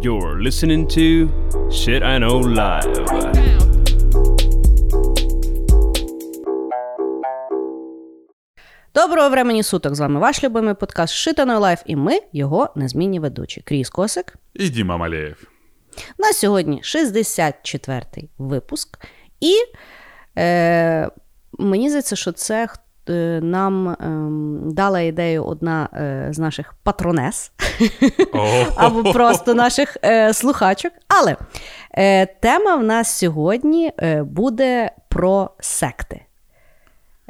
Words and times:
You're 0.00 0.40
listening 0.42 0.86
to 0.88 1.28
Shit 1.70 2.02
I 2.02 2.18
Know 2.18 2.42
Live. 2.42 3.06
Доброго 8.94 9.28
времени 9.30 9.62
суток! 9.62 9.94
З 9.94 10.00
вами 10.00 10.20
ваш 10.20 10.44
любимий 10.44 10.74
подкаст 10.74 11.14
Shit 11.14 11.34
I 11.34 11.38
Know 11.38 11.58
Live, 11.58 11.82
і 11.86 11.96
ми 11.96 12.20
його 12.32 12.68
незмінні 12.76 13.20
ведучі. 13.20 13.60
Кріс 13.60 13.90
Косик. 13.90 14.34
І 14.54 14.68
Діма 14.68 14.96
Малеєв. 14.96 15.48
На 16.18 16.32
сьогодні 16.32 16.80
64-й 16.84 18.28
випуск. 18.38 18.98
І 19.40 19.54
е, 20.38 21.10
мені 21.58 21.88
здається, 21.88 22.16
що 22.16 22.32
це 22.32 22.68
нам 23.42 23.88
е, 23.88 23.96
дала 24.72 25.00
ідею 25.00 25.44
одна 25.44 25.88
е, 25.94 26.28
з 26.30 26.38
наших 26.38 26.74
патронес, 26.82 27.52
або 28.76 29.12
просто 29.12 29.54
наших 29.54 29.96
е, 30.04 30.32
слухачок. 30.32 30.92
Але 31.08 31.36
е, 31.94 32.26
тема 32.26 32.76
в 32.76 32.84
нас 32.84 33.18
сьогодні 33.18 33.92
е, 33.98 34.22
буде 34.22 34.90
про 35.08 35.50
секти. 35.60 36.20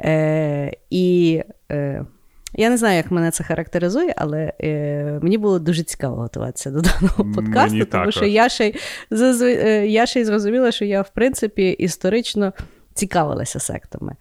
Е, 0.01 0.71
І 0.89 1.41
е, 1.71 2.05
я 2.53 2.69
не 2.69 2.77
знаю, 2.77 2.97
як 2.97 3.11
мене 3.11 3.31
це 3.31 3.43
характеризує, 3.43 4.13
але 4.17 4.53
е, 4.63 5.19
мені 5.21 5.37
було 5.37 5.59
дуже 5.59 5.83
цікаво 5.83 6.15
готуватися 6.15 6.71
до 6.71 6.81
даного 6.81 7.33
подкасту, 7.35 7.71
Мені 7.73 7.85
тому 7.85 8.11
що 8.11 8.25
я 8.25 8.49
ще, 8.49 8.73
е, 9.11 9.87
я 9.87 10.05
ще 10.05 10.21
й 10.21 10.25
зрозуміла, 10.25 10.71
що 10.71 10.85
я, 10.85 11.01
в 11.01 11.09
принципі, 11.09 11.69
історично 11.69 12.53
цікавилася 12.93 13.59
сектами. 13.59 14.15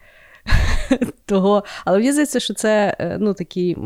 Того, 1.27 1.65
але 1.85 1.99
мені 1.99 2.13
здається, 2.13 2.41
що 2.41 2.55
це 2.55 2.97
е, 2.99 3.17
ну, 3.21 3.35
такий. 3.35 3.77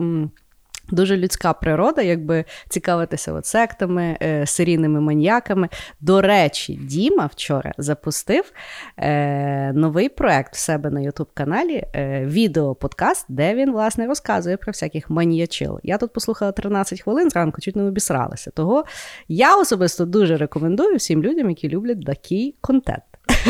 Дуже 0.90 1.16
людська 1.16 1.52
природа, 1.52 2.02
якби 2.02 2.44
цікавитися 2.68 3.32
от 3.32 3.46
сектами, 3.46 4.16
е, 4.22 4.46
серійними 4.46 5.00
маньяками. 5.00 5.68
До 6.00 6.20
речі, 6.20 6.74
Діма 6.82 7.26
вчора 7.26 7.72
запустив 7.78 8.52
е, 8.96 9.72
новий 9.72 10.08
проект 10.08 10.54
в 10.54 10.58
себе 10.58 10.90
на 10.90 11.00
Ютуб-каналі, 11.00 11.84
е, 11.94 12.26
відео-подкаст, 12.26 13.24
де 13.28 13.54
він 13.54 13.72
власне 13.72 14.06
розказує 14.06 14.56
про 14.56 14.70
всяких 14.70 15.10
маніячил. 15.10 15.80
Я 15.82 15.98
тут 15.98 16.12
послухала 16.12 16.52
13 16.52 17.00
хвилин 17.00 17.30
зранку, 17.30 17.60
чуть 17.60 17.76
не 17.76 17.82
обісралася. 17.82 18.50
Того 18.50 18.84
я 19.28 19.56
особисто 19.56 20.04
дуже 20.04 20.36
рекомендую 20.36 20.96
всім 20.96 21.22
людям, 21.22 21.48
які 21.48 21.68
люблять 21.68 22.06
такий 22.06 22.54
контент. 22.60 23.02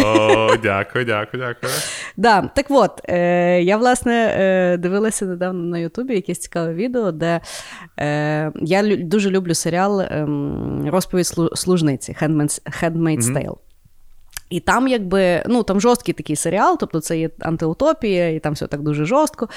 О, 0.04 0.56
дякую, 0.62 1.04
дякую, 1.04 1.42
дякую. 1.42 1.72
Да, 2.16 2.50
так 2.54 2.66
от, 2.70 3.00
е, 3.08 3.62
я 3.62 3.76
власне 3.76 4.34
е, 4.38 4.76
дивилася 4.76 5.24
недавно 5.26 5.62
на 5.62 5.78
Ютубі 5.78 6.14
якесь 6.14 6.38
цікаве 6.38 6.74
відео, 6.74 7.12
де 7.12 7.40
е, 8.00 8.52
я 8.62 8.82
лю- 8.82 9.04
дуже 9.04 9.30
люблю 9.30 9.54
серіал 9.54 10.00
е, 10.00 10.26
Розповідь 10.90 11.26
служниці 11.54 12.16
Handmaid's, 12.22 12.82
Handmaid's 12.82 13.22
Tale. 13.36 13.56
І 14.50 14.60
там, 14.60 14.88
якби, 14.88 15.42
ну 15.46 15.62
там 15.62 15.80
жорсткий 15.80 16.14
такий 16.14 16.36
серіал, 16.36 16.76
тобто 16.80 17.00
це 17.00 17.18
є 17.18 17.30
антиутопія, 17.38 18.28
і 18.28 18.38
там 18.38 18.52
все 18.52 18.66
так 18.66 18.82
дуже 18.82 19.04
жорстко. 19.04 19.48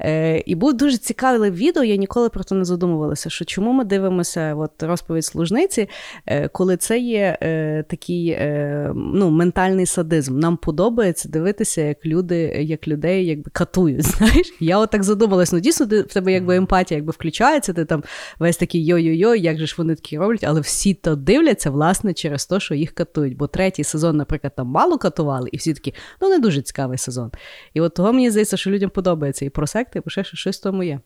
Е, 0.00 0.38
і 0.38 0.54
буде 0.54 0.78
дуже 0.78 0.98
цікаве 0.98 1.50
відео, 1.50 1.84
я 1.84 1.96
ніколи 1.96 2.28
про 2.28 2.44
це 2.44 2.54
не 2.54 2.64
задумувалася, 2.64 3.30
що 3.30 3.44
чому 3.44 3.72
ми 3.72 3.84
дивимося 3.84 4.54
от, 4.54 4.82
розповідь 4.82 5.24
служниці, 5.24 5.88
е, 6.26 6.48
коли 6.48 6.76
це 6.76 6.98
є 6.98 7.38
е, 7.42 7.84
такий 7.88 8.28
е, 8.28 8.92
ну, 8.94 9.30
ментальний 9.30 9.86
садизм. 9.86 10.38
Нам 10.38 10.56
подобається 10.56 11.28
дивитися, 11.28 11.82
як 11.82 12.06
люди, 12.06 12.36
як 12.60 12.88
людей 12.88 13.26
якби 13.26 13.50
катують. 13.52 14.02
Знаєш? 14.06 14.54
Я 14.60 14.78
отак 14.78 15.02
задумалась, 15.02 15.52
ну 15.52 15.60
дійсно 15.60 15.86
в 15.86 16.02
тебе 16.02 16.32
якби 16.32 16.56
емпатія 16.56 16.98
якби 16.98 17.12
включається, 17.12 17.72
ти 17.72 17.84
там 17.84 18.02
весь 18.38 18.56
такий 18.56 18.86
йо-йо-йо, 18.86 19.34
як 19.34 19.58
же 19.58 19.66
ж 19.66 19.74
вони 19.78 19.94
такі 19.94 20.18
роблять, 20.18 20.44
але 20.44 20.60
всі 20.60 20.94
то 20.94 21.16
дивляться, 21.16 21.70
власне, 21.70 22.14
через 22.14 22.46
те, 22.46 22.60
що 22.60 22.74
їх 22.74 22.92
катують. 22.92 23.36
Бо 23.36 23.46
третій 23.46 23.84
сезон, 23.84 24.16
наприклад, 24.16 24.33
там 24.38 24.66
мало 24.66 24.98
катували, 24.98 25.48
і 25.52 25.56
всі 25.56 25.74
такі, 25.74 25.94
ну 26.20 26.28
не 26.28 26.38
дуже 26.38 26.62
цікавий 26.62 26.98
сезон. 26.98 27.30
І 27.74 27.80
от 27.80 27.94
того 27.94 28.12
мені 28.12 28.30
здається, 28.30 28.56
що 28.56 28.70
людям 28.70 28.90
подобається 28.90 29.44
і 29.44 29.50
про 29.50 29.66
секти, 29.66 30.00
бо 30.04 30.10
ще 30.10 30.24
щось 30.24 30.58
тому 30.58 30.82
є. 30.82 31.00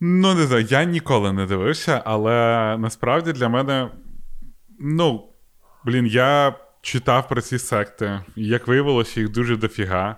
Ну, 0.00 0.34
не 0.34 0.46
знаю, 0.46 0.66
я 0.70 0.84
ніколи 0.84 1.32
не 1.32 1.46
дивився, 1.46 2.02
але 2.04 2.30
насправді 2.78 3.32
для 3.32 3.48
мене. 3.48 3.90
Ну, 4.80 5.28
блін, 5.84 6.06
я 6.06 6.54
читав 6.80 7.28
про 7.28 7.40
ці 7.40 7.58
секти, 7.58 8.20
і 8.36 8.46
як 8.46 8.68
виявилося, 8.68 9.20
їх 9.20 9.28
дуже 9.28 9.56
дофіга. 9.56 10.16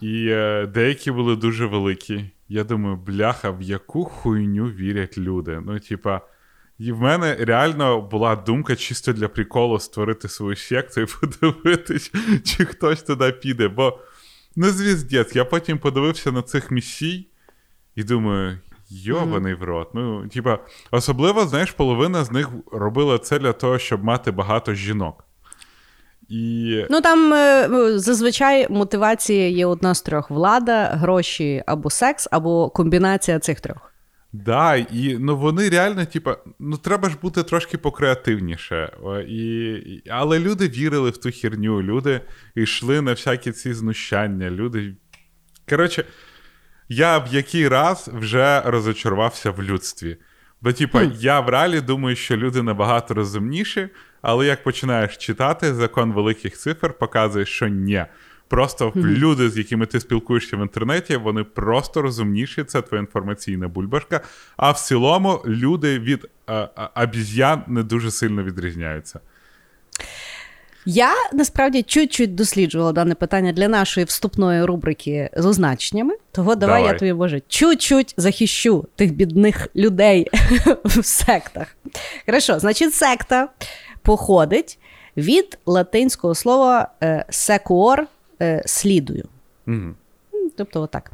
І 0.00 0.26
е, 0.30 0.66
деякі 0.66 1.10
були 1.10 1.36
дуже 1.36 1.66
великі. 1.66 2.30
Я 2.48 2.64
думаю, 2.64 2.96
бляха, 2.96 3.50
в 3.50 3.62
яку 3.62 4.04
хуйню 4.04 4.64
вірять 4.64 5.18
люди. 5.18 5.62
Ну, 5.66 5.78
типа, 5.78 6.20
і 6.80 6.92
в 6.92 7.00
мене 7.00 7.36
реально 7.40 8.00
була 8.00 8.36
думка 8.36 8.76
чисто 8.76 9.12
для 9.12 9.28
приколу 9.28 9.78
створити 9.78 10.28
свою 10.28 10.56
секту 10.56 11.00
і 11.00 11.06
подивитись, 11.20 12.12
чи 12.44 12.64
хтось 12.64 13.02
туди 13.02 13.32
піде. 13.32 13.68
Бо, 13.68 13.98
ну, 14.56 14.66
звіздець, 14.66 15.36
я 15.36 15.44
потім 15.44 15.78
подивився 15.78 16.32
на 16.32 16.42
цих 16.42 16.70
місій 16.70 17.26
і 17.96 18.02
думаю. 18.02 18.58
Йобаний 18.92 19.54
в 19.54 19.62
рот. 19.62 19.88
Ну, 19.94 20.28
типа, 20.28 20.58
особливо, 20.90 21.46
знаєш, 21.46 21.70
половина 21.70 22.24
з 22.24 22.30
них 22.30 22.48
робила 22.72 23.18
це 23.18 23.38
для 23.38 23.52
того, 23.52 23.78
щоб 23.78 24.04
мати 24.04 24.30
багато 24.30 24.74
жінок. 24.74 25.24
І 26.28 26.84
Ну 26.90 27.00
там 27.00 27.32
е, 27.32 27.68
зазвичай 27.98 28.66
мотивація 28.70 29.48
є 29.48 29.66
одна 29.66 29.94
з 29.94 30.02
трьох: 30.02 30.30
влада, 30.30 30.84
гроші 30.84 31.62
або 31.66 31.90
секс, 31.90 32.28
або 32.30 32.70
комбінація 32.70 33.38
цих 33.38 33.60
трьох. 33.60 33.90
Да, 34.32 34.76
і 34.76 35.16
ну 35.20 35.36
вони 35.36 35.68
реально, 35.68 36.06
типа, 36.06 36.36
ну 36.58 36.76
треба 36.76 37.10
ж 37.10 37.16
бути 37.22 37.42
трошки 37.42 37.78
покреативніше. 37.78 38.92
І, 39.28 40.02
але 40.10 40.38
люди 40.38 40.68
вірили 40.68 41.10
в 41.10 41.16
ту 41.16 41.30
херню, 41.32 41.82
люди 41.82 42.20
йшли 42.54 43.00
на 43.00 43.10
всякі 43.10 43.52
ці 43.52 43.72
знущання. 43.74 44.50
Люди. 44.50 44.94
Коротше, 45.68 46.04
я 46.88 47.18
в 47.18 47.34
який 47.34 47.68
раз 47.68 48.10
вже 48.14 48.62
розочарувався 48.64 49.50
в 49.50 49.62
людстві. 49.62 50.16
Бо, 50.60 50.72
типа, 50.72 51.02
я 51.02 51.40
в 51.40 51.48
реалі 51.48 51.80
думаю, 51.80 52.16
що 52.16 52.36
люди 52.36 52.62
набагато 52.62 53.14
розумніші, 53.14 53.88
але 54.22 54.46
як 54.46 54.62
починаєш 54.62 55.16
читати 55.16 55.74
закон 55.74 56.12
великих 56.12 56.56
цифр, 56.56 56.92
показує, 56.92 57.46
що 57.46 57.68
ні. 57.68 58.04
Просто 58.50 58.92
люди, 58.96 59.50
з 59.50 59.58
якими 59.58 59.86
ти 59.86 60.00
спілкуєшся 60.00 60.56
в 60.56 60.60
інтернеті, 60.60 61.16
вони 61.16 61.44
просто 61.44 62.02
розумніші, 62.02 62.64
це 62.64 62.82
твоя 62.82 63.00
інформаційна 63.00 63.68
бульбашка. 63.68 64.20
А 64.56 64.70
в 64.70 64.80
цілому 64.80 65.42
люди 65.46 65.98
від 65.98 66.26
е, 66.48 66.54
е, 66.54 66.68
обіз'ян 67.02 67.62
не 67.66 67.82
дуже 67.82 68.10
сильно 68.10 68.42
відрізняються. 68.42 69.20
Я 70.86 71.12
насправді 71.32 71.82
чуть-чуть 71.82 72.34
досліджувала 72.34 72.92
дане 72.92 73.14
питання 73.14 73.52
для 73.52 73.68
нашої 73.68 74.06
вступної 74.06 74.64
рубрики 74.64 75.30
з 75.36 75.46
означеннями. 75.46 76.14
Того 76.32 76.54
давай, 76.54 76.80
Давай. 76.80 76.92
я 76.92 76.98
тобі 76.98 77.12
може 77.12 77.42
чуть-чуть 77.48 78.14
захищу 78.16 78.86
тих 78.96 79.14
бідних 79.14 79.68
людей 79.76 80.26
в 80.84 81.04
сектах. 81.04 81.76
Хорошо, 82.26 82.58
значить, 82.58 82.94
секта 82.94 83.48
походить 84.02 84.78
від 85.16 85.58
латинського 85.66 86.34
слова 86.34 86.88
секуор 87.30 88.06
слідую. 88.66 89.24
Угу. 89.66 89.94
Тобто, 90.56 90.82
отак. 90.82 91.10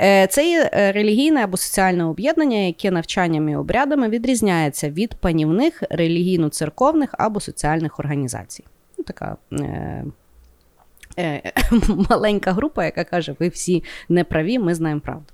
Е, 0.00 0.26
Це 0.26 0.50
є 0.50 0.70
е, 0.72 0.92
релігійне 0.92 1.44
або 1.44 1.56
соціальне 1.56 2.04
об'єднання, 2.04 2.58
яке 2.58 2.90
навчанням 2.90 3.48
і 3.48 3.56
обрядами 3.56 4.08
відрізняється 4.08 4.90
від 4.90 5.14
панівних 5.14 5.82
релігійно-церковних 5.90 7.08
або 7.12 7.40
соціальних 7.40 8.00
організацій. 8.00 8.64
Ну, 8.98 9.04
така 9.04 9.36
е, 9.52 10.04
е, 11.18 11.52
маленька 12.10 12.52
група, 12.52 12.84
яка 12.84 13.04
каже: 13.04 13.34
ви 13.38 13.48
всі 13.48 13.84
неправі, 14.08 14.58
ми 14.58 14.74
знаємо 14.74 15.00
правду. 15.00 15.26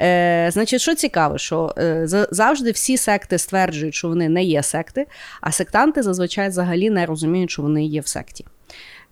Е, 0.00 0.48
Значить, 0.52 0.80
що 0.80 0.94
цікаво, 0.94 1.38
що 1.38 1.74
е, 1.78 2.02
завжди 2.30 2.70
всі 2.70 2.96
секти 2.96 3.38
стверджують, 3.38 3.94
що 3.94 4.08
вони 4.08 4.28
не 4.28 4.44
є 4.44 4.62
секти, 4.62 5.06
а 5.40 5.52
сектанти 5.52 6.02
зазвичай 6.02 6.48
взагалі 6.48 6.90
не 6.90 7.06
розуміють, 7.06 7.50
що 7.50 7.62
вони 7.62 7.84
є 7.84 8.00
в 8.00 8.06
секті. 8.06 8.44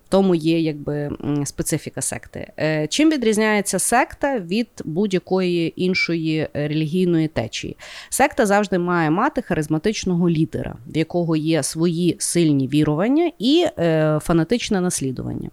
Тому 0.08 0.34
є 0.34 0.60
якби 0.60 1.10
специфіка 1.44 2.02
секти. 2.02 2.52
Е, 2.58 2.86
Чим 2.86 3.10
відрізняється 3.10 3.78
секта 3.78 4.38
від 4.38 4.68
будь-якої 4.84 5.82
іншої 5.84 6.38
е, 6.38 6.48
релігійної 6.54 7.28
течії? 7.28 7.76
Секта 8.08 8.46
завжди 8.46 8.78
має 8.78 9.10
мати 9.10 9.42
харизматичного 9.42 10.30
лідера, 10.30 10.76
в 10.86 10.96
якого 10.96 11.36
є 11.36 11.62
свої 11.62 12.16
сильні 12.18 12.68
вірування 12.68 13.30
і 13.38 13.66
е, 13.78 14.18
фанатичне 14.22 14.80
наслідування. 14.80 15.50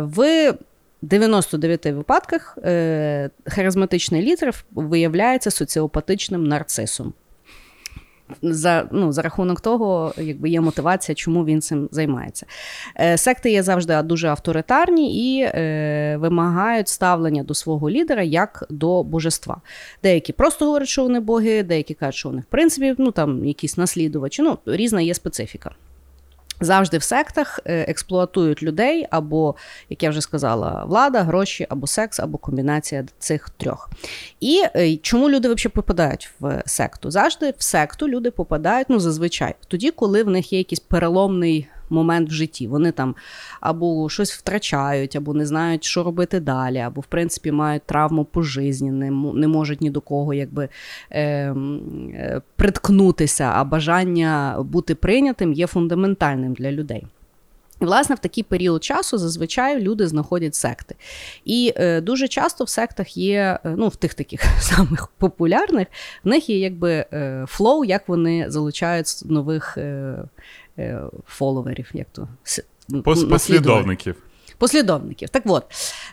В 0.00 0.52
99 1.02 1.86
випадках 1.86 2.58
харизматичний 3.46 4.22
лідер 4.22 4.64
виявляється 4.74 5.50
соціопатичним 5.50 6.46
нарцисом. 6.46 7.12
За 8.42 8.88
ну, 8.92 9.12
за 9.12 9.22
рахунок 9.22 9.60
того, 9.60 10.14
якби 10.18 10.48
є 10.48 10.60
мотивація, 10.60 11.14
чому 11.14 11.44
він 11.44 11.60
цим 11.60 11.88
займається. 11.92 12.46
Е, 13.00 13.16
Секти 13.16 13.50
є 13.50 13.62
завжди 13.62 14.02
дуже 14.02 14.28
авторитарні 14.28 15.36
і 15.36 15.42
е, 15.42 16.16
вимагають 16.20 16.88
ставлення 16.88 17.42
до 17.42 17.54
свого 17.54 17.90
лідера 17.90 18.22
як 18.22 18.64
до 18.70 19.02
божества. 19.02 19.60
Деякі 20.02 20.32
просто 20.32 20.64
говорять, 20.66 20.88
що 20.88 21.02
вони 21.02 21.20
боги, 21.20 21.62
деякі 21.62 21.94
кажуть, 21.94 22.14
що 22.14 22.28
вони 22.28 22.40
в 22.40 22.50
принципі 22.50 22.94
ну, 22.98 23.10
там 23.10 23.44
якісь 23.44 23.76
наслідувачі. 23.76 24.42
Ну, 24.42 24.58
різна 24.66 25.00
є 25.00 25.14
специфіка. 25.14 25.70
Завжди 26.60 26.98
в 26.98 27.02
сектах 27.02 27.60
е, 27.64 27.84
експлуатують 27.88 28.62
людей, 28.62 29.06
або, 29.10 29.54
як 29.90 30.02
я 30.02 30.10
вже 30.10 30.20
сказала, 30.20 30.84
влада, 30.84 31.22
гроші, 31.22 31.66
або 31.68 31.86
секс, 31.86 32.20
або 32.20 32.38
комбінація 32.38 33.04
цих 33.18 33.50
трьох. 33.50 33.90
І 34.40 34.62
е, 34.76 34.96
чому 34.96 35.30
люди 35.30 35.48
взагалі 35.48 35.72
попадають 35.74 36.30
в 36.40 36.62
секту? 36.66 37.10
Завжди 37.10 37.54
в 37.58 37.62
секту 37.62 38.08
люди 38.08 38.30
попадають, 38.30 38.90
ну 38.90 39.00
зазвичай, 39.00 39.54
тоді, 39.68 39.90
коли 39.90 40.22
в 40.22 40.30
них 40.30 40.52
є 40.52 40.58
якийсь 40.58 40.80
переломний 40.80 41.68
момент 41.90 42.28
в 42.28 42.32
житті. 42.32 42.66
Вони 42.66 42.92
там 42.92 43.14
або 43.60 44.08
щось 44.08 44.32
втрачають, 44.32 45.16
або 45.16 45.34
не 45.34 45.46
знають, 45.46 45.84
що 45.84 46.02
робити 46.02 46.40
далі, 46.40 46.78
або, 46.78 47.00
в 47.00 47.06
принципі, 47.06 47.52
мають 47.52 47.82
травму 47.82 48.24
по 48.24 48.42
житті, 48.42 48.84
не, 48.84 49.10
не 49.10 49.48
можуть 49.48 49.80
ні 49.80 49.90
до 49.90 50.00
кого 50.00 50.34
якби 50.34 50.68
ем, 51.10 51.80
е, 52.14 52.40
приткнутися, 52.56 53.50
а 53.54 53.64
бажання 53.64 54.56
бути 54.62 54.94
прийнятим 54.94 55.52
є 55.52 55.66
фундаментальним 55.66 56.54
для 56.54 56.72
людей. 56.72 57.06
Власне, 57.80 58.14
в 58.14 58.18
такий 58.18 58.44
період 58.44 58.84
часу 58.84 59.18
зазвичай 59.18 59.80
люди 59.80 60.06
знаходять 60.06 60.54
секти. 60.54 60.94
І 61.44 61.72
е, 61.76 62.00
дуже 62.00 62.28
часто 62.28 62.64
в 62.64 62.68
сектах 62.68 63.16
є, 63.16 63.58
е, 63.64 63.74
ну, 63.76 63.88
в 63.88 63.96
тих 63.96 64.14
таких 64.14 64.40
самих 64.60 65.08
популярних, 65.18 65.86
в 66.24 66.28
них 66.28 66.48
є 66.48 66.58
якби 66.58 66.92
е, 66.92 67.44
flow, 67.48 67.84
як 67.84 68.08
вони 68.08 68.50
залучають 68.50 69.06
нових 69.24 69.78
е, 69.78 70.18
фоловерів, 71.26 71.90
як 71.94 72.06
то 72.12 72.28
послідовників. 73.28 74.16
Послідовників. 74.58 75.28
Так 75.28 75.42
от, 75.46 75.64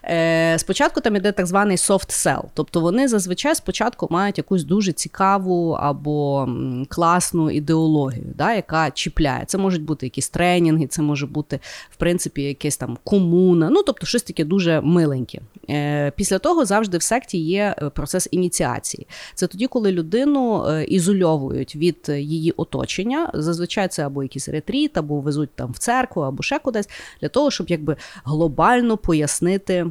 е, 0.03 0.55
спочатку 0.59 1.01
там 1.01 1.15
іде 1.15 1.31
так 1.31 1.45
званий 1.45 1.77
soft 1.77 2.09
sell. 2.09 2.43
Тобто 2.53 2.79
вони 2.79 3.07
зазвичай 3.07 3.55
спочатку 3.55 4.07
мають 4.09 4.38
якусь 4.38 4.63
дуже 4.63 4.91
цікаву 4.91 5.71
або 5.71 6.49
класну 6.89 7.51
ідеологію, 7.51 8.33
да, 8.35 8.53
яка 8.53 8.91
чіпляє. 8.91 9.43
Це 9.47 9.57
можуть 9.57 9.83
бути 9.83 10.05
якісь 10.05 10.29
тренінги, 10.29 10.88
це 10.88 11.01
може 11.01 11.27
бути, 11.27 11.59
в 11.89 11.95
принципі, 11.95 12.41
якась 12.41 12.77
там 12.77 12.97
комуна, 13.03 13.69
ну 13.69 13.83
тобто 13.83 14.05
щось 14.05 14.23
таке 14.23 14.45
дуже 14.45 14.81
миленьке. 14.81 15.41
Е, 15.69 16.11
Після 16.15 16.39
того 16.39 16.65
завжди 16.65 16.97
в 16.97 17.03
секті 17.03 17.37
є 17.37 17.75
е, 17.81 17.89
процес 17.89 18.27
ініціації. 18.31 19.07
Це 19.35 19.47
тоді, 19.47 19.67
коли 19.67 19.91
людину 19.91 20.65
е, 20.67 20.83
ізольовують 20.83 21.75
від 21.75 22.09
її 22.09 22.51
оточення. 22.51 23.31
Зазвичай 23.33 23.87
це 23.87 24.05
або 24.05 24.23
якийсь 24.23 24.49
ретріт, 24.49 24.97
або 24.97 25.19
везуть 25.19 25.49
там 25.55 25.71
в 25.71 25.77
церкву, 25.77 26.21
або 26.21 26.44
ще 26.44 26.59
кудись, 26.59 26.89
для 27.21 27.29
того, 27.29 27.51
щоб 27.51 27.69
якби 27.69 27.95
глобально 28.31 28.98
пояснити. 28.98 29.86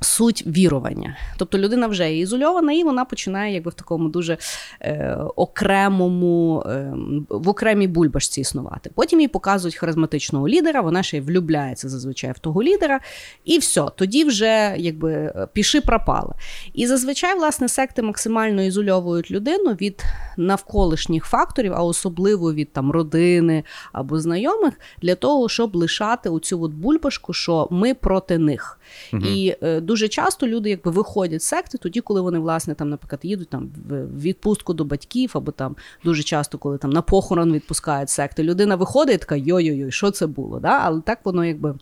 Суть 0.00 0.46
вірування. 0.46 1.16
Тобто 1.36 1.58
людина 1.58 1.86
вже 1.86 2.16
ізольована, 2.16 2.72
і 2.72 2.84
вона 2.84 3.04
починає 3.04 3.54
якби 3.54 3.70
в 3.70 3.74
такому 3.74 4.08
дуже 4.08 4.38
е, 4.80 5.18
окремому, 5.36 6.62
е, 6.66 6.92
в 7.28 7.48
окремій 7.48 7.86
бульбашці 7.86 8.40
існувати. 8.40 8.90
Потім 8.94 9.20
їй 9.20 9.28
показують 9.28 9.76
харизматичного 9.76 10.48
лідера, 10.48 10.80
вона 10.80 11.02
ще 11.02 11.16
й 11.16 11.20
влюбляється 11.20 11.88
зазвичай 11.88 12.32
в 12.32 12.38
того 12.38 12.62
лідера, 12.62 13.00
і 13.44 13.58
все, 13.58 13.86
тоді 13.96 14.24
вже 14.24 14.74
якби 14.78 15.34
піши 15.52 15.80
пропала. 15.80 16.34
І 16.74 16.86
зазвичай, 16.86 17.38
власне, 17.38 17.68
секти 17.68 18.02
максимально 18.02 18.62
ізольовують 18.62 19.30
людину 19.30 19.70
від 19.72 20.04
навколишніх 20.36 21.24
факторів, 21.24 21.72
а 21.74 21.82
особливо 21.82 22.54
від 22.54 22.72
там 22.72 22.90
родини 22.90 23.64
або 23.92 24.20
знайомих, 24.20 24.74
для 25.02 25.14
того, 25.14 25.48
щоб 25.48 25.76
лишати 25.76 26.28
оцю 26.28 26.62
от 26.62 26.72
бульбашку, 26.72 27.32
що 27.32 27.68
ми 27.70 27.94
проти 27.94 28.38
них. 28.38 28.80
Угу. 29.12 29.22
І 29.26 29.56
е, 29.62 29.80
дуже 29.86 30.08
часто 30.08 30.46
люди 30.46 30.70
якби 30.70 30.90
виходять 30.90 31.42
з 31.42 31.46
секти 31.46 31.78
тоді, 31.78 32.00
коли 32.00 32.20
вони, 32.20 32.38
власне, 32.38 32.74
там, 32.74 32.90
наприклад, 32.90 33.20
їдуть 33.22 33.48
там 33.48 33.70
в 33.88 34.20
відпустку 34.20 34.74
до 34.74 34.84
батьків, 34.84 35.30
або 35.34 35.52
там 35.52 35.76
дуже 36.04 36.22
часто, 36.22 36.58
коли 36.58 36.78
там 36.78 36.90
на 36.90 37.02
похорон 37.02 37.52
відпускають 37.52 38.10
секти, 38.10 38.42
людина 38.42 38.76
виходить 38.76 39.14
і 39.14 39.18
така 39.18 39.36
йой-йой, 39.36 39.92
що 39.92 40.10
це 40.10 40.26
було? 40.26 40.60
Да? 40.60 40.80
Але 40.82 41.00
так 41.00 41.18
воно 41.24 41.44
якби. 41.44 41.74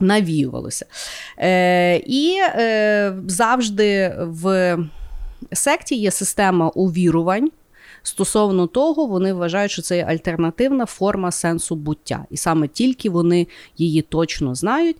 Навіювалося. 0.00 0.86
Е, 1.38 1.96
І 1.96 2.38
е, 2.42 3.16
завжди 3.26 4.16
в 4.20 4.76
секті 5.52 5.94
є 5.94 6.10
система 6.10 6.68
увірувань. 6.68 7.50
Стосовно 8.06 8.66
того, 8.66 9.06
вони 9.06 9.32
вважають, 9.32 9.70
що 9.70 9.82
це 9.82 9.96
є 9.96 10.04
альтернативна 10.04 10.86
форма 10.86 11.30
сенсу 11.30 11.76
буття, 11.76 12.24
і 12.30 12.36
саме 12.36 12.68
тільки 12.68 13.10
вони 13.10 13.46
її 13.76 14.02
точно 14.02 14.54
знають. 14.54 14.96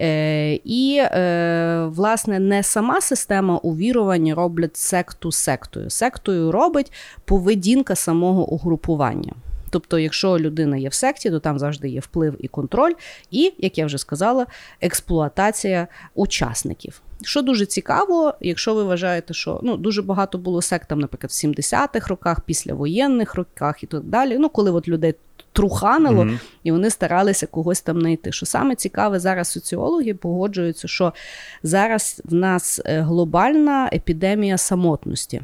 Е, 0.00 0.54
І, 0.64 0.96
е, 1.02 1.88
власне, 1.90 2.38
не 2.38 2.62
сама 2.62 3.00
система 3.00 3.56
увірування 3.56 4.34
роблять 4.34 4.76
секту 4.76 5.32
сектою. 5.32 5.90
Сектою 5.90 6.52
робить 6.52 6.92
поведінка 7.24 7.94
самого 7.94 8.48
угрупування. 8.48 9.32
Тобто, 9.70 9.98
якщо 9.98 10.38
людина 10.38 10.76
є 10.76 10.88
в 10.88 10.94
секті, 10.94 11.30
то 11.30 11.40
там 11.40 11.58
завжди 11.58 11.88
є 11.88 12.00
вплив 12.00 12.36
і 12.38 12.48
контроль, 12.48 12.92
і, 13.30 13.52
як 13.58 13.78
я 13.78 13.86
вже 13.86 13.98
сказала, 13.98 14.46
експлуатація 14.80 15.88
учасників. 16.14 17.02
Що 17.22 17.42
дуже 17.42 17.66
цікаво, 17.66 18.34
якщо 18.40 18.74
ви 18.74 18.84
вважаєте, 18.84 19.34
що 19.34 19.60
ну 19.62 19.76
дуже 19.76 20.02
багато 20.02 20.38
було 20.38 20.62
сект 20.62 20.88
там, 20.88 21.00
наприклад, 21.00 21.30
в 21.30 21.34
70-х 21.34 22.08
роках, 22.08 22.40
післявоєнних 22.40 23.34
роках 23.34 23.82
і 23.82 23.86
так 23.86 24.02
далі. 24.02 24.38
Ну, 24.38 24.48
коли 24.48 24.70
от 24.70 24.88
людей 24.88 25.14
труханило, 25.52 26.22
mm-hmm. 26.22 26.38
і 26.62 26.72
вони 26.72 26.90
старалися 26.90 27.46
когось 27.46 27.80
там 27.80 28.00
знайти. 28.00 28.32
Що 28.32 28.46
саме 28.46 28.74
цікаве, 28.74 29.20
зараз 29.20 29.48
соціологи 29.48 30.14
погоджуються, 30.14 30.88
що 30.88 31.12
зараз 31.62 32.22
в 32.24 32.34
нас 32.34 32.80
е, 32.84 33.00
глобальна 33.00 33.90
епідемія 33.92 34.58
самотності. 34.58 35.42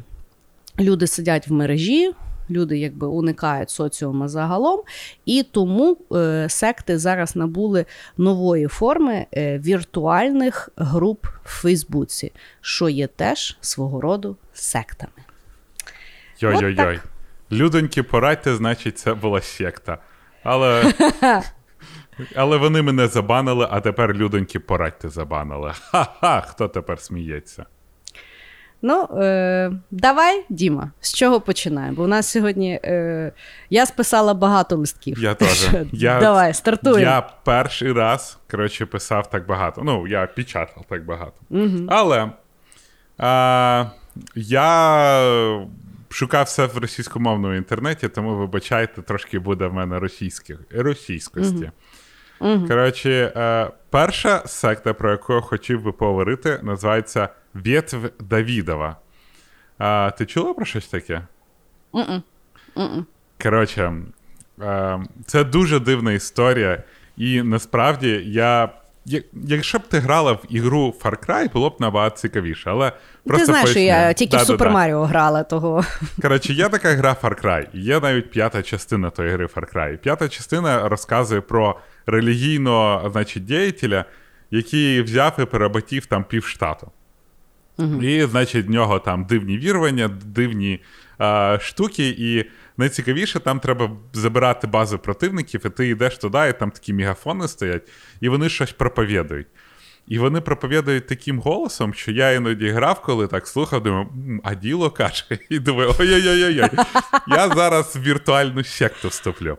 Люди 0.79 1.07
сидять 1.07 1.47
в 1.47 1.53
мережі, 1.53 2.11
люди 2.49 2.77
якби 2.77 3.07
уникають 3.07 3.69
соціума 3.69 4.27
загалом, 4.27 4.81
і 5.25 5.43
тому 5.43 5.97
е, 6.11 6.49
секти 6.49 6.97
зараз 6.97 7.35
набули 7.35 7.85
нової 8.17 8.67
форми 8.67 9.25
е, 9.33 9.59
віртуальних 9.59 10.69
груп 10.75 11.25
в 11.25 11.49
Фейсбуці, 11.61 12.31
що 12.61 12.89
є 12.89 13.07
теж 13.07 13.57
свого 13.61 14.01
роду 14.01 14.37
сектами. 14.53 15.11
Йой-йой-йой. 16.39 16.99
Людоньки, 17.51 18.03
порадьте, 18.03 18.55
значить, 18.55 18.97
це 18.97 19.13
була 19.13 19.41
секта. 19.41 19.97
Але 20.43 20.93
але 22.35 22.57
вони 22.57 22.81
мене 22.81 23.07
забанили, 23.07 23.67
а 23.71 23.79
тепер 23.79 24.13
людоньки, 24.13 24.59
порадьте 24.59 25.09
забанили. 25.09 25.71
Ха-ха, 25.91 26.41
хто 26.41 26.67
тепер 26.67 26.99
сміється? 26.99 27.65
Ну, 28.81 29.03
е, 29.03 29.71
давай, 29.91 30.45
Діма, 30.49 30.91
з 31.01 31.13
чого 31.13 31.41
починаємо? 31.41 31.95
Бо 31.95 32.03
у 32.03 32.07
нас 32.07 32.31
сьогодні 32.31 32.79
е, 32.83 33.31
я 33.69 33.85
списала 33.85 34.33
багато 34.33 34.75
листків. 34.75 35.19
Я 35.19 35.33
теж. 35.33 35.69
Я, 35.91 36.19
Давай, 36.19 36.53
стартуємо. 36.53 37.01
Я 37.01 37.21
перший 37.43 37.91
раз 37.91 38.37
коротше, 38.51 38.85
писав 38.85 39.29
так 39.29 39.45
багато. 39.45 39.81
Ну, 39.83 40.07
я 40.07 40.27
печатав 40.27 40.85
так 40.89 41.05
багато. 41.05 41.33
Угу. 41.49 41.87
Але 41.87 42.29
е, 43.19 43.91
я 44.35 45.21
шукав 46.09 46.45
все 46.45 46.65
в 46.65 46.77
російськомовному 46.77 47.53
інтернеті, 47.53 48.07
тому 48.07 48.35
вибачайте, 48.35 49.01
трошки 49.01 49.39
буде 49.39 49.67
в 49.67 49.73
мене 49.73 49.99
російські, 49.99 50.55
російськості. 50.71 51.63
Угу. 51.63 51.71
Угу. 52.39 52.67
Коротше, 52.67 53.33
е, 53.35 53.69
перша 53.89 54.41
секта, 54.45 54.93
про 54.93 55.11
яку 55.11 55.33
я 55.33 55.41
хотів 55.41 55.83
би 55.83 55.91
поговорити, 55.91 56.59
називається 56.63 57.29
Ветвь 57.65 58.09
Давідова. 58.19 58.95
А, 59.77 60.11
Ти 60.17 60.25
чула 60.25 60.53
про 60.53 60.65
щось 60.65 60.87
таке? 60.87 61.21
Mm-mm. 61.93 62.21
Mm-mm. 62.75 63.03
Коротше, 63.43 63.93
а, 64.61 64.99
це 65.25 65.43
дуже 65.43 65.79
дивна 65.79 66.11
історія, 66.11 66.83
і 67.17 67.41
насправді 67.41 68.21
я. 68.25 68.69
Якщо 69.33 69.79
б 69.79 69.81
ти 69.81 69.99
грала 69.99 70.31
в 70.31 70.43
ігру 70.49 70.95
Far 71.03 71.27
Cry, 71.27 71.53
було 71.53 71.69
б 71.69 71.75
набагато 71.79 72.17
цікавіше. 72.17 72.69
але 72.69 72.91
просто 73.25 73.45
Ти 73.45 73.51
знаєш, 73.51 73.69
що 73.69 73.79
я 73.79 74.13
тільки 74.13 74.37
да, 74.37 74.43
в 74.43 74.45
Super 74.45 74.71
Mario 74.71 75.03
грала 75.03 75.43
того. 75.43 75.83
Коротше, 76.21 76.53
є 76.53 76.69
така 76.69 76.93
гра 76.93 77.15
Far 77.21 77.43
Cry, 77.45 77.67
є 77.73 77.99
навіть 77.99 78.31
п'ята 78.31 78.61
частина 78.63 79.09
тої 79.09 79.31
гри 79.31 79.45
Far 79.45 79.73
Cry. 79.75 79.97
П'ята 79.97 80.29
частина 80.29 80.89
розказує 80.89 81.41
про 81.41 81.79
релігійного 82.05 83.09
значить, 83.11 83.45
діятеля, 83.45 84.05
який 84.51 85.01
взяв 85.01 85.39
і 85.39 85.45
переботів 85.45 86.05
там 86.05 86.23
півштату. 86.23 86.91
Угу. 87.77 88.01
І, 88.03 88.25
значить, 88.25 88.67
в 88.67 88.69
нього 88.69 88.99
там 88.99 89.25
дивні 89.25 89.57
вірування, 89.57 90.07
дивні 90.07 90.79
а, 91.17 91.57
штуки, 91.61 92.15
і 92.17 92.45
найцікавіше, 92.77 93.39
там 93.39 93.59
треба 93.59 93.91
забирати 94.13 94.67
бази 94.67 94.97
противників, 94.97 95.65
і 95.65 95.69
ти 95.69 95.87
йдеш 95.87 96.17
туди, 96.17 96.49
і 96.49 96.59
там 96.59 96.71
такі 96.71 96.93
мегафони 96.93 97.47
стоять, 97.47 97.89
і 98.21 98.29
вони 98.29 98.49
щось 98.49 98.71
проповідують. 98.71 99.47
І 100.07 100.19
вони 100.19 100.41
проповідають 100.41 101.07
таким 101.07 101.39
голосом, 101.39 101.93
що 101.93 102.11
я 102.11 102.31
іноді 102.31 102.69
грав, 102.69 103.01
коли 103.01 103.27
так 103.27 103.47
слухав, 103.47 103.83
думаю, 103.83 104.07
а 104.43 104.55
діло 104.55 104.91
каже, 104.91 105.25
і 105.49 105.59
думаю, 105.59 105.93
ой-ой-ой, 105.99 106.69
я 107.27 107.49
зараз 107.49 107.95
в 107.95 108.01
віртуальну 108.01 108.63
секту 108.63 109.07
вступлю. 109.07 109.57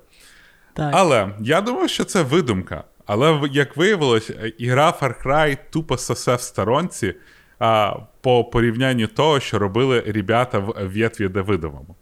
Так. 0.75 0.91
Але 0.95 1.29
я 1.41 1.61
думав, 1.61 1.91
що 1.91 2.05
це 2.05 2.23
видумка. 2.23 2.85
Але 3.07 3.41
як 3.53 3.77
виявилось, 3.77 4.31
ігра 4.59 4.91
Far 5.01 5.25
Cry 5.27 5.59
тупо 5.71 5.99
сосе 5.99 6.35
в 6.35 6.41
сторонці 6.41 7.15
а, 7.59 7.95
по 8.21 8.45
порівнянню 8.45 9.07
того, 9.07 9.41
що 9.41 9.59
робили 9.59 10.01
ребята 10.07 10.59
в 10.59 10.89
Ветві 10.95 11.29
Давидовому. 11.29 11.97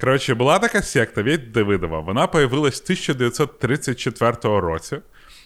Коротше, 0.00 0.34
була 0.34 0.58
така 0.58 0.82
секта 0.82 1.22
Ветві 1.22 1.46
Давидова. 1.46 2.00
Вона 2.00 2.26
появилась 2.26 2.80
в 2.80 2.84
1934 2.84 4.60
році. 4.60 4.96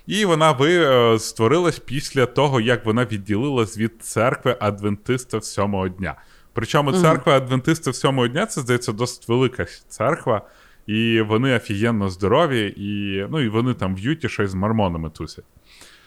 І 0.06 0.24
вона 0.24 0.52
ви, 0.52 0.74
е, 0.74 1.18
створилась 1.18 1.78
після 1.78 2.26
того, 2.26 2.60
як 2.60 2.86
вона 2.86 3.04
відділилась 3.04 3.78
від 3.78 3.92
церкви 4.00 4.56
Адвентиста 4.60 5.40
сьомого 5.40 5.88
дня. 5.88 6.14
Причому 6.52 6.92
церква 6.92 7.36
Адвентиста 7.36 7.92
сьомого 7.92 8.28
дня 8.28 8.46
це 8.46 8.60
здається 8.60 8.92
досить 8.92 9.28
велика 9.28 9.66
церква, 9.88 10.42
і 10.86 11.20
вони 11.20 11.56
офігенно 11.56 12.08
здорові, 12.08 12.74
і 12.76 13.26
ну, 13.30 13.40
і 13.40 13.48
вони 13.48 13.74
там 13.74 13.96
в 13.96 13.98
Юті 13.98 14.28
щось 14.28 14.50
з 14.50 14.54
мормонами 14.54 15.10
тусять. 15.10 15.44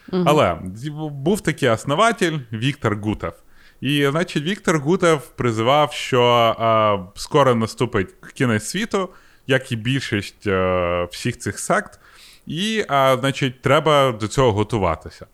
Uh 0.10 0.24
Але 0.26 0.58
був 1.12 1.42
такий 1.42 1.70
основатель 1.70 2.38
Віктор 2.54 2.98
Гутов. 2.98 3.34
І, 3.82 4.08
значить, 4.12 4.44
Віктор 4.44 4.80
Гутов 4.80 5.28
призивав, 5.28 5.94
що 5.94 6.22
а, 6.60 6.98
скоро 7.16 7.56
наступить 7.56 8.10
кінець 8.34 8.66
світу, 8.66 9.10
як 9.48 9.72
і 9.72 9.76
більшість 9.76 10.48
а, 10.48 11.08
всіх 11.12 11.38
цих 11.38 11.60
сект. 11.60 12.00
І, 12.48 12.86
а, 12.88 13.18
значить, 13.20 13.62
треба 13.62 14.12
до 14.12 14.28
цього 14.28 14.52
готуватися. 14.52 15.26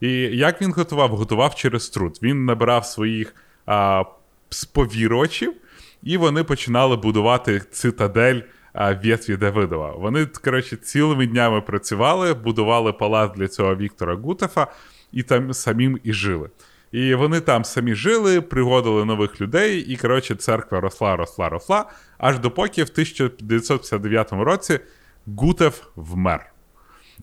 І 0.00 0.10
як 0.36 0.62
він 0.62 0.72
готував? 0.72 1.10
Готував 1.10 1.54
через 1.54 1.88
труд. 1.88 2.18
Він 2.22 2.44
набирав 2.44 2.86
своїх 2.86 3.34
а, 3.66 4.04
сповірувачів, 4.50 5.54
і 6.02 6.16
вони 6.16 6.44
починали 6.44 6.96
будувати 6.96 7.62
цитадель 7.70 8.40
Ветві 8.76 9.36
Давидова. 9.36 9.90
Вони, 9.92 10.26
коротше, 10.26 10.76
цілими 10.76 11.26
днями 11.26 11.60
працювали, 11.60 12.34
будували 12.34 12.92
палац 12.92 13.32
для 13.36 13.48
цього 13.48 13.76
Віктора 13.76 14.14
Гутефа 14.14 14.66
і 15.12 15.22
там 15.22 15.54
самим 15.54 15.98
і 16.04 16.12
жили. 16.12 16.50
І 16.92 17.14
вони 17.14 17.40
там 17.40 17.64
самі 17.64 17.94
жили, 17.94 18.40
приводили 18.40 19.04
нових 19.04 19.40
людей, 19.40 19.80
і, 19.80 19.96
коротше, 19.96 20.34
церква 20.34 20.80
росла, 20.80 21.16
росла, 21.16 21.48
росла, 21.48 21.84
аж 22.18 22.38
допоки 22.38 22.84
в 22.84 22.90
1959 22.92 24.32
році 24.32 24.80
Гутев 25.26 25.90
вмер. 25.96 26.52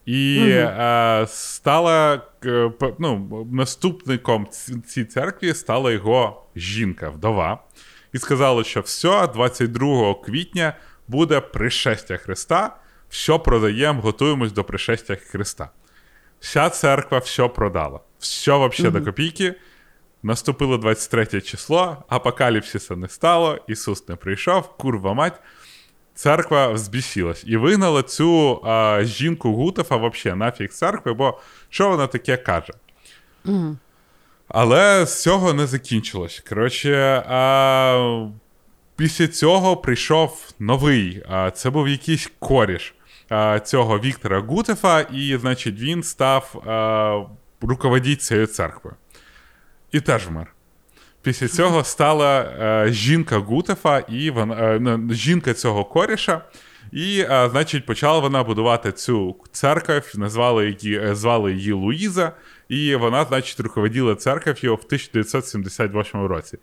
І 0.05 0.37
угу. 0.37 0.47
е, 0.49 1.25
стала 1.27 2.21
ну, 2.99 3.47
наступником 3.51 4.47
цій 4.87 5.05
церкві 5.05 5.53
стала 5.53 5.91
його 5.91 6.43
жінка, 6.55 7.09
вдова, 7.09 7.63
і 8.13 8.17
сказала, 8.17 8.63
що 8.63 8.81
все, 8.81 9.27
22 9.27 10.15
квітня 10.15 10.73
буде 11.07 11.39
пришестя 11.39 12.17
Христа, 12.17 12.75
все 13.09 13.37
продаємо, 13.37 14.01
готуємось 14.01 14.51
до 14.51 14.63
пришестя 14.63 15.15
Христа. 15.15 15.69
Вся 16.39 16.69
церква 16.69 17.17
все 17.17 17.47
продала. 17.47 17.99
Все 18.19 18.51
вообще 18.51 18.87
угу. 18.87 18.99
до 18.99 19.05
копійки. 19.05 19.55
Наступило 20.23 20.77
23 20.77 21.41
число, 21.41 22.03
апокаліпсиса 22.07 22.95
не 22.95 23.09
стало, 23.09 23.59
Ісус 23.67 24.09
не 24.09 24.15
прийшов, 24.15 24.77
курва 24.77 25.13
мать 25.13 25.39
церква 26.15 26.67
взбісилась 26.67 27.43
і 27.47 27.57
вигнала 27.57 28.03
цю 28.03 28.61
а, 28.65 28.99
жінку 29.03 29.53
Гутефа 29.53 29.97
взагалі 29.97 30.39
нафіг 30.39 30.69
церкви, 30.69 31.13
бо 31.13 31.39
що 31.69 31.89
вона 31.89 32.07
таке 32.07 32.37
каже? 32.37 32.73
Mm. 33.45 33.75
Але 34.47 35.05
з 35.05 35.21
цього 35.21 35.53
не 35.53 35.67
закінчилось. 35.67 36.43
Коротше, 36.49 37.23
а, 37.27 38.27
після 38.95 39.27
цього 39.27 39.77
прийшов 39.77 40.53
новий. 40.59 41.23
Це 41.53 41.69
був 41.69 41.87
якийсь 41.87 42.31
коріш 42.39 42.93
цього 43.63 43.99
Віктора 43.99 44.39
Гутефа, 44.39 45.01
і, 45.01 45.37
значить, 45.37 45.79
він 45.79 46.03
став 46.03 46.63
а, 46.67 47.21
руководити 47.61 48.15
цією 48.15 48.47
церквою. 48.47 48.95
І 49.91 50.01
теж 50.01 50.27
вмер. 50.27 50.53
Після 51.21 51.47
цього 51.47 51.83
стала 51.83 52.87
жінка 52.89 53.37
Гутефа, 53.37 53.99
і 53.99 54.29
вона 54.29 54.55
е, 54.55 54.99
жінка 55.11 55.53
цього 55.53 55.85
коріша. 55.85 56.41
І, 56.91 57.25
значить, 57.51 57.85
почала 57.85 58.19
вона 58.19 58.43
будувати 58.43 58.91
цю 58.91 59.35
церкву, 59.51 60.21
назвали 60.21 60.77
її, 60.79 61.15
звали 61.15 61.53
її 61.53 61.71
Луїза, 61.71 62.31
і 62.69 62.95
вона, 62.95 63.25
значить, 63.25 63.59
руководила 63.59 64.15
церков'ю 64.15 64.75
в 64.75 64.83
1978 64.85 66.25
році. 66.25 66.57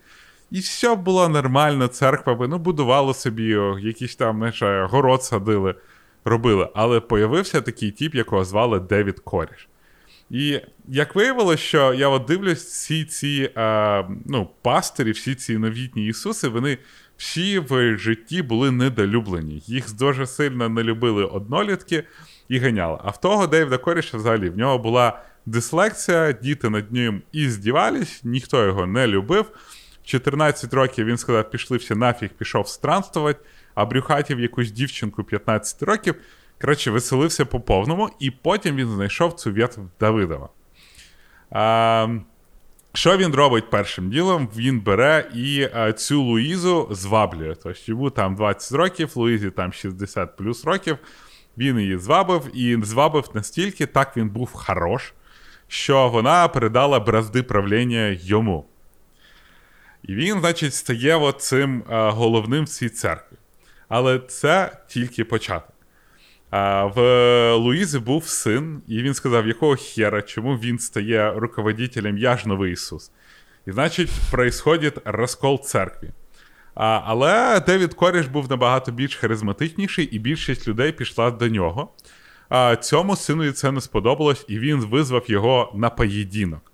І 0.51 0.59
все 0.61 0.95
було 0.95 1.29
нормально, 1.29 1.89
церква 1.89 2.47
ну, 2.49 2.59
будувала 2.59 3.15
собі, 3.15 3.57
якийсь 3.81 4.17
там 4.17 4.39
знаєш, 4.39 4.91
город 4.91 5.25
садили, 5.25 5.75
робили. 6.25 6.69
Але 6.75 7.01
появився 7.01 7.61
такий 7.61 7.91
тип, 7.91 8.15
якого 8.15 8.45
звали 8.45 8.81
Девід 8.81 9.21
Коріш. 9.21 9.69
І 10.31 10.61
як 10.89 11.15
виявилося, 11.15 11.63
що 11.63 11.95
я 11.95 12.09
от 12.09 12.25
дивлюсь, 12.25 12.65
всі 12.65 13.05
ці 13.05 13.51
а, 13.55 14.03
ну, 14.27 14.51
пастирі, 14.63 15.11
всі 15.11 15.35
ці 15.35 15.59
новітні 15.59 16.07
Ісуси, 16.07 16.49
вони 16.49 16.79
всі 17.17 17.59
в 17.59 17.97
житті 17.99 18.43
були 18.43 18.71
недолюблені. 18.71 19.63
Їх 19.67 19.97
дуже 19.97 20.27
сильно 20.27 20.69
не 20.69 20.83
любили 20.83 21.25
однолітки 21.25 22.05
і 22.49 22.59
ганяли. 22.59 22.99
А 23.05 23.11
в 23.11 23.21
того 23.21 23.47
Дейвда 23.47 23.79
Коріша 23.79 24.17
взагалі 24.17 24.49
в 24.49 24.59
нього 24.59 24.79
була 24.79 25.23
дислекція, 25.47 26.33
діти 26.33 26.71
над 26.71 26.93
ним 26.93 27.23
і 27.33 27.49
здівались, 27.49 28.21
ніхто 28.25 28.65
його 28.65 28.87
не 28.87 29.07
любив. 29.07 29.45
В 30.11 30.13
14 30.13 30.75
років 30.75 31.07
він 31.07 31.17
сказав, 31.17 31.51
пішли 31.51 31.77
всі 31.77 31.95
нафіг, 31.95 32.29
пішов 32.29 32.69
странствувати, 32.69 33.41
а 33.75 33.85
брюхатів 33.85 34.41
якусь 34.41 34.71
дівчинку 34.71 35.25
15 35.25 35.83
років. 35.83 36.15
Коротше, 36.61 36.91
веселився 36.91 37.45
по 37.45 37.61
повному, 37.61 38.11
і 38.19 38.31
потім 38.31 38.77
він 38.77 38.89
знайшов 38.89 39.33
цю 39.33 39.53
ветвь 39.53 39.81
Давидова. 40.01 40.49
А, 41.51 42.09
Що 42.93 43.17
він 43.17 43.35
робить 43.35 43.71
першим 43.71 44.11
ділом? 44.11 44.49
Він 44.57 44.81
бере 44.81 45.31
і 45.35 45.69
а, 45.75 45.93
цю 45.93 46.23
Луїзу 46.23 46.89
зваблює. 46.91 47.55
Тобто 47.63 47.81
йому 47.85 48.11
там 48.11 48.35
20 48.35 48.73
років, 48.73 49.11
Луїзі 49.15 49.51
там 49.51 49.73
60 49.73 50.37
плюс 50.37 50.65
років. 50.65 50.99
Він 51.59 51.79
її 51.79 51.99
звабив 51.99 52.51
і 52.55 52.79
звабив 52.83 53.31
настільки, 53.35 53.87
так 53.87 54.17
він 54.17 54.29
був 54.29 54.51
хорош, 54.53 55.15
що 55.69 56.09
вона 56.09 56.49
передала 56.49 57.01
бразди 57.01 57.43
правління 57.43 58.19
йому. 58.21 58.67
І 60.03 60.15
він, 60.15 60.41
значить, 60.41 60.75
стає 60.75 61.33
цим 61.33 61.83
головним 61.89 62.65
в 62.65 62.69
цій 62.69 62.89
церкві. 62.89 63.37
Але 63.89 64.19
це 64.19 64.79
тільки 64.89 65.25
початок. 65.25 65.75
В 66.95 67.01
Луїзи 67.55 67.99
був 67.99 68.27
син, 68.27 68.83
і 68.87 69.03
він 69.03 69.15
сказав, 69.15 69.47
якого 69.47 69.77
хера, 69.77 70.23
чому 70.23 70.57
він 70.57 70.79
стає 70.79 71.33
руководителем, 71.37 72.19
я 72.19 72.37
ж 72.37 72.49
новий 72.49 72.73
Ісус. 72.73 73.11
І 73.67 73.73
значить, 73.73 74.11
происходить 74.31 74.95
розкол 75.05 75.61
церкви. 75.65 76.13
А, 76.75 77.01
Але 77.05 77.61
Девід 77.61 77.95
Коріш 77.95 78.27
був 78.27 78.51
набагато 78.51 78.93
більш 78.93 79.17
харизматичніший, 79.17 80.05
і 80.05 80.19
більшість 80.19 80.69
людей 80.69 80.93
пішла 80.93 81.31
до 81.31 81.49
нього. 81.49 81.89
Цьому 82.81 83.17
сину 83.17 83.53
це 83.53 83.73
не 83.73 83.81
сподобалось, 83.81 84.45
і 84.49 84.59
він 84.59 84.81
визвав 84.81 85.25
його 85.27 85.73
на 85.75 85.91
поєдинок. 85.91 86.70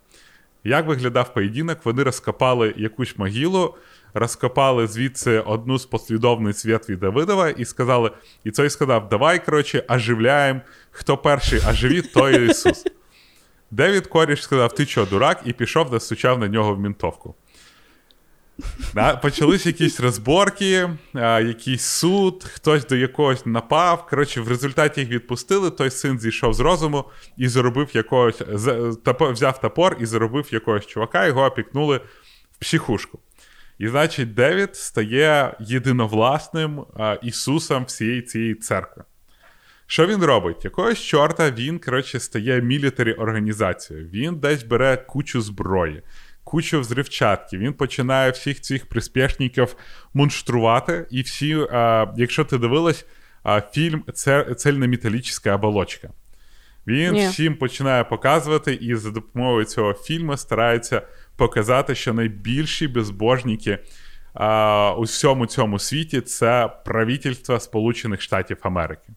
Як 0.66 0.87
виглядав 0.87 1.35
поєдинок? 1.35 1.78
Вони 1.85 2.02
розкопали 2.02 2.75
якусь 2.76 3.18
могилу, 3.18 3.75
розкопали 4.14 4.87
звідси 4.87 5.40
одну 5.40 5.78
з 5.78 5.87
послідовниць 5.87 6.66
ветві 6.66 6.96
Давидова 6.96 7.49
і 7.49 7.64
сказали, 7.64 8.11
і 8.44 8.50
цей 8.50 8.70
сказав: 8.70 9.08
Давай, 9.08 9.44
коротше, 9.44 9.85
оживляємо, 9.88 10.61
хто 10.90 11.16
перший 11.16 11.61
оживить, 11.70 12.12
той 12.12 12.50
Ісус. 12.50 12.85
Девід 13.70 14.06
Коріш 14.06 14.42
сказав, 14.42 14.75
ти 14.75 14.87
що, 14.87 15.06
дурак, 15.06 15.40
і 15.44 15.52
пішов, 15.52 15.92
настучав 15.92 16.38
на 16.38 16.49
нього 16.49 16.75
в 16.75 16.80
мінтовку. 16.80 17.35
Да, 18.95 19.17
Почались 19.17 19.67
якісь 19.67 20.01
розборки, 20.01 20.91
а, 21.15 21.41
якийсь 21.41 21.85
суд, 21.85 22.45
хтось 22.45 22.87
до 22.87 22.97
якогось 22.97 23.47
напав. 23.47 24.07
Коротше, 24.07 24.41
в 24.41 24.49
результаті 24.49 25.01
їх 25.01 25.11
відпустили. 25.11 25.71
Той 25.71 25.91
син 25.91 26.19
зійшов 26.19 26.55
з 26.55 26.61
розуму 26.61 27.05
і 27.37 27.49
заробив 27.49 27.89
якогось, 27.93 28.41
взяв 29.21 29.61
топор 29.61 29.97
і 30.01 30.07
заробив 30.07 30.49
якогось 30.51 30.87
чувака, 30.87 31.27
його 31.27 31.45
опікнули 31.45 32.01
в 32.53 32.59
психушку. 32.59 33.19
І, 33.79 33.89
значить, 33.89 34.35
Девід 34.35 34.77
стає 34.77 35.57
єдиновласним 35.61 36.85
а, 36.97 37.19
Ісусом 37.23 37.85
всієї 37.85 38.23
цієї 38.23 38.55
церкви. 38.55 39.05
Що 39.87 40.07
він 40.07 40.25
робить? 40.25 40.65
Якогось 40.65 40.99
чорта 40.99 41.51
він, 41.51 41.79
коротше, 41.79 42.21
стає 42.21 42.63
мілітарі 42.63 43.13
організацією. 43.13 44.09
Він 44.09 44.37
десь 44.37 44.63
бере 44.63 44.97
кучу 44.97 45.41
зброї, 45.41 46.03
кучу 46.47 46.81
взривчатки. 46.81 47.59
Він 47.59 47.73
починає 47.73 48.31
всіх 48.31 48.61
цих 48.61 48.88
приспішників 48.88 49.76
мунштрувати. 50.15 51.07
І 51.11 51.23
всі, 51.23 51.55
а, 51.73 52.07
якщо 52.17 52.45
ти 52.45 52.59
дивилась, 52.59 53.07
а, 53.43 53.61
фільм 53.61 54.05
це 54.15 54.55
цельнометалічна 54.55 55.55
оболочка. 55.55 56.09
Він 56.87 57.12
Ні. 57.12 57.29
всім 57.29 57.55
починає 57.55 58.05
показувати, 58.05 58.75
і 58.75 58.95
за 58.95 59.11
допомогою 59.11 59.65
цього 59.65 59.93
фільму 59.95 60.37
старається 60.37 61.03
показати, 61.37 61.95
що 61.95 62.12
найбільші 62.12 62.88
безбожники 62.88 63.79
а, 64.35 64.95
у 64.99 65.03
всьому 65.03 65.47
цьому 65.47 65.79
світі 65.79 66.21
це 66.21 66.71
правительство 66.85 67.61
Сполучених 67.61 68.23
Штатів 68.23 68.57
Америки. 68.62 69.09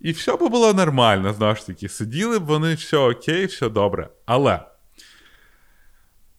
І 0.00 0.12
все 0.12 0.36
б 0.36 0.38
було 0.38 0.74
нормально, 0.74 1.32
знову 1.32 1.54
ж 1.54 1.66
таки. 1.66 1.88
Сиділи 1.88 2.38
б 2.38 2.44
вони, 2.44 2.74
все 2.74 2.96
окей, 2.96 3.46
все 3.46 3.68
добре. 3.68 4.08
Але. 4.26 4.60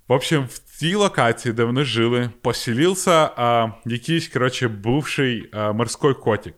В 0.09 0.13
общем, 0.13 0.45
в 0.49 0.57
цій 0.57 0.95
локації, 0.95 1.53
де 1.53 1.63
вони 1.63 1.83
жили, 1.83 2.29
поселився 2.41 3.31
а, 3.35 3.67
якийсь, 3.85 4.27
коротше, 4.27 4.67
бувший 4.67 5.49
а, 5.51 5.71
морський 5.71 6.13
котик. 6.13 6.53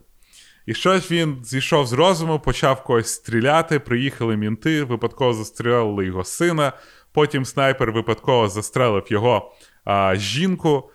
І 0.66 0.74
щось 0.74 1.12
він 1.12 1.38
зійшов 1.44 1.88
з 1.88 1.94
розуму, 1.94 2.40
почав 2.40 2.84
когось 2.84 3.08
стріляти, 3.14 3.80
приїхали 3.80 4.38
мінти, 4.38 4.84
випадково 4.84 5.34
застрелили 5.34 6.06
його 6.06 6.24
сина, 6.24 6.74
потім 7.12 7.46
снайпер 7.46 7.92
випадково 7.92 8.48
застрелив 8.48 9.04
його 9.08 9.56
а, 9.86 10.16
жінку. 10.16 10.92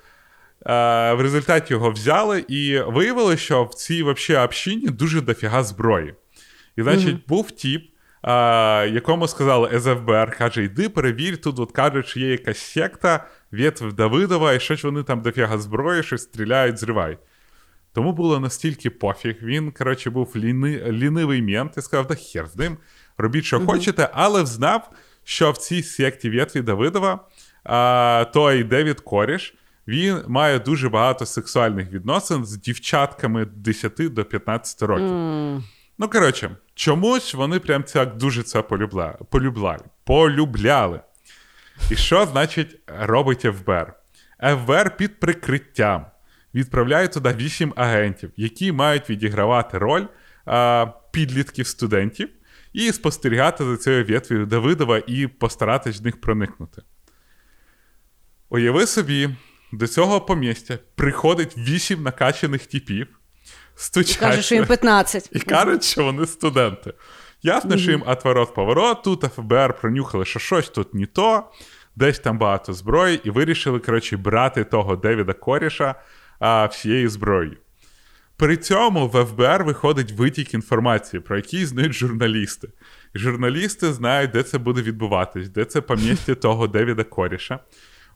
А, 0.65 1.15
в 1.15 1.21
результаті 1.21 1.75
його 1.75 1.91
взяли, 1.91 2.45
і 2.49 2.79
виявилося, 2.87 3.43
що 3.43 3.65
в 3.65 3.75
цій 3.75 4.03
вообще 4.03 4.39
общині 4.39 4.89
дуже 4.89 5.21
дофіга 5.21 5.63
зброї. 5.63 6.15
І, 6.77 6.83
значить, 6.83 7.09
Мгм. 7.09 7.21
був 7.29 7.51
тіп, 7.51 7.91
якому 8.93 9.29
сказали 9.29 9.81
СФБР, 9.81 10.37
каже: 10.39 10.65
йди 10.65 10.89
перевір, 10.89 11.41
тут 11.41 11.59
от 11.59 11.73
кажуть, 11.73 12.07
що 12.07 12.21
є 12.21 12.31
якась 12.31 12.59
секта, 12.59 13.27
ветвь 13.53 13.93
Давидова, 13.93 14.53
і 14.53 14.61
щось 14.61 14.85
вони 14.85 15.03
там 15.03 15.23
дофіга 15.23 15.59
зброї, 15.59 16.03
щось 16.03 16.23
стріляють, 16.23 16.79
зривають. 16.79 17.19
Тому 17.93 18.13
було 18.13 18.41
настільки 18.41 18.91
пофіг. 18.91 19.37
Він, 19.43 19.73
коротше, 19.73 20.11
був 20.11 20.33
ліни, 20.37 20.83
лінивий 20.89 21.43
мент 21.43 21.73
і 21.77 21.83
сказав, 21.83 22.07
да 22.07 22.15
хер 22.15 22.47
з 22.47 22.57
ним, 22.57 22.77
робіть, 23.19 23.45
що 23.45 23.61
хочете, 23.61 24.11
але 24.13 24.43
взнав, 24.43 24.91
що 25.25 25.51
в 25.51 25.57
цій 25.57 25.83
секті 25.83 26.31
ветві 26.31 26.63
Давидова 26.63 27.21
а, 27.65 28.25
той 28.33 28.65
Девід 28.65 29.01
Коріш, 29.01 29.55
він 29.89 30.23
має 30.29 30.59
дуже 30.59 30.89
багато 30.89 31.27
сексуальних 31.27 31.93
відносин 31.93 32.45
з 32.45 32.57
дівчатками 32.57 33.45
10 33.45 33.93
до 34.15 34.25
15 34.25 34.83
років. 34.83 35.07
М. 35.07 35.65
Ну, 35.99 36.09
коротше, 36.09 36.57
чомусь 36.77 37.35
вони 37.35 37.59
прям 37.59 37.83
так 37.83 38.17
дуже 38.17 38.43
це 38.43 38.63
полюбля... 38.63 39.19
полюбляли. 39.31 39.85
Полюбляли. 40.05 41.01
І 41.91 41.97
що 41.97 42.27
значить 42.27 42.79
робить 42.87 43.41
ФБР? 43.41 43.93
ФБР 44.41 44.97
під 44.97 45.21
прикриттям 45.21 46.07
відправляє 46.55 47.09
туди 47.09 47.35
8 47.37 47.73
агентів, 47.77 48.31
які 48.37 48.73
мають 48.73 49.11
відігравати 49.11 49.79
роль 49.79 50.07
а, 50.45 50.87
підлітків 51.13 51.67
студентів 51.67 52.29
і 52.73 52.93
спостерігати 52.93 53.65
за 53.65 53.77
цією 53.77 54.05
ветв'ю 54.05 54.47
Давидова 54.47 55.03
і 55.07 55.27
постаратись 55.27 56.01
в 56.01 56.05
них 56.05 56.21
проникнути. 56.21 56.83
Уяви 58.49 58.87
собі, 58.87 59.31
до 59.73 59.87
цього 59.87 60.21
помістя 60.21 60.79
приходить 60.95 61.59
8 61.59 62.03
накачаних 62.03 62.67
типів, 62.67 63.16
стучать. 63.77 64.17
Каже, 64.17 64.43
що 64.43 64.55
їм 64.55 64.67
15. 64.67 65.29
І 65.33 65.41
кажуть, 65.41 65.85
що 65.85 66.05
вони 66.05 66.27
студенти. 66.27 66.93
Ясно, 67.43 67.77
що 67.77 67.91
їм 67.91 68.03
отворот 68.07 68.55
поворот, 68.55 69.03
тут 69.03 69.25
ФБР 69.37 69.75
пронюхали, 69.81 70.25
що 70.25 70.39
щось 70.39 70.69
тут 70.69 70.95
не 70.95 71.07
то, 71.07 71.51
десь 71.97 72.19
там 72.19 72.39
багато 72.39 72.73
зброї, 72.73 73.21
і 73.25 73.31
вирішили, 73.31 73.79
коротше, 73.79 74.17
брати 74.17 74.65
того 74.65 74.97
Девіда 74.97 75.33
Коріша 75.33 75.95
а, 76.39 76.67
всією 76.67 77.09
зброєю. 77.09 77.57
При 78.37 78.57
цьому 78.57 79.09
в 79.09 79.25
ФБР 79.25 79.65
виходить 79.65 80.13
витік 80.13 80.55
інформації, 80.55 81.21
про 81.21 81.37
який 81.37 81.67
знають 81.67 81.93
журналісти. 81.93 82.69
І 83.15 83.19
журналісти 83.19 83.93
знають, 83.93 84.31
де 84.31 84.43
це 84.43 84.59
буде 84.59 84.83
відбуватись, 84.83 85.49
де 85.49 85.65
це 85.65 85.81
помістя 85.81 86.35
того 86.35 86.67
Девіда 86.67 87.05
Коріша. 87.05 87.59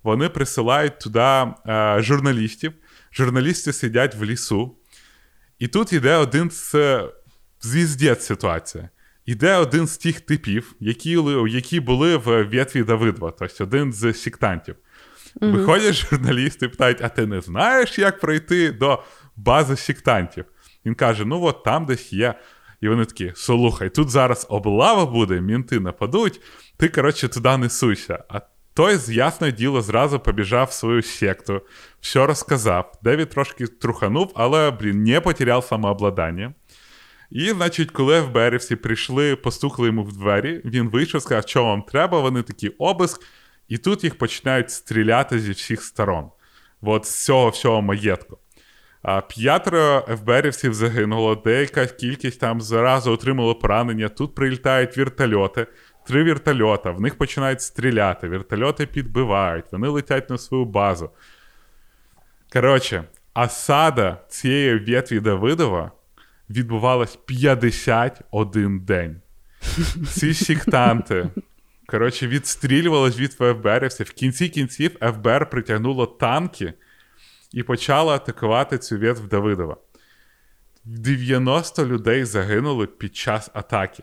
Вони 0.02 0.28
присилають 0.28 0.98
туди 0.98 1.20
е, 1.20 1.96
журналістів. 1.98 2.72
Журналісти 3.12 3.72
сидять 3.72 4.14
в 4.14 4.24
лісу. 4.24 4.76
І 5.60 5.68
тут 5.68 5.92
йде 5.92 6.16
один 6.16 6.50
з 6.50 6.74
звіздець 7.60 8.26
ситуація. 8.26 8.88
Іде 9.26 9.56
один 9.56 9.86
з 9.86 9.98
тих 9.98 10.20
типів, 10.20 10.74
які, 10.80 11.18
які 11.48 11.80
були 11.80 12.16
в 12.16 12.42
ветві 12.42 12.82
Давидова, 12.82 13.30
тобто 13.38 13.64
один 13.64 13.92
з 13.92 14.14
сектантів. 14.14 14.76
Мгм. 15.40 15.52
Виходять 15.52 15.94
журналісти 15.94 16.66
і 16.66 16.68
питають: 16.68 16.98
а 17.00 17.08
ти 17.08 17.26
не 17.26 17.40
знаєш, 17.40 17.98
як 17.98 18.20
пройти 18.20 18.72
до 18.72 19.02
бази 19.36 19.76
сектантів? 19.76 20.44
Він 20.86 20.94
каже: 20.94 21.24
ну 21.24 21.42
от 21.42 21.64
там 21.64 21.86
десь 21.86 22.12
є. 22.12 22.34
І 22.80 22.88
вони 22.88 23.04
такі: 23.04 23.32
слухай, 23.36 23.90
тут 23.90 24.10
зараз 24.10 24.46
облава 24.50 25.06
буде, 25.06 25.40
мінти 25.40 25.80
нападуть, 25.80 26.40
ти, 26.76 26.88
коротше, 26.88 27.28
туди 27.28 27.56
несуйся. 27.56 28.24
А 28.28 28.40
той, 28.74 28.98
ясне 29.08 29.52
діло, 29.52 29.82
зразу 29.82 30.20
побіжав 30.20 30.66
в 30.66 30.72
свою 30.72 31.02
секту, 31.02 31.62
все 32.00 32.26
розказав. 32.26 32.92
Девід 33.02 33.28
трошки 33.28 33.66
труханув, 33.66 34.32
але, 34.34 34.70
блін, 34.70 35.04
не 35.04 35.20
потеряв 35.20 35.64
самообладання. 35.64 36.54
І, 37.30 37.50
значить, 37.50 37.90
коли 37.90 38.22
ФБРівці 38.22 38.76
прийшли, 38.76 39.36
постукали 39.36 39.88
йому 39.88 40.02
в 40.04 40.12
двері, 40.12 40.62
він 40.64 40.88
вийшов, 40.88 41.22
сказав, 41.22 41.48
що 41.48 41.64
вам 41.64 41.82
треба, 41.82 42.20
вони 42.20 42.42
такі 42.42 42.68
обиск, 42.68 43.22
і 43.68 43.78
тут 43.78 44.04
їх 44.04 44.18
починають 44.18 44.70
стріляти 44.70 45.38
зі 45.38 45.52
всіх 45.52 45.82
сторон. 45.82 46.30
От 46.82 47.06
з 47.06 47.24
цього 47.24 47.48
всього 47.48 47.82
маєтку. 47.82 48.38
А 49.02 49.20
п'ятеро 49.20 50.06
ФБРівців 50.08 50.74
загинуло, 50.74 51.34
деяка 51.34 51.86
кількість 51.86 52.40
там 52.40 52.60
зразу 52.60 53.12
отримало 53.12 53.54
поранення. 53.54 54.08
Тут 54.08 54.34
прилітають 54.34 54.96
вертольоти, 54.96 55.66
три 56.10 56.24
вертольота, 56.24 56.90
в 56.90 57.00
них 57.00 57.18
починають 57.18 57.62
стріляти, 57.62 58.28
вертольоти 58.28 58.86
підбивають, 58.86 59.64
вони 59.72 59.88
летять 59.88 60.30
на 60.30 60.38
свою 60.38 60.64
базу. 60.64 61.10
Коротше, 62.52 63.04
осада 63.34 64.18
цієї 64.28 64.78
ветві 64.78 65.20
Давидова 65.20 65.92
відбувалась 66.50 67.16
51 67.16 68.80
день. 68.80 69.20
Ці 70.08 70.34
сектанти, 70.34 71.30
коротше, 71.86 72.26
відстрілювались 72.26 73.18
від 73.18 73.32
ФБРівців. 73.32 74.06
В 74.06 74.12
кінці 74.12 74.48
кінців 74.48 74.90
ФБР 75.00 75.50
притягнуло 75.50 76.06
танки 76.06 76.72
і 77.52 77.62
почало 77.62 78.12
атакувати 78.12 78.78
цю 78.78 78.98
ветвь 78.98 79.28
Давидова. 79.28 79.76
90 80.84 81.86
людей 81.86 82.24
загинули 82.24 82.86
під 82.86 83.16
час 83.16 83.50
атаки. 83.54 84.02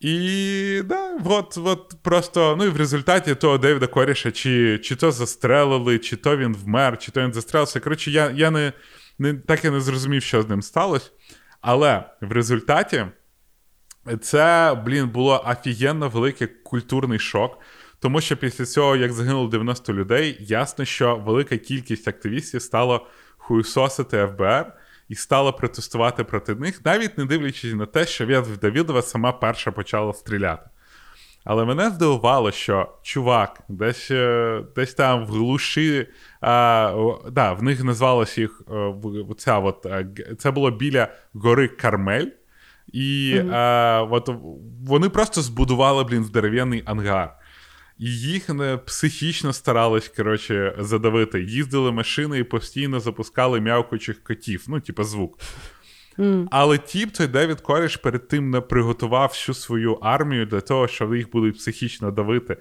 І 0.00 0.82
да, 0.84 1.18
от, 1.24 1.58
от 1.64 1.94
просто, 2.02 2.56
ну 2.58 2.64
і 2.64 2.68
в 2.68 2.76
результаті 2.76 3.34
того 3.34 3.58
Девіда 3.58 3.86
Коріша, 3.86 4.32
чи, 4.32 4.78
чи 4.78 4.96
то 4.96 5.12
застрелили, 5.12 5.98
чи 5.98 6.16
то 6.16 6.36
він 6.36 6.54
вмер, 6.54 6.98
чи 6.98 7.12
то 7.12 7.22
він 7.22 7.32
застрелився. 7.32 7.80
Коротше, 7.80 8.10
я, 8.10 8.30
я 8.30 8.50
не, 8.50 8.72
не, 9.18 9.34
так 9.34 9.64
і 9.64 9.70
не 9.70 9.80
зрозумів, 9.80 10.22
що 10.22 10.42
з 10.42 10.48
ним 10.48 10.62
сталося. 10.62 11.10
Але 11.60 12.04
в 12.20 12.32
результаті 12.32 13.06
це, 14.20 14.74
блін, 14.84 15.08
було 15.08 15.44
офігенно 15.46 16.08
великий 16.08 16.46
культурний 16.46 17.18
шок. 17.18 17.58
Тому 18.00 18.20
що 18.20 18.36
після 18.36 18.64
цього, 18.64 18.96
як 18.96 19.12
загинуло 19.12 19.48
90 19.48 19.92
людей, 19.92 20.36
ясно, 20.40 20.84
що 20.84 21.16
велика 21.16 21.56
кількість 21.56 22.08
активістів 22.08 22.62
стало 22.62 23.06
хуйсосити 23.36 24.26
ФБР 24.26 24.72
і 25.08 25.14
стало 25.14 25.52
протестувати 25.52 26.24
проти 26.24 26.54
них, 26.54 26.84
навіть 26.84 27.18
не 27.18 27.24
дивлячись 27.24 27.74
на 27.74 27.86
те, 27.86 28.06
що 28.06 28.26
Ветвь 28.26 28.58
Давідова 28.58 29.02
сама 29.02 29.32
перша 29.32 29.72
почала 29.72 30.12
стріляти. 30.12 30.70
Але 31.44 31.64
мене 31.64 31.90
здивувало, 31.90 32.50
що 32.50 32.88
чувак, 33.02 33.60
десь 33.68 34.10
е, 34.10 34.62
десь 34.76 34.94
там 34.94 35.26
в 35.26 35.28
глуші, 35.28 36.06
а, 36.40 36.92
да, 37.30 37.52
в 37.52 37.62
них 37.62 37.84
назвалось 37.84 38.38
їх 38.38 38.62
е, 38.70 38.94
ця 39.38 39.58
от, 39.58 39.86
е, 39.86 40.06
це 40.38 40.50
було 40.50 40.70
біля 40.70 41.08
гори 41.34 41.68
Кармель. 41.68 42.26
І 42.92 43.34
Мгм. 43.38 43.54
а, 43.54 44.06
от 44.10 44.30
вони 44.86 45.08
просто 45.08 45.42
збудували, 45.42 46.04
блін, 46.04 46.24
здоровенний 46.24 46.82
ангар. 46.86 47.36
І 47.98 48.18
їх 48.18 48.48
не 48.48 48.76
психічно 48.76 49.52
старались, 49.52 50.08
коротше, 50.08 50.74
задавити. 50.78 51.42
Їздили 51.42 51.92
машини 51.92 52.38
і 52.38 52.44
постійно 52.44 53.00
запускали 53.00 53.60
м'явкучих 53.60 54.22
котів, 54.22 54.64
ну, 54.68 54.80
типу, 54.80 55.04
звук. 55.04 55.38
М. 56.18 56.48
Але 56.50 56.78
тіп, 56.78 57.12
той 57.12 57.26
Девід 57.26 57.60
Коріш 57.60 57.96
перед 57.96 58.28
тим 58.28 58.50
не 58.50 58.60
приготував 58.60 59.28
всю 59.28 59.54
свою 59.54 59.92
армію 59.92 60.46
для 60.46 60.60
того, 60.60 60.88
щоб 60.88 61.14
їх 61.14 61.30
будуть 61.30 61.56
психічно 61.56 62.10
давити. 62.10 62.56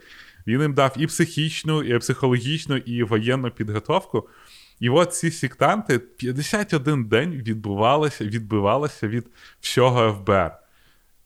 Він 0.48 0.62
їм 0.62 0.74
дав 0.74 0.94
і 0.98 1.08
психічну, 1.08 1.84
і 1.84 2.00
психологічну, 2.00 2.78
і 2.78 3.04
воєнну 3.04 3.52
підготовку. 3.52 4.30
І 4.80 4.90
от 4.90 5.14
ці 5.14 5.32
сектанти 5.32 6.00
51 6.00 7.06
день 7.06 7.32
відбувалися, 7.32 8.26
відбивалися 8.26 9.08
від 9.08 9.28
всього 9.60 10.14
ФБР. 10.14 10.52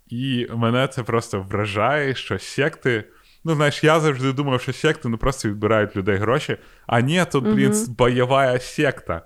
І 0.08 0.48
мене 0.56 0.88
це 0.88 1.04
просто 1.04 1.41
вражає, 1.41 2.15
що 2.15 2.39
секти. 2.39 3.04
Ну, 3.43 3.56
знаєш, 3.56 3.84
я 3.84 3.99
завжди 3.99 4.34
думав, 4.34 4.62
що 4.62 4.73
секти 4.73 5.10
не 5.10 5.17
просто 5.17 5.49
відбирають 5.49 5.95
людей 5.95 6.15
гроші, 6.15 6.58
а 6.88 7.02
ні, 7.02 7.25
тут, 7.32 7.43
блін, 7.43 7.71
Мгм. 7.71 7.95
бойова 7.97 8.60
секта. 8.60 9.21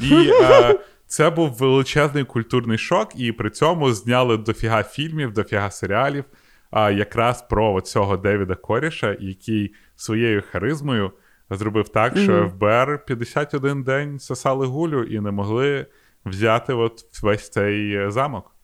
І 0.00 0.30
е, 0.42 0.78
це 1.06 1.30
був 1.30 1.52
величезний 1.52 2.24
культурний 2.24 2.78
шок, 2.78 3.08
і 3.16 3.32
при 3.32 3.50
цьому 3.50 3.92
зняли 3.92 4.36
дофіга 4.36 4.82
фільмів, 4.82 5.32
дофіга 5.32 5.70
серіалів. 5.70 6.24
А 6.70 6.90
якраз 6.90 7.42
про 7.42 7.80
цього 7.80 8.16
Девіда 8.16 8.54
Коріша, 8.54 9.16
який 9.20 9.74
своєю 9.96 10.42
харизмою 10.52 11.12
зробив 11.50 11.88
так, 11.88 12.18
що 12.18 12.32
mm-hmm. 12.32 12.50
ФБР 12.50 13.04
51 13.04 13.82
день 13.82 14.18
сосали 14.18 14.66
гулю 14.66 15.04
і 15.04 15.20
не 15.20 15.30
могли 15.30 15.86
взяти 16.24 16.72
от 16.72 17.22
весь 17.22 17.50
цей 17.50 17.94
е, 17.94 18.10
замок. 18.10 18.56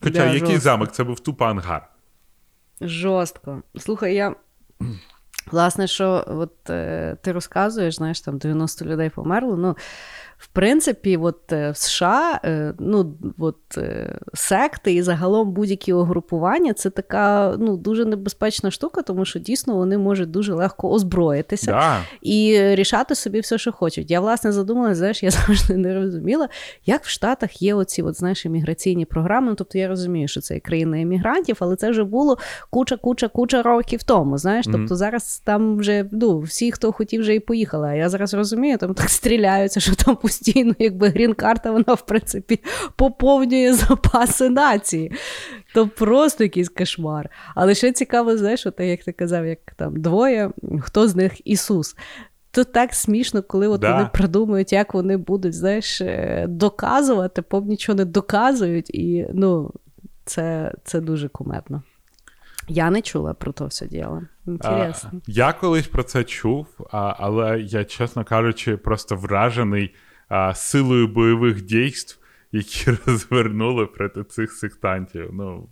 Хоча 0.00 0.18
да, 0.18 0.24
який 0.24 0.38
жорстко. 0.40 0.60
замок? 0.60 0.92
Це 0.92 1.04
був 1.04 1.20
тупо 1.20 1.44
ангар. 1.44 1.88
Жорстко. 2.82 3.62
Слухай, 3.78 4.14
я. 4.14 4.34
Власне, 5.52 5.86
що 5.86 6.24
от 6.26 6.70
е, 6.70 7.16
ти 7.22 7.32
розказуєш, 7.32 7.94
знаєш, 7.94 8.20
там 8.20 8.38
90 8.38 8.84
людей 8.84 9.10
померло. 9.10 9.56
Ну, 9.56 9.76
в 10.42 10.46
принципі, 10.46 11.16
от 11.16 11.52
е, 11.52 11.70
в 11.70 11.76
США 11.76 12.40
е, 12.44 12.74
ну, 12.78 13.14
от, 13.38 13.78
е, 13.78 14.18
секти 14.34 14.94
і 14.94 15.02
загалом 15.02 15.52
будь-які 15.52 15.92
угрупування 15.92 16.72
це 16.72 16.90
така 16.90 17.56
ну, 17.58 17.76
дуже 17.76 18.04
небезпечна 18.04 18.70
штука, 18.70 19.02
тому 19.02 19.24
що 19.24 19.38
дійсно 19.38 19.76
вони 19.76 19.98
можуть 19.98 20.30
дуже 20.30 20.54
легко 20.54 20.90
озброїтися 20.90 21.70
да. 21.70 21.98
і 22.22 22.58
рішати 22.74 23.14
собі 23.14 23.40
все, 23.40 23.58
що 23.58 23.72
хочуть. 23.72 24.10
Я 24.10 24.20
власне 24.20 24.52
задумалася, 24.52 24.94
знаєш, 24.94 25.22
я 25.22 25.30
завжди 25.46 25.76
не 25.76 25.94
розуміла, 25.94 26.48
як 26.86 27.04
в 27.04 27.08
Штатах 27.08 27.62
є 27.62 27.74
оці 27.74 28.02
от, 28.02 28.18
знаєш, 28.18 28.46
імміграційні 28.46 29.04
програми. 29.04 29.46
Ну, 29.48 29.54
тобто 29.54 29.78
я 29.78 29.88
розумію, 29.88 30.28
що 30.28 30.40
це 30.40 30.60
країна 30.60 30.98
іммігрантів, 30.98 31.56
але 31.60 31.76
це 31.76 31.90
вже 31.90 32.04
було 32.04 32.38
куча-куча-куча 32.70 33.62
років 33.62 34.02
тому. 34.02 34.38
Знаєш, 34.38 34.66
тобто 34.66 34.80
mm-hmm. 34.80 34.96
зараз 34.96 35.42
там 35.44 35.76
вже 35.76 36.08
ну, 36.12 36.40
всі, 36.40 36.72
хто 36.72 36.92
хотів, 36.92 37.20
вже 37.20 37.34
і 37.34 37.40
поїхали. 37.40 37.88
А 37.88 37.94
я 37.94 38.08
зараз 38.08 38.34
розумію, 38.34 38.78
там 38.78 38.94
так 38.94 39.10
стріляються, 39.10 39.80
що 39.80 39.94
там 39.94 40.16
постійно, 40.32 40.74
якби 40.78 41.08
грін-карта, 41.08 41.70
вона, 41.70 41.94
в 41.94 42.06
принципі, 42.06 42.60
поповнює 42.96 43.72
запаси 43.72 44.48
нації. 44.48 45.12
То 45.74 45.88
просто 45.88 46.44
якийсь 46.44 46.68
кошмар. 46.68 47.30
Але 47.54 47.74
ще 47.74 47.92
цікаво, 47.92 48.36
знаєш, 48.36 48.66
от, 48.66 48.80
як 48.80 49.04
ти 49.04 49.12
казав, 49.12 49.46
як 49.46 49.58
там 49.76 50.00
двоє, 50.00 50.50
хто 50.80 51.08
з 51.08 51.16
них 51.16 51.46
Ісус. 51.46 51.96
То 52.50 52.64
так 52.64 52.94
смішно, 52.94 53.42
коли 53.42 53.68
от 53.68 53.80
да. 53.80 53.92
вони 53.92 54.08
придумують, 54.12 54.72
як 54.72 54.94
вони 54.94 55.16
будуть, 55.16 55.54
знаєш, 55.54 56.00
е, 56.00 56.46
доказувати, 56.48 57.42
поб 57.42 57.66
нічого 57.66 57.96
не 57.96 58.04
доказують, 58.04 58.90
і 58.90 59.26
ну, 59.34 59.72
це 60.24 60.72
це 60.84 61.00
дуже 61.00 61.28
кумедно. 61.28 61.82
Я 62.68 62.90
не 62.90 63.02
чула 63.02 63.34
про 63.34 63.52
то 63.52 63.66
все 63.66 63.86
діло. 63.86 64.22
Інтересно. 64.46 65.10
А, 65.14 65.16
я 65.26 65.52
колись 65.52 65.86
про 65.86 66.02
це 66.02 66.24
чув, 66.24 66.66
а, 66.90 67.14
але 67.18 67.60
я, 67.60 67.84
чесно 67.84 68.24
кажучи, 68.24 68.76
просто 68.76 69.16
вражений 69.16 69.94
а, 70.32 70.54
силою 70.54 71.08
бойових 71.08 71.62
дійств, 71.62 72.18
які 72.52 72.90
розвернули 73.06 73.86
проти 73.86 74.24
цих 74.24 74.52
сектантів. 74.52 75.30
Ну, 75.32 75.68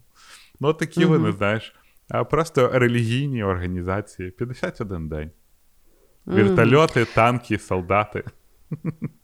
ну 0.61 0.73
такі 0.73 1.05
угу. 1.05 1.13
вони, 1.13 1.33
знаєш, 1.33 1.75
а 2.09 2.25
просто 2.25 2.71
релігійні 2.73 3.45
організації 3.45 4.31
51 4.31 5.09
день. 5.09 5.31
Вертольоти, 6.27 7.05
танки, 7.05 7.59
солдати. 7.59 8.25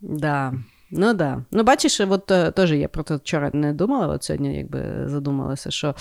Да. 0.01 0.55
Ну 0.91 1.15
да. 1.15 1.43
Ну, 1.51 1.63
бачиш, 1.63 2.01
от 2.01 2.31
е, 2.31 2.51
теж 2.51 2.73
я 2.73 2.89
про 2.89 3.03
це 3.03 3.17
вчора 3.17 3.51
не 3.53 3.73
думала, 3.73 4.07
от 4.07 4.23
сьогодні 4.23 4.57
якби 4.57 5.03
задумалася, 5.07 5.71
що 5.71 5.95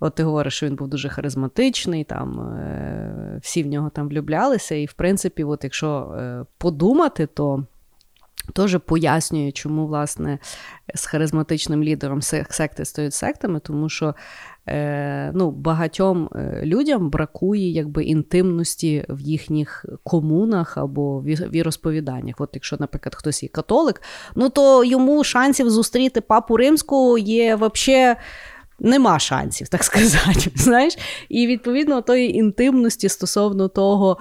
от 0.00 0.14
ти 0.14 0.22
говориш, 0.22 0.54
що 0.54 0.66
він 0.66 0.76
був 0.76 0.88
дуже 0.88 1.08
харизматичний, 1.08 2.04
там 2.04 2.40
е, 2.40 3.38
всі 3.42 3.62
в 3.62 3.66
нього 3.66 3.90
там 3.90 4.08
влюблялися. 4.08 4.74
І, 4.74 4.86
в 4.86 4.92
принципі, 4.92 5.44
от 5.44 5.64
якщо 5.64 6.14
е, 6.18 6.44
подумати, 6.58 7.26
то 7.26 7.66
Теж 8.52 8.78
пояснює, 8.86 9.52
чому 9.52 9.86
власне 9.86 10.38
з 10.94 11.06
харизматичним 11.06 11.82
лідером 11.84 12.22
секти 12.22 12.84
стають 12.84 13.14
сектами, 13.14 13.60
тому 13.60 13.88
що 13.88 14.14
е, 14.68 15.32
ну, 15.34 15.50
багатьом 15.50 16.28
е, 16.34 16.60
людям 16.64 17.10
бракує 17.10 17.70
якби 17.70 18.04
інтимності 18.04 19.04
в 19.08 19.20
їхніх 19.20 19.84
комунах 20.04 20.76
або 20.78 21.22
віросповіданнях. 21.22 22.34
От 22.38 22.50
якщо, 22.54 22.76
наприклад, 22.80 23.14
хтось 23.14 23.42
є 23.42 23.48
католик, 23.48 24.02
ну 24.34 24.48
то 24.48 24.84
йому 24.84 25.24
шансів 25.24 25.70
зустріти 25.70 26.20
папу 26.20 26.56
римську 26.56 27.18
є 27.18 27.54
взагалі 27.56 28.16
нема 28.78 29.18
шансів, 29.18 29.68
так 29.68 29.84
сказати. 29.84 30.50
знаєш? 30.54 30.98
І 31.28 31.46
відповідно 31.46 32.02
тої 32.02 32.36
інтимності 32.36 33.08
стосовно 33.08 33.68
того 33.68 34.18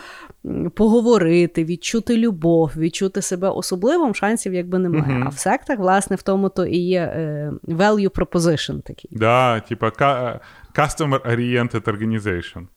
поговорити, 0.76 1.66
відчути 1.66 2.18
любов, 2.18 2.72
відчути 2.78 3.22
себе 3.22 3.50
особливим, 3.50 4.16
шансів 4.16 4.54
якби 4.54 4.80
немає. 4.80 5.14
Uh-huh. 5.14 5.24
А 5.26 5.30
в 5.30 5.38
сектах, 5.38 5.80
власне, 5.80 6.16
в 6.16 6.22
тому 6.22 6.50
то 6.50 6.66
і 6.66 6.78
є 6.78 7.02
е, 7.02 7.52
value 7.68 8.10
proposition 8.10 8.82
такий. 8.82 9.12
Да, 9.14 9.60
типа 9.60 9.88
customer-oriented 10.76 11.84
organization. 11.84 12.68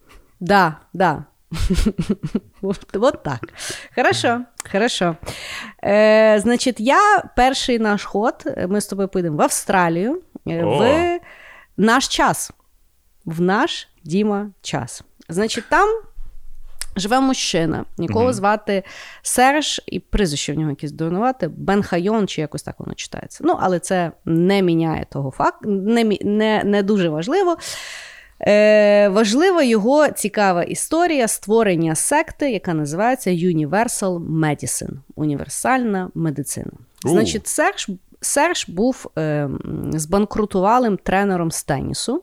Да, 0.41 0.77
да. 0.93 1.25
вот, 2.61 3.23
так. 3.23 3.41
Хорошо, 3.95 4.41
хорошо. 4.73 5.17
Е, 5.85 6.41
Значить, 6.41 6.81
я 6.81 7.23
перший 7.37 7.79
наш 7.79 8.05
ход. 8.05 8.35
Ми 8.69 8.81
з 8.81 8.87
тобою 8.87 9.09
поїдемо 9.09 9.37
в 9.37 9.43
Австралію. 9.43 10.23
Е, 10.49 10.65
в 10.65 11.21
наш 11.79 12.09
час. 12.09 12.51
В 13.25 13.41
наш 13.41 13.89
Діма 14.05 14.51
час. 14.63 15.03
Значить, 15.29 15.65
там 15.69 15.89
живе 16.97 17.21
мужчина, 17.21 17.85
якого 17.99 18.25
угу. 18.25 18.33
звати 18.33 18.83
Серж, 19.23 19.81
і 19.87 20.01
прізвище 20.01 20.53
в 20.53 20.59
нього 20.59 20.71
якесь 20.71 20.93
дурнувати, 20.93 21.49
Бенхайон, 21.49 22.29
чи 22.29 22.41
якось 22.41 22.63
так 22.63 22.75
воно 22.79 22.95
читається. 22.95 23.45
Ну, 23.47 23.57
але 23.61 23.79
це 23.79 24.13
не 24.25 24.63
міняє 24.63 25.07
того 25.11 25.31
факту, 25.31 25.71
не, 25.71 26.05
не, 26.05 26.63
не 26.65 26.83
дуже 26.83 27.09
важливо. 27.09 27.57
Е, 28.41 29.09
Важлива 29.09 29.63
його 29.63 30.09
цікава 30.09 30.63
історія 30.63 31.29
створення 31.29 31.95
секти, 31.95 32.51
яка 32.51 32.75
називається 32.75 33.31
Universal 33.31 34.19
Medicine 34.41 34.93
універсальна 35.17 36.11
медицина. 36.15 36.73
Значить, 37.05 37.47
Серж 37.47 37.89
Серж 38.21 38.69
був 38.69 39.11
е, 39.19 39.49
збанкрутувалим 39.93 40.97
тренером 40.97 41.51
з 41.51 41.65
тенісу, 41.65 42.23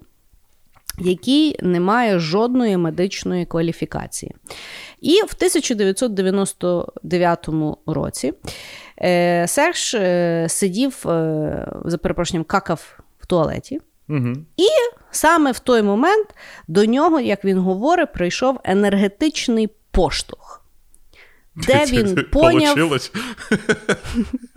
який 1.00 1.58
не 1.62 1.80
має 1.80 2.20
жодної 2.20 2.78
медичної 2.78 3.46
кваліфікації. 3.46 4.36
І 5.02 5.22
в 5.22 5.34
1999 5.36 7.50
році 7.86 8.34
е, 9.02 9.46
Серж 9.48 9.96
е, 9.96 10.46
сидів, 10.50 11.08
е, 11.08 11.72
за 11.86 11.98
перепрошенням, 11.98 12.44
какав 12.44 13.00
в 13.20 13.26
туалеті. 13.26 13.82
Угу. 14.10 14.34
І 14.58 14.68
саме 15.12 15.52
в 15.52 15.60
той 15.60 15.82
момент 15.82 16.28
до 16.68 16.86
нього, 16.86 17.20
як 17.20 17.46
він 17.46 17.60
говорить, 17.60 18.14
прийшов 18.14 18.60
енергетичний 18.64 19.70
поштовх. 19.92 20.65
Де 21.56 21.86
він 21.86 22.26
поняв... 22.32 23.00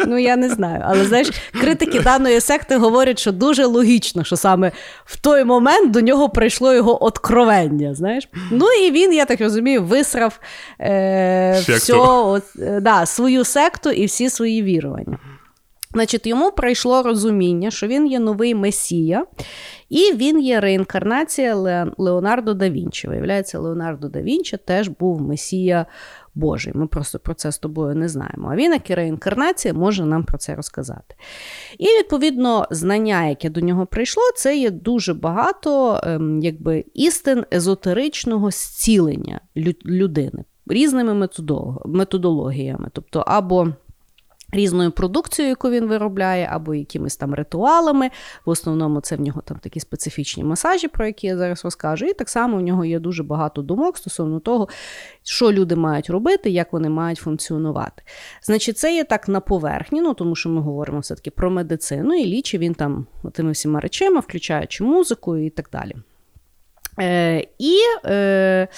Ну, 0.06 0.18
я 0.18 0.36
не 0.36 0.48
знаю. 0.48 0.82
Але 0.86 1.04
знаєш, 1.04 1.30
критики 1.60 2.00
даної 2.00 2.40
секти 2.40 2.76
говорять, 2.76 3.18
що 3.18 3.32
дуже 3.32 3.64
логічно, 3.64 4.24
що 4.24 4.36
саме 4.36 4.72
в 5.04 5.20
той 5.20 5.44
момент 5.44 5.90
до 5.90 6.00
нього 6.00 6.28
прийшло 6.28 6.74
його 6.74 7.04
откровення. 7.04 7.94
знаєш. 7.94 8.28
Ну 8.50 8.66
і 8.72 8.90
він, 8.90 9.12
я 9.12 9.24
так 9.24 9.40
розумію, 9.40 9.82
висрав 9.84 10.40
е, 10.80 11.64
всього, 11.68 12.30
от, 12.30 12.42
е, 12.58 12.80
да, 12.80 13.06
свою 13.06 13.44
секту 13.44 13.90
і 13.90 14.06
всі 14.06 14.30
свої 14.30 14.62
вірування. 14.62 15.18
Значить, 15.92 16.26
Йому 16.26 16.50
прийшло 16.50 17.02
розуміння, 17.02 17.70
що 17.70 17.86
він 17.86 18.06
є 18.06 18.18
новий 18.18 18.54
месія, 18.54 19.26
і 19.88 20.14
він 20.14 20.40
є 20.40 20.60
реінкарнація 20.60 21.54
Леонардо 21.98 22.54
да 22.54 22.70
Вінчі. 22.70 23.08
Виявляється, 23.08 23.58
Леонардо 23.58 24.08
да 24.08 24.22
Вінчі 24.22 24.56
теж 24.56 24.88
був 24.88 25.20
месія 25.20 25.86
Божий. 26.34 26.72
Ми 26.76 26.86
просто 26.86 27.18
про 27.18 27.34
це 27.34 27.52
з 27.52 27.58
тобою 27.58 27.94
не 27.94 28.08
знаємо. 28.08 28.48
А 28.52 28.56
він, 28.56 28.72
як 28.72 28.90
і 28.90 28.94
реінкарнація, 28.94 29.74
може 29.74 30.04
нам 30.04 30.24
про 30.24 30.38
це 30.38 30.54
розказати. 30.54 31.14
І, 31.78 31.84
відповідно, 31.84 32.66
знання, 32.70 33.26
яке 33.26 33.50
до 33.50 33.60
нього 33.60 33.86
прийшло, 33.86 34.22
це 34.36 34.58
є 34.58 34.70
дуже 34.70 35.14
багато 35.14 36.00
ем, 36.02 36.40
якби, 36.42 36.84
істин 36.94 37.44
езотеричного 37.52 38.50
зцілення 38.50 39.40
людини 39.86 40.44
різними 40.66 41.28
методологіями. 41.84 42.90
Тобто, 42.92 43.24
або 43.26 43.68
Різною 44.52 44.90
продукцією, 44.90 45.50
яку 45.50 45.70
він 45.70 45.86
виробляє, 45.86 46.48
або 46.52 46.74
якимись 46.74 47.16
там 47.16 47.34
ритуалами. 47.34 48.10
В 48.44 48.50
основному 48.50 49.00
це 49.00 49.16
в 49.16 49.20
нього 49.20 49.42
там 49.44 49.58
такі 49.58 49.80
специфічні 49.80 50.44
масажі, 50.44 50.88
про 50.88 51.06
які 51.06 51.26
я 51.26 51.36
зараз 51.36 51.64
розкажу. 51.64 52.06
І 52.06 52.12
так 52.12 52.28
само 52.28 52.56
в 52.56 52.60
нього 52.60 52.84
є 52.84 52.98
дуже 52.98 53.22
багато 53.22 53.62
думок 53.62 53.98
стосовно 53.98 54.40
того, 54.40 54.68
що 55.22 55.52
люди 55.52 55.76
мають 55.76 56.10
робити, 56.10 56.50
як 56.50 56.72
вони 56.72 56.88
мають 56.88 57.18
функціонувати. 57.18 58.02
Значить, 58.42 58.78
це 58.78 58.94
є 58.94 59.04
так 59.04 59.28
на 59.28 59.40
поверхні, 59.40 60.00
ну 60.00 60.14
тому 60.14 60.36
що 60.36 60.48
ми 60.48 60.60
говоримо 60.60 61.00
все-таки 61.00 61.30
про 61.30 61.50
медицину, 61.50 62.14
і 62.14 62.24
лічі 62.24 62.58
він 62.58 62.74
там 62.74 63.06
тими 63.32 63.52
всіма 63.52 63.80
речами, 63.80 64.20
включаючи 64.20 64.84
музику 64.84 65.36
і 65.36 65.50
так 65.50 65.68
далі. 65.72 65.96
Е, 67.00 67.46
І 67.58 67.78
е, 68.04 68.68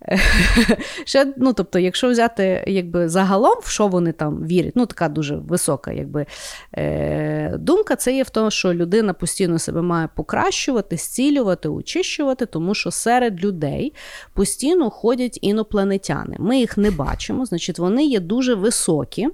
Ще, 1.04 1.34
ну, 1.36 1.52
тобто, 1.52 1.78
якщо 1.78 2.10
взяти 2.10 2.64
якби, 2.66 3.08
загалом, 3.08 3.58
в 3.62 3.68
що 3.68 3.86
вони 3.86 4.12
там 4.12 4.46
вірять, 4.46 4.72
ну 4.76 4.86
така 4.86 5.08
дуже 5.08 5.36
висока 5.36 5.92
якби, 5.92 6.26
е, 6.74 7.56
думка, 7.58 7.96
це 7.96 8.16
є 8.16 8.22
в 8.22 8.30
тому, 8.30 8.50
що 8.50 8.74
людина 8.74 9.12
постійно 9.12 9.58
себе 9.58 9.82
має 9.82 10.08
покращувати, 10.16 10.96
зцілювати, 10.96 11.68
очищувати, 11.68 12.46
тому 12.46 12.74
що 12.74 12.90
серед 12.90 13.44
людей 13.44 13.94
постійно 14.34 14.90
ходять 14.90 15.38
інопланетяни. 15.42 16.36
Ми 16.38 16.58
їх 16.58 16.78
не 16.78 16.90
бачимо, 16.90 17.46
значить, 17.46 17.78
вони 17.78 18.04
є 18.04 18.20
дуже 18.20 18.54
високі. 18.54 19.28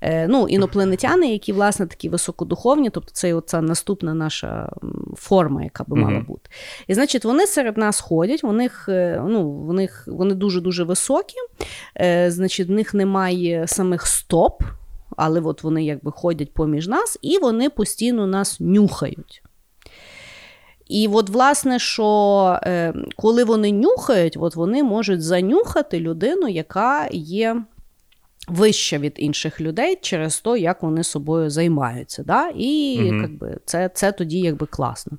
Е, 0.00 0.28
ну, 0.28 0.48
Інопланетяни, 0.48 1.32
які, 1.32 1.52
власне, 1.52 1.86
такі 1.86 2.08
високодуховні, 2.08 2.90
тобто 2.90 3.10
це 3.12 3.34
оця 3.34 3.60
наступна 3.60 4.14
наша 4.14 4.72
форма, 5.16 5.62
яка 5.62 5.84
би 5.86 5.96
мала 5.96 6.20
бути. 6.20 6.50
І 6.86 6.94
значить, 6.94 7.24
вони 7.24 7.46
серед 7.46 7.76
нас 7.78 8.00
ходять, 8.00 8.44
у 8.44 8.52
них, 8.52 8.86
е, 8.88 9.22
ну, 9.26 9.52
в 9.52 9.72
них, 9.72 10.07
вони 10.08 10.34
дуже-дуже 10.34 10.84
високі, 10.84 11.36
е, 12.00 12.30
значить, 12.30 12.68
в 12.68 12.70
них 12.70 12.94
немає 12.94 13.66
самих 13.66 14.06
стоп, 14.06 14.62
але 15.16 15.40
от 15.40 15.62
вони 15.62 15.84
якби 15.84 16.12
ходять 16.12 16.54
поміж 16.54 16.88
нас, 16.88 17.18
і 17.22 17.38
вони 17.38 17.70
постійно 17.70 18.26
нас 18.26 18.60
нюхають. 18.60 19.42
І 20.88 21.08
от, 21.08 21.30
власне, 21.30 21.78
що 21.78 22.58
е, 22.62 22.94
коли 23.16 23.44
вони 23.44 23.72
нюхають, 23.72 24.36
от 24.40 24.56
вони 24.56 24.82
можуть 24.82 25.22
занюхати 25.22 26.00
людину, 26.00 26.48
яка 26.48 27.08
є 27.12 27.62
вища 28.48 28.98
від 28.98 29.12
інших 29.16 29.60
людей 29.60 29.98
через 30.02 30.40
те, 30.40 30.58
як 30.58 30.82
вони 30.82 31.04
собою 31.04 31.50
займаються. 31.50 32.22
Да? 32.22 32.48
І 32.48 32.96
угу. 32.98 33.16
якби, 33.16 33.56
це 33.64 33.90
це 33.94 34.12
тоді 34.12 34.38
якби 34.40 34.66
класно. 34.66 35.18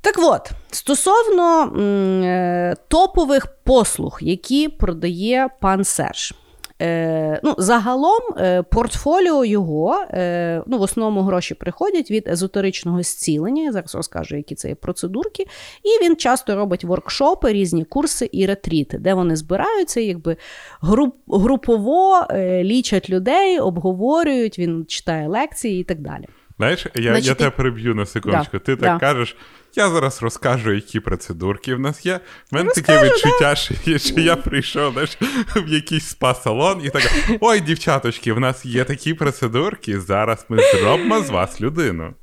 Так 0.00 0.14
от, 0.18 0.50
стосовно 0.70 1.62
м, 1.62 2.74
топових 2.88 3.46
послуг, 3.64 4.18
які 4.20 4.68
продає 4.68 5.48
пан 5.60 5.84
Серж. 5.84 6.34
Е, 6.82 7.40
ну, 7.42 7.54
Загалом 7.58 8.20
е, 8.38 8.62
портфоліо 8.62 9.44
його, 9.44 10.04
е, 10.10 10.62
ну, 10.66 10.78
в 10.78 10.82
основному 10.82 11.22
гроші 11.22 11.54
приходять 11.54 12.10
від 12.10 12.28
езотеричного 12.28 13.02
зцілення. 13.02 13.62
Я 13.62 13.72
зараз 13.72 13.94
розкажу, 13.94 14.36
які 14.36 14.54
це 14.54 14.68
є 14.68 14.74
процедурки. 14.74 15.46
І 15.82 16.04
він 16.04 16.16
часто 16.16 16.56
робить 16.56 16.84
воркшопи, 16.84 17.52
різні 17.52 17.84
курси 17.84 18.28
і 18.32 18.46
ретріти, 18.46 18.98
де 18.98 19.14
вони 19.14 19.36
збираються, 19.36 20.00
якби 20.00 20.36
груп, 20.80 21.14
групово 21.28 22.26
е, 22.30 22.64
лічать 22.64 23.10
людей, 23.10 23.58
обговорюють, 23.58 24.58
він 24.58 24.84
читає 24.88 25.28
лекції 25.28 25.80
і 25.80 25.84
так 25.84 26.00
далі. 26.00 26.26
Знаєш, 26.58 26.86
я 26.94 27.02
Значить, 27.02 27.26
я 27.26 27.34
тебе 27.34 27.50
переб'ю 27.50 27.94
на 27.94 28.06
секундочку. 28.06 28.52
Да, 28.52 28.58
Ти 28.58 28.76
так 28.76 28.92
да. 28.92 28.98
кажеш, 28.98 29.36
я 29.74 29.90
зараз 29.90 30.22
розкажу, 30.22 30.72
які 30.72 31.00
процедурки 31.00 31.74
в 31.74 31.80
нас 31.80 32.06
є. 32.06 32.20
В 32.50 32.54
мене 32.54 32.70
таке 32.70 33.04
відчуття, 33.04 33.38
да. 33.40 33.54
що, 33.54 33.98
що 33.98 34.20
я 34.20 34.36
прийшов 34.36 34.92
знаєш, 34.92 35.18
в 35.56 35.68
якийсь 35.68 36.16
спа-салон 36.16 36.84
і 36.86 36.90
так. 36.90 37.02
Ой, 37.40 37.60
дівчаточки, 37.60 38.32
в 38.32 38.40
нас 38.40 38.64
є 38.64 38.84
такі 38.84 39.14
процедурки. 39.14 40.00
Зараз 40.00 40.46
ми 40.48 40.58
зробимо 40.62 41.20
з 41.20 41.30
вас 41.30 41.60
людину. 41.60 42.14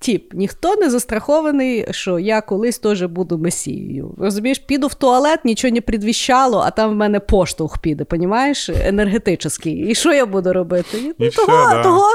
Тіп, 0.00 0.34
ніхто 0.34 0.76
не 0.76 0.90
застрахований, 0.90 1.86
що 1.90 2.18
я 2.18 2.40
колись 2.40 2.78
теж 2.78 3.02
буду 3.02 3.38
месією. 3.38 4.14
Розумієш, 4.18 4.58
піду 4.58 4.86
в 4.86 4.94
туалет, 4.94 5.44
нічого 5.44 5.74
не 5.74 5.80
предвіщало, 5.80 6.58
а 6.58 6.70
там 6.70 6.90
в 6.90 6.94
мене 6.94 7.20
поштовх 7.20 7.78
піде, 7.78 8.04
понімаєш, 8.04 8.68
енергетичний. 8.68 9.88
І 9.90 9.94
що 9.94 10.12
я 10.12 10.26
буду 10.26 10.52
робити? 10.52 11.14
Ну, 11.18 11.30
того, 11.30 11.46
да. 11.46 11.82
того 11.82 12.06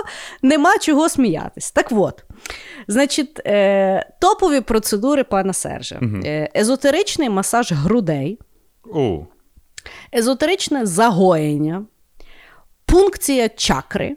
нема 0.42 0.78
чого 0.78 1.10
сміятись. 1.10 1.72
Так 1.72 1.88
от. 1.92 2.24
Значить, 2.88 3.42
е, 3.46 4.14
топові 4.22 4.62
процедури 4.62 5.24
пана 5.24 5.54
Сержа. 5.54 6.00
Угу. 6.02 6.18
Езотеричний 6.56 7.30
масаж 7.30 7.72
грудей, 7.72 8.40
О. 8.94 9.26
езотеричне 10.16 10.86
загоєння, 10.86 11.86
пункція 12.86 13.50
чакри, 13.50 14.16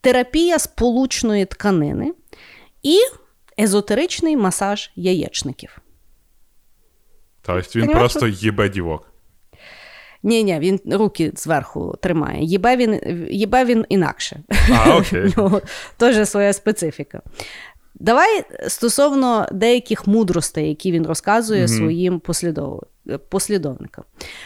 терапія 0.00 0.58
сполучної 0.58 1.44
тканини 1.44 2.12
і 2.82 2.98
езотеричний 3.60 4.36
масаж 4.36 4.90
яєчників. 4.96 5.78
Тобто 7.42 7.78
він 7.78 7.86
Понимаєш? 7.86 8.12
просто 8.12 8.28
їбе 8.28 8.68
дівок. 8.68 9.12
Ні, 10.22 10.44
ні, 10.44 10.58
він 10.58 10.80
руки 10.90 11.32
зверху 11.34 11.94
тримає. 12.02 12.44
Їбе 12.44 12.76
він 12.76 13.00
їбе 13.30 13.64
він 13.64 13.86
інакше. 13.88 14.40
А, 14.70 14.96
окей. 14.96 15.34
Теж 15.96 16.28
своя 16.28 16.52
специфіка. 16.52 17.22
Давай 17.94 18.44
стосовно 18.68 19.46
деяких 19.52 20.06
мудростей, 20.06 20.68
які 20.68 20.92
він 20.92 21.06
розказує 21.06 21.62
mm-hmm. 21.62 21.76
своїм 21.76 22.20
послідов... 22.20 22.82
послідовникам. 23.28 24.04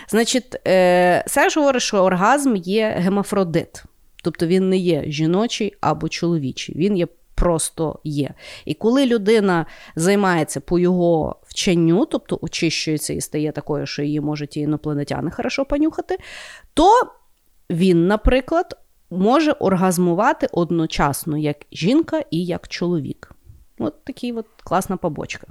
Значить, 0.09 0.57
е... 0.66 1.25
Серж 1.27 1.57
говорить, 1.57 1.83
що 1.83 1.97
оргазм 1.97 2.57
є 2.57 2.97
гемафродит, 2.99 3.83
тобто 4.23 4.47
він 4.47 4.68
не 4.68 4.77
є 4.77 5.05
жіночий 5.07 5.75
або 5.81 6.09
чоловічий, 6.09 6.75
він 6.79 6.97
є 6.97 7.07
просто 7.35 7.99
є. 8.05 8.31
І 8.64 8.75
коли 8.75 9.07
людина 9.07 9.66
займається 9.97 10.61
по 10.61 10.79
його 10.79 11.37
вченню, 11.42 12.07
тобто 12.07 12.38
очищується 12.42 13.12
і 13.12 13.20
стає 13.20 13.53
такою, 13.53 13.87
що 13.87 14.03
її 14.03 14.20
можуть 14.20 14.57
і 14.57 14.61
інопланетяни 14.61 15.31
хорошо 15.31 15.64
понюхати, 15.64 16.18
то 16.75 16.92
він, 17.70 18.07
наприклад, 18.07 18.79
може 19.11 19.53
оргазмувати 19.53 20.49
одночасно 20.53 21.38
як 21.38 21.57
жінка 21.73 22.25
і 22.31 22.44
як 22.44 22.68
чоловік. 22.68 23.33
От 23.79 24.05
такий 24.05 24.33
от 24.33 24.47
класна 24.64 24.97
побочка. 24.97 25.47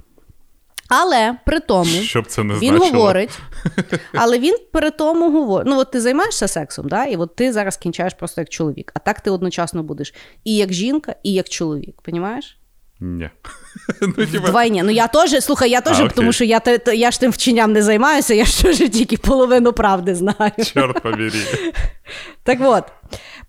Але 0.88 1.36
при 1.46 1.60
тому 1.60 1.84
Щоб 1.84 2.26
це 2.26 2.44
не 2.44 2.54
він 2.54 2.76
значило. 2.76 2.86
говорить, 2.86 3.38
але 4.14 4.38
він 4.38 4.56
при 4.72 4.90
тому 4.90 5.30
говорить: 5.32 5.68
ну 5.70 5.78
от 5.78 5.90
ти 5.90 6.00
займаєшся 6.00 6.48
сексом, 6.48 6.88
да, 6.88 7.04
і 7.04 7.16
от 7.16 7.36
ти 7.36 7.52
зараз 7.52 7.76
кінчаєш 7.76 8.14
просто 8.14 8.40
як 8.40 8.48
чоловік, 8.48 8.92
а 8.94 8.98
так 8.98 9.20
ти 9.20 9.30
одночасно 9.30 9.82
будеш 9.82 10.14
і 10.44 10.56
як 10.56 10.72
жінка, 10.72 11.14
і 11.22 11.32
як 11.32 11.48
чоловік. 11.48 12.02
Понімаєш? 12.02 12.58
Ні. 13.00 13.30
ну, 14.00 14.26
типа... 14.26 14.64
Ну 14.68 14.90
я 14.90 15.06
теж, 15.06 15.44
слухай, 15.44 15.70
я 15.70 15.80
теж, 15.80 16.12
тому 16.14 16.32
що 16.32 16.44
я 16.44 16.60
я 16.94 17.10
ж 17.10 17.20
тим 17.20 17.30
вченням 17.30 17.72
не 17.72 17.82
займаюся, 17.82 18.34
я 18.34 18.44
ж 18.44 18.88
тільки 18.88 19.16
половину 19.16 19.72
правди 19.72 20.14
знаю. 20.14 20.52
Чорт 20.74 21.02
побері. 21.02 21.32
Так 22.42 22.58
от, 22.62 22.84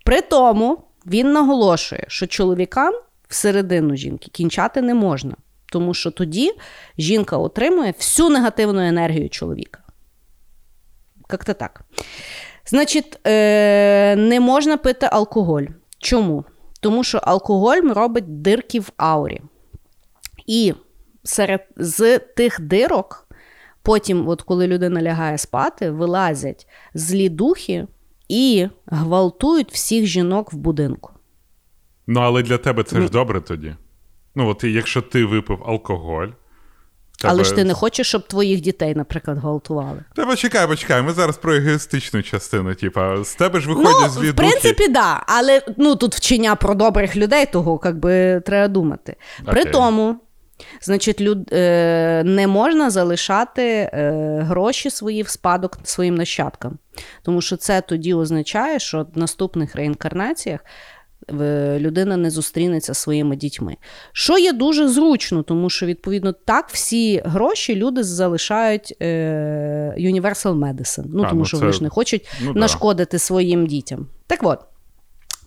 при 0.04 0.20
тому 0.20 0.78
він 1.06 1.32
наголошує, 1.32 2.04
що 2.08 2.26
чоловікам 2.26 2.94
всередину 3.28 3.96
жінки 3.96 4.30
кінчати 4.32 4.82
не 4.82 4.94
можна 4.94 5.34
тому 5.76 5.94
що 5.94 6.10
тоді 6.10 6.52
жінка 6.98 7.36
отримує 7.36 7.94
всю 7.98 8.28
негативну 8.28 8.80
енергію 8.80 9.28
чоловіка. 9.28 9.80
Як-то 11.30 11.54
так. 11.54 11.82
Значить, 12.66 13.18
е, 13.26 14.16
не 14.16 14.40
можна 14.40 14.76
пити 14.76 15.08
алкоголь. 15.12 15.62
Чому? 15.98 16.44
Тому 16.80 17.04
що 17.04 17.18
алкоголь 17.18 17.80
робить 17.82 18.42
дирки 18.42 18.80
в 18.80 18.92
аурі. 18.96 19.40
І 20.46 20.74
серед 21.24 21.68
з 21.76 22.18
тих 22.18 22.60
дирок, 22.60 23.28
потім, 23.82 24.28
от 24.28 24.42
коли 24.42 24.66
людина 24.66 25.02
лягає 25.02 25.38
спати, 25.38 25.90
вилазять 25.90 26.68
злі 26.94 27.28
духи 27.28 27.86
і 28.28 28.68
гвалтують 28.86 29.72
всіх 29.72 30.06
жінок 30.06 30.52
в 30.52 30.56
будинку. 30.56 31.10
Ну, 32.06 32.20
але 32.20 32.42
для 32.42 32.58
тебе 32.58 32.82
це 32.82 32.96
ж 32.96 33.02
ну, 33.02 33.08
добре 33.08 33.40
тоді. 33.40 33.74
Ну, 34.36 34.48
от 34.48 34.64
якщо 34.64 35.02
ти 35.02 35.24
випив 35.24 35.62
алкоголь. 35.66 36.28
Тебе... 37.18 37.32
Але 37.32 37.44
ж 37.44 37.54
ти 37.54 37.64
не 37.64 37.74
хочеш, 37.74 38.08
щоб 38.08 38.28
твоїх 38.28 38.60
дітей, 38.60 38.94
наприклад, 38.94 39.38
гвалтували. 39.38 40.04
Та 40.14 40.26
почекай, 40.26 40.66
почекай, 40.66 41.02
ми 41.02 41.12
зараз 41.12 41.36
про 41.36 41.54
егоїстичну 41.54 42.22
частину. 42.22 42.74
Типа, 42.74 43.24
з 43.24 43.34
тебе 43.34 43.60
ж 43.60 43.68
виходять 43.68 43.92
ну, 44.02 44.08
звідки. 44.08 44.30
В 44.30 44.36
принципі, 44.36 44.84
так. 44.84 44.92
Да, 44.92 45.22
але 45.26 45.62
ну, 45.76 45.96
тут 45.96 46.14
вчення 46.14 46.54
про 46.54 46.74
добрих 46.74 47.16
людей, 47.16 47.46
того 47.46 47.80
як 47.84 47.98
би 47.98 48.42
треба 48.46 48.68
думати. 48.68 49.16
При 49.44 49.64
тому, 49.64 50.16
значить, 50.82 51.20
люд... 51.20 51.52
е... 51.52 52.22
не 52.24 52.46
можна 52.46 52.90
залишати 52.90 53.62
е... 53.62 54.40
гроші 54.42 54.90
свої 54.90 55.22
в 55.22 55.28
спадок 55.28 55.78
своїм 55.84 56.14
нащадкам. 56.14 56.78
Тому 57.22 57.40
що 57.40 57.56
це 57.56 57.80
тоді 57.80 58.14
означає, 58.14 58.78
що 58.78 59.06
в 59.14 59.18
наступних 59.18 59.76
реінкарнаціях 59.76 60.60
людина 61.78 62.16
не 62.16 62.30
зустрінеться 62.30 62.92
зі 62.94 63.00
своїми 63.00 63.36
дітьми. 63.36 63.76
Що 64.12 64.38
є 64.38 64.52
дуже 64.52 64.88
зручно, 64.88 65.42
тому 65.42 65.70
що, 65.70 65.86
відповідно, 65.86 66.32
так 66.32 66.68
всі 66.68 67.22
гроші 67.24 67.76
люди 67.76 68.02
залишають 68.02 68.94
е, 69.02 69.94
Universal 69.98 70.54
Medicine. 70.54 71.04
Ну, 71.08 71.22
а, 71.22 71.28
тому 71.28 71.40
ну, 71.40 71.44
що 71.44 71.56
це... 71.56 71.60
вони 71.60 71.72
ж 71.72 71.82
не 71.82 71.88
хочуть 71.88 72.28
ну, 72.42 72.52
нашкодити 72.54 73.16
да. 73.16 73.18
своїм 73.18 73.66
дітям. 73.66 74.06
Так 74.26 74.40
от. 74.42 74.58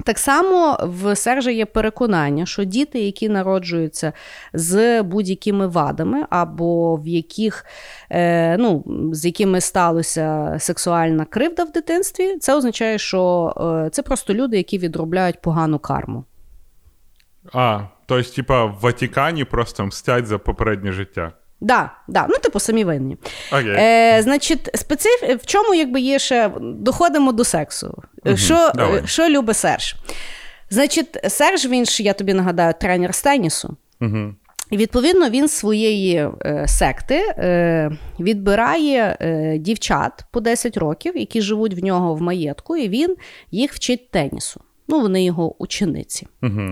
Так 0.03 0.19
само 0.19 0.77
в 0.81 1.15
Сержа 1.15 1.51
є 1.51 1.65
переконання, 1.65 2.45
що 2.45 2.63
діти, 2.63 2.99
які 2.99 3.29
народжуються 3.29 4.13
з 4.53 5.01
будь-якими 5.03 5.67
вадами, 5.67 6.25
або 6.29 6.95
в 6.95 7.07
яких 7.07 7.65
е, 8.09 8.57
ну, 8.57 8.83
з 9.13 9.25
якими 9.25 9.62
сталася 9.62 10.55
сексуальна 10.59 11.25
кривда 11.25 11.63
в 11.63 11.71
дитинстві, 11.71 12.38
це 12.38 12.55
означає, 12.55 12.97
що 12.97 13.53
е, 13.85 13.89
це 13.89 14.01
просто 14.01 14.33
люди, 14.33 14.57
які 14.57 14.77
відробляють 14.77 15.41
погану 15.41 15.79
карму. 15.79 16.23
А, 17.53 17.81
тобто, 18.05 18.31
типа, 18.31 18.65
в 18.65 18.79
Ватикані 18.81 19.45
просто 19.45 19.85
мстять 19.85 20.27
за 20.27 20.38
попереднє 20.38 20.91
життя. 20.91 21.31
Да, 21.62 21.91
да, 22.08 22.26
ну, 22.30 22.36
типу, 22.38 22.60
самі 22.60 22.84
винні. 22.84 23.17
Окей. 23.52 23.76
Е, 23.78 24.22
Значить, 24.22 24.69
специф... 24.74 25.24
в 25.43 25.45
чому 25.45 25.74
якби 25.74 26.02
є 26.02 26.19
ще 26.19 26.52
доходимо 26.62 27.32
до 27.32 27.43
сексу. 27.43 28.04
Мгм, 28.26 28.38
Що, 28.38 28.72
давай. 28.76 29.02
що 29.06 29.30
любить 29.30 29.58
Серж? 29.58 29.95
Значить, 30.69 31.19
Серж, 31.28 31.65
він 31.65 31.86
ж, 31.86 32.04
я 32.04 32.13
тобі 32.13 32.34
нагадаю, 32.34 32.74
тренер 32.80 33.15
з 33.15 33.22
тенісу. 33.22 33.78
Угу. 34.02 34.34
І 34.69 34.78
відповідно 34.78 35.30
він 35.30 35.48
з 35.48 35.52
своєї 35.52 36.30
е, 36.45 36.63
секти 36.67 37.15
е, 37.15 37.91
відбирає 38.19 39.17
е, 39.22 39.58
дівчат 39.58 40.26
по 40.32 40.39
10 40.39 40.78
років, 40.78 41.17
які 41.17 41.41
живуть 41.41 41.74
в 41.74 41.84
нього 41.84 42.15
в 42.15 42.22
маєтку, 42.22 42.78
і 42.78 42.89
він 42.89 43.15
їх 43.52 43.74
вчить 43.74 44.12
тенісу. 44.12 44.62
Ну, 44.88 45.02
вони 45.02 45.24
його 45.24 45.63
учениці. 45.63 46.28
Угу. 46.43 46.72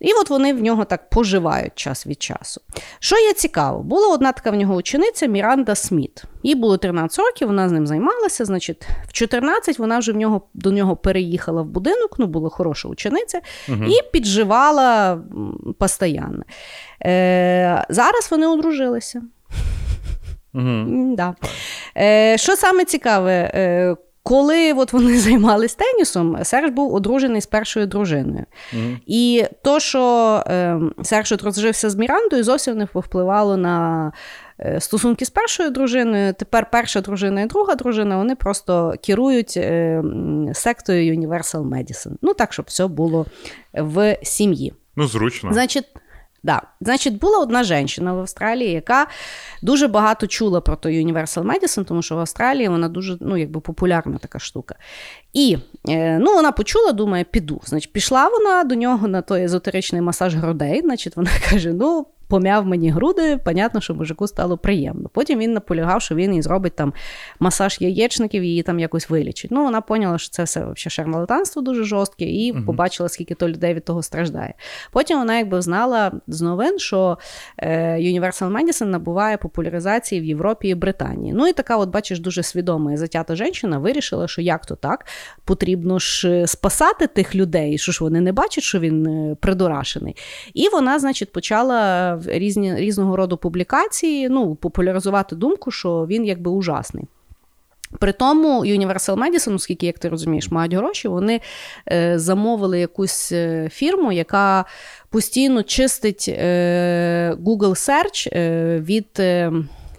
І 0.00 0.12
от 0.12 0.30
вони 0.30 0.52
в 0.52 0.62
нього 0.62 0.84
так 0.84 1.10
поживають 1.10 1.74
час 1.74 2.06
від 2.06 2.22
часу. 2.22 2.60
Що 2.98 3.16
є 3.16 3.32
цікаво, 3.32 3.82
була 3.82 4.08
одна 4.08 4.32
така 4.32 4.50
в 4.50 4.54
нього 4.54 4.74
учениця 4.74 5.26
Міранда 5.26 5.74
Сміт. 5.74 6.22
Їй 6.42 6.54
було 6.54 6.76
13 6.76 7.18
років, 7.18 7.48
вона 7.48 7.68
з 7.68 7.72
ним 7.72 7.86
займалася. 7.86 8.44
Значить, 8.44 8.88
в 9.08 9.12
14 9.12 9.78
вона 9.78 9.98
вже 9.98 10.12
в 10.12 10.16
нього 10.16 10.42
до 10.54 10.72
нього 10.72 10.96
переїхала 10.96 11.62
в 11.62 11.66
будинок, 11.66 12.14
ну 12.18 12.26
була 12.26 12.50
хороша 12.50 12.88
учениця, 12.88 13.40
і 13.68 14.12
підживала 14.12 15.20
постійно. 15.78 16.42
Е, 17.04 17.86
зараз 17.88 18.28
вони 18.30 18.46
одружилися. 18.46 19.22
Угу. 20.54 21.14
Да. 21.16 21.34
Е, 21.96 22.38
що 22.38 22.56
саме 22.56 22.84
цікаве, 22.84 23.50
е, 23.54 23.96
коли 24.28 24.72
от 24.72 24.92
вони 24.92 25.18
займалися 25.18 25.76
тенісом, 25.78 26.38
Серж 26.42 26.70
був 26.70 26.94
одружений 26.94 27.40
з 27.40 27.46
першою 27.46 27.86
дружиною. 27.86 28.44
І 29.06 29.44
то, 29.64 29.80
що 29.80 30.02
е, 30.46 30.80
Серж 31.02 31.32
одружився 31.32 31.90
з 31.90 31.96
Мірандою, 31.96 32.44
зовсім 32.44 32.78
не 32.78 32.86
повпливало 32.86 33.56
на 33.56 34.12
е, 34.60 34.80
стосунки 34.80 35.24
з 35.24 35.30
першою 35.30 35.70
дружиною. 35.70 36.34
Тепер 36.34 36.70
перша 36.72 37.00
дружина 37.00 37.40
і 37.40 37.46
друга 37.46 37.74
дружина 37.74 38.16
вони 38.16 38.34
просто 38.34 38.94
керують 39.02 39.54
е, 39.56 40.02
сектою 40.54 41.16
Universal 41.16 41.68
Medicine. 41.68 42.12
Ну 42.22 42.34
так, 42.34 42.52
щоб 42.52 42.66
все 42.68 42.86
було 42.86 43.26
в 43.74 44.16
сім'ї. 44.22 44.74
Ну, 44.96 45.06
зручно. 45.06 45.52
Значить, 45.52 45.84
да. 46.42 46.62
Значить, 46.80 47.18
була 47.18 47.38
одна 47.38 47.64
жінка 47.64 48.12
в 48.12 48.18
Австралії, 48.18 48.72
яка 48.72 49.06
дуже 49.62 49.88
багато 49.88 50.26
чула 50.26 50.60
про 50.60 50.76
той 50.76 51.06
Universal 51.06 51.42
Medicine, 51.42 51.84
тому 51.84 52.02
що 52.02 52.16
в 52.16 52.18
Австралії 52.18 52.68
вона 52.68 52.88
дуже 52.88 53.16
ну, 53.20 53.36
якби 53.36 53.60
популярна 53.60 54.18
така 54.18 54.38
штука. 54.38 54.74
І 55.32 55.58
е, 55.88 56.18
ну, 56.18 56.34
вона 56.34 56.52
почула, 56.52 56.92
думає, 56.92 57.24
піду. 57.24 57.60
Значить, 57.64 57.92
пішла 57.92 58.28
вона 58.28 58.64
до 58.64 58.74
нього 58.74 59.08
на 59.08 59.22
той 59.22 59.42
езотеричний 59.42 60.02
масаж 60.02 60.34
грудей. 60.34 60.80
Значить, 60.80 61.16
вона 61.16 61.30
каже: 61.50 61.72
ну. 61.72 62.06
Пом'яв 62.28 62.66
мені 62.66 62.90
груди, 62.90 63.38
понятно, 63.44 63.80
що 63.80 63.94
мужику 63.94 64.26
стало 64.26 64.58
приємно. 64.58 65.10
Потім 65.12 65.38
він 65.38 65.52
наполягав, 65.52 66.02
що 66.02 66.14
він 66.14 66.34
їй 66.34 66.42
зробить 66.42 66.76
там 66.76 66.92
масаж 67.40 67.76
яєчників, 67.80 68.44
її 68.44 68.62
там 68.62 68.78
якось 68.78 69.10
вилічить. 69.10 69.50
Ну, 69.50 69.64
вона 69.64 69.80
поняла, 69.80 70.18
що 70.18 70.30
це 70.30 70.42
все 70.42 70.60
взагалі 70.60 70.74
шармалатанство 70.90 71.62
дуже 71.62 71.84
жорстке, 71.84 72.24
і 72.24 72.52
Мгм. 72.52 72.64
побачила, 72.64 73.08
скільки 73.08 73.34
то 73.34 73.48
людей 73.48 73.74
від 73.74 73.84
того 73.84 74.02
страждає. 74.02 74.54
Потім 74.92 75.18
вона 75.18 75.38
якби 75.38 75.62
знала 75.62 76.12
з 76.26 76.40
новин, 76.42 76.78
що 76.78 77.18
е, 77.58 77.96
Universal 77.96 78.52
Medicine 78.52 78.84
набуває 78.84 79.36
популяризації 79.36 80.20
в 80.20 80.24
Європі 80.24 80.68
і 80.68 80.74
Британії. 80.74 81.32
Ну 81.36 81.48
і 81.48 81.52
така, 81.52 81.76
от 81.76 81.88
бачиш, 81.88 82.20
дуже 82.20 82.42
свідома 82.42 82.92
і 82.92 82.96
затята 82.96 83.34
жінка 83.34 83.48
вирішила, 83.78 84.28
що 84.28 84.42
як 84.42 84.66
то 84.66 84.76
так, 84.76 85.06
потрібно 85.44 85.98
ж 85.98 86.30
е, 86.30 86.46
спасати 86.46 87.06
тих 87.06 87.34
людей, 87.34 87.78
що 87.78 87.92
ж 87.92 88.04
вони 88.04 88.20
не 88.20 88.32
бачать, 88.32 88.64
що 88.64 88.78
він 88.78 89.06
е, 89.06 89.36
придурашений. 89.40 90.16
І 90.54 90.68
вона, 90.68 90.98
значить, 90.98 91.32
почала 91.32 92.14
в 92.18 92.38
різні, 92.38 92.74
різного 92.74 93.16
роду 93.16 93.36
публікації 93.36 94.28
ну, 94.28 94.54
популяризувати 94.54 95.36
думку, 95.36 95.70
що 95.70 96.06
він 96.06 96.24
якби 96.24 96.50
ужасний. 96.50 97.04
При 97.98 98.12
тому 98.12 98.64
Universal 98.64 99.14
Medicine, 99.14 99.54
оскільки, 99.54 99.86
як 99.86 99.98
ти 99.98 100.08
розумієш, 100.08 100.50
мають 100.50 100.74
гроші, 100.74 101.08
вони 101.08 101.40
е, 101.92 102.18
замовили 102.18 102.80
якусь 102.80 103.32
е, 103.32 103.68
фірму, 103.72 104.12
яка 104.12 104.64
постійно 105.10 105.62
чистить 105.62 106.26
е, 106.28 107.36
Google 107.44 107.58
Search 107.58 108.28
е, 108.32 108.78
від. 108.80 109.22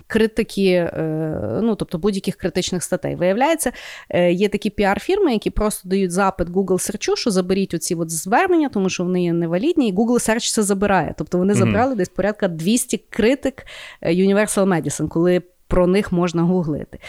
Критики, 0.09 0.71
е, 0.71 1.59
ну 1.61 1.75
тобто 1.75 1.97
будь-яких 1.97 2.35
критичних 2.35 2.83
статей. 2.83 3.15
Виявляється, 3.15 3.71
е, 4.09 4.31
є 4.31 4.49
такі 4.49 4.69
піар-фірми, 4.69 5.31
які 5.31 5.49
просто 5.49 5.89
дають 5.89 6.11
запит 6.11 6.47
Google 6.47 6.65
Search, 6.65 7.15
що 7.15 7.31
заберіть 7.31 7.73
оці 7.73 7.95
от 7.95 8.11
звернення, 8.11 8.69
тому 8.69 8.89
що 8.89 9.03
вони 9.03 9.23
є 9.23 9.33
невалідні, 9.33 9.89
і 9.89 9.93
Google 9.93 10.29
Search 10.29 10.53
це 10.53 10.63
забирає. 10.63 11.13
Тобто 11.17 11.37
вони 11.37 11.53
забрали 11.53 11.95
десь 11.95 12.09
порядка 12.09 12.47
200 12.47 12.97
критик 13.09 13.65
е, 14.01 14.13
Universal 14.13 14.65
Medicine, 14.65 15.07
коли 15.07 15.41
про 15.67 15.87
них 15.87 16.11
можна 16.11 16.43
гуглити. 16.43 16.99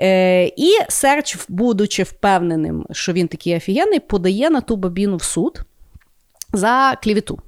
Е, 0.00 0.44
і 0.44 0.70
Серч, 0.88 1.36
будучи 1.48 2.02
впевненим, 2.02 2.86
що 2.90 3.12
він 3.12 3.28
такий 3.28 3.56
офігенний, 3.56 4.00
подає 4.00 4.50
на 4.50 4.60
ту 4.60 4.76
бабіну 4.76 5.16
в 5.16 5.22
суд 5.22 5.60
за 6.52 6.96
клівіту. 7.02 7.38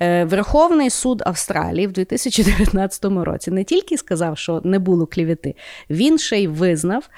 Е, 0.00 0.24
Верховний 0.24 0.90
суд 0.90 1.22
Австралії 1.26 1.86
в 1.86 1.92
2019 1.92 3.04
році 3.04 3.50
не 3.50 3.64
тільки 3.64 3.98
сказав, 3.98 4.38
що 4.38 4.60
не 4.64 4.78
було 4.78 5.06
клівіти, 5.06 5.54
він 5.90 6.18
ще 6.18 6.38
й 6.38 6.46
визнав 6.46 7.08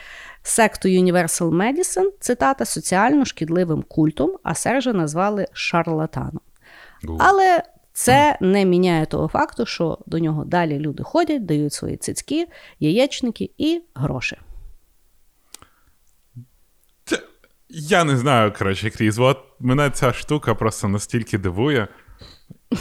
секту 0.42 0.88
Universal 0.88 1.50
Medicine, 1.50 2.10
цитата, 2.20 2.64
соціально 2.64 3.24
шкідливим 3.24 3.82
культом, 3.82 4.36
а 4.42 4.54
Сержа 4.54 4.92
назвали 4.92 5.46
шарлатаном. 5.52 6.40
Але 7.18 7.62
це 7.92 8.38
не 8.40 8.64
міняє 8.64 9.06
того 9.06 9.28
факту, 9.28 9.66
що 9.66 9.98
до 10.06 10.18
нього 10.18 10.44
далі 10.44 10.78
люди 10.78 11.02
ходять, 11.02 11.46
дають 11.46 11.72
свої 11.72 11.96
цицьки, 11.96 12.46
яєчники 12.80 13.50
і 13.58 13.82
гроші. 13.94 14.36
Я 17.68 18.04
не 18.04 18.16
знаю, 18.16 18.52
коротше, 18.58 18.90
Кріз, 18.90 19.18
от 19.18 19.38
мене 19.60 19.90
ця 19.90 20.12
штука 20.12 20.54
просто 20.54 20.88
настільки 20.88 21.38
дивує. 21.38 21.88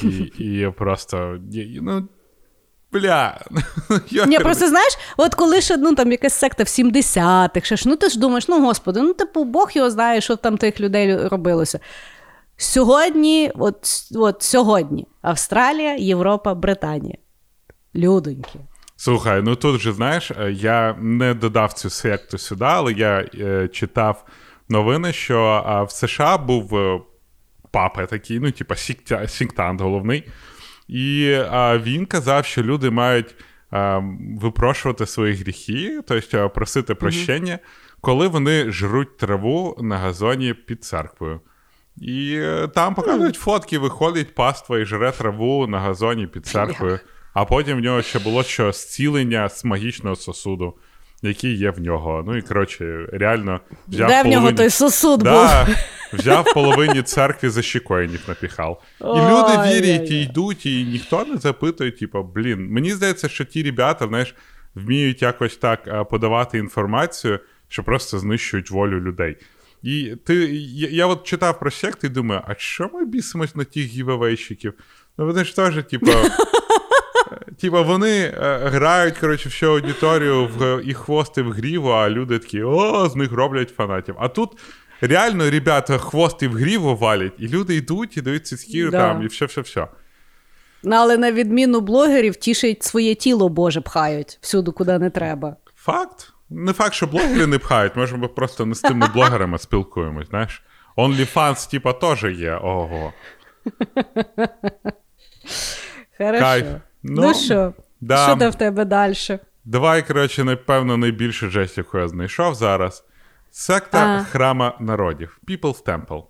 І, 0.04 0.44
і 0.44 0.72
просто. 0.78 1.38
Ну, 1.82 2.08
бля. 2.92 3.42
я- 4.10 4.26
Ні, 4.26 4.40
просто 4.40 4.68
знаєш, 4.68 4.94
от 5.18 5.36
коли 5.36 5.62
ще 5.62 5.78
ну, 5.78 5.96
там 5.96 6.12
якась 6.12 6.34
секта 6.34 6.64
в 6.64 6.68
70-х, 6.68 7.66
ще 7.66 7.76
ж, 7.76 7.90
ну 7.90 7.96
ти 7.96 8.10
ж 8.10 8.20
думаєш, 8.20 8.48
ну 8.48 8.66
господи, 8.66 9.02
ну 9.02 9.14
типу, 9.14 9.44
Бог 9.44 9.72
його 9.74 9.90
знає, 9.90 10.22
що 10.22 10.36
там 10.36 10.58
тих 10.58 10.80
людей 10.80 11.28
робилося. 11.28 11.80
Сьогодні, 12.58 13.52
от, 13.56 13.88
от 14.16 14.42
сьогодні, 14.44 15.08
Австралія, 15.22 15.96
Європа, 15.96 16.54
Британія. 16.54 17.18
Людоньки. 17.96 18.60
Слухай, 18.96 19.42
ну 19.42 19.56
тут 19.56 19.82
же, 19.82 19.94
знаєш, 19.94 20.32
е, 20.32 20.52
я 20.52 20.96
не 21.00 21.34
додав 21.34 21.74
цю 21.74 21.90
секту 21.90 22.38
сюди, 22.38 22.66
але 22.66 22.94
я 22.94 23.28
е, 23.40 23.68
читав 23.68 24.26
новини, 24.70 25.14
що 25.14 25.64
в 25.90 25.92
США 25.92 26.38
був 26.38 26.76
е, 26.76 27.02
папа 27.74 28.06
такий, 28.06 28.40
ну, 28.40 28.52
типа 28.52 28.76
сектант 29.28 29.82
головний. 29.82 30.24
І 30.88 31.26
е, 31.32 31.82
він 31.84 32.06
казав, 32.06 32.46
що 32.46 32.64
люди 32.64 32.90
мають 32.90 33.36
е, 33.74 34.04
випрошувати 34.42 35.06
свої 35.06 35.34
гріхи, 35.34 36.02
тобто 36.08 36.50
просити 36.50 36.96
прощення, 36.96 37.60
коли 38.02 38.28
вони 38.28 38.72
жруть 38.72 39.18
траву 39.18 39.78
на 39.82 39.98
газоні 39.98 40.54
під 40.54 40.84
церквою. 40.84 41.40
І 41.98 42.36
е, 42.36 42.68
там 42.76 42.96
показують 42.96 43.36
фотки, 43.36 43.80
виходить 43.80 44.36
паства 44.36 44.80
і 44.80 44.86
жре 44.86 45.12
траву 45.12 45.68
на 45.68 45.80
газоні 45.80 46.28
під 46.28 46.46
церквою. 46.46 47.00
А 47.34 47.46
потім 47.46 47.78
в 47.78 47.80
нього 47.80 48.02
ще 48.02 48.20
було 48.20 48.44
що 48.44 48.72
зцілення 48.72 49.50
з 49.50 49.66
магічного 49.66 50.16
сосуду, 50.16 50.74
який 51.22 51.58
є 51.58 51.72
в 51.72 51.82
нього. 51.82 52.24
Ну 52.28 52.38
і 52.38 52.42
коротше, 52.42 53.08
реально 53.14 53.60
взяв 53.88 54.10
Де 54.10 54.24
в 54.24 54.28
нього 54.28 54.54
той 54.54 54.70
сосуд 54.70 55.24
був? 55.24 55.50
Взяв 56.14 56.54
половині 56.54 57.02
церкві 57.02 57.50
за 57.50 57.62
щекойнів 57.62 58.20
напіхав. 58.28 58.84
І 59.02 59.04
люди 59.04 59.58
вірять 59.68 60.12
і 60.12 60.22
йдуть, 60.22 60.66
і 60.66 60.84
ніхто 60.84 61.26
не 61.26 61.38
запитує, 61.38 61.92
типу, 61.92 62.24
блін. 62.24 62.68
Мені 62.70 62.92
здається, 62.92 63.30
що 63.30 63.46
ті 63.46 63.64
ребята, 63.64 64.08
знаєш, 64.08 64.36
вміють 64.76 65.22
якось 65.22 65.58
так 65.58 65.88
е, 65.88 66.04
подавати 66.04 66.58
інформацію, 66.58 67.40
що 67.68 67.84
просто 67.84 68.20
знищують 68.20 68.72
волю 68.72 69.02
людей. 69.02 69.38
І 69.84 70.16
ти, 70.26 70.36
я, 70.56 70.90
я 70.90 71.08
от 71.08 71.24
читав 71.24 71.60
про 71.60 71.72
секти 71.72 72.08
і 72.08 72.10
думаю, 72.10 72.42
а 72.48 72.56
що 72.58 72.90
ми 72.94 73.06
бісимось 73.06 73.56
на 73.56 73.64
тих 73.64 73.86
гівавейщиків? 73.86 74.74
Ну 75.18 75.26
вони 75.26 75.44
ж 75.44 75.56
теж, 75.56 75.84
типу. 75.84 76.12
Типа 77.60 77.82
вони 77.82 78.18
е, 78.18 78.60
грають, 78.64 79.18
коротше, 79.18 79.50
всю 79.50 79.72
аудиторію 79.72 80.46
в 80.46 80.82
і 80.86 80.94
хвости 80.94 81.42
в 81.42 81.52
гріву, 81.52 81.90
а 81.90 82.10
люди 82.10 82.40
такі, 82.40 82.64
о, 82.64 83.10
з 83.10 83.16
них 83.16 83.32
роблять 83.32 83.70
фанатів. 83.70 84.16
А 84.20 84.28
тут 84.28 84.52
реально, 85.02 85.50
ребята, 85.52 85.98
хвости 85.98 86.48
в 86.48 86.54
гріву 86.54 86.96
валять, 86.96 87.34
і 87.38 87.48
люди 87.48 87.76
йдуть 87.76 88.18
і 88.18 88.22
дають 88.22 88.48
цицьки 88.48 88.90
Да. 88.90 88.98
там, 88.98 89.24
і 89.24 89.28
все-все-все. 89.28 89.88
Ну, 90.84 90.96
але 90.96 91.18
на 91.18 91.32
відміну 91.32 91.82
блогерів, 91.82 92.36
тішить 92.36 92.84
своє 92.84 93.16
тіло 93.16 93.50
Боже 93.50 93.82
пхають 93.82 94.38
всюди, 94.42 94.72
куди 94.72 95.00
не 95.00 95.10
треба. 95.10 95.56
Факт. 95.76 96.34
Не 96.50 96.74
факт, 96.74 96.94
що 96.94 97.08
блогери 97.08 97.48
не 97.48 97.58
пхають, 97.60 97.96
може, 97.96 98.18
ми 98.18 98.28
просто 98.28 98.66
не 98.66 98.76
з 98.76 98.82
тими 98.82 99.08
блогерами 99.14 99.58
спілкуємось, 99.58 100.28
знаєш. 100.30 100.64
OnlyFans, 100.98 101.72
типа, 101.72 101.94
теж 101.94 102.24
є. 102.24 102.56
Ого. 102.56 103.14
Хорошо. 106.18 106.40
Кайф. 106.44 106.66
Ну, 107.04 107.34
що, 107.34 107.74
Да. 108.02 108.26
Що 108.28 108.36
там 108.36 108.52
в 108.52 108.56
тебе 108.56 108.86
далі? 108.86 109.14
Давай, 109.66 110.08
коротше, 110.08 110.44
напевно, 110.44 110.98
найбільшу 110.98 111.50
жесть, 111.50 111.78
яку 111.78 111.98
я 111.98 112.08
знайшов 112.08 112.56
зараз. 112.56 113.04
Секта 113.56 113.98
А. 113.98 114.24
храма 114.24 114.78
народів. 114.80 115.40
People's 115.48 115.84
Temple. 115.84 116.24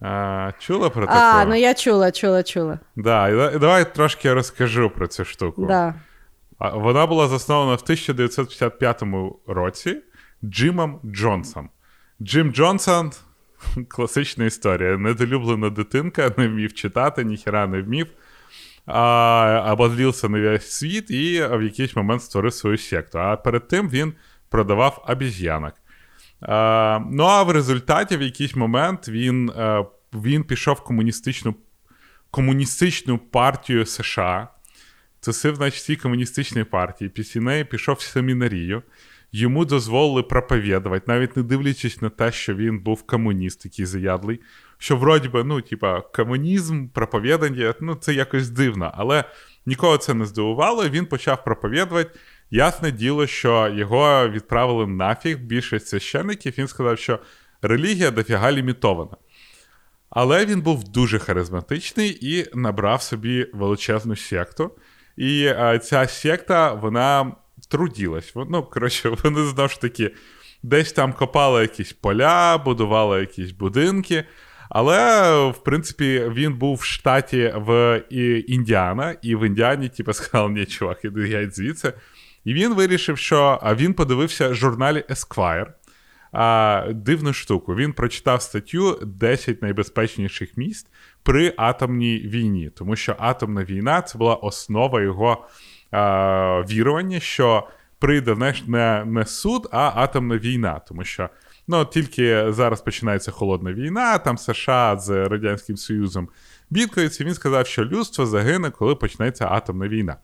А, 0.00 0.52
чула 0.58 0.90
про 0.90 1.06
таке? 1.06 1.18
А, 1.18 1.44
ну 1.44 1.54
я 1.54 1.74
чула, 1.74 2.12
чула, 2.12 2.42
чула. 2.42 2.78
Да, 2.96 3.28
і 3.28 3.58
давай 3.58 3.94
трошки 3.94 4.32
розкажу 4.32 4.90
про 4.90 5.06
цю 5.06 5.24
штуку. 5.24 5.66
Да. 5.66 5.94
А, 6.58 6.68
Вона 6.70 7.06
була 7.06 7.28
заснована 7.28 7.74
в 7.74 7.82
1955 7.82 9.02
році 9.46 10.02
Джимом 10.44 11.00
Джонсом. 11.04 11.70
Джим 12.22 12.52
Джонсон 12.52 13.10
класична 13.88 14.44
історія. 14.44 14.96
Недолюблена 14.96 15.70
дитинка, 15.70 16.30
не 16.36 16.48
вмів 16.48 16.74
читати, 16.74 17.24
ніхіра 17.24 17.66
не 17.66 17.82
вмів. 17.82 18.06
А, 18.86 19.62
на 20.28 20.40
весь 20.40 20.70
світ 20.70 21.10
і 21.10 21.46
в 21.46 21.62
якийсь 21.62 21.96
момент 21.96 22.22
створив 22.22 22.52
свою 22.52 22.78
секту. 22.78 23.18
А 23.18 23.36
перед 23.36 23.68
тим 23.68 23.88
він 23.88 24.12
продавав 24.48 25.04
обіз'янок. 25.08 25.74
А, 26.40 27.00
ну 27.10 27.24
а 27.24 27.42
в 27.42 27.50
результаті 27.50 28.16
в 28.16 28.22
якийсь 28.22 28.56
момент 28.56 29.08
він, 29.08 29.50
е, 29.50 29.84
він 30.14 30.44
пішов 30.44 30.74
в 30.74 30.84
комуністичну, 30.84 31.54
комуністичну 32.30 33.18
партію 33.18 33.86
США. 33.86 34.48
Тусив 35.20 35.60
на 35.60 35.70
цій 35.70 35.96
комуністичній 35.96 36.64
партії, 36.64 37.10
після 37.10 37.40
неї 37.40 37.64
пішов 37.64 37.94
в 37.94 38.00
семінарію. 38.00 38.82
Йому 39.32 39.64
дозволили 39.64 40.22
проповідувати, 40.22 41.04
навіть 41.08 41.36
не 41.36 41.42
дивлячись 41.42 42.02
на 42.02 42.08
те, 42.08 42.32
що 42.32 42.54
він 42.54 42.78
був 42.78 43.02
комуніст, 43.02 43.62
такий 43.62 43.86
заядлий. 43.86 44.40
Що 44.78 44.96
вроді 44.96 45.28
би, 45.28 45.44
ну, 45.44 45.60
типа, 45.60 46.00
комунізм, 46.00 46.88
проповідання, 46.88 47.74
ну, 47.80 47.94
це 47.94 48.14
якось 48.14 48.50
дивно. 48.50 48.92
Але 48.94 49.24
нікого 49.66 49.98
це 49.98 50.14
не 50.14 50.26
здивувало, 50.26 50.88
він 50.88 51.06
почав 51.06 51.44
проповідувати. 51.44 52.18
Ясне 52.50 52.90
діло, 52.90 53.26
що 53.26 53.68
його 53.68 54.28
відправили 54.28 54.86
нафіг 54.86 55.38
більшість 55.38 55.88
священників. 55.88 56.54
Він 56.58 56.68
сказав, 56.68 56.98
що 56.98 57.18
релігія 57.62 58.10
дофіга 58.10 58.52
лімітована. 58.52 59.16
Але 60.10 60.46
він 60.46 60.60
був 60.60 60.88
дуже 60.88 61.18
харизматичний 61.18 62.18
і 62.20 62.46
набрав 62.54 63.02
собі 63.02 63.46
величезну 63.52 64.16
секту. 64.16 64.70
І 65.16 65.44
е, 65.44 65.78
ця 65.78 66.06
секта, 66.06 66.72
вона 66.72 67.32
труділась. 67.68 68.32
Ну, 68.36 68.62
коротше, 68.62 69.08
вони 69.24 69.44
знову 69.44 69.68
ж 69.68 69.80
таки 69.80 70.10
десь 70.62 70.92
там 70.92 71.12
копали 71.12 71.62
якісь 71.62 71.92
поля, 71.92 72.58
будували 72.58 73.20
якісь 73.20 73.50
будинки. 73.50 74.24
Але, 74.70 75.30
в 75.50 75.62
принципі, 75.62 76.22
він 76.28 76.54
був 76.54 76.76
в 76.76 76.84
штаті 76.84 77.52
в 77.56 78.02
Індіана, 78.46 79.16
і 79.22 79.36
в 79.36 79.46
Індіані, 79.46 79.88
типу, 79.88 80.12
сказали, 80.12 80.50
ні, 80.50 80.66
чувак, 80.66 81.04
іди 81.04 81.20
геть 81.20 81.56
звідси. 81.56 81.92
І 82.46 82.54
він 82.54 82.74
вирішив, 82.74 83.18
що 83.18 83.60
він 83.76 83.94
подивився 83.94 84.54
журналі 84.54 85.04
Esquire. 85.10 85.66
А, 86.32 86.84
дивну 86.90 87.32
штуку. 87.32 87.74
Він 87.74 87.92
прочитав 87.92 88.42
статтю 88.42 89.00
10 89.06 89.62
найбезпечніших 89.62 90.56
міст 90.56 90.88
при 91.22 91.54
атомній 91.56 92.18
війні, 92.18 92.70
тому 92.70 92.96
що 92.96 93.16
атомна 93.18 93.64
війна 93.64 94.02
це 94.02 94.18
була 94.18 94.34
основа 94.34 95.02
його 95.02 95.46
а, 95.90 96.62
вірування, 96.70 97.20
що 97.20 97.68
прийде 97.98 98.34
знаєш, 98.34 98.66
не, 98.66 99.04
не 99.06 99.26
суд, 99.26 99.68
а 99.72 99.92
атомна 99.94 100.38
війна. 100.38 100.80
Тому 100.88 101.04
що 101.04 101.28
ну, 101.68 101.84
тільки 101.84 102.52
зараз 102.52 102.80
починається 102.80 103.30
холодна 103.30 103.72
війна, 103.72 104.18
там 104.18 104.38
США 104.38 104.96
з 104.96 105.28
Радянським 105.28 105.76
Союзом 105.76 106.28
бідкаються. 106.70 107.24
Він 107.24 107.34
сказав, 107.34 107.66
що 107.66 107.84
людство 107.84 108.26
загине, 108.26 108.70
коли 108.70 108.94
почнеться 108.94 109.48
атомна 109.50 109.88
війна. 109.88 110.16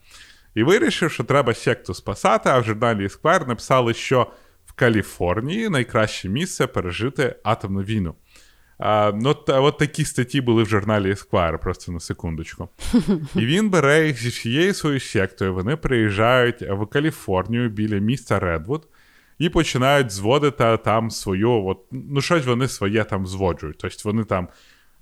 І 0.55 0.63
вирішив, 0.63 1.11
що 1.11 1.23
треба 1.23 1.53
секту 1.53 1.93
спасати, 1.93 2.49
а 2.49 2.59
в 2.59 2.63
журналі 2.63 3.07
Esquire 3.07 3.47
написали, 3.47 3.93
що 3.93 4.27
в 4.65 4.73
Каліфорнії 4.73 5.69
найкраще 5.69 6.29
місце 6.29 6.67
пережити 6.67 7.35
атомну 7.43 7.81
війну. 7.81 8.15
А, 8.77 9.11
ну, 9.15 9.33
та, 9.33 9.59
от 9.59 9.77
такі 9.77 10.05
статті 10.05 10.41
були 10.41 10.63
в 10.63 10.67
журналі 10.67 11.13
Esquire, 11.13 11.57
просто 11.57 11.91
на 11.91 11.99
секундочку. 11.99 12.69
І 13.35 13.45
він 13.45 13.69
бере 13.69 14.07
їх 14.07 14.21
зі 14.21 14.29
всією 14.29 14.73
своєю 14.73 14.99
сектою. 14.99 15.53
Вони 15.53 15.75
приїжджають 15.75 16.61
в 16.61 16.85
Каліфорнію 16.85 17.69
біля 17.69 17.97
міста 17.97 18.39
Редвуд 18.39 18.87
і 19.39 19.49
починають 19.49 20.11
зводити 20.11 20.77
там 20.77 21.11
свою, 21.11 21.65
от, 21.65 21.77
ну 21.91 22.21
щось 22.21 22.45
вони 22.45 22.67
своє 22.67 23.03
там 23.03 23.27
зводжують. 23.27 23.77
Тобто 23.77 24.01
вони 24.03 24.23
там 24.23 24.47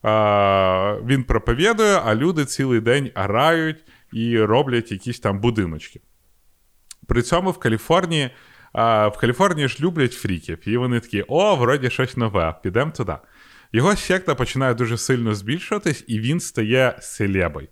а, 0.02 0.96
він 1.06 1.24
проповідує, 1.24 2.02
а 2.06 2.16
люди 2.16 2.46
цілий 2.46 2.80
день 2.80 3.12
арають 3.14 3.84
і 4.14 4.40
роблять 4.40 4.92
якісь 4.92 5.20
там 5.20 5.40
будиночки. 5.40 6.02
При 7.08 7.22
цьому 7.22 7.52
в 7.52 7.58
Каліфорнії, 7.58 8.30
а, 8.74 9.08
в 9.08 9.18
Каліфорнії 9.18 9.68
ж 9.68 9.78
люблять 9.80 10.14
фріків, 10.14 10.58
і 10.68 10.78
вони 10.78 11.00
такі: 11.00 11.24
о, 11.28 11.56
вроді 11.56 11.90
щось 11.90 12.18
нове, 12.18 12.56
підемо 12.64 12.92
туди. 12.92 13.16
Його 13.74 13.96
секта 13.96 14.36
починає 14.36 14.74
дуже 14.74 14.98
сильно 14.98 15.36
збільшуватись, 15.36 16.04
і 16.08 16.20
він 16.20 16.40
стає 16.40 16.98
селебой. 17.02 17.70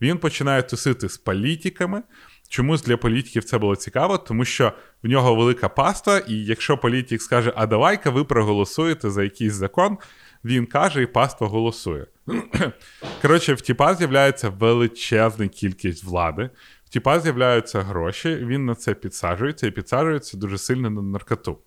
Він 0.00 0.18
починає 0.18 0.62
тусити 0.62 1.08
з 1.08 1.18
політиками. 1.18 2.02
Чомусь 2.48 2.82
для 2.82 2.96
політиків 2.96 3.44
це 3.44 3.58
було 3.58 3.76
цікаво, 3.76 4.18
тому 4.18 4.44
що 4.44 4.72
в 5.02 5.08
нього 5.08 5.34
велика 5.34 5.68
паства, 5.68 6.18
і 6.18 6.34
якщо 6.34 6.78
політик 6.78 7.22
скаже, 7.22 7.52
а 7.56 7.66
давай-ка 7.66 8.10
ви 8.10 8.24
проголосуєте 8.24 9.10
за 9.10 9.22
якийсь 9.22 9.52
закон, 9.52 9.98
він 10.44 10.66
каже, 10.66 11.02
і 11.02 11.06
паства 11.06 11.48
голосує. 11.48 12.06
Коротше, 13.22 13.54
в 13.54 13.60
Тіпа 13.60 13.94
з'являється 13.94 14.48
величезна 14.48 15.48
кількість 15.48 16.04
влади, 16.04 16.50
в 16.84 16.88
Тіпа 16.88 17.20
з'являються 17.20 17.80
гроші, 17.80 18.36
він 18.36 18.66
на 18.66 18.74
це 18.74 18.94
підсаджується 18.94 19.66
і 19.66 19.70
підсаджується 19.70 20.36
дуже 20.36 20.58
сильно 20.58 20.90
на 20.90 21.02
наркоту. 21.02 21.58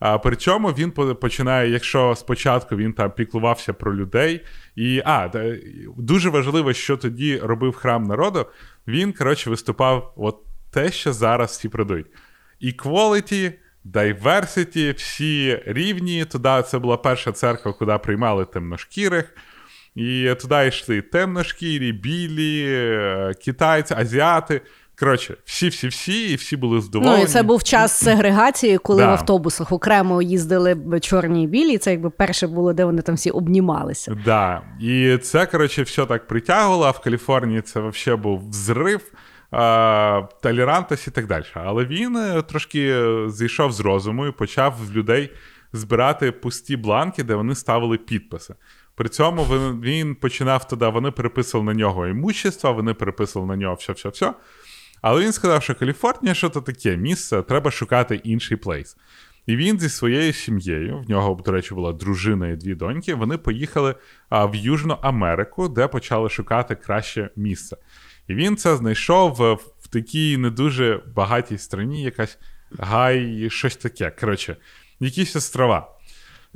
А, 0.00 0.18
причому 0.18 0.68
він 0.68 0.90
починає, 0.90 1.70
якщо 1.70 2.14
спочатку 2.14 2.76
він 2.76 2.92
там 2.92 3.10
піклувався 3.10 3.72
про 3.72 3.96
людей, 3.96 4.44
і 4.76 5.02
а, 5.04 5.30
дуже 5.96 6.30
важливо, 6.30 6.72
що 6.72 6.96
тоді 6.96 7.38
робив 7.38 7.74
храм 7.74 8.04
народу, 8.04 8.46
він, 8.86 9.12
коротше, 9.12 9.50
виступав 9.50 10.12
от 10.16 10.36
те, 10.70 10.92
що 10.92 11.12
зараз 11.12 11.50
всі 11.50 11.68
продають. 11.68 12.06
Equality, 12.62 13.52
diversity, 13.84 14.96
всі 14.96 15.62
рівні. 15.66 16.24
Туди 16.24 16.62
це 16.66 16.78
була 16.78 16.96
перша 16.96 17.32
церква, 17.32 17.72
куди 17.72 17.98
приймали 17.98 18.44
темношкірих. 18.44 19.34
І 19.98 20.34
туди 20.40 20.66
йшли 20.68 21.00
темношкірі, 21.02 21.92
білі, 21.92 22.64
е, 22.68 23.34
китайці, 23.44 23.94
азіати. 23.98 24.60
Коротше, 24.98 25.36
всі-всі-всі, 25.44 26.32
і 26.32 26.34
всі 26.34 26.56
були 26.56 26.80
здоволені. 26.80 27.16
Ну, 27.16 27.22
і 27.22 27.26
це 27.26 27.42
був 27.42 27.62
час 27.62 27.92
сегрегації, 27.92 28.78
коли 28.78 29.02
Да. 29.02 29.08
в 29.08 29.10
автобусах 29.10 29.72
окремо 29.72 30.22
їздили 30.22 31.00
чорні 31.00 31.44
і 31.44 31.46
білі. 31.46 31.72
і 31.72 31.78
Це 31.78 31.90
якби 31.90 32.10
перше 32.10 32.46
було, 32.46 32.72
де 32.72 32.84
вони 32.84 33.02
там 33.02 33.14
всі 33.14 33.30
обнімалися. 33.30 34.16
Да. 34.24 34.62
І 34.80 35.18
це, 35.22 35.46
коротше, 35.46 35.82
все 35.82 36.06
так 36.06 36.26
притягувало. 36.26 36.86
А 36.86 36.90
в 36.90 37.00
Каліфорнії 37.00 37.60
це 37.60 37.80
взагалі 37.80 38.20
був 38.20 38.48
взрив, 38.50 39.12
а, 39.50 40.22
толерантність 40.42 41.08
і 41.08 41.10
так 41.10 41.26
далі. 41.26 41.44
Але 41.54 41.84
він 41.84 42.16
е, 42.16 42.42
трошки 42.42 42.88
е, 42.88 43.30
зійшов 43.30 43.72
з 43.72 43.80
розуму 43.80 44.26
і 44.26 44.32
почав 44.32 44.74
в 44.80 44.92
людей 44.92 45.30
збирати 45.72 46.32
пусті 46.32 46.76
бланки, 46.76 47.22
де 47.22 47.34
вони 47.34 47.54
ставили 47.54 47.98
підписи. 47.98 48.54
При 48.98 49.08
цьому 49.08 49.44
він, 49.44 49.80
він 49.80 50.14
починав 50.14 50.68
туди, 50.68 50.88
вони 50.88 51.10
переписували 51.10 51.72
на 51.72 51.78
нього 51.78 52.06
імущество, 52.06 52.72
вони 52.72 52.94
переписували 52.94 53.48
на 53.48 53.56
нього 53.56 53.74
все-все-все. 53.74 54.34
Але 55.02 55.24
він 55.24 55.32
сказав, 55.32 55.62
що 55.62 55.74
Каліфорнія 55.74 56.34
що 56.34 56.50
то 56.50 56.60
таке 56.60 56.96
місце, 56.96 57.42
треба 57.42 57.70
шукати 57.70 58.20
інший 58.24 58.56
плейс. 58.56 58.96
І 59.46 59.56
він 59.56 59.80
зі 59.80 59.88
своєю 59.88 60.32
сім'єю, 60.32 60.98
в 61.06 61.10
нього, 61.10 61.42
до 61.44 61.52
речі, 61.52 61.74
була 61.74 61.92
дружина 61.92 62.48
і 62.48 62.56
дві 62.56 62.74
доньки. 62.74 63.14
Вони 63.14 63.38
поїхали 63.38 63.94
а, 64.28 64.46
в 64.46 64.54
Южну 64.54 64.98
Америку, 65.02 65.68
де 65.68 65.88
почали 65.88 66.28
шукати 66.28 66.74
краще 66.74 67.30
місце. 67.36 67.76
І 68.28 68.34
він 68.34 68.56
це 68.56 68.76
знайшов 68.76 69.32
в, 69.32 69.52
в 69.80 69.88
такій 69.88 70.36
не 70.36 70.50
дуже 70.50 71.02
багатій 71.14 71.58
страні, 71.58 72.02
якась 72.02 72.38
гай, 72.78 73.50
щось 73.50 73.76
таке. 73.76 74.10
Коротше, 74.10 74.56
якісь 75.00 75.36
острова. 75.36 75.97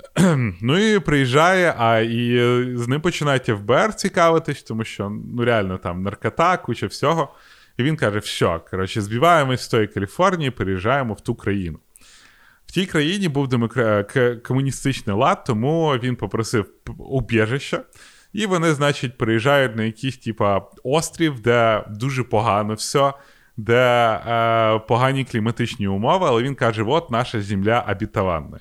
Ну 0.63 0.79
і 0.79 0.99
приїжджає, 0.99 1.75
а 1.79 1.99
і 1.99 2.37
е, 2.37 2.77
з 2.77 2.89
ним 2.89 3.01
починає 3.01 3.39
ФБР 3.39 3.95
цікавитись, 3.95 4.63
тому 4.63 4.85
що 4.85 5.11
ну 5.35 5.45
реально 5.45 5.79
там 5.79 6.03
наркота, 6.03 6.57
куча 6.57 6.87
всього. 6.87 7.35
І 7.77 7.83
він 7.83 7.97
каже: 7.97 8.19
все, 8.19 8.61
коротше, 8.71 9.01
збиваємось 9.01 9.63
з 9.63 9.69
тої 9.69 9.87
Каліфорнії, 9.87 10.51
переїжджаємо 10.51 11.15
в 11.15 11.21
ту 11.21 11.35
країну. 11.35 11.79
В 12.67 12.73
тій 12.73 12.87
країні 12.87 13.29
був 13.29 13.49
демокра... 13.49 14.05
к- 14.05 14.37
комуністичний 14.37 15.17
лад, 15.17 15.45
тому 15.45 15.91
він 16.03 16.17
попросив 16.17 16.67
убіжища. 16.99 17.83
І 18.33 18.47
вони, 18.47 18.75
значить, 18.75 19.19
приїжджають 19.19 19.77
на 19.77 19.85
якийсь, 19.85 20.19
типа, 20.19 20.63
острів, 20.85 21.41
де 21.41 21.85
дуже 21.91 22.25
погано 22.25 22.75
все, 22.75 23.13
де 23.57 24.21
е, 24.27 24.79
погані 24.79 25.25
кліматичні 25.25 25.89
умови, 25.89 26.27
але 26.29 26.43
він 26.43 26.55
каже: 26.55 26.83
от 26.83 27.11
наша 27.11 27.41
земля 27.43 27.87
обітованна. 27.91 28.59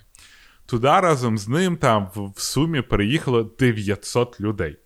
Туди 0.72 0.88
разом 0.88 1.38
з 1.38 1.47
ним 1.47 1.78
там 1.78 2.09
в, 2.15 2.41
сумі 2.41 2.82
переїхало 2.82 3.43
900 3.43 4.41
людей. 4.41 4.78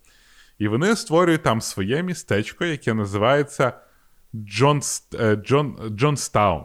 І 0.59 0.67
вони 0.67 0.95
створюють 0.95 1.43
там 1.43 1.61
своє 1.61 2.03
містечко, 2.03 2.65
яке 2.65 2.93
називається 2.93 3.73
Джон, 4.35 4.81
е, 5.19 5.35
Джон, 5.35 5.77
Джонстаун. 5.89 6.63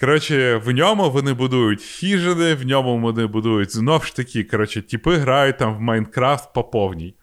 Коротше, 0.00 0.56
в 0.56 0.70
ньому 0.70 1.10
вони 1.10 1.32
будують 1.32 1.82
хижини, 1.82 2.54
в 2.54 2.66
ньому 2.66 3.00
вони 3.00 3.26
будують 3.26 3.72
знов 3.72 4.04
ж 4.04 4.16
таки. 4.16 4.44
Коротше, 4.44 4.82
типи 4.82 5.16
грають 5.16 5.58
там 5.58 5.76
в 5.76 5.80
Майнкрафт 5.80 6.52
по 6.54 6.64
повній. 6.64 7.14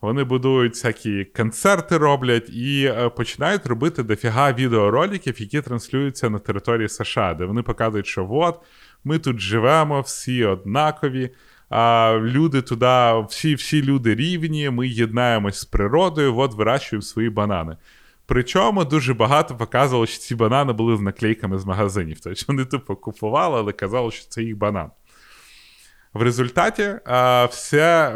Вони 0.00 0.24
будують 0.24 0.72
всякі 0.72 1.24
концерти 1.24 1.98
роблять 1.98 2.50
і 2.50 2.84
е, 2.84 3.08
починають 3.08 3.66
робити 3.66 4.02
дофіга 4.02 4.52
відеороликів, 4.52 5.40
які 5.40 5.60
транслюються 5.60 6.30
на 6.30 6.38
території 6.38 6.88
США, 6.88 7.34
де 7.34 7.44
вони 7.44 7.62
показують, 7.62 8.06
що 8.06 8.28
от 8.30 8.60
ми 9.04 9.18
тут 9.18 9.40
живемо, 9.40 10.00
всі 10.00 10.44
однакові. 10.44 11.30
А 11.70 12.14
люди 12.22 12.62
туди, 12.62 13.24
всі 13.28 13.54
всі 13.54 13.82
люди 13.82 14.14
рівні, 14.14 14.70
ми 14.70 14.88
єднаємось 14.88 15.60
з 15.60 15.64
природою, 15.64 16.38
от 16.38 16.54
вирощуємо 16.54 17.02
свої 17.02 17.30
банани. 17.30 17.76
Причому 18.26 18.84
дуже 18.84 19.14
багато 19.14 19.56
показувало, 19.56 20.06
що 20.06 20.18
ці 20.18 20.34
банани 20.34 20.72
були 20.72 20.96
з 20.96 21.00
наклейками 21.00 21.58
з 21.58 21.64
магазинів. 21.64 22.20
Тобто 22.20 22.44
вони 22.48 22.64
тупо 22.64 22.96
купували, 22.96 23.58
але 23.58 23.72
казали, 23.72 24.10
що 24.10 24.28
це 24.28 24.42
їх 24.42 24.56
банан. 24.56 24.90
В 26.12 26.22
результаті 26.22 26.94
а, 27.04 27.44
все, 27.44 28.14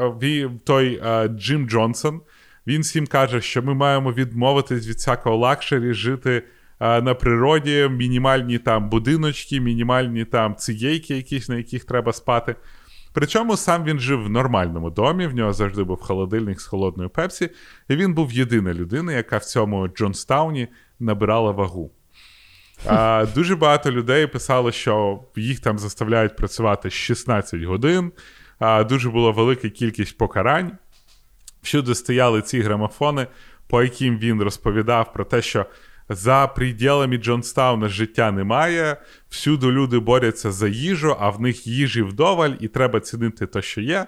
той 0.65 1.01
а, 1.05 1.29
Джим 1.29 1.69
Джонсон 1.69 2.21
він 2.67 2.83
всім 2.83 3.07
каже, 3.07 3.41
що 3.41 3.63
ми 3.63 3.75
маємо 3.75 4.13
відмовитись 4.13 4.89
від 4.89 4.97
всякого 4.97 5.37
luxury, 5.37 5.95
жити 5.95 6.43
на 6.83 7.15
природі, 7.15 7.89
мінімальні 7.91 8.59
там 8.59 8.89
будиночки, 8.89 9.61
мінімальні 9.61 10.25
там 10.25 10.57
циєйки, 10.57 11.17
якісь, 11.17 11.49
на 11.49 11.57
яких 11.57 11.85
треба 11.85 12.13
спати. 12.13 12.57
Причому 13.13 13.57
сам 13.57 13.85
він 13.85 14.01
жив 14.01 14.25
в 14.25 14.31
нормальному 14.31 14.91
домі, 14.91 15.27
в 15.27 15.35
нього 15.35 15.53
завжди 15.53 15.85
був 15.85 16.01
холодильник 16.01 16.61
з 16.61 16.67
холодною 16.67 17.11
пепсі, 17.11 17.51
і 17.89 17.97
він 17.97 18.15
був 18.15 18.33
єдина 18.33 18.75
людина, 18.75 19.13
яка 19.13 19.37
в 19.37 19.45
цьому 19.45 19.89
Джонстауні 19.89 20.69
набирала 21.01 21.51
вагу. 21.51 21.91
А, 22.87 23.27
Дуже 23.35 23.57
багато 23.57 23.93
людей 23.93 24.27
писали, 24.27 24.73
що 24.73 25.25
їх 25.37 25.61
там 25.61 25.79
заставляють 25.79 26.37
працювати 26.37 26.91
16 26.91 27.63
годин. 27.63 28.13
А, 28.59 28.85
Дуже 28.85 29.11
була 29.11 29.31
велика 29.31 29.69
кількість 29.69 30.19
покарань. 30.19 30.73
Всюди 31.63 31.95
стояли 31.95 32.43
ці 32.43 32.61
грамофони, 32.61 33.27
по 33.69 33.83
яким 33.83 34.19
він 34.19 34.43
розповідав 34.43 35.13
про 35.13 35.25
те, 35.25 35.43
що 35.43 35.67
за 36.09 36.47
приділами 36.47 37.17
Джонстауна 37.17 37.89
життя 37.89 38.31
немає. 38.31 38.97
Всюди 39.29 39.67
люди 39.67 39.99
борються 39.99 40.53
за 40.53 40.69
їжу, 40.69 41.17
а 41.21 41.31
в 41.31 41.41
них 41.41 41.67
їжі 41.67 42.03
вдоволь, 42.03 42.53
і 42.61 42.69
треба 42.69 43.01
цінити 43.01 43.47
те, 43.47 43.63
що 43.63 43.81
є. 43.81 44.07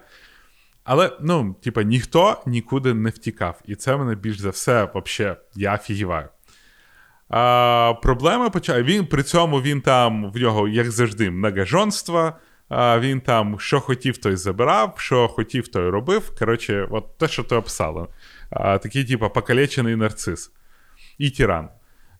Але, 0.84 1.10
ну, 1.20 1.56
типа, 1.62 1.82
ніхто 1.82 2.42
нікуди 2.46 2.94
не 2.94 3.10
втікав. 3.10 3.60
І 3.64 3.74
це 3.74 3.96
мене 3.96 4.14
більш 4.14 4.40
за 4.40 4.50
все, 4.50 4.88
взагалі, 4.94 5.36
я 5.54 5.74
офігіваю. 5.74 6.28
А, 7.28 7.94
Проблема 8.02 8.50
почала. 8.50 8.82
Він 8.82 9.06
при 9.06 9.22
цьому 9.22 9.60
він 9.62 9.80
там 9.80 10.32
в 10.32 10.36
нього, 10.36 10.68
як 10.68 10.90
завжди, 10.90 11.30
многожонство. 11.30 12.32
А, 12.68 12.98
Він 13.00 13.20
там 13.20 13.60
що 13.60 13.80
хотів, 13.80 14.18
той 14.18 14.36
забирав, 14.36 14.94
що 14.98 15.28
хотів, 15.28 15.68
той 15.68 15.88
робив. 15.88 16.32
Коротше, 16.38 16.88
от 16.90 17.18
те, 17.18 17.28
що 17.28 17.42
ти 17.42 17.56
описала. 17.56 18.08
Такий, 18.50 19.04
типу, 19.04 19.30
покалечений 19.30 19.96
нарцис 19.96 20.52
і 21.18 21.30
тиран. 21.30 21.68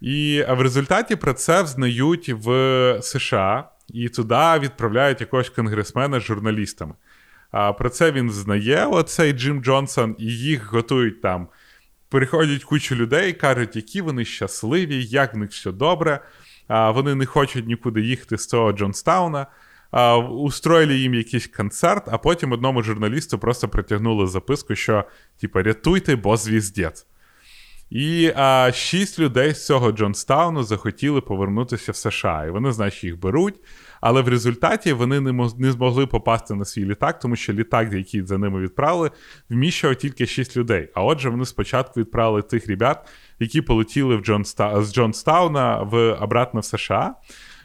І 0.01 0.45
в 0.49 0.61
результаті 0.61 1.16
про 1.16 1.32
це 1.32 1.62
взнають 1.62 2.28
в 2.28 2.99
США 3.03 3.68
і 3.88 4.09
туди 4.09 4.59
відправляють 4.59 5.20
якогось 5.20 5.51
конгресмена 5.51 6.20
з 6.20 6.22
журналістами. 6.22 6.95
А 7.51 7.72
про 7.72 7.90
це 7.90 8.12
він 8.12 8.30
знає, 8.30 8.86
оцей 8.86 9.32
Джим 9.32 9.62
Джонсон, 9.62 10.16
і 10.18 10.26
їх 10.26 10.72
готують 10.72 11.22
там. 11.22 11.49
Приходять 12.09 12.64
кучу 12.64 12.95
людей, 12.95 13.32
кажуть, 13.32 13.76
які 13.76 14.01
вони 14.01 14.24
щасливі, 14.24 15.05
як 15.05 15.34
в 15.34 15.36
них 15.36 15.51
все 15.51 15.72
добре. 15.72 16.20
А, 16.68 16.90
Вони 16.90 17.14
не 17.14 17.26
хочуть 17.26 17.66
нікуди 17.66 18.01
їхати 18.01 18.38
з 18.38 18.47
цього 18.47 18.72
Джонстауна. 18.72 19.47
А, 19.90 20.16
Устроїли 20.16 20.97
їм 20.97 21.14
якийсь 21.14 21.47
концерт, 21.47 22.05
а 22.07 22.18
потім 22.18 22.53
одному 22.53 22.82
журналісту 22.82 23.38
просто 23.38 23.68
притягнули 23.68 24.26
записку, 24.26 24.74
що 24.74 25.05
типу, 25.40 25.62
рятуйте, 25.62 26.16
бо 26.16 26.36
звіздець. 26.36 27.07
І 27.91 28.32
а, 28.37 28.72
шість 28.74 29.18
людей 29.18 29.55
з 29.55 29.66
цього 29.66 29.93
Джонстауну 29.93 30.62
захотіли 30.62 31.20
повернутися 31.20 31.93
в 31.93 31.97
США. 31.97 32.45
І 32.45 32.51
вони, 32.51 32.72
значить, 32.72 33.05
їх 33.05 33.18
беруть. 33.18 33.55
Але 34.01 34.22
в 34.22 34.28
результаті 34.28 34.93
вони 34.93 35.20
не 35.20 35.32
мог, 35.32 35.59
не 35.59 35.72
змогли 35.72 36.07
попасти 36.07 36.55
на 36.55 36.64
свій 36.64 36.85
літак, 36.85 37.18
тому 37.18 37.37
що 37.37 37.53
літак, 37.53 37.93
який 37.93 38.22
за 38.22 38.39
ними 38.39 38.61
відправили, 38.61 39.11
вміщував 39.51 39.97
тільки 39.97 40.26
шість 40.26 40.57
людей. 40.57 40.89
А 40.95 41.05
отже, 41.05 41.28
вони 41.28 41.45
спочатку 41.45 42.01
відправили 42.01 42.43
тих 42.43 42.66
ребят, 42.66 43.09
які 43.41 43.62
полетіли 43.62 44.16
в 44.16 44.20
Джонста... 44.20 44.82
з 44.82 44.95
Джонстауна 44.95 45.82
в 45.82 46.12
обратно 46.12 46.61
в 46.61 46.64
США. 46.64 47.14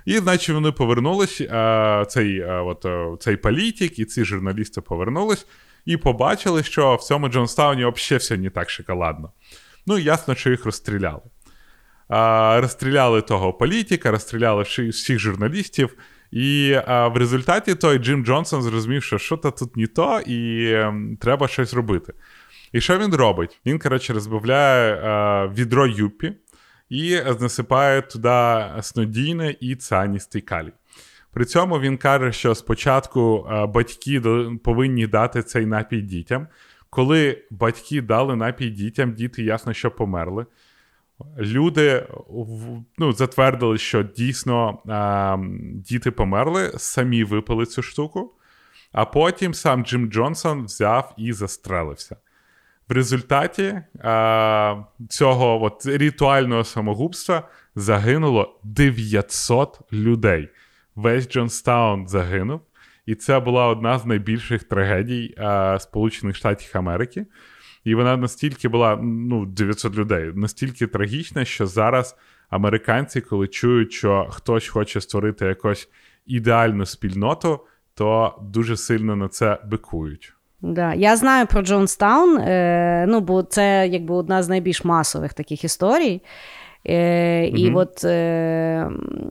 І, 0.06 0.18
значить, 0.18 0.56
вони 0.56 0.72
повернулись. 0.72 1.42
А, 1.42 2.06
цей 2.08 2.42
а, 2.42 2.62
от, 2.62 2.86
цей 3.22 3.38
політик 3.38 4.00
і 4.00 4.06
ці 4.06 4.26
журналісти 4.26 4.82
повернулись 4.82 5.46
і 5.86 5.98
побачили, 5.98 6.64
що 6.64 6.96
в 6.96 7.04
цьому 7.04 7.30
Джонстауні 7.30 7.86
взагалі 7.86 8.20
все 8.20 8.38
не 8.38 8.50
так 8.50 8.70
шоколадно. 8.70 9.32
Ну, 9.88 9.98
ясно, 9.98 10.36
що 10.36 10.50
їх 10.50 10.66
розстріляли. 10.66 11.22
А, 12.08 12.60
Розстріляли 12.62 13.22
того 13.22 13.54
політика, 13.54 14.12
розстріляли 14.12 14.64
всіх 14.64 15.20
журналістів. 15.20 15.98
І 16.32 16.78
а, 16.86 17.08
в 17.08 17.18
результаті 17.18 17.76
той 17.76 17.98
Джим 17.98 18.26
Джонсон 18.26 18.62
зрозумів, 18.62 19.04
що 19.04 19.38
то 19.38 19.52
тут 19.52 19.78
не 19.78 19.88
то, 19.88 20.20
і 20.20 20.72
ем, 20.74 21.18
треба 21.22 21.48
щось 21.48 21.74
робити. 21.74 22.14
І 22.72 22.82
що 22.82 22.98
він 22.98 23.16
робить? 23.16 23.60
Він, 23.66 23.80
коротше, 23.80 24.14
розбавляє 24.14 24.96
а, 24.96 25.48
відро 25.48 25.88
юпі 25.88 26.34
і 26.90 27.20
насипає 27.40 28.02
туди 28.02 28.66
снодійне 28.82 29.56
і 29.60 29.76
цианістий 29.76 30.42
калій. 30.42 30.74
При 31.34 31.46
цьому 31.46 31.80
він 31.80 31.98
каже, 31.98 32.32
що 32.32 32.56
спочатку 32.56 33.48
батьки 33.74 34.22
повинні 34.64 35.08
дати 35.08 35.44
цей 35.44 35.66
напій 35.66 36.02
дітям. 36.02 36.48
Коли 36.90 37.44
батьки 37.52 38.02
дали 38.02 38.36
напій 38.36 38.70
дітям, 38.70 39.14
діти 39.14 39.44
ясно, 39.44 39.74
що 39.74 39.92
померли. 39.92 40.46
Люди 41.38 42.08
ну, 42.98 43.12
затвердили, 43.12 43.78
що 43.78 44.04
дійсно 44.04 44.80
а, 44.88 45.38
діти 45.74 46.12
померли, 46.12 46.72
самі 46.78 47.24
випили 47.24 47.66
цю 47.66 47.82
штуку, 47.82 48.34
а 48.92 49.06
потім 49.06 49.54
сам 49.54 49.86
Джим 49.86 50.12
Джонсон 50.12 50.66
взяв 50.66 51.14
і 51.18 51.34
застрелився. 51.34 52.16
В 52.90 52.94
результаті 52.94 53.82
а, 54.00 54.76
цього 55.10 55.64
от, 55.64 55.86
ритуального 55.86 56.64
самогубства 56.64 57.48
загинуло 57.76 58.60
900 58.64 59.80
людей. 59.94 60.50
Весь 60.96 61.30
Джонстаун 61.30 62.08
загинув. 62.08 62.62
І 63.10 63.16
це 63.16 63.40
була 63.40 63.68
одна 63.68 64.00
з 64.00 64.06
найбільших 64.06 64.64
трагедій 64.64 65.36
а, 65.38 65.80
Сполучених 65.80 66.36
Штатів 66.36 66.72
Америки. 66.74 67.26
І 67.84 67.96
вона 67.96 68.18
настільки 68.18 68.68
була, 68.68 69.00
ну, 69.04 69.46
900 69.46 69.96
людей, 69.96 70.32
настільки 70.36 70.88
трагічна, 70.88 71.46
що 71.46 71.68
зараз 71.68 72.16
американці, 72.50 73.22
коли 73.22 73.48
чують, 73.48 73.94
що 73.94 74.28
хтось 74.30 74.68
хоче 74.68 75.02
створити 75.02 75.46
якусь 75.46 75.90
ідеальну 76.26 76.86
спільноту, 76.86 77.60
то 77.94 78.40
дуже 78.42 78.78
сильно 78.78 79.16
на 79.16 79.28
це 79.28 79.58
бикують. 79.66 80.34
Да. 80.62 80.94
Я 80.94 81.16
знаю 81.16 81.48
про 81.48 81.62
Джонстаун, 81.62 82.38
е, 82.38 83.06
ну, 83.08 83.20
бо 83.20 83.44
це 83.44 83.88
якби 83.88 84.16
одна 84.16 84.44
з 84.44 84.50
найбільш 84.50 84.84
масових 84.84 85.34
таких 85.34 85.64
історій. 85.64 86.22
Е, 86.88 87.48
І 87.48 87.72
от, 87.72 88.04
е, 88.04 88.90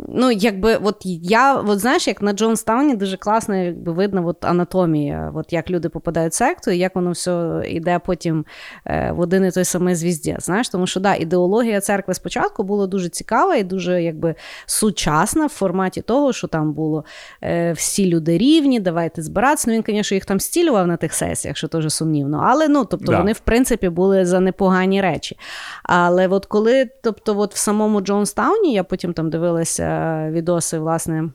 ну, 0.09 0.31
якби, 0.31 0.79
от 0.83 0.97
я, 1.23 1.55
от 1.55 1.79
знаєш, 1.79 2.09
як 2.09 2.23
на 2.23 2.33
Джонстауні 2.33 2.97
дуже 2.97 3.17
класно 3.17 3.57
якби, 3.57 3.93
видно 3.93 4.27
от 4.27 4.45
анатомія, 4.45 5.33
от 5.35 5.53
як 5.53 5.71
люди 5.71 5.89
попадають 5.89 6.33
в 6.33 6.37
секту, 6.37 6.71
і 6.71 6.79
як 6.79 6.95
воно 6.95 7.11
все 7.11 7.63
йде 7.69 8.01
потім 8.07 8.45
е, 8.87 9.13
в 9.13 9.21
один 9.21 9.45
і 9.45 9.51
той 9.51 9.65
самий 9.65 9.95
звізді. 9.95 10.37
Знаєш, 10.39 10.69
тому 10.69 10.87
що 10.87 11.01
да, 11.01 11.15
ідеологія 11.15 11.81
церкви 11.81 12.15
спочатку 12.15 12.63
була 12.63 12.87
дуже 12.87 13.09
цікава 13.09 13.57
і 13.57 13.65
дуже 13.65 14.03
якби 14.03 14.35
сучасна 14.67 15.47
в 15.47 15.51
форматі 15.51 16.01
того, 16.01 16.33
що 16.33 16.47
там 16.47 16.73
було 16.73 17.05
е, 17.43 17.73
всі 17.73 18.07
люди 18.07 18.39
рівні, 18.39 18.81
давайте 18.81 19.23
збиратися. 19.23 19.71
Ну, 19.71 19.77
він, 19.77 19.85
звісно, 19.87 20.15
їх 20.15 20.25
там 20.25 20.41
стілював 20.41 20.87
на 20.87 20.97
тих 20.97 21.15
сесіях, 21.15 21.57
що 21.57 21.69
теж 21.69 21.93
сумнівно. 21.93 22.45
Але 22.47 22.69
ну, 22.69 22.85
тобто, 22.85 23.13
да. 23.13 23.19
вони, 23.19 23.33
в 23.33 23.41
принципі, 23.41 23.89
були 23.89 24.27
за 24.27 24.41
непогані 24.41 25.03
речі. 25.03 25.39
Але 25.83 26.29
от 26.29 26.47
коли, 26.47 26.91
тобто, 27.03 27.38
от 27.39 27.55
в 27.55 27.59
самому 27.59 28.01
Джонстауні 28.01 28.73
я 28.73 28.85
потім 28.85 29.13
там 29.13 29.31
дивилася 29.31 30.29
відоси, 30.31 30.79
власне. 30.79 31.29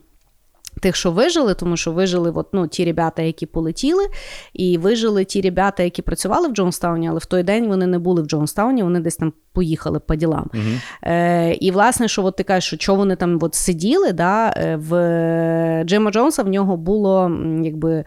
Тих, 0.80 0.96
що 0.96 1.10
вижили, 1.10 1.54
тому 1.54 1.76
що 1.76 1.92
вижили 1.92 2.32
от, 2.34 2.46
ну, 2.52 2.66
ті 2.66 2.84
ребята, 2.84 3.22
які 3.22 3.46
полетіли, 3.46 4.04
і 4.52 4.78
вижили 4.78 5.24
ті 5.24 5.40
ребята, 5.40 5.82
які 5.82 6.02
працювали 6.02 6.48
в 6.48 6.52
Джонстауні, 6.52 7.08
але 7.08 7.18
в 7.18 7.24
той 7.24 7.42
день 7.42 7.68
вони 7.68 7.86
не 7.86 7.98
були 7.98 8.22
в 8.22 8.26
Джонстауні, 8.26 8.82
вони 8.82 9.00
десь 9.00 9.16
там 9.16 9.32
поїхали 9.52 10.00
по 10.00 10.14
ділам. 10.14 10.50
Uh-huh. 10.54 10.80
Е, 11.02 11.54
І, 11.54 11.70
власне, 11.70 12.08
що 12.08 12.24
от 12.24 12.36
ти 12.36 12.42
кажеш, 12.42 12.66
що 12.66 12.76
чого 12.76 12.98
вони 12.98 13.16
там 13.16 13.38
от 13.42 13.54
сиділи, 13.54 14.12
да, 14.12 14.54
е, 14.56 14.76
в 14.76 15.84
Джима 15.84 16.10
Джонса 16.10 16.42
в 16.42 16.48
нього 16.48 16.76
було 16.76 17.32
якби. 17.62 18.04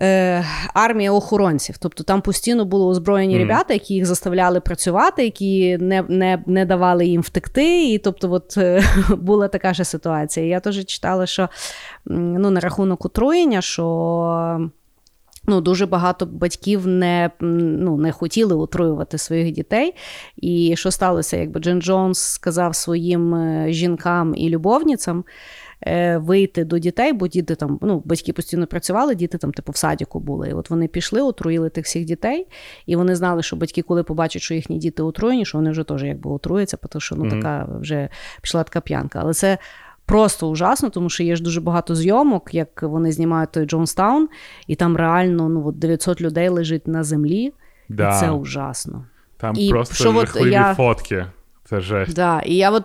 Е, 0.00 0.44
армія 0.74 1.12
охоронців. 1.12 1.78
Тобто 1.78 2.04
там 2.04 2.20
постійно 2.20 2.64
були 2.64 2.84
озброєні 2.84 3.34
mm. 3.34 3.38
ребята, 3.38 3.74
які 3.74 3.94
їх 3.94 4.06
заставляли 4.06 4.60
працювати, 4.60 5.24
які 5.24 5.78
не 5.78 6.02
не, 6.08 6.42
не 6.46 6.66
давали 6.66 7.06
їм 7.06 7.22
втекти. 7.22 7.92
І 7.92 7.98
тобто, 7.98 8.32
от 8.32 8.56
е, 8.56 8.82
була 9.10 9.48
така 9.48 9.74
ж 9.74 9.84
ситуація. 9.84 10.46
Я 10.46 10.60
теж 10.60 10.86
читала, 10.86 11.26
що 11.26 11.48
ну, 12.06 12.50
на 12.50 12.60
рахунок 12.60 13.04
отруєння, 13.04 13.60
що. 13.60 14.70
Ну, 15.46 15.60
Дуже 15.60 15.86
багато 15.86 16.26
батьків 16.26 16.86
не 16.86 17.30
ну, 17.40 17.96
не 17.96 18.12
хотіли 18.12 18.54
отруювати 18.54 19.18
своїх 19.18 19.52
дітей. 19.52 19.94
І 20.36 20.74
що 20.76 20.90
сталося? 20.90 21.36
Якби 21.36 21.60
Джин 21.60 21.82
Джонс 21.82 22.18
сказав 22.18 22.76
своїм 22.76 23.34
е, 23.34 23.66
жінкам 23.72 24.34
і 24.36 24.48
любовницям, 24.48 25.24
вийти 26.16 26.64
до 26.64 26.78
дітей, 26.78 27.12
бо 27.12 27.28
діти 27.28 27.54
там, 27.54 27.78
ну, 27.82 28.02
батьки 28.04 28.32
постійно 28.32 28.66
працювали, 28.66 29.14
діти 29.14 29.38
там, 29.38 29.52
типу, 29.52 29.72
в 29.72 29.76
садіку 29.76 30.20
були. 30.20 30.48
І 30.48 30.52
от 30.52 30.70
вони 30.70 30.88
пішли, 30.88 31.22
отруїли 31.22 31.70
тих 31.70 31.84
всіх 31.84 32.04
дітей, 32.04 32.46
і 32.86 32.96
вони 32.96 33.14
знали, 33.14 33.42
що 33.42 33.56
батьки, 33.56 33.82
коли 33.82 34.02
побачать, 34.02 34.42
що 34.42 34.54
їхні 34.54 34.78
діти 34.78 35.02
отруєні, 35.02 35.44
що 35.44 35.58
вони 35.58 35.70
вже 35.70 35.84
теж 35.84 36.02
якби 36.02 36.30
отруються, 36.30 36.76
тому 36.76 37.00
що 37.00 37.16
ну, 37.16 37.24
mm-hmm. 37.24 37.30
така 37.30 37.68
вже 37.80 38.08
пішла 38.42 38.62
така 38.62 38.80
п'янка. 38.80 39.18
Але 39.22 39.34
це. 39.34 39.58
Просто 40.06 40.48
ужасно, 40.48 40.90
тому 40.90 41.10
що 41.10 41.22
є 41.22 41.36
ж 41.36 41.42
дуже 41.42 41.60
багато 41.60 41.94
зйомок, 41.94 42.54
як 42.54 42.82
вони 42.82 43.12
знімають 43.12 43.52
той 43.52 43.66
Джонстаун, 43.66 44.28
і 44.66 44.74
там 44.74 44.96
реально 44.96 45.48
ну, 45.48 45.66
от 45.66 45.78
900 45.78 46.20
людей 46.20 46.48
лежить 46.48 46.88
на 46.88 47.04
землі, 47.04 47.52
да. 47.88 48.16
і 48.16 48.20
це 48.20 48.30
ужасно. 48.30 49.06
Там 49.36 49.54
і 49.56 49.70
просто 49.70 50.12
жахливі 50.12 50.50
я... 50.50 50.74
фотки. 50.74 51.26
Це 51.72 51.80
жесть. 51.80 52.14
Да. 52.14 52.40
І 52.40 52.56
я 52.56 52.70
от 52.70 52.84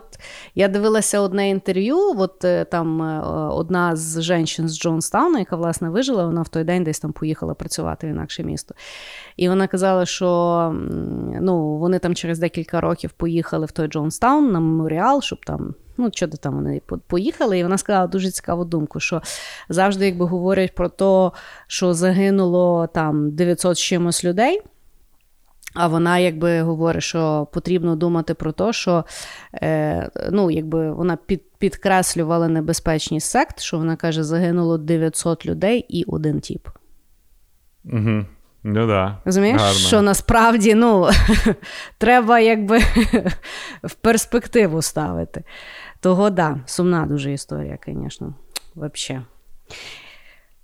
я 0.55 0.67
дивилася 0.67 1.19
одне 1.19 1.49
інтерв'ю. 1.49 1.97
От 2.17 2.45
е, 2.45 2.65
там 2.65 3.01
е, 3.01 3.21
одна 3.49 3.95
з 3.95 4.21
жінок 4.21 4.69
з 4.69 4.79
Джонстауну, 4.79 5.39
яка 5.39 5.55
власне 5.55 5.89
вижила, 5.89 6.25
вона 6.25 6.41
в 6.41 6.49
той 6.49 6.63
день 6.63 6.83
десь 6.83 6.99
там 6.99 7.11
поїхала 7.11 7.53
працювати 7.53 8.07
в 8.07 8.09
інакше 8.09 8.43
місто. 8.43 8.75
І 9.37 9.49
вона 9.49 9.67
казала, 9.67 10.05
що 10.05 10.75
ну, 11.41 11.77
вони 11.77 11.99
там 11.99 12.15
через 12.15 12.39
декілька 12.39 12.81
років 12.81 13.11
поїхали 13.11 13.65
в 13.65 13.71
той 13.71 13.87
Джонстаун 13.87 14.51
на 14.51 14.59
меморіал, 14.59 15.21
щоб 15.21 15.45
там. 15.45 15.75
Ну, 15.99 16.09
що 16.13 16.27
там 16.27 16.55
вони 16.55 16.81
поїхали, 17.07 17.59
і 17.59 17.63
вона 17.63 17.77
сказала 17.77 18.07
дуже 18.07 18.31
цікаву 18.31 18.65
думку, 18.65 18.99
що 18.99 19.21
завжди, 19.69 20.05
якби 20.05 20.25
говорять 20.25 20.75
про 20.75 20.89
те, 20.89 21.37
що 21.67 21.93
загинуло 21.93 22.87
там 22.93 23.31
900 23.31 23.77
з 23.77 23.79
чимось 23.79 24.25
людей. 24.25 24.61
А 25.79 25.87
вона 25.87 26.17
якби 26.17 26.61
говорить, 26.61 27.03
що 27.03 27.47
потрібно 27.53 27.95
думати 27.95 28.33
про 28.33 28.51
те, 28.51 28.73
що 28.73 29.05
е, 29.53 30.09
ну, 30.31 30.51
якби 30.51 30.91
вона 30.91 31.17
під, 31.25 31.41
підкреслювала 31.57 32.47
небезпечність 32.47 33.29
сект, 33.29 33.59
що 33.59 33.77
вона 33.77 33.95
каже, 33.95 34.23
загинуло 34.23 34.77
900 34.77 35.45
людей 35.45 35.85
і 35.89 36.03
один 36.03 36.39
тіп. 36.39 36.67
Угу. 37.85 38.25
Ну, 38.63 38.87
да. 38.87 39.17
Розумієш, 39.25 39.61
Гарно. 39.61 39.79
що 39.79 40.01
насправді 40.01 40.75
ну, 40.75 41.09
треба 41.97 42.39
якби 42.39 42.79
в 43.83 43.93
перспективу 43.93 44.81
ставити. 44.81 45.43
Того 45.99 46.29
да, 46.29 46.59
сумна 46.65 47.05
дуже 47.05 47.33
історія, 47.33 47.77
звісно. 47.87 48.33
Взагалі. 48.75 49.25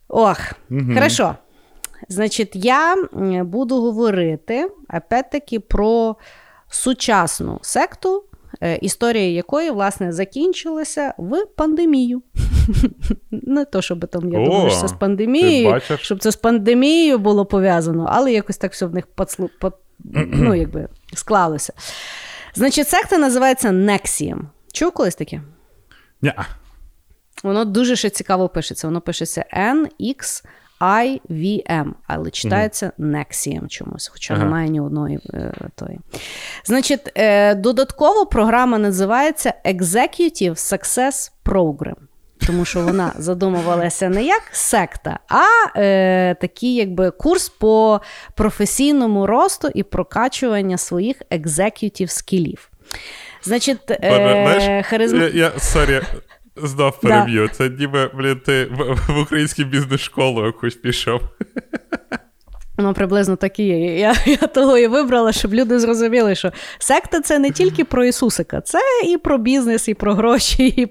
Ох, 0.08 0.40
угу. 0.70 0.94
хорошо. 0.94 1.36
Значить, 2.10 2.52
я 2.56 2.96
буду 3.44 3.82
говорити 3.82 4.70
опять-таки 4.90 5.60
про 5.60 6.16
сучасну 6.70 7.60
секту, 7.62 8.24
е, 8.62 8.76
історія 8.76 9.32
якої, 9.32 9.72
власне, 9.72 10.12
закінчилася 10.12 11.14
в 11.18 11.46
пандемію. 11.46 12.22
Не 13.32 13.66
то, 13.66 13.82
щоб 13.82 14.08
там, 14.08 14.34
я 14.34 14.46
думаю, 14.46 14.70
що 14.70 14.82
це 14.82 14.88
з 14.88 14.94
пандемією, 14.94 15.82
щоб 15.98 16.20
це 16.20 16.32
з 16.32 16.36
пандемією 16.36 17.18
було 17.20 17.46
пов'язано, 17.46 18.06
але 18.10 18.34
якось 18.34 18.58
так 18.58 18.72
все 18.72 18.86
в 18.86 18.94
них 18.94 19.08
подслу... 19.08 19.50
под... 19.60 19.74
ну, 20.16 20.56
якби 20.60 20.88
склалося. 21.14 21.74
Значить, 22.56 22.88
секта 22.88 23.18
називається 23.18 23.70
Nexium. 23.70 24.40
Чув 24.74 24.92
колись 24.92 25.16
таке? 25.16 25.42
Ні. 26.22 26.34
Воно 27.44 27.66
дуже 27.66 27.96
ще 27.96 28.10
цікаво 28.10 28.50
пишеться. 28.50 28.88
Воно 28.88 29.02
пишеться 29.02 29.46
NX. 29.58 30.44
IVM, 30.82 31.92
але 32.08 32.32
читається 32.32 32.92
Nexium 33.00 33.68
чомусь, 33.68 34.08
хоча 34.08 34.34
ага. 34.34 34.44
немає 34.44 34.70
ні 34.70 34.82
одної 34.82 35.20
е, 35.34 35.54
тої. 35.76 36.00
Значить, 36.66 37.12
е, 37.16 37.56
додатково 37.56 38.26
програма 38.26 38.78
називається 38.78 39.54
Executive 39.66 40.56
Success 40.56 41.32
Program. 41.46 41.96
Тому 42.48 42.66
що 42.66 42.82
вона 42.82 43.12
задумувалася 43.18 44.10
не 44.10 44.24
як 44.24 44.42
секта, 44.52 45.20
а 45.30 45.80
е, 45.80 46.36
такий 46.42 46.76
якби 46.76 47.12
курс 47.12 47.50
по 47.50 48.02
професійному 48.36 49.28
росту 49.28 49.70
і 49.74 49.84
прокачування 49.84 50.78
своїх 50.78 51.22
executive 51.30 52.10
skill 52.10 52.47
ів. 52.47 52.70
Значить, 53.44 53.92
е, 53.92 54.84
харизм... 54.84 55.22
я, 55.22 55.28
я, 55.28 55.50
sorry, 55.50 56.06
Знов 56.56 57.00
переб'ю. 57.02 57.48
Да. 57.48 57.54
Це 57.54 57.70
ніби, 57.70 58.12
блін, 58.14 58.42
ти 58.46 58.66
в, 58.66 59.14
в 59.14 59.22
українську 59.22 59.64
бізнес-школу 59.64 60.46
якусь 60.46 60.76
пішов. 60.76 61.22
Ну, 62.78 62.94
приблизно 62.94 63.36
так 63.36 63.60
і 63.60 63.64
є. 63.64 64.00
Я 64.00 64.16
я 64.26 64.38
того 64.38 64.78
і 64.78 64.88
вибрала, 64.88 65.32
щоб 65.32 65.54
люди 65.54 65.80
зрозуміли, 65.80 66.36
що 66.36 66.52
секта 66.80 67.22
це 67.22 67.40
не 67.40 67.52
тільки 67.52 67.86
про 67.86 68.06
Ісусика, 68.06 68.62
це 68.62 68.80
і 69.06 69.18
про 69.18 69.38
бізнес, 69.38 69.88
і 69.88 69.94
про 69.94 70.14
гроші, 70.14 70.68
і 70.78 70.88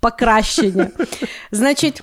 покращення. 0.00 0.88
Значить, 1.52 2.02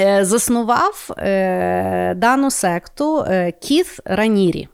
е, 0.00 0.24
заснував 0.24 1.10
е, 1.18 2.14
дану 2.16 2.50
секту 2.50 3.24
е, 3.28 3.52
Кіт 3.52 4.00
Ранірі. 4.04 4.68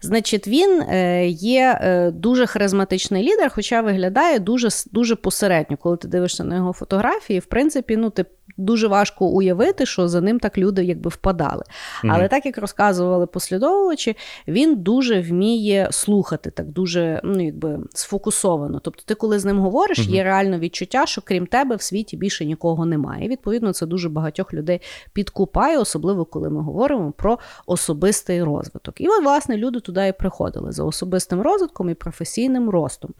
Значить, 0.00 0.48
він 0.48 0.80
е, 0.82 1.26
є 1.28 1.78
е, 1.82 2.10
дуже 2.10 2.46
харизматичний 2.46 3.22
лідер, 3.22 3.50
хоча 3.54 3.82
виглядає 3.82 4.38
дуже 4.38 4.68
дуже 4.92 5.16
посередньо. 5.16 5.76
Коли 5.76 5.96
ти 5.96 6.08
дивишся 6.08 6.44
на 6.44 6.56
його 6.56 6.72
фотографії, 6.72 7.38
в 7.38 7.46
принципі, 7.46 7.96
ну, 7.96 8.10
ти 8.10 8.24
дуже 8.56 8.88
важко 8.88 9.26
уявити, 9.26 9.86
що 9.86 10.08
за 10.08 10.20
ним 10.20 10.40
так 10.40 10.58
люди 10.58 10.84
якби 10.84 11.08
впадали. 11.08 11.62
Mm-hmm. 11.62 12.10
Але 12.14 12.28
так 12.28 12.46
як 12.46 12.58
розказували 12.58 13.26
послідовувачі, 13.26 14.16
він 14.48 14.76
дуже 14.76 15.20
вміє 15.20 15.88
слухати, 15.90 16.50
так 16.50 16.66
дуже 16.66 17.20
ну, 17.24 17.44
якби 17.44 17.78
сфокусовано. 17.94 18.80
Тобто, 18.84 19.02
ти, 19.06 19.14
коли 19.14 19.38
з 19.38 19.44
ним 19.44 19.58
говориш, 19.58 19.98
mm-hmm. 19.98 20.14
є 20.14 20.24
реально 20.24 20.58
відчуття, 20.58 21.06
що 21.06 21.22
крім 21.24 21.46
тебе 21.46 21.76
в 21.76 21.82
світі 21.82 22.16
більше 22.16 22.44
нікого 22.44 22.86
немає. 22.86 23.24
І 23.24 23.28
відповідно 23.28 23.72
це 23.72 23.86
дуже 23.86 24.08
багатьох 24.08 24.54
людей 24.54 24.80
підкупає, 25.12 25.78
особливо 25.78 26.24
коли 26.24 26.50
ми 26.50 26.62
говоримо 26.62 27.12
про 27.12 27.38
особистий 27.66 28.42
розвиток. 28.42 29.00
І 29.00 29.08
от, 29.08 29.22
власне, 29.22 29.56
люди 29.56 29.80
туди 29.80 30.08
і 30.08 30.12
приходили 30.12 30.72
за 30.72 30.84
особистим 30.84 31.40
розвитком 31.40 31.90
і 31.90 31.94
професійним 31.94 32.70
ростом. 32.70 33.14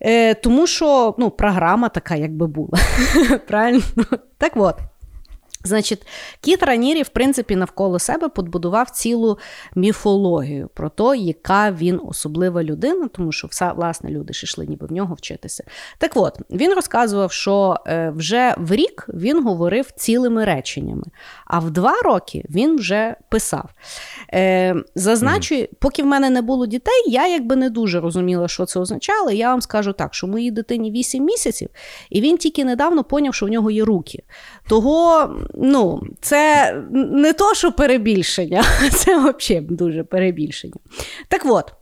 Е, 0.00 0.34
Тому 0.34 0.66
що 0.66 1.14
ну, 1.18 1.30
програма 1.30 1.88
така, 1.88 2.14
якби 2.14 2.46
була. 2.46 2.78
Правильно? 3.48 3.82
Так 4.38 4.52
от. 4.56 4.74
Значить, 5.68 6.06
Кіт 6.40 6.62
Ранірі, 6.62 7.02
в 7.02 7.08
принципі, 7.08 7.56
навколо 7.56 7.98
себе 7.98 8.28
подбудував 8.28 8.90
цілу 8.90 9.38
міфологію 9.74 10.70
про 10.74 10.88
те, 10.88 11.16
яка 11.16 11.70
він 11.70 12.00
особлива 12.04 12.62
людина, 12.62 13.08
тому 13.08 13.32
що 13.32 13.46
все, 13.46 13.72
власне, 13.72 14.10
люди 14.10 14.32
ж 14.32 14.44
йшли 14.44 14.66
ніби 14.66 14.86
в 14.86 14.92
нього 14.92 15.14
вчитися. 15.14 15.64
Так 15.98 16.12
от, 16.14 16.38
він 16.50 16.72
розказував, 16.72 17.32
що 17.32 17.76
е, 17.86 18.12
вже 18.16 18.54
в 18.58 18.72
рік 18.72 19.06
він 19.08 19.44
говорив 19.44 19.90
цілими 19.96 20.44
реченнями, 20.44 21.04
а 21.46 21.58
в 21.58 21.70
два 21.70 21.94
роки 22.04 22.44
він 22.50 22.76
вже 22.76 23.16
писав. 23.28 23.70
Е, 24.34 24.74
Зазначу, 24.94 25.66
поки 25.78 26.02
в 26.02 26.06
мене 26.06 26.30
не 26.30 26.42
було 26.42 26.66
дітей, 26.66 27.04
я 27.06 27.28
якби 27.28 27.56
не 27.56 27.70
дуже 27.70 28.00
розуміла, 28.00 28.48
що 28.48 28.66
це 28.66 28.80
означало. 28.80 29.30
Я 29.30 29.50
вам 29.50 29.60
скажу 29.60 29.92
так, 29.92 30.14
що 30.14 30.26
моїй 30.26 30.50
дитині 30.50 30.90
8 30.90 31.24
місяців, 31.24 31.68
і 32.10 32.20
він 32.20 32.38
тільки 32.38 32.64
недавно 32.64 33.04
поняв, 33.04 33.34
що 33.34 33.46
в 33.46 33.48
нього 33.48 33.70
є 33.70 33.84
руки. 33.84 34.22
Того 34.68 35.30
ну, 35.58 36.02
це 36.20 36.72
не 36.92 37.32
то, 37.32 37.54
що 37.54 37.72
перебільшення, 37.72 38.64
це 38.92 39.18
взагалі 39.18 39.66
дуже 39.66 40.04
перебільшення. 40.04 40.74
Так 41.28 41.42
от. 41.46 41.72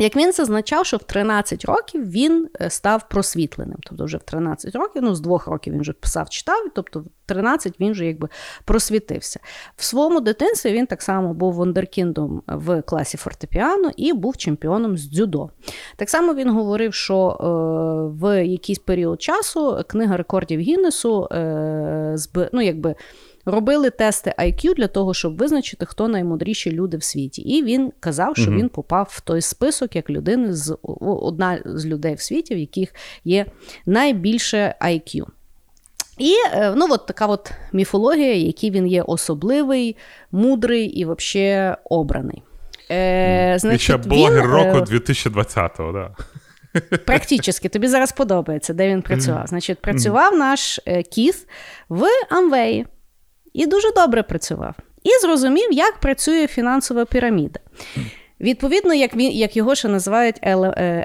Як 0.00 0.16
він 0.16 0.32
зазначав, 0.32 0.86
що 0.86 0.96
в 0.96 1.02
13 1.02 1.64
років 1.64 2.10
він 2.10 2.48
е, 2.60 2.70
став 2.70 3.08
просвітленим. 3.08 3.76
Тобто, 3.82 4.04
вже 4.04 4.16
в 4.16 4.22
13 4.22 4.74
років, 4.74 5.02
ну 5.02 5.14
з 5.14 5.20
двох 5.20 5.46
років 5.46 5.74
він 5.74 5.80
вже 5.80 5.92
писав, 5.92 6.28
читав, 6.28 6.64
тобто 6.74 7.00
в 7.00 7.04
13 7.26 7.80
він 7.80 7.92
вже 7.92 8.06
якби 8.06 8.28
просвітився. 8.64 9.40
В 9.76 9.84
своєму 9.84 10.20
дитинстві 10.20 10.72
він 10.72 10.86
так 10.86 11.02
само 11.02 11.34
був 11.34 11.52
вундеркіндом 11.52 12.42
в 12.46 12.82
класі 12.82 13.16
фортепіано 13.16 13.90
і 13.96 14.12
був 14.12 14.36
чемпіоном 14.36 14.96
з 14.96 15.10
дзюдо. 15.10 15.50
Так 15.96 16.10
само 16.10 16.34
він 16.34 16.50
говорив, 16.50 16.94
що 16.94 17.28
е, 17.30 17.44
в 18.20 18.46
якийсь 18.46 18.78
період 18.78 19.22
часу 19.22 19.84
книга 19.88 20.16
рекордів 20.16 20.60
Гіннесу 20.60 21.28
е, 21.32 22.16
ну, 22.52 22.60
якби 22.60 22.94
робили 23.48 23.90
тести 23.90 24.34
IQ 24.38 24.74
для 24.74 24.88
того, 24.88 25.14
щоб 25.14 25.36
визначити, 25.36 25.86
хто 25.86 26.08
наймудріші 26.08 26.72
люди 26.72 26.96
в 26.96 27.02
світі. 27.02 27.42
І 27.42 27.62
він 27.62 27.92
казав, 28.00 28.36
що 28.36 28.50
він 28.50 28.68
попав 28.68 29.08
в 29.10 29.20
той 29.20 29.40
список 29.40 29.96
як 29.96 30.10
людини 30.10 30.52
з 30.52 30.76
одна 31.00 31.60
з 31.64 31.86
людей 31.86 32.14
в 32.14 32.20
світі, 32.20 32.54
в 32.54 32.58
яких 32.58 32.94
є 33.24 33.46
найбільше 33.86 34.74
IQ. 34.80 35.24
І 36.18 36.34
ну, 36.76 36.86
от 36.90 37.06
така 37.06 37.26
от 37.26 37.52
міфологія, 37.72 38.34
який 38.34 38.70
він 38.70 38.86
є 38.86 39.02
особливий, 39.02 39.96
мудрий 40.32 40.86
і 40.86 41.04
взагалі 41.04 41.76
обраний. 41.84 42.42
Е, 42.90 43.56
значить, 43.58 43.80
І 43.80 43.84
ще 43.84 43.96
блогер 43.96 44.44
він, 44.44 44.50
року 44.50 44.78
2020-го, 44.78 45.92
да. 45.92 46.14
Практично, 47.06 47.68
тобі 47.70 47.88
зараз 47.88 48.12
подобається, 48.12 48.74
де 48.74 48.88
він 48.88 49.02
працював. 49.02 49.46
Значить, 49.46 49.78
працював 49.78 50.34
наш 50.34 50.80
Кіс 51.10 51.46
в 51.88 52.06
Амвеї 52.30 52.86
і 53.58 53.66
дуже 53.66 53.92
добре 53.96 54.22
працював. 54.22 54.74
І 55.02 55.10
зрозумів, 55.22 55.72
як 55.72 56.00
працює 56.00 56.46
фінансова 56.46 57.04
піраміда. 57.04 57.60
Відповідно, 58.40 58.94
як 58.94 59.16
він 59.16 59.32
як 59.32 59.56
його 59.56 59.74
ще 59.74 59.88
називають 59.88 60.36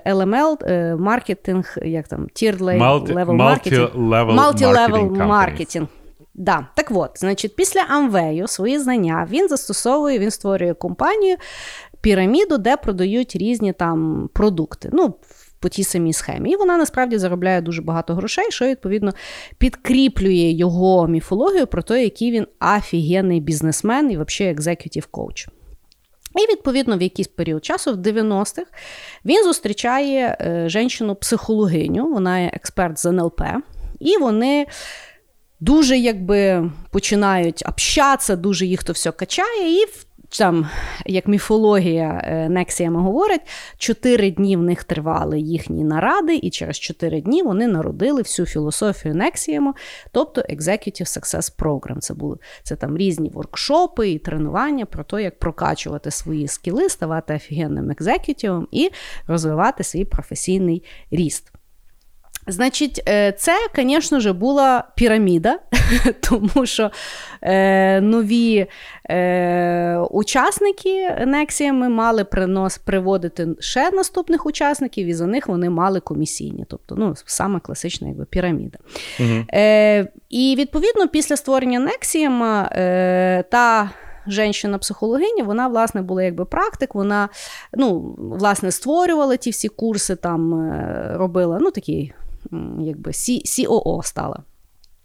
LML, 0.06 0.58
е, 0.62 0.96
маркетинг, 0.96 1.78
як 1.86 2.08
там 2.08 2.28
tier 2.36 2.58
level 2.58 3.34
маркетинг. 3.34 3.92
Multi-level 3.96 5.26
маркетинг. 5.26 5.88
Да. 6.34 6.68
Так 6.76 6.88
от, 6.92 7.12
значить, 7.16 7.56
після 7.56 7.82
Amway 7.82 8.48
свої 8.48 8.80
знання 8.80 9.28
він 9.32 9.48
застосовує, 9.48 10.20
він 10.20 10.32
створює 10.32 10.74
компанію, 10.74 11.38
піраміду, 12.02 12.58
де 12.58 12.78
продають 12.78 13.36
різні 13.36 13.74
там 13.74 14.30
продукти. 14.34 14.90
Ну, 14.94 15.16
по 15.64 15.70
тій 15.70 15.84
самій 15.84 16.14
схемі. 16.14 16.52
І 16.52 16.56
вона 16.56 16.78
насправді 16.78 17.18
заробляє 17.18 17.62
дуже 17.62 17.82
багато 17.82 18.16
грошей, 18.16 18.46
що 18.50 18.66
відповідно 18.66 19.12
підкріплює 19.58 20.52
його 20.52 21.08
міфологію 21.08 21.68
про 21.68 21.82
те, 21.82 22.04
який 22.04 22.32
він 22.32 22.48
офігенний 22.78 23.40
бізнесмен 23.40 24.12
і 24.12 24.18
взагалі 24.18 24.54
executive 24.54 25.06
коуч. 25.06 25.48
І, 26.36 26.52
відповідно, 26.52 26.98
в 26.98 27.02
якийсь 27.02 27.28
період 27.28 27.66
часу, 27.66 27.94
в 27.94 27.98
90-х, 27.98 28.66
він 29.26 29.44
зустрічає 29.44 30.38
е, 30.42 30.70
жінку-психологиню, 30.70 32.14
вона 32.14 32.40
є 32.40 32.52
експерт 32.54 33.00
з 33.00 33.06
НЛП, 33.06 33.42
і 34.00 34.18
вони 34.18 34.66
дуже 35.60 35.98
якби 35.98 36.72
починають 36.92 37.64
общатися, 37.68 38.36
дуже 38.36 38.66
їх 38.66 38.84
то 38.84 38.94
все 38.94 39.12
качає. 39.12 39.84
і 39.84 39.86
там, 40.40 40.70
як 41.06 41.28
міфологія 41.28 42.22
е, 42.24 42.50
Нексіями 42.50 43.02
говорить, 43.02 43.42
чотири 43.78 44.32
дні 44.32 44.58
в 44.58 44.62
них 44.62 44.84
тривали 44.84 45.40
їхні 45.40 45.84
наради, 45.84 46.36
і 46.36 46.50
через 46.50 46.80
чотири 46.80 47.22
дні 47.22 47.44
вони 47.44 47.68
народили 47.68 48.22
всю 48.22 48.46
філософію 48.46 49.16
Нексіями, 49.16 49.74
тобто 50.12 50.42
Executive 50.42 51.20
Success 51.20 51.58
Program. 51.58 52.00
Це 52.00 52.14
були 52.14 52.38
це 52.64 52.76
там 52.76 52.98
різні 52.98 53.30
воркшопи 53.30 54.10
і 54.10 54.20
тренування 54.20 54.86
про 54.86 55.04
те, 55.04 55.24
як 55.24 55.40
прокачувати 55.40 56.12
свої 56.12 56.48
скіли, 56.48 56.90
ставати 56.90 57.36
офігенним 57.36 57.92
екзекютивом 57.92 58.68
і 58.72 58.92
розвивати 59.28 59.84
свій 59.84 60.06
професійний 60.06 60.84
ріст. 61.12 61.53
Значить, 62.48 63.04
е, 63.10 63.32
це, 63.32 63.54
звісно 63.76 64.20
ж, 64.20 64.34
була 64.34 64.84
піраміда, 64.96 65.60
тому 66.30 66.66
що 66.66 66.92
е, 67.42 68.02
нові 68.02 68.68
е, 69.10 69.98
учасники 69.98 71.10
Нексіями 71.26 71.90
мали 71.90 72.24
принос, 72.24 72.78
приводити 72.78 73.48
ще 73.60 73.92
наступних 73.92 74.46
учасників, 74.46 75.08
і 75.08 75.14
за 75.14 75.26
них 75.28 75.48
вони 75.48 75.70
мали 75.70 76.00
комісійні, 76.00 76.66
тобто 76.70 76.96
ну, 76.96 77.14
саме 77.26 77.60
класична 77.60 78.08
якби, 78.08 78.26
піраміда. 78.26 78.78
Угу. 79.20 79.46
Е, 79.54 80.08
І 80.30 80.56
відповідно, 80.58 81.08
після 81.08 81.38
створення 81.38 81.80
Нексіяма 81.80 82.70
е, 82.72 83.44
та. 83.52 83.90
Женщина-психологиня, 84.28 85.44
вона, 85.44 85.68
власне, 85.68 86.02
була 86.02 86.24
якби 86.24 86.46
практик, 86.46 86.96
вона 86.96 87.30
ну, 87.74 88.16
власне, 88.18 88.72
створювала 88.72 89.36
ті 89.36 89.50
всі 89.50 89.68
курси, 89.68 90.16
там 90.16 90.54
е, 90.54 91.12
робила 91.18 91.58
ну, 91.62 91.72
такі 91.72 92.14
якби 92.80 93.12
COO 93.12 94.04
стала. 94.04 94.44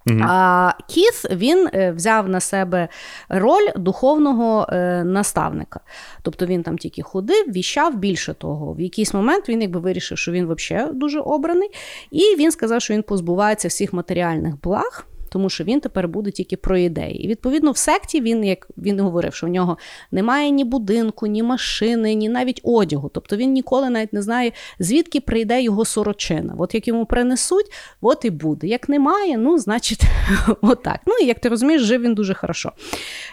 Mm-hmm. 0.07 0.27
А 0.29 0.73
Кіт 0.89 1.27
він 1.31 1.69
е, 1.75 1.93
взяв 1.93 2.29
на 2.29 2.41
себе 2.41 2.89
роль 3.29 3.69
духовного 3.77 4.67
е, 4.73 5.05
наставника. 5.05 5.81
Тобто 6.23 6.47
він 6.47 6.63
там 6.63 6.79
тільки 6.79 7.03
ходив, 7.03 7.53
віщав 7.53 7.97
більше 7.97 8.35
того. 8.35 8.73
В 8.73 8.81
якийсь 8.81 9.15
момент 9.15 9.49
він 9.49 9.63
якби 9.63 9.81
вирішив, 9.81 10.19
що 10.19 10.33
він 10.33 10.55
взагалі 10.55 10.93
дуже 10.93 11.21
обраний, 11.21 11.71
і 12.11 12.37
він 12.39 12.53
сказав, 12.53 12.83
що 12.83 12.95
він 12.95 13.03
позбувається 13.03 13.69
всіх 13.69 13.93
матеріальних 13.93 14.61
благ 14.61 15.07
тому 15.29 15.51
що 15.51 15.65
він 15.65 15.81
тепер 15.81 16.09
буде 16.09 16.31
тільки 16.31 16.57
про 16.57 16.79
ідеї. 16.79 17.25
І 17.25 17.29
відповідно 17.29 17.71
в 17.71 17.77
секті 17.77 18.21
він, 18.21 18.45
як 18.45 18.69
він 18.77 19.01
говорив, 19.01 19.35
що 19.35 19.47
в 19.47 19.51
нього 19.51 19.79
немає 20.11 20.51
ні 20.51 20.65
будинку, 20.65 21.27
ні 21.27 21.43
машини, 21.43 22.15
ні 22.15 22.29
навіть 22.29 22.61
одягу. 22.65 23.11
Тобто 23.15 23.37
він 23.37 23.53
ніколи 23.53 23.91
навіть 23.91 24.13
не 24.13 24.23
знає, 24.23 24.53
звідки 24.79 25.21
прийде 25.21 25.63
його 25.63 25.85
сорочина. 25.85 26.55
От 26.59 26.75
як 26.75 26.89
йому 26.89 27.07
принесуть, 27.07 27.73
от 28.01 28.25
і 28.25 28.31
буде. 28.31 28.67
Як 28.67 28.89
немає, 28.89 29.39
ну, 29.39 29.59
значить, 29.59 30.03
отак. 30.61 31.01
Ну 31.07 31.15
і 31.23 31.27
як 31.27 31.41
ти 31.41 31.49
розумієш, 31.49 31.83
жив 31.83 32.01
він 32.01 32.15
дуже 32.15 32.35
хорошо. 32.35 32.73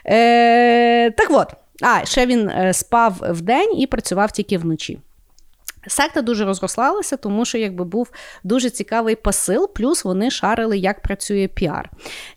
Е, 0.05 1.11
Так 1.11 1.27
от, 1.31 1.47
а 1.81 2.05
ще 2.05 2.25
він 2.25 2.49
е, 2.49 2.73
спав 2.73 3.23
вдень 3.29 3.79
і 3.79 3.87
працював 3.87 4.31
тільки 4.31 4.57
вночі. 4.57 4.99
Секта 5.87 6.21
дуже 6.21 6.45
розросталася, 6.45 7.17
тому 7.17 7.45
що 7.45 7.57
якби 7.57 7.85
був 7.85 8.09
дуже 8.43 8.69
цікавий 8.69 9.15
посил, 9.15 9.73
плюс 9.73 10.05
вони 10.05 10.31
шарили, 10.31 10.77
як 10.77 11.01
працює 11.01 11.47
піар. 11.47 11.89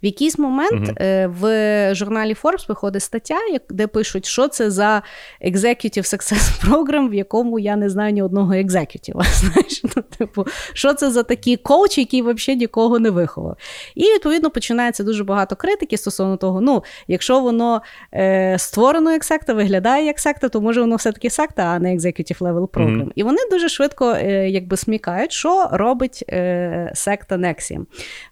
В 0.02 0.06
якийсь 0.06 0.38
момент 0.38 0.88
uh-huh. 0.88 1.28
в 1.40 1.94
журналі 1.94 2.36
Forbes 2.42 2.68
виходить 2.68 3.02
стаття, 3.02 3.36
де 3.70 3.86
пишуть, 3.86 4.26
що 4.26 4.48
це 4.48 4.70
за 4.70 5.02
Executive 5.46 6.14
Success 6.14 6.64
Program, 6.68 7.08
в 7.08 7.14
якому 7.14 7.58
я 7.58 7.76
не 7.76 7.90
знаю 7.90 8.12
ні 8.12 8.22
одного 8.22 8.52
executive 8.52 9.11
а. 9.11 9.24
Знаєш, 9.32 9.82
ну, 9.96 10.02
типу, 10.02 10.46
що 10.72 10.94
це 10.94 11.10
за 11.10 11.22
такий 11.22 11.56
коуч, 11.56 11.98
який 11.98 12.22
взагалі 12.22 12.58
нікого 12.58 12.98
не 12.98 13.10
виховав. 13.10 13.56
І 13.94 14.02
відповідно 14.02 14.50
починається 14.50 15.04
дуже 15.04 15.24
багато 15.24 15.56
критики 15.56 15.96
стосовно 15.96 16.36
того, 16.36 16.60
ну, 16.60 16.82
якщо 17.08 17.40
воно 17.40 17.82
е, 18.14 18.56
створено 18.58 19.12
як 19.12 19.24
секта, 19.24 19.54
виглядає 19.54 20.06
як 20.06 20.20
секта, 20.20 20.48
то 20.48 20.60
може 20.60 20.80
воно 20.80 20.96
все-таки 20.96 21.30
секта, 21.30 21.62
а 21.62 21.78
не 21.78 21.96
Executive 21.96 22.38
Level 22.38 22.68
Program. 22.68 23.04
Uh-huh. 23.04 23.12
І 23.14 23.22
вони 23.22 23.37
вони 23.38 23.50
дуже 23.50 23.68
швидко 23.68 24.10
е, 24.10 24.48
якби 24.50 24.76
смікають, 24.76 25.32
що 25.32 25.68
робить 25.72 26.24
е, 26.28 26.90
секта 26.94 27.36
Нексі. 27.36 27.80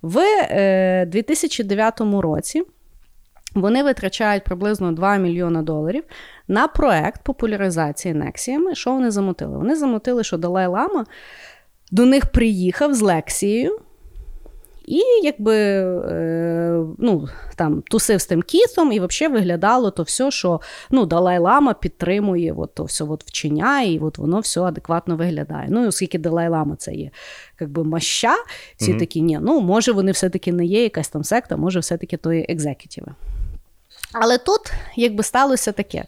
В 0.03 0.21
2009 1.07 2.01
е, 2.01 2.05
році. 2.21 2.63
Вони 3.55 3.83
витрачають 3.83 4.45
приблизно 4.45 4.93
2 4.93 5.17
мільйони 5.17 5.63
доларів 5.63 6.05
на 6.49 6.69
проект 6.69 7.23
популяризації 7.23 8.15
Нексіями. 8.15 8.75
Що 8.75 8.93
вони 8.93 9.11
замотили? 9.11 9.59
Вони 9.59 9.77
замотили, 9.77 10.25
що 10.25 10.37
Далай 10.37 10.67
Лама 10.67 11.07
до 11.91 12.05
них 12.05 12.27
приїхав 12.27 12.95
з 12.95 13.01
лекцією 13.01 13.79
і 14.87 15.03
якби 15.22 15.57
е, 15.57 16.84
ну, 16.99 17.28
там 17.57 17.82
тусив 17.82 18.20
з 18.20 18.26
тим 18.26 18.43
кітом, 18.43 18.93
і 18.93 19.01
взагалі 19.01 19.34
виглядало 19.34 19.91
то 19.91 20.03
все, 20.03 20.30
що 20.30 20.61
ну, 20.91 21.07
Далай-Лама 21.07 21.74
підтримує 21.74 22.55
от, 22.57 22.74
то 22.74 22.84
все 22.84 23.05
от 23.05 23.24
вчення, 23.24 23.82
і 23.82 23.99
от 23.99 24.18
воно 24.18 24.41
все 24.41 24.61
адекватно 24.61 25.16
виглядає. 25.16 25.66
Ну, 25.70 25.84
і 25.84 25.87
оскільки 25.87 26.18
Далай-Лама 26.18 26.76
це 26.76 26.95
є 26.95 27.11
якби 27.61 27.84
маща, 27.84 28.37
всі 28.76 28.93
mm-hmm. 28.93 28.99
такі, 28.99 29.22
ні, 29.22 29.39
ну 29.43 29.61
може 29.61 29.93
вони 29.93 30.12
все-таки 30.12 30.53
не 30.53 30.64
є 30.64 30.82
якась 30.82 31.09
там 31.09 31.24
секта, 31.24 31.57
може, 31.57 31.80
все-таки 31.80 32.16
то 32.16 32.32
є 32.32 32.47
екзекутіви. 32.49 33.14
Але 34.12 34.39
тут 34.39 34.72
якби 34.97 35.22
сталося 35.22 35.72
таке. 35.72 36.05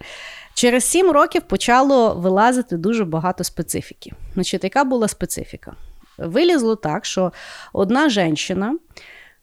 Через 0.55 0.85
сім 0.85 1.11
років 1.11 1.43
почало 1.43 2.15
вилазити 2.15 2.77
дуже 2.77 3.05
багато 3.05 3.45
специфіки. 3.45 4.13
Значить, 4.35 4.65
яка 4.65 4.85
була 4.85 5.09
специфіка? 5.09 5.77
Вилізло 6.19 6.77
так, 6.77 7.05
що 7.05 7.33
одна 7.73 8.09
жінка 8.09 8.73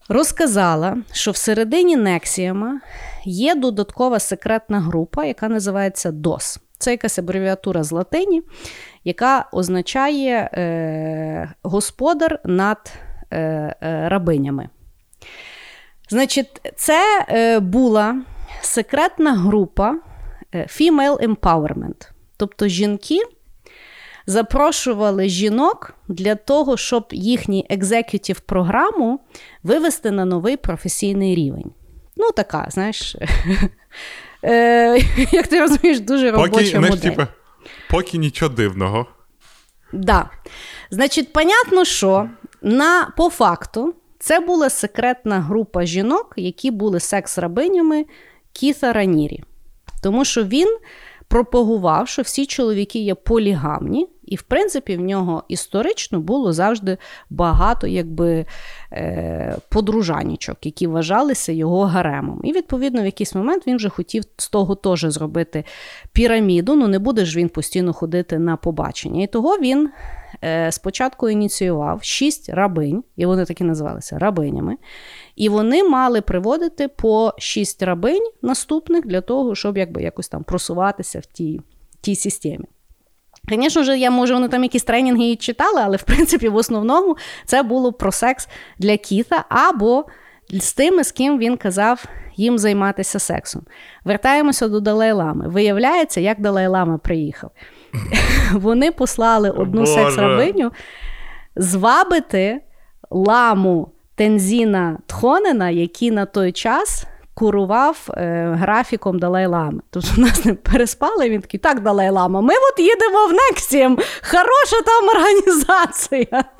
розказала, 0.10 0.98
що 1.12 1.32
всередині 1.32 1.96
Нексіяма 1.96 2.80
є 3.26 3.56
додаткова 3.56 4.20
секретна 4.20 4.80
група, 4.80 5.26
яка 5.26 5.50
називається 5.50 6.12
DOS. 6.12 6.60
Це 6.78 6.92
якась 6.92 7.20
абревіатура 7.20 7.84
з 7.84 7.92
латині, 7.92 8.44
яка 9.04 9.50
означає 9.52 10.50
е, 10.54 11.54
господар 11.64 12.40
над 12.46 12.94
е, 13.32 13.40
е, 13.40 14.10
рабинями. 14.10 14.70
Значить, 16.10 16.62
це 16.76 17.26
е, 17.30 17.60
була 17.60 18.22
секретна 18.62 19.34
група 19.34 20.00
е, 20.56 20.58
Female 20.58 21.28
Empowerment. 21.28 22.10
Тобто 22.38 22.68
жінки, 22.68 23.20
запрошували 24.26 25.30
жінок 25.30 25.94
для 26.08 26.36
того, 26.36 26.78
щоб 26.78 27.06
їхній 27.12 27.66
executive 27.70 28.40
програму 28.40 29.20
вивести 29.64 30.12
на 30.12 30.26
новий 30.26 30.58
професійний 30.58 31.36
рівень. 31.36 31.72
Ну, 32.18 32.32
така, 32.32 32.68
знаєш, 32.70 33.16
е, 34.44 35.00
як 35.32 35.48
ти 35.48 35.60
розумієш, 35.60 36.00
дуже 36.00 36.32
робоча 36.32 36.80
модель. 36.80 36.98
Типу, 36.98 37.24
поки 37.90 38.18
нічого 38.18 38.56
дивного. 38.56 39.06
Да. 39.94 40.30
Значить, 40.90 41.34
понятно, 41.34 41.86
що 41.86 42.30
на, 42.62 43.14
по 43.18 43.30
факту 43.30 43.96
це 44.20 44.40
була 44.40 44.70
секретна 44.70 45.40
група 45.40 45.86
жінок, 45.86 46.34
які 46.38 46.72
були 46.72 47.00
секс-рабинями 47.00 48.06
Кіта 48.54 48.94
Ранірі. 48.94 49.44
Тому 50.04 50.26
що 50.26 50.44
він 50.44 50.78
пропагував, 51.28 52.08
що 52.08 52.22
всі 52.22 52.46
чоловіки 52.46 53.00
є 53.00 53.16
полігамні, 53.16 54.08
І, 54.26 54.36
в 54.36 54.42
принципі, 54.42 54.98
в 54.98 55.02
нього 55.02 55.44
історично 55.48 56.20
було 56.20 56.54
завжди 56.54 56.98
багато 57.30 57.88
якби, 57.88 58.46
е, 58.92 59.58
подружанічок, 59.70 60.66
які 60.66 60.88
вважалися 60.88 61.52
його 61.52 61.84
гаремом. 61.84 62.42
І, 62.44 62.54
відповідно, 62.54 63.02
в 63.02 63.06
якийсь 63.06 63.36
момент 63.36 63.68
він 63.68 63.76
вже 63.76 63.90
хотів 63.90 64.24
з 64.38 64.50
того 64.50 64.76
теж 64.76 65.00
зробити 65.00 65.64
піраміду. 66.14 66.76
Ну, 66.76 66.88
не 66.88 67.00
буде 67.00 67.26
ж 67.26 67.38
він 67.38 67.50
постійно 67.50 67.94
ходити 67.94 68.40
на 68.40 68.58
побачення. 68.58 69.24
І 69.24 69.28
того 69.28 69.58
він 69.58 69.90
е, 70.44 70.72
спочатку 70.72 71.30
ініціював 71.30 72.04
шість 72.04 72.50
рабинь, 72.50 73.04
і 73.16 73.26
вони 73.26 73.46
такі 73.46 73.64
називалися 73.64 74.20
рабинями. 74.20 74.78
І 75.36 75.50
вони 75.50 75.84
мали 75.84 76.22
приводити 76.22 76.88
по 76.88 77.34
шість 77.38 77.84
рабинь 77.84 78.32
наступних 78.42 79.06
для 79.06 79.22
того, 79.22 79.56
щоб 79.56 79.78
якби 79.78 80.02
якось 80.02 80.28
там 80.28 80.44
просуватися 80.44 81.20
в 81.20 81.26
тій, 81.26 81.62
тій 82.02 82.16
системі. 82.16 82.66
Звісно 83.50 83.84
ж, 83.84 83.98
я 83.98 84.12
може, 84.12 84.34
вони 84.34 84.48
там 84.48 84.64
якісь 84.64 84.84
тренінги 84.84 85.26
і 85.26 85.36
читали, 85.36 85.82
але 85.84 85.98
в 85.98 86.04
принципі 86.04 86.50
в 86.50 86.56
основному 86.56 87.18
це 87.46 87.64
було 87.64 87.94
про 87.94 88.12
секс 88.12 88.48
для 88.80 88.98
Кіта 88.98 89.46
або 89.50 90.06
з 90.50 90.74
тими, 90.74 91.04
з 91.04 91.12
ким 91.12 91.40
він 91.40 91.58
казав 91.58 92.06
їм 92.36 92.58
займатися 92.58 93.20
сексом. 93.20 93.62
Вертаємося 94.06 94.68
до 94.68 94.80
Далай-Лами. 94.80 95.48
Виявляється, 95.48 96.22
як 96.22 96.40
Далай-Лама 96.40 96.98
приїхав. 96.98 97.52
Вони 98.54 98.92
послали 98.92 99.50
одну 99.50 99.86
секс-рабиню 99.86 100.72
звабити 101.56 102.62
ламу 103.10 103.92
Тензіна 104.16 104.98
Тхонена, 105.08 105.70
який 105.70 106.12
на 106.12 106.26
той 106.26 106.52
час 106.52 107.06
курував 107.36 108.08
е, 108.10 108.56
графіком 108.60 109.20
Далай-Лами. 109.20 109.80
Тобто 109.90 110.10
нас 110.18 110.46
не 110.46 110.54
переспали, 110.54 111.30
він 111.30 111.42
такий, 111.42 111.60
так, 111.60 111.82
Далай-Лама, 111.82 112.42
ми 112.42 112.54
от 112.54 112.80
їдемо 112.80 113.28
в 113.28 113.34
Нексієм, 113.34 113.98
хороша 114.32 114.82
там 114.86 115.10
організація. 115.10 116.44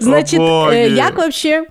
Значить, 0.00 0.40
е, 0.40 0.88
як 0.88 1.18
взагалі. 1.18 1.66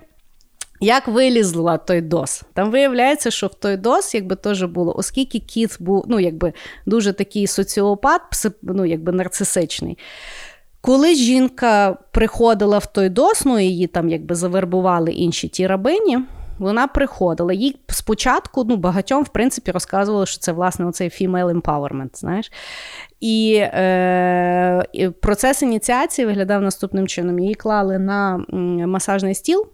Як 0.82 1.08
вилізла 1.08 1.78
той 1.78 2.00
дос? 2.00 2.42
Там 2.54 2.70
виявляється, 2.70 3.30
що 3.30 3.46
в 3.46 3.54
той 3.54 3.76
дос 3.76 4.14
якби 4.14 4.36
теж 4.36 4.62
було, 4.62 4.96
оскільки 4.96 5.38
кіт 5.38 5.76
був 5.80 6.04
ну, 6.08 6.20
якби, 6.20 6.52
дуже 6.86 7.12
такий 7.12 7.46
соціопат, 7.46 8.22
ну, 8.62 8.84
якби 8.84 9.12
нарцисичний. 9.12 9.98
Коли 10.80 11.14
жінка 11.14 11.96
приходила 12.10 12.78
в 12.78 12.86
той 12.86 13.08
дос, 13.08 13.44
ну 13.44 13.58
її 13.58 13.86
там 13.86 14.08
якби 14.08 14.34
завербували 14.34 15.12
інші 15.12 15.48
ті 15.48 15.66
рабині, 15.66 16.18
вона 16.58 16.86
приходила. 16.86 17.52
Їй 17.52 17.76
спочатку 17.88 18.64
ну, 18.64 18.76
багатьом, 18.76 19.24
в 19.24 19.28
принципі, 19.28 19.70
розказували, 19.70 20.26
що 20.26 20.38
це 20.38 20.52
власне 20.52 20.86
оцей 20.86 21.08
female 21.08 21.60
empowerment, 21.60 22.18
знаєш. 22.18 22.52
І 23.20 23.54
е, 23.60 24.84
процес 25.20 25.62
ініціації 25.62 26.26
виглядав 26.26 26.62
наступним 26.62 27.08
чином: 27.08 27.38
її 27.38 27.54
клали 27.54 27.98
на 27.98 28.44
масажний 28.86 29.34
стіл. 29.34 29.66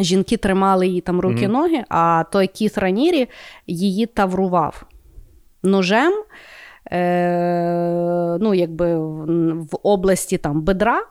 Жінки 0.00 0.36
тримали 0.36 0.86
її 0.86 1.00
там 1.00 1.20
руки-ноги, 1.20 1.76
mm-hmm. 1.76 1.84
а 1.88 2.24
той 2.32 2.46
кіт 2.46 2.78
Ранірі 2.78 3.28
її 3.66 4.06
таврував 4.06 4.84
ножем 5.62 6.12
е, 6.92 8.38
ну, 8.40 8.54
якби 8.54 8.96
в 9.60 9.76
області 9.82 10.38
там 10.38 10.62
бедра. 10.62 11.02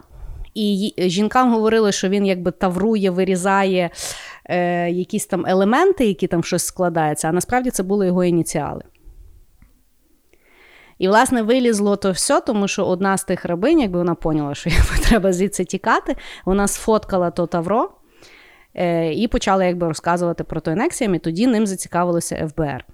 І 0.54 0.94
жінкам 0.98 1.54
говорили, 1.54 1.92
що 1.92 2.10
він 2.10 2.26
якби 2.26 2.52
таврує, 2.52 3.10
вирізає 3.10 3.90
е, 4.46 4.90
якісь 4.90 5.26
там 5.26 5.46
елементи, 5.48 6.06
які 6.06 6.28
там 6.28 6.44
щось 6.44 6.66
складаються, 6.66 7.28
а 7.28 7.32
насправді 7.32 7.70
це 7.70 7.84
були 7.84 8.08
його 8.08 8.24
ініціали. 8.24 8.84
І, 10.98 11.08
власне, 11.08 11.42
вилізло 11.42 11.96
то 11.96 12.12
все, 12.12 12.42
тому 12.42 12.68
що 12.68 12.86
одна 12.86 13.18
з 13.18 13.24
тих 13.24 13.46
рабинь, 13.46 13.80
якби 13.80 14.00
вона 14.00 14.16
поняла, 14.16 14.56
що 14.56 14.70
треба 15.08 15.34
звідси 15.34 15.66
тікати, 15.66 16.16
вона 16.46 16.68
сфоткала 16.68 17.32
то 17.32 17.48
тавро 17.48 17.92
е, 18.76 19.14
і 19.14 19.28
почала 19.28 19.66
якби 19.66 19.88
розказувати 19.88 20.44
про 20.44 20.62
той 20.62 20.76
нексіям, 20.76 21.16
і 21.16 21.20
тоді 21.20 21.48
ним 21.48 21.68
зацікавилося 21.68 22.48
ФБР. 22.48 22.86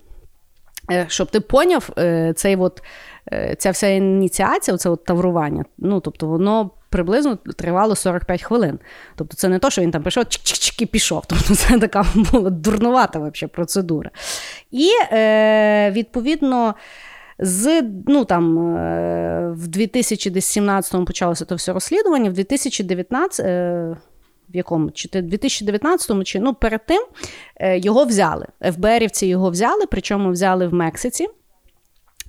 Е, 0.92 1.06
щоб 1.10 1.32
ти 1.32 1.40
поняв, 1.40 1.90
е, 1.98 2.34
цей 2.36 2.56
от, 2.56 2.84
е, 3.32 3.56
ця 3.60 3.72
вся 3.72 3.88
ініціація, 3.88 4.78
це 4.78 4.96
таврування, 4.96 5.66
ну, 5.78 6.00
тобто 6.00 6.28
воно 6.28 6.72
приблизно 6.90 7.36
тривало 7.36 7.96
45 7.96 8.44
хвилин. 8.44 8.80
Тобто 9.16 9.38
це 9.38 9.50
не 9.50 9.60
то, 9.60 9.70
що 9.70 9.82
він 9.82 9.92
там 9.92 10.02
прийшов, 10.02 10.24
чик-чик-чик 10.24 10.82
і 10.82 10.86
пішов. 10.86 11.24
Тобто 11.28 11.56
це 11.56 11.80
така 11.80 12.06
була 12.16 12.50
дурнувата 12.50 13.20
вообще 13.20 13.48
процедура. 13.48 14.12
І 14.72 14.90
відповідно. 15.92 16.76
З 17.42 17.84
ну 18.08 18.26
там 18.26 18.56
в 19.54 19.68
2017-му 19.68 21.06
почалося 21.06 21.46
то 21.46 21.56
все 21.56 21.74
розслідування, 21.74 22.30
в 22.30 22.34
2019 22.34 23.98
в 24.54 24.56
якому 24.56 24.92
чи 24.92 25.10
2019-му, 25.10 26.24
чи 26.24 26.40
ну 26.40 26.54
перед 26.54 26.86
тим 26.86 27.06
е, 27.56 27.80
його 27.80 28.06
взяли. 28.06 28.46
ФБРівці 28.72 29.28
його 29.28 29.50
взяли, 29.50 29.86
причому 29.90 30.32
взяли 30.32 30.68
в 30.68 30.74
Мексиці. 30.74 31.28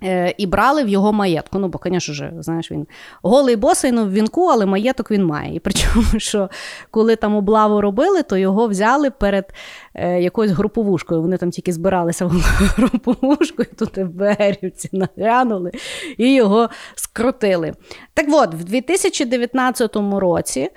Е, 0.03 0.35
і 0.39 0.47
брали 0.47 0.85
в 0.85 0.89
його 0.89 1.13
маєтку. 1.13 1.59
Ну, 1.59 1.69
бо, 1.69 1.81
звісно 1.85 2.15
ж, 2.15 2.33
знаєш, 2.39 2.71
він 2.71 2.87
голий 3.23 3.57
босий 3.57 3.93
ну, 3.93 4.05
в 4.05 4.13
вінку, 4.13 4.47
але 4.47 4.67
маєток 4.67 5.11
він 5.11 5.25
має. 5.25 5.55
І 5.55 5.61
причому, 5.61 6.05
що 6.19 6.51
коли 6.91 7.17
там 7.17 7.37
облаву 7.37 7.81
робили, 7.81 8.23
то 8.23 8.37
його 8.37 8.69
взяли 8.69 9.11
перед 9.11 9.53
е, 9.95 10.23
якоюсь 10.23 10.53
груповушкою. 10.53 11.23
Вони 11.23 11.37
там 11.37 11.51
тільки 11.51 11.73
збиралися 11.73 12.27
в 12.27 12.31
груповушку, 12.77 13.63
і 13.63 13.75
тут 13.79 13.95
ФБРівці 13.95 14.89
наглянули 14.93 15.71
і 16.19 16.35
його 16.35 16.71
скрутили. 16.95 17.73
Так 18.15 18.27
от, 18.31 18.55
в 18.55 18.65
2019 18.65 19.97
році. 19.97 20.71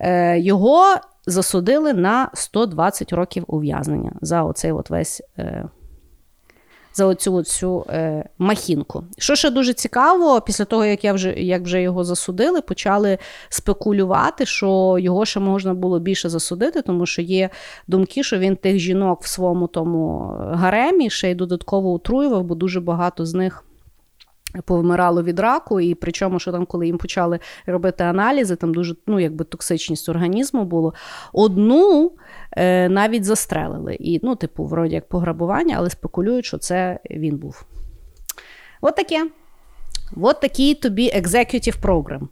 Е, 0.00 0.38
його 0.38 0.84
засудили 1.26 1.92
на 1.92 2.30
120 2.34 3.12
років 3.12 3.44
ув'язнення 3.46 4.12
за 4.20 4.42
оцей 4.42 4.72
от 4.72 4.90
весь. 4.90 5.22
Е, 5.38 5.68
за 6.94 7.06
оцю 7.06 7.34
оцю 7.34 7.86
е, 7.90 8.24
махінку. 8.38 9.04
Що 9.18 9.34
ще 9.34 9.50
дуже 9.50 9.72
цікаво, 9.72 10.40
після 10.40 10.64
того, 10.64 10.84
як 10.84 11.04
я 11.04 11.12
вже 11.12 11.32
як 11.32 11.62
вже 11.62 11.82
його 11.82 12.04
засудили, 12.04 12.60
почали 12.60 13.18
спекулювати, 13.48 14.46
що 14.46 14.96
його 15.00 15.24
ще 15.24 15.40
можна 15.40 15.74
було 15.74 15.98
більше 15.98 16.28
засудити, 16.28 16.82
тому 16.82 17.06
що 17.06 17.22
є 17.22 17.50
думки, 17.88 18.22
що 18.22 18.38
він 18.38 18.56
тих 18.56 18.78
жінок 18.78 19.22
в 19.22 19.26
своєму 19.26 19.66
тому 19.66 20.32
гаремі 20.38 21.10
ще 21.10 21.30
й 21.30 21.34
додатково 21.34 21.92
отруював, 21.92 22.44
бо 22.44 22.54
дуже 22.54 22.80
багато 22.80 23.26
з 23.26 23.34
них 23.34 23.64
Повмирало 24.64 25.22
від 25.22 25.38
раку, 25.38 25.80
і 25.80 25.94
причому, 25.94 26.38
що 26.38 26.52
там, 26.52 26.66
коли 26.66 26.86
їм 26.86 26.98
почали 26.98 27.38
робити 27.66 28.04
аналізи, 28.04 28.56
там 28.56 28.74
дуже 28.74 28.94
ну, 29.06 29.20
якби 29.20 29.44
токсичність 29.44 30.08
організму 30.08 30.64
було. 30.64 30.94
Одну 31.32 32.12
е, 32.52 32.88
навіть 32.88 33.24
застрелили. 33.24 33.94
І, 33.94 34.20
ну, 34.22 34.36
типу, 34.36 34.64
вроді 34.64 34.94
як 34.94 35.08
пограбування, 35.08 35.74
але 35.78 35.90
спекулюють, 35.90 36.44
що 36.44 36.58
це 36.58 37.00
він 37.10 37.36
був. 37.36 37.64
От 38.80 38.96
таке. 38.96 39.30
От 40.16 40.40
такий 40.40 40.74
тобі 40.74 41.12
executive 41.12 41.80
program. 41.80 42.28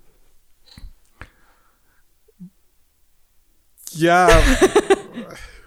Я. 3.93 4.43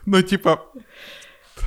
Ну, 0.06 0.24
типа, 0.24 0.58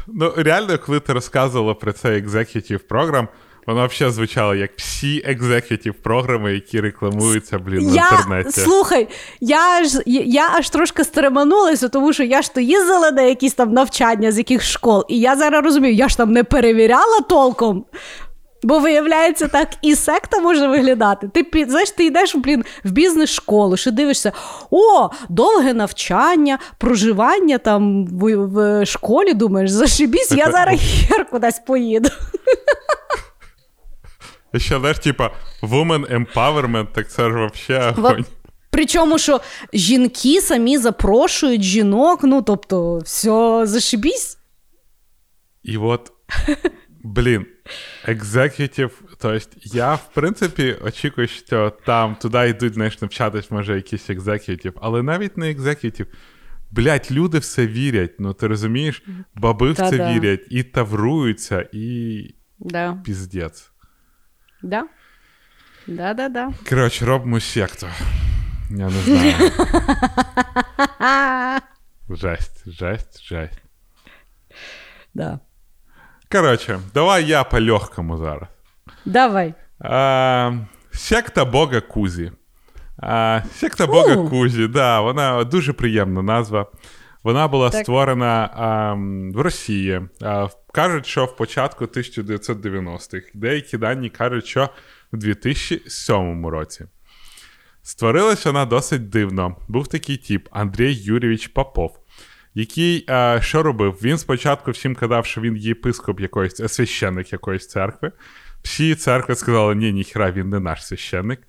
ну, 0.07 0.33
реально, 0.37 0.79
коли 0.79 1.01
ти 1.01 1.13
розказувала 1.13 1.75
про 1.75 1.93
цей 1.93 2.23
executive 2.23 2.89
program, 2.89 3.29
Воно 3.67 3.87
взагалі 3.87 4.15
звучало 4.15 4.55
як 4.55 4.71
всі 4.77 5.23
екзекутів 5.25 5.95
програми, 5.95 6.55
які 6.55 6.81
рекламуються, 6.81 7.59
блін, 7.59 7.91
в 7.91 7.95
я, 7.95 8.09
інтернеті. 8.11 8.61
Слухай, 8.61 9.09
я 9.41 9.85
ж 9.85 10.03
я 10.07 10.51
аж 10.55 10.71
трошки 10.71 11.05
стреманулася, 11.05 11.89
тому 11.89 12.13
що 12.13 12.23
я 12.23 12.43
ж 12.43 12.55
то 12.55 12.61
їздила 12.61 13.11
на 13.11 13.23
якісь 13.23 13.55
там 13.55 13.73
навчання 13.73 14.33
з 14.33 14.39
яких 14.39 14.63
школ, 14.63 15.05
і 15.09 15.21
я 15.21 15.37
зараз 15.37 15.65
розумію, 15.65 15.95
я 15.95 16.09
ж 16.09 16.17
там 16.17 16.33
не 16.33 16.45
перевіряла 16.45 17.21
толком. 17.29 17.85
Бо 18.65 18.79
виявляється, 18.79 19.49
так 19.49 19.69
і 19.83 19.95
секта 19.95 20.41
може 20.41 20.69
виглядати. 20.69 21.29
Ти 21.29 21.67
знаєш, 21.69 21.91
ти 21.91 22.05
йдеш 22.05 22.37
блін, 22.37 22.65
в 22.85 22.91
бізнес-школу, 22.91 23.77
що 23.77 23.91
дивишся, 23.91 24.33
о, 24.71 25.09
довге 25.29 25.73
навчання, 25.75 26.59
проживання 26.79 27.59
там 27.59 28.07
в, 28.07 28.37
в 28.37 28.87
школі. 28.87 29.35
Думаєш, 29.35 29.71
зашибісь, 29.71 30.33
я 30.33 30.51
зараз 30.53 30.81
хер 31.09 31.31
кудись 31.31 31.59
поїду. 31.67 32.09
Ще 34.57 34.79
знаєш, 34.79 34.99
типа, 34.99 35.31
woman 35.63 36.17
empowerment, 36.17 36.87
так 36.93 37.11
це 37.11 37.31
ж 37.31 37.49
взагалі 37.53 37.95
огонь. 37.99 38.25
Причому, 38.71 39.19
що 39.19 39.41
жінки 39.73 40.41
самі 40.41 40.79
запрошують 40.79 41.63
жінок, 41.63 42.21
ну 42.23 42.43
тобто, 42.43 42.99
все, 42.99 43.67
зашибісь. 43.67 44.39
І 45.63 45.77
от, 45.77 46.13
блін, 47.05 47.47
екзекутів, 48.05 49.03
тобто 49.19 49.47
я, 49.63 49.95
в 49.95 50.09
принципі, 50.15 50.77
очікую, 50.85 51.29
що 51.29 51.73
там 51.87 52.15
туди 52.15 52.49
йдуть, 52.49 52.75
знаєш, 52.75 53.01
навчатись, 53.01 53.51
може, 53.51 53.77
якісь 53.77 54.11
екзекутів, 54.11 54.73
але 54.81 55.03
навіть 55.03 55.37
не 55.37 55.51
екзекутів. 55.51 56.07
Блять, 56.71 57.11
люди 57.11 57.39
все 57.39 57.67
вірять, 57.67 58.15
ну 58.19 58.35
ти 58.35 58.47
розумієш? 58.47 59.03
Баби 59.35 59.73
в 59.73 59.77
це 59.77 60.15
вірять 60.15 60.47
і 60.51 60.63
тавруються, 60.63 61.69
і 61.73 62.25
да. 62.59 63.03
піздець. 63.05 63.72
Да. 64.62 64.88
Да-да-да. 65.88 66.54
Коротше, 66.70 67.06
робимо 67.06 67.40
секту. 67.40 67.88
Я 68.70 68.86
не 68.86 68.90
знаю. 68.90 69.52
Жесть, 72.10 72.64
жесть, 72.66 73.24
жесть. 73.24 73.62
Да. 75.14 75.40
Коротше, 76.30 76.80
давай 76.94 77.26
я 77.26 77.44
по 77.44 77.58
легкому 77.62 78.18
зараз. 78.18 78.50
Давай. 79.06 79.54
А, 79.80 80.52
секта 80.92 81.46
Бога 81.46 81.82
Кузі. 81.82 82.32
А, 82.98 83.42
секта 83.54 83.88
Бога 83.88 84.16
У. 84.16 84.30
Кузі, 84.30 84.68
да, 84.68 85.02
вона 85.02 85.44
дуже 85.44 85.74
приємна 85.74 86.22
назва. 86.22 86.66
Вона 87.23 87.49
була 87.49 87.71
Так. 87.71 87.83
створена 87.83 88.51
а, 88.55 88.95
в 89.39 89.41
Росії. 89.41 90.01
А, 90.23 90.49
кажуть, 90.73 91.07
що 91.07 91.25
в 91.25 91.37
початку 91.37 91.85
1990-х. 91.85 93.27
Деякі 93.35 93.79
дані 93.79 94.11
кажуть, 94.11 94.47
що 94.47 94.69
в 95.13 95.17
2007 95.17 96.47
році. 96.47 96.85
Створилась 97.83 98.47
вона 98.47 98.65
досить 98.65 99.09
дивно. 99.09 99.57
Був 99.69 99.89
такий 99.89 100.17
тип 100.17 100.49
Андрій 100.51 100.95
Юрійович 100.95 101.47
Попов, 101.49 101.99
який 102.55 103.05
е, 103.11 103.39
що 103.43 103.63
робив? 103.63 103.99
Він 104.03 104.19
спочатку 104.19 104.71
всім 104.71 104.95
казав, 104.95 105.27
що 105.27 105.41
він 105.41 105.57
єпископ 105.57 106.21
якоїсь, 106.21 106.61
е, 106.61 106.69
священник 106.69 107.33
якоїсь 107.33 107.69
церкви. 107.69 108.13
Всі 108.63 108.95
церкви 108.95 109.35
сказали, 109.35 109.75
ні, 109.75 109.93
ніхера, 109.93 110.31
він 110.31 110.49
не 110.49 110.61
наш 110.61 110.87
священник. 110.87 111.41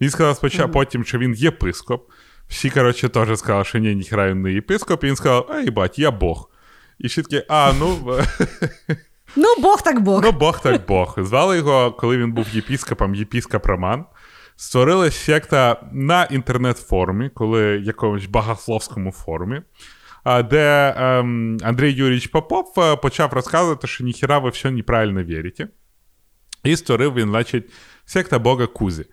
Він 0.00 0.10
сказав 0.10 0.36
спочатку 0.36 0.72
потім, 0.72 1.04
що 1.04 1.18
він 1.18 1.34
єпископ. 1.34 2.10
Всі, 2.50 2.70
коротше, 2.70 3.08
теж 3.08 3.38
сказали, 3.38 3.64
що 3.64 3.78
ні, 3.78 3.94
ніхера 3.94 4.30
він 4.30 4.42
не 4.42 4.52
єпископ. 4.52 5.04
І 5.04 5.06
він 5.06 5.16
сказав, 5.16 5.50
ей, 5.54 5.70
бать, 5.70 5.98
я 5.98 6.10
Бог. 6.10 6.50
І 6.98 7.06
всі 7.06 7.22
такі, 7.22 7.44
а, 7.48 7.72
ну, 7.78 7.98
Ну, 9.36 9.46
Бог 9.62 9.82
так 9.82 10.00
Бог. 10.00 10.22
Ну, 10.24 10.32
Бог 10.32 10.60
так 10.60 10.86
Бог. 10.86 11.14
Звали 11.18 11.56
його, 11.56 11.92
коли 11.92 12.16
він 12.16 12.32
був 12.32 12.46
єпіскопом, 12.52 13.14
єпіскоп 13.14 13.66
Роман. 13.66 14.04
Створилась 14.56 15.16
секта 15.16 15.82
на 15.92 16.24
інтернет-форумі, 16.24 17.28
коли 17.28 17.62
якомусь 17.62 18.26
богословському 18.26 19.12
форумі, 19.12 19.62
де 20.50 20.94
ем, 20.96 21.58
Андрій 21.62 21.92
Юрійович 21.92 22.26
Попов 22.26 22.74
е, 22.78 22.96
почав 22.96 23.32
розказувати, 23.32 23.86
що 23.86 24.04
ніхіра 24.04 24.38
ви 24.38 24.50
все 24.50 24.70
неправильно 24.70 25.22
вірите. 25.22 25.68
І 26.64 26.76
створив 26.76 27.14
він, 27.14 27.28
значить, 27.28 27.70
секта 28.04 28.38
Бога 28.38 28.66
Кузі. 28.66 29.04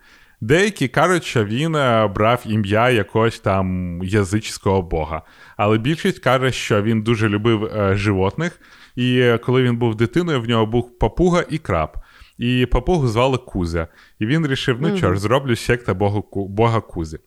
Деякі 0.41 0.88
кажуть, 0.88 1.23
що 1.23 1.45
він 1.45 1.75
е, 1.75 2.07
брав 2.07 2.43
ім'я 2.45 2.89
якогось 2.89 3.39
там 3.39 3.99
язичського 4.03 4.81
бога. 4.81 5.21
Але 5.57 5.77
більшість 5.77 6.19
каже, 6.19 6.51
що 6.51 6.81
він 6.81 7.01
дуже 7.01 7.29
любив 7.29 7.65
е, 7.65 7.95
животних, 7.95 8.59
і 8.95 9.19
е, 9.19 9.38
коли 9.38 9.63
він 9.63 9.77
був 9.77 9.95
дитиною, 9.95 10.41
в 10.41 10.47
нього 10.49 10.65
був 10.65 10.99
папуга 10.99 11.43
і 11.49 11.57
краб. 11.57 11.97
І 12.38 12.65
папугу 12.65 13.07
звали 13.07 13.38
Кузя. 13.38 13.88
І 14.19 14.25
він 14.25 14.41
вирішив, 14.41 14.77
ну 14.81 14.97
що 14.97 15.13
ж, 15.13 15.19
зроблю 15.19 15.55
секта 15.55 15.93
бога, 15.93 16.21
Ку- 16.21 16.47
бога 16.47 16.81
Кузі. 16.81 17.17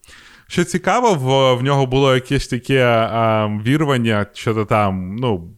Що 0.48 0.64
цікаво, 0.64 1.14
в, 1.14 1.54
в 1.60 1.62
нього 1.62 1.86
було 1.86 2.14
якесь 2.14 2.48
таке 2.48 2.84
а, 2.86 3.46
вірування, 3.46 4.26
що 4.34 4.54
то 4.54 4.64
там, 4.64 5.16
ну, 5.16 5.54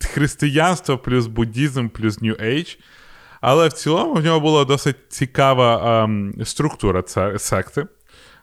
християнство 0.00 0.98
плюс 0.98 1.26
буддізм 1.26 1.88
плюс 1.88 2.22
New 2.22 2.44
Age. 2.44 2.78
Але 3.40 3.68
в 3.68 3.72
цілому 3.72 4.14
в 4.14 4.24
нього 4.24 4.40
була 4.40 4.64
досить 4.64 4.96
цікава 5.08 6.02
ем, 6.04 6.34
структура 6.44 7.02
це- 7.02 7.38
секти. 7.38 7.86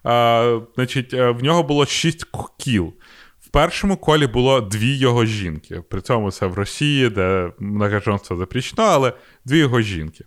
Е, 0.05 0.59
значить, 0.75 1.13
е, 1.13 1.29
в 1.29 1.43
нього 1.43 1.63
було 1.63 1.85
шість 1.85 2.25
кіл. 2.59 2.93
В 3.41 3.47
першому 3.47 3.97
колі 3.97 4.27
було 4.27 4.61
дві 4.61 4.97
його 4.97 5.25
жінки. 5.25 5.81
При 5.89 6.01
цьому 6.01 6.31
це 6.31 6.45
в 6.45 6.53
Росії, 6.53 7.09
де 7.09 7.51
многоженство 7.59 8.37
запрещено, 8.37 8.87
але 8.87 9.13
дві 9.45 9.57
його 9.57 9.81
жінки. 9.81 10.25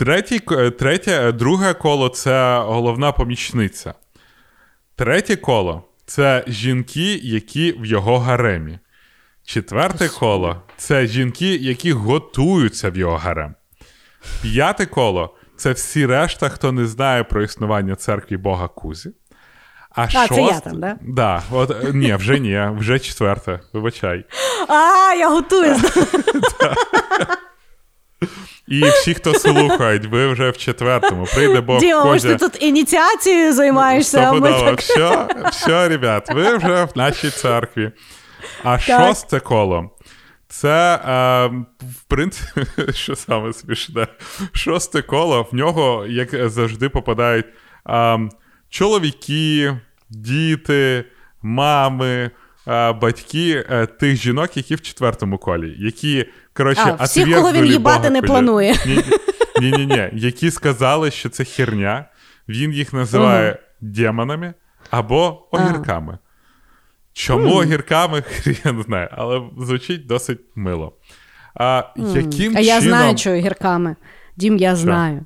Е, 0.00 0.70
третє, 0.70 1.28
е, 1.28 1.32
друге 1.32 1.74
коло 1.74 2.08
це 2.08 2.58
головна 2.58 3.12
помічниця. 3.12 3.94
Третє 4.96 5.36
коло 5.36 5.82
це 6.06 6.44
жінки, 6.46 7.14
які 7.22 7.72
в 7.72 7.86
його 7.86 8.18
гаремі. 8.18 8.78
Четверте 9.46 10.08
коло 10.08 10.62
це 10.76 11.06
жінки, 11.06 11.56
які 11.56 11.92
готуються 11.92 12.90
в 12.90 12.96
його 12.96 13.16
гарем. 13.16 13.54
П'яте 14.42 14.86
коло 14.86 15.34
це 15.56 15.72
всі 15.72 16.06
решта, 16.06 16.48
хто 16.48 16.72
не 16.72 16.86
знає 16.86 17.24
про 17.24 17.42
існування 17.42 17.94
церкві 17.94 18.36
Бога 18.36 18.68
Кузі. 18.68 19.10
А, 19.90 20.06
це 20.06 20.26
шосте... 20.26 20.42
я 20.42 20.60
там, 20.60 20.80
да? 20.80 20.96
Да, 21.02 21.42
от, 21.50 21.94
ні, 21.94 22.14
вже 22.14 22.38
ні, 22.38 22.68
вже 22.78 22.98
четверте, 22.98 23.60
вибачай. 23.72 24.24
А, 24.68 25.14
я 25.14 25.28
готуюсь. 25.28 25.80
І 28.68 28.82
всі, 28.82 29.14
хто 29.14 29.34
слухають, 29.34 30.06
ви 30.06 30.28
вже 30.28 30.50
в 30.50 30.56
четвертому. 30.56 31.26
Прийде 31.34 31.60
Бог 31.60 31.80
Діма, 31.80 32.02
Кузя. 32.02 32.28
ти 32.28 32.36
тут 32.36 32.62
ініціацією 32.62 33.52
займаєшся, 33.52 34.20
а 34.20 34.32
ми 34.32 34.50
так. 34.50 34.80
Все, 34.80 35.26
все, 35.50 35.88
ребят, 35.88 36.30
ви 36.34 36.56
вже 36.56 36.84
в 36.84 36.90
нашій 36.94 37.30
церкві. 37.30 37.92
А 38.64 38.78
шосте 38.78 39.40
коло. 39.40 39.90
Це, 40.48 40.94
е, 40.94 41.46
в 41.80 42.02
принципі, 42.08 42.62
що 42.92 43.16
саме 43.16 43.52
смішне, 43.52 44.06
шосте 44.52 45.02
коло, 45.02 45.48
в 45.52 45.54
нього, 45.54 46.06
як 46.08 46.48
завжди, 46.50 46.88
попадають 46.88 47.46
е, 47.88 48.18
чоловіки, 48.68 49.76
діти, 50.10 51.04
мами, 51.42 52.30
е, 52.68 52.92
батьки 52.92 53.64
е, 53.70 53.86
тих 53.86 54.16
жінок, 54.16 54.56
які 54.56 54.74
в 54.74 54.80
четвертому 54.80 55.38
колі, 55.38 55.74
які, 55.78 56.26
коротше, 56.52 56.96
А, 56.98 57.04
всіх, 57.04 57.34
кого 57.34 57.52
він 57.52 57.66
їбати 57.66 58.10
не 58.10 58.22
планує. 58.22 58.74
Ні, 59.60 59.70
ні, 59.70 59.86
ні, 59.86 60.08
які 60.12 60.50
сказали, 60.50 61.10
що 61.10 61.28
це 61.28 61.44
херня. 61.44 62.04
Він 62.48 62.72
їх 62.72 62.92
називає 62.92 63.58
демонами 63.80 64.54
або 64.90 65.48
огірками. 65.50 66.18
Чому 67.16 67.54
огірками, 67.54 68.22
я 68.64 68.72
не 68.72 68.82
знаю, 68.82 69.08
але 69.12 69.42
звучить 69.58 70.06
досить 70.06 70.40
мило. 70.54 70.92
А 71.54 71.82
яким 71.96 72.56
А 72.56 72.60
я 72.60 72.80
чином... 72.80 72.98
знаю, 72.98 73.16
що 73.16 73.30
огірками. 73.30 73.96
Дім, 74.36 74.56
я 74.56 74.76
знаю. 74.76 75.24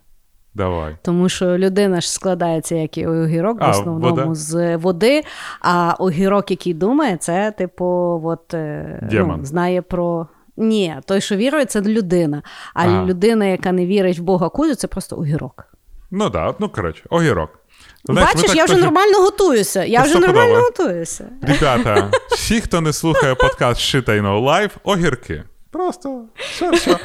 Давай. 0.55 0.97
Тому 1.03 1.29
що 1.29 1.59
людина 1.59 2.01
ж 2.01 2.13
складається, 2.13 2.75
як 2.75 2.99
і 2.99 3.07
огірок, 3.07 3.61
в 3.61 3.69
основному 3.71 4.17
вода. 4.17 4.35
з 4.35 4.77
води. 4.77 5.23
А 5.61 5.95
огірок, 5.99 6.51
який 6.51 6.75
думає, 6.75 7.17
це, 7.17 7.51
типу, 7.51 8.21
от, 8.25 8.55
е, 8.55 9.09
ну, 9.13 9.39
знає 9.43 9.83
про. 9.83 10.27
Ні, 10.57 10.95
той, 11.07 11.21
що 11.21 11.37
вірує, 11.37 11.65
це 11.65 11.81
людина. 11.81 12.43
А 12.75 12.85
Ага. 12.85 13.05
людина, 13.05 13.45
яка 13.45 13.73
не 13.73 13.87
вірить 13.87 14.19
в 14.19 14.23
Бога 14.23 14.49
Кузю, 14.49 14.75
це 14.75 14.89
просто 14.89 15.17
огірок. 15.17 15.67
Ну 16.11 16.31
так, 16.31 16.57
ну 16.59 16.69
коротше, 16.69 17.03
огірок. 17.11 17.60
Ну, 18.05 18.15
Бачиш, 18.15 18.55
я 18.55 18.65
вже 18.65 18.75
теж- 18.75 18.83
нормально 18.85 19.19
готуюся. 19.19 19.85
Я 19.85 20.03
вже 20.03 20.19
нормально 20.19 20.61
готуюся. 20.61 21.29
Ребята, 21.43 22.11
всі, 22.31 22.61
хто 22.61 22.81
не 22.81 22.93
слухає 22.93 23.35
подкаст 23.35 23.81
Shit 23.81 24.05
I 24.05 24.23
Know 24.23 24.45
Live, 24.45 24.71
огірки. 24.83 25.45
Просто 25.71 26.25
все, 26.37 26.71
все. 26.71 26.99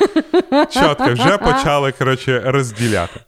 Чітко, 0.72 1.14
вже 1.14 1.38
почали, 1.38 1.92
коротше, 1.92 2.42
розділяти. 2.46 3.20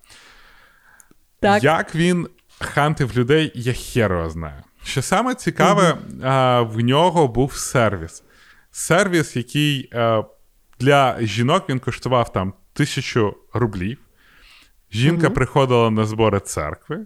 Так. 1.40 1.64
Як 1.64 1.96
він 1.96 2.28
хантив 2.60 3.18
людей, 3.18 3.52
я 3.56 3.74
хер 3.74 4.12
його 4.12 4.30
знаю. 4.30 4.64
Що 4.84 5.02
саме 5.02 5.36
цікаве, 5.36 5.98
а, 6.24 6.62
в 6.62 6.80
нього 6.80 7.28
був 7.28 7.54
сервіс. 7.54 8.24
Сервіс, 8.72 9.36
який 9.36 9.90
а, 9.94 10.24
для 10.80 11.18
жінок 11.22 11.70
він 11.70 11.80
коштував 11.80 12.34
там 12.34 12.54
тисячу 12.74 13.36
рублів. 13.54 13.98
Жінка 14.92 15.30
приходила 15.30 15.90
на 15.90 16.06
збори 16.06 16.40
церкви, 16.40 17.06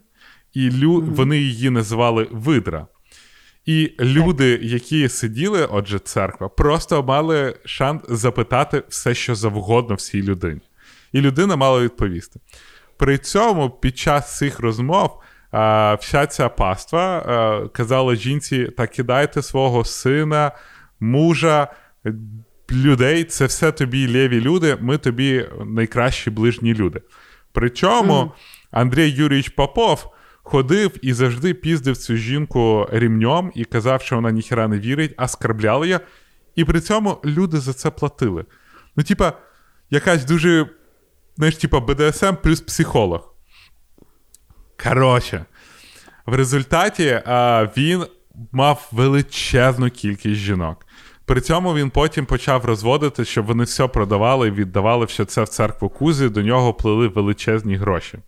і 0.54 0.72
лю... 0.72 1.02
вони 1.02 1.38
її 1.38 1.70
називали 1.70 2.28
видра. 2.32 2.88
І 3.66 3.91
люди, 3.99 4.60
які 4.62 5.10
сиділи, 5.10 5.66
отже, 5.66 5.99
церква, 5.99 6.49
просто 6.49 7.04
мали 7.04 7.56
шанс 7.66 8.02
запитати 8.10 8.84
все, 8.89 9.14
що 9.14 9.36
завгодно 9.36 9.95
всій 9.95 10.24
людині. 10.24 10.62
І 11.12 11.22
людина 11.22 11.56
мала 11.56 11.82
відповісти. 11.82 12.39
При 12.97 13.18
цьому 13.18 13.70
під 13.70 13.97
час 13.97 14.38
цих 14.38 14.60
розмов 14.60 15.22
а, 15.52 15.93
вся 16.02 16.28
ця 16.28 16.49
паства 16.49 17.18
а, 17.18 17.68
казала 17.68 18.16
жінці: 18.16 18.66
та 18.66 18.88
кидайте 18.88 19.41
свого 19.41 19.86
сина, 19.86 20.52
мужа, 20.99 21.68
людей, 22.72 23.24
це 23.24 23.45
все 23.45 23.72
тобі 23.72 24.14
лєві 24.14 24.41
люди, 24.41 24.78
ми 24.82 24.97
тобі 24.97 25.45
найкращі 25.66 26.30
ближні 26.30 26.74
люди. 26.74 27.02
Причому 27.52 28.32
Андрій 28.72 29.10
Юрійович 29.10 29.49
Попов 29.49 30.14
ходив 30.44 30.92
і 31.02 31.14
завжди 31.14 31.54
піздив 31.54 31.98
цю 31.98 32.16
жінку 32.16 32.88
рівнем 32.92 33.52
і 33.56 33.66
казав, 33.66 34.02
що 34.02 34.16
вона 34.16 34.32
ніхера 34.32 34.68
не 34.68 34.80
вірить, 34.80 35.14
а 35.18 35.28
скарбляли 35.28 35.88
її. 35.88 36.00
І 36.56 36.66
при 36.66 36.82
цьому 36.82 37.18
люди 37.26 37.60
за 37.60 37.74
це 37.74 37.89
платили. 37.89 38.46
Ну, 38.96 39.04
типа, 39.04 39.34
якась 39.89 40.26
дуже, 40.26 40.70
знаєш, 41.38 41.56
типа 41.56 41.80
БДСМ 41.80 42.36
плюс 42.44 42.62
психолог. 42.62 43.36
Коротше, 44.84 45.46
в 46.26 46.36
результаті 46.36 47.22
а, 47.26 47.68
він 47.78 48.06
мав 48.52 48.89
величезну 48.92 49.89
кількість 49.89 50.42
жінок. 50.42 50.86
При 51.26 51.42
цьому 51.42 51.76
він 51.76 51.89
потім 51.89 52.26
почав 52.26 52.66
розводити, 52.66 53.26
щоб 53.26 53.46
вони 53.46 53.64
все 53.64 53.88
продавали 53.88 54.48
і 54.48 54.52
віддавали 54.52 55.06
все 55.06 55.26
це 55.26 55.44
в 55.44 55.48
церкву 55.48 55.89
Кузі, 55.89 56.30
до 56.30 56.42
нього 56.42 56.74
плили 56.74 57.08
величезні 57.08 57.76
гроші. 57.76 58.20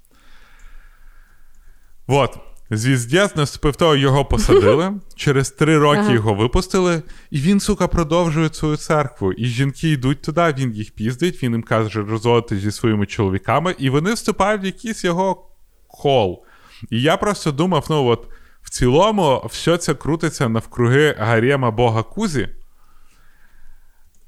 От. 2.07 2.39
Звіздець 2.69 3.35
наступив 3.35 3.75
того, 3.75 3.95
його 3.95 4.25
посадили. 4.25 4.93
Через 5.15 5.51
три 5.51 5.77
роки 5.77 5.99
ага. 5.99 6.13
його 6.13 6.33
випустили, 6.33 7.03
і 7.31 7.39
він, 7.39 7.59
сука, 7.59 7.87
продовжує 7.87 8.49
свою 8.53 8.77
церкву. 8.77 9.33
І 9.33 9.45
жінки 9.45 9.89
йдуть 9.89 10.21
туди, 10.21 10.53
він 10.57 10.73
їх 10.73 10.91
піздить, 10.91 11.43
він 11.43 11.51
їм 11.51 11.63
каже 11.63 12.01
розводити 12.01 12.57
зі 12.57 12.71
своїми 12.71 13.05
чоловіками, 13.05 13.75
і 13.77 13.89
вони 13.89 14.13
вступають 14.13 14.63
в 14.63 14.65
якийсь 14.65 15.03
його 15.03 15.49
кол. 15.87 16.43
І 16.89 17.01
я 17.01 17.17
просто 17.17 17.51
думав: 17.51 17.85
ну 17.89 18.05
от 18.05 18.27
в 18.61 18.69
цілому, 18.69 19.41
все 19.45 19.77
це 19.77 19.93
крутиться 19.93 20.49
навкруги 20.49 21.15
гарема 21.19 21.71
Бога 21.71 22.03
Кузі. 22.03 22.49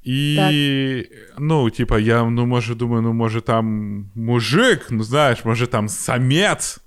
І, 0.04 0.36
так. 0.36 1.18
ну, 1.38 1.70
типа, 1.70 1.98
я 1.98 2.24
ну, 2.24 2.46
може 2.46 2.74
думаю, 2.74 3.02
ну, 3.02 3.12
може, 3.12 3.40
там 3.40 3.66
мужик, 4.14 4.86
ну 4.90 5.02
знаєш, 5.02 5.44
може 5.44 5.66
там 5.66 5.88
самець. 5.88 6.80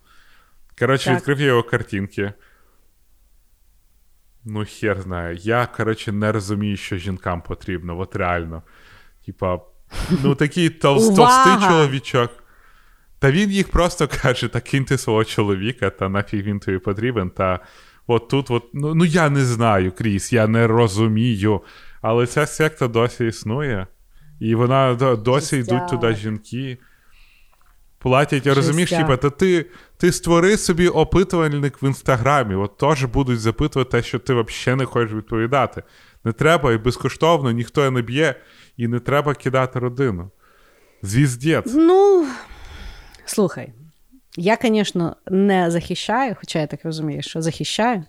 Коротше, 0.79 1.15
відкрив 1.15 1.39
його 1.39 1.63
картинки. 1.63 2.33
Ну, 4.45 4.65
хер 4.65 5.01
знає. 5.01 5.37
Я, 5.41 5.65
коротше, 5.65 6.11
не 6.11 6.31
розумію, 6.31 6.77
що 6.77 6.97
жінкам 6.97 7.41
потрібно, 7.41 7.99
от 7.99 8.15
реально. 8.15 8.63
Типа, 9.25 9.59
ну 10.23 10.35
такий 10.35 10.69
товстий 10.81 11.67
чоловічок. 11.67 12.43
Та 13.19 13.31
він 13.31 13.51
їх 13.51 13.71
просто 13.71 14.07
каже: 14.21 14.47
та 14.47 14.61
киньте 14.61 14.97
свого 14.97 15.23
чоловіка, 15.23 15.89
та 15.89 16.09
нафіг 16.09 16.43
він 16.43 16.59
тобі 16.59 16.77
потрібен. 16.77 17.29
Та 17.29 17.59
от 18.07 18.29
тут, 18.29 18.51
от, 18.51 18.63
ну, 18.73 18.95
ну 18.95 19.05
я 19.05 19.29
не 19.29 19.45
знаю, 19.45 19.91
Кріс, 19.91 20.33
я 20.33 20.47
не 20.47 20.67
розумію. 20.67 21.61
Але 22.01 22.27
ця 22.27 22.45
секта 22.45 22.87
досі 22.87 23.27
існує. 23.27 23.87
І 24.39 24.55
вона 24.55 24.95
досі 25.15 25.57
йдуть 25.57 25.87
туди 25.87 26.15
жінки. 26.15 26.77
Платять, 27.99 28.45
я 28.45 28.53
розумієш, 28.53 28.89
типа, 28.89 29.17
та 29.17 29.29
ти 29.29 29.65
ти 29.99 30.11
створи 30.11 30.57
собі 30.57 30.87
опитувальник 30.87 31.83
в 31.83 31.85
інстаграмі, 31.85 32.55
от 32.55 32.77
теж 32.77 33.03
будуть 33.03 33.39
запитувати 33.39 33.91
те, 33.91 34.03
що 34.03 34.19
ти 34.19 34.33
взагалі 34.33 34.79
не 34.79 34.85
хочеш 34.85 35.13
відповідати. 35.13 35.83
Не 36.23 36.31
треба 36.31 36.73
і 36.73 36.77
безкоштовно, 36.77 37.51
ніхто 37.51 37.91
не 37.91 38.01
б'є, 38.01 38.35
і 38.77 38.87
не 38.87 38.99
треба 38.99 39.33
кидати 39.33 39.79
родину. 39.79 40.31
Звіздець. 41.01 41.73
Ну, 41.75 42.27
слухай, 43.25 43.73
я, 44.37 44.57
звісно, 44.61 45.15
не 45.27 45.71
захищаю, 45.71 46.35
хоча 46.39 46.59
я 46.59 46.67
так 46.67 46.79
розумію, 46.83 47.21
що 47.21 47.41
захищаю, 47.41 48.03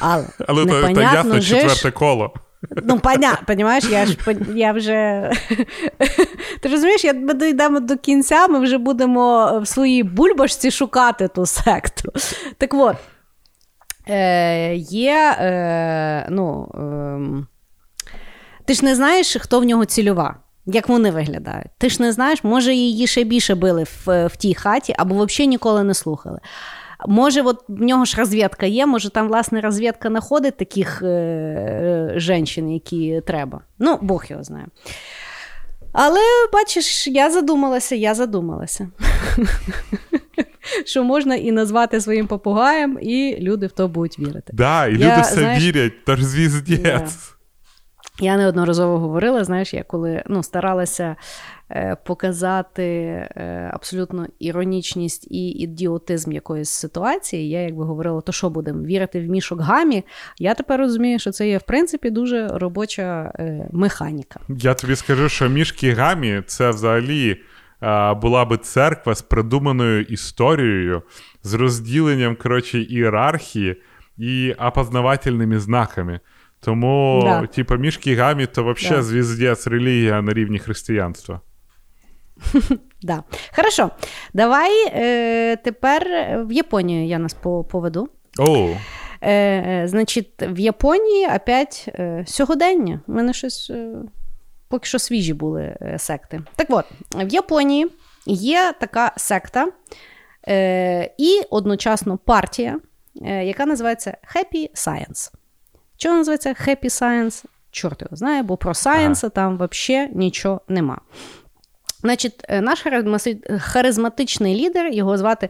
але. 0.00 0.26
Але 0.48 0.66
то, 0.66 0.94
то 0.94 1.00
ясно 1.00 1.40
четверте 1.40 1.90
коло. 1.90 2.34
Ну, 2.70 2.98
понятно, 3.00 3.46
понимаєш, 3.46 3.84
я 3.90 4.06
ж 4.06 4.16
я 4.54 4.72
вже. 4.72 5.30
Ти 6.60 6.68
розумієш, 6.68 7.04
як 7.04 7.16
ми 7.16 7.34
дійдемо 7.34 7.80
до 7.80 7.96
кінця, 7.96 8.46
ми 8.48 8.58
вже 8.58 8.78
будемо 8.78 9.58
в 9.60 9.66
своїй 9.68 10.02
бульбашці 10.02 10.70
шукати 10.70 11.28
ту 11.28 11.46
секту. 11.46 12.12
Так 12.58 12.74
от, 12.74 12.96
е, 14.08 14.74
є. 14.76 15.36
е, 15.38 16.26
ну, 16.30 16.68
е, 16.74 17.46
Ти 18.64 18.74
ж 18.74 18.84
не 18.84 18.94
знаєш, 18.94 19.36
хто 19.40 19.60
в 19.60 19.64
нього 19.64 19.84
цільова. 19.84 20.36
Як 20.66 20.88
вони 20.88 21.10
виглядають? 21.10 21.70
Ти 21.78 21.88
ж 21.88 22.02
не 22.02 22.12
знаєш, 22.12 22.44
може 22.44 22.74
її 22.74 23.06
ще 23.06 23.24
більше 23.24 23.54
били 23.54 23.84
в 23.84 24.26
в 24.26 24.36
тій 24.36 24.54
хаті, 24.54 24.94
або 24.98 25.14
взагалі 25.24 25.48
ніколи 25.48 25.84
не 25.84 25.94
слухали. 25.94 26.40
Може, 27.08 27.42
от 27.42 27.64
в 27.68 27.82
нього 27.82 28.04
ж 28.04 28.16
розвідка 28.16 28.66
є, 28.66 28.86
може 28.86 29.10
там, 29.10 29.28
власне, 29.28 29.60
розвідка 29.60 30.08
знаходить 30.08 30.56
таких 30.56 31.02
е, 31.02 31.06
е, 31.06 32.12
жінчин, 32.16 32.70
які 32.70 33.22
треба. 33.26 33.60
Ну, 33.78 33.98
Бог 34.02 34.24
його 34.28 34.42
знає. 34.42 34.66
Але 35.92 36.20
бачиш, 36.52 37.06
я 37.06 37.30
задумалася, 37.30 37.94
я 37.94 38.14
задумалася. 38.14 38.88
Що 40.84 41.04
можна 41.04 41.34
і 41.34 41.52
назвати 41.52 42.00
своїм 42.00 42.26
попугаєм, 42.26 42.98
і 43.02 43.36
люди 43.40 43.66
в 43.66 43.72
то 43.72 43.88
будуть 43.88 44.18
вірити. 44.18 44.52
Да, 44.52 44.86
і 44.86 44.92
люди 44.92 45.20
все 45.22 45.58
вірять, 45.58 45.92
тож 46.06 46.22
звіздець. 46.22 47.31
Я 48.22 48.36
неодноразово 48.36 48.98
говорила, 48.98 49.44
знаєш, 49.44 49.74
я 49.74 49.82
коли 49.82 50.22
ну, 50.26 50.42
старалася 50.42 51.16
Е, 51.74 51.96
показати 52.04 52.82
е, 52.82 53.70
абсолютно 53.74 54.26
іронічність 54.38 55.26
і 55.30 55.48
ідіотизм 55.48 56.32
якоїсь 56.32 56.70
ситуації. 56.70 57.48
Я 57.48 57.62
якби 57.62 57.84
говорила, 57.84 58.20
то 58.20 58.32
що 58.32 58.50
будемо 58.50 58.82
вірити 58.82 59.20
в 59.20 59.30
мішок 59.30 59.60
гамі. 59.60 60.04
Я 60.38 60.54
тепер 60.54 60.80
розумію, 60.80 61.18
що 61.18 61.30
це 61.30 61.48
є 61.48 61.58
в 61.58 61.62
принципі 61.62 62.10
дуже 62.10 62.48
робоча 62.48 63.32
е, 63.38 63.68
механіка. 63.72 64.40
Я 64.48 64.74
тобі 64.74 64.96
скажу, 64.96 65.28
що 65.28 65.48
мішки 65.48 65.92
гамі 65.92 66.42
це 66.46 66.70
взагалі. 66.70 67.36
Була 68.22 68.44
би 68.44 68.56
церква 68.56 69.14
з 69.14 69.22
придуманою 69.22 70.02
історією, 70.02 71.02
з 71.42 71.54
розділенням 71.54 72.36
коротше, 72.36 72.78
ієрархії 72.78 73.76
і 74.18 74.52
опознавательними 74.52 75.58
знаками. 75.58 76.20
Тому, 76.64 77.20
да. 77.24 77.46
типа, 77.46 77.76
мішки 77.76 78.16
гамі 78.16 78.46
то 78.46 78.72
взагалі 78.72 78.96
да. 78.96 79.02
звіздець 79.02 79.66
релігія 79.66 80.22
на 80.22 80.32
рівні 80.32 80.58
християнства. 80.58 81.40
Да. 83.04 83.22
Хорошо. 83.56 83.90
Давай 84.34 84.70
е, 84.86 85.56
тепер 85.56 86.06
в 86.46 86.52
Японію 86.52 87.06
я 87.06 87.18
нас 87.18 87.36
поведу. 87.70 88.08
Oh. 88.38 88.76
Е, 89.24 89.82
Значить, 89.86 90.32
в 90.40 90.58
Японії 90.58 91.28
опять 91.36 91.84
е, 91.88 92.24
сьогодення. 92.26 93.00
У 93.06 93.12
мене 93.12 93.32
щось 93.32 93.70
е, 93.70 93.94
поки 94.68 94.86
що 94.86 94.98
свіжі 94.98 95.34
були 95.34 95.76
е, 95.82 95.98
секти. 95.98 96.40
Так 96.56 96.66
от, 96.70 96.84
в 97.14 97.28
Японії 97.28 97.86
є 98.26 98.74
така 98.80 99.12
секта 99.16 99.68
е, 100.48 101.14
і 101.18 101.40
одночасно 101.50 102.18
партія, 102.18 102.78
е, 103.22 103.44
яка 103.44 103.66
називається 103.66 104.16
Happy 104.34 104.70
Science. 104.74 105.30
Чого 106.02 106.16
називається 106.16 106.54
Happy 106.66 106.84
Science? 106.84 107.44
Чорт 107.70 108.02
його 108.02 108.16
знає, 108.16 108.42
бо 108.42 108.56
про 108.56 108.72
Science 108.72 109.18
ага. 109.22 109.28
там 109.28 109.54
взагалі 109.54 110.10
нічого 110.14 110.60
нема. 110.68 110.98
Значить, 112.00 112.44
е, 112.48 112.60
наш 112.60 112.84
харизматичний 113.58 114.54
лідер, 114.54 114.86
його 114.86 115.18
звати 115.18 115.48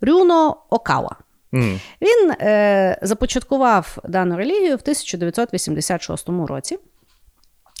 Рюно 0.00 0.56
Окава. 0.70 1.16
Mm. 1.52 1.80
Він 2.02 2.30
е, 2.30 2.98
започаткував 3.02 3.98
дану 4.04 4.36
релігію 4.36 4.76
в 4.76 4.80
1986 4.80 6.28
році 6.28 6.78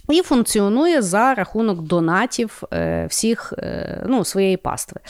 і 0.08 0.22
функціонує 0.22 1.02
за 1.02 1.34
рахунок 1.34 1.80
донатів 1.80 2.62
е, 2.72 3.06
всіх 3.06 3.54
е, 3.58 4.02
ну, 4.06 4.24
своєї 4.24 4.56
пастви. 4.56 5.00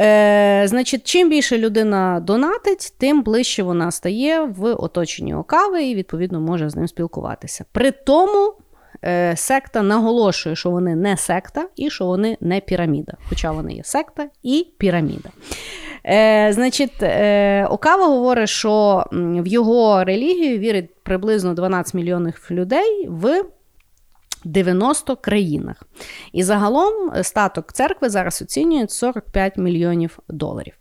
Е, 0.00 0.62
Значить, 0.66 1.04
чим 1.04 1.28
більше 1.30 1.58
людина 1.58 2.20
донатить, 2.20 2.94
тим 2.98 3.22
ближче 3.22 3.62
вона 3.62 3.90
стає 3.90 4.40
в 4.40 4.74
оточенні 4.74 5.34
Окави 5.34 5.84
і, 5.84 5.94
відповідно, 5.94 6.40
може 6.40 6.70
з 6.70 6.76
ним 6.76 6.88
спілкуватися. 6.88 7.64
При 7.72 7.90
тому 7.90 8.52
е, 9.04 9.36
секта 9.36 9.82
наголошує, 9.82 10.56
що 10.56 10.70
вони 10.70 10.96
не 10.96 11.16
секта 11.16 11.68
і 11.76 11.90
що 11.90 12.06
вони 12.06 12.36
не 12.40 12.60
піраміда. 12.60 13.12
Хоча 13.28 13.50
вони 13.50 13.72
є 13.72 13.84
секта 13.84 14.28
і 14.42 14.66
піраміда. 14.78 15.28
Е, 16.06 16.52
Значить, 16.52 17.02
е, 17.02 17.66
Окава 17.70 18.06
говорить, 18.06 18.48
що 18.48 19.04
в 19.12 19.46
його 19.46 20.04
релігію 20.04 20.58
вірить 20.58 20.90
приблизно 21.02 21.54
12 21.54 21.94
мільйонів 21.94 22.46
людей 22.50 23.06
в 23.08 23.44
90 24.44 25.16
країнах. 25.16 25.82
І 26.32 26.42
загалом 26.42 27.22
статок 27.22 27.72
церкви 27.72 28.10
зараз 28.10 28.42
оцінюють 28.42 28.90
45 28.90 29.56
мільйонів 29.56 30.18
доларів. 30.28 30.74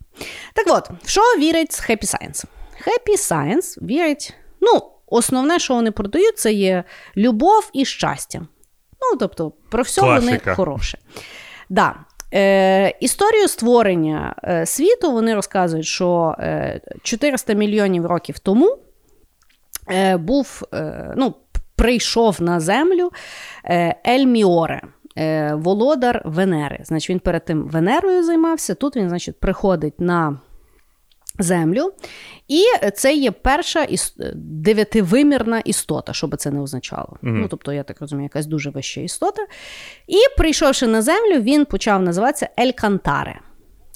Так 0.53 0.65
от, 0.67 0.89
в 1.03 1.09
що 1.09 1.21
вірить 1.21 1.71
Happy 1.71 2.03
Science? 2.03 2.45
Happy 2.87 3.17
Science 3.17 3.85
вірить, 3.85 4.33
ну, 4.61 4.91
Основне, 5.11 5.59
що 5.59 5.73
вони 5.73 5.91
продають, 5.91 6.39
це 6.39 6.53
є 6.53 6.83
любов 7.17 7.69
і 7.73 7.85
щастя. 7.85 8.41
Ну, 9.01 9.17
тобто, 9.19 9.51
про 9.69 9.83
все 9.83 10.01
Класика. 10.01 10.25
вони 10.25 10.55
хороше. 10.55 10.97
Да. 11.69 11.95
Е, 12.33 12.89
Історію 12.99 13.47
створення 13.47 14.35
е, 14.43 14.65
світу 14.65 15.11
вони 15.11 15.35
розказують, 15.35 15.85
що 15.85 16.35
е, 16.39 16.81
400 17.03 17.53
мільйонів 17.53 18.05
років 18.05 18.39
тому 18.39 18.77
е, 19.91 20.17
був, 20.17 20.61
е, 20.73 21.13
ну, 21.17 21.33
прийшов 21.79 22.41
на 22.41 22.59
землю 22.59 23.11
е, 23.65 23.95
Ель 24.07 24.25
Міоре. 24.25 24.81
Е, 25.17 25.53
володар 25.53 26.21
Венери. 26.25 26.79
Значить, 26.83 27.09
він 27.09 27.19
перед 27.19 27.45
тим 27.45 27.67
Венерою 27.67 28.23
займався. 28.23 28.75
Тут 28.75 28.95
він, 28.95 29.09
значить, 29.09 29.39
приходить 29.39 29.99
на 29.99 30.39
землю. 31.39 31.93
І 32.47 32.63
це 32.93 33.13
є 33.13 33.31
перша 33.31 33.83
іс... 33.83 34.15
дев'ятивимірна 34.35 35.59
істота, 35.59 36.13
що 36.13 36.27
би 36.27 36.37
це 36.37 36.51
не 36.51 36.61
означало. 36.61 37.09
мм 37.09 37.17
Ну, 37.21 37.47
Тобто, 37.47 37.73
я 37.73 37.83
так 37.83 38.01
розумію, 38.01 38.23
якась 38.23 38.45
дуже 38.45 38.69
вища 38.69 39.01
істота. 39.01 39.45
І 40.07 40.17
прийшовши 40.37 40.87
на 40.87 41.01
землю, 41.01 41.41
він 41.41 41.65
почав 41.65 42.01
називатися 42.01 42.49
Ель 42.59 42.71
Кантаре. 42.71 43.39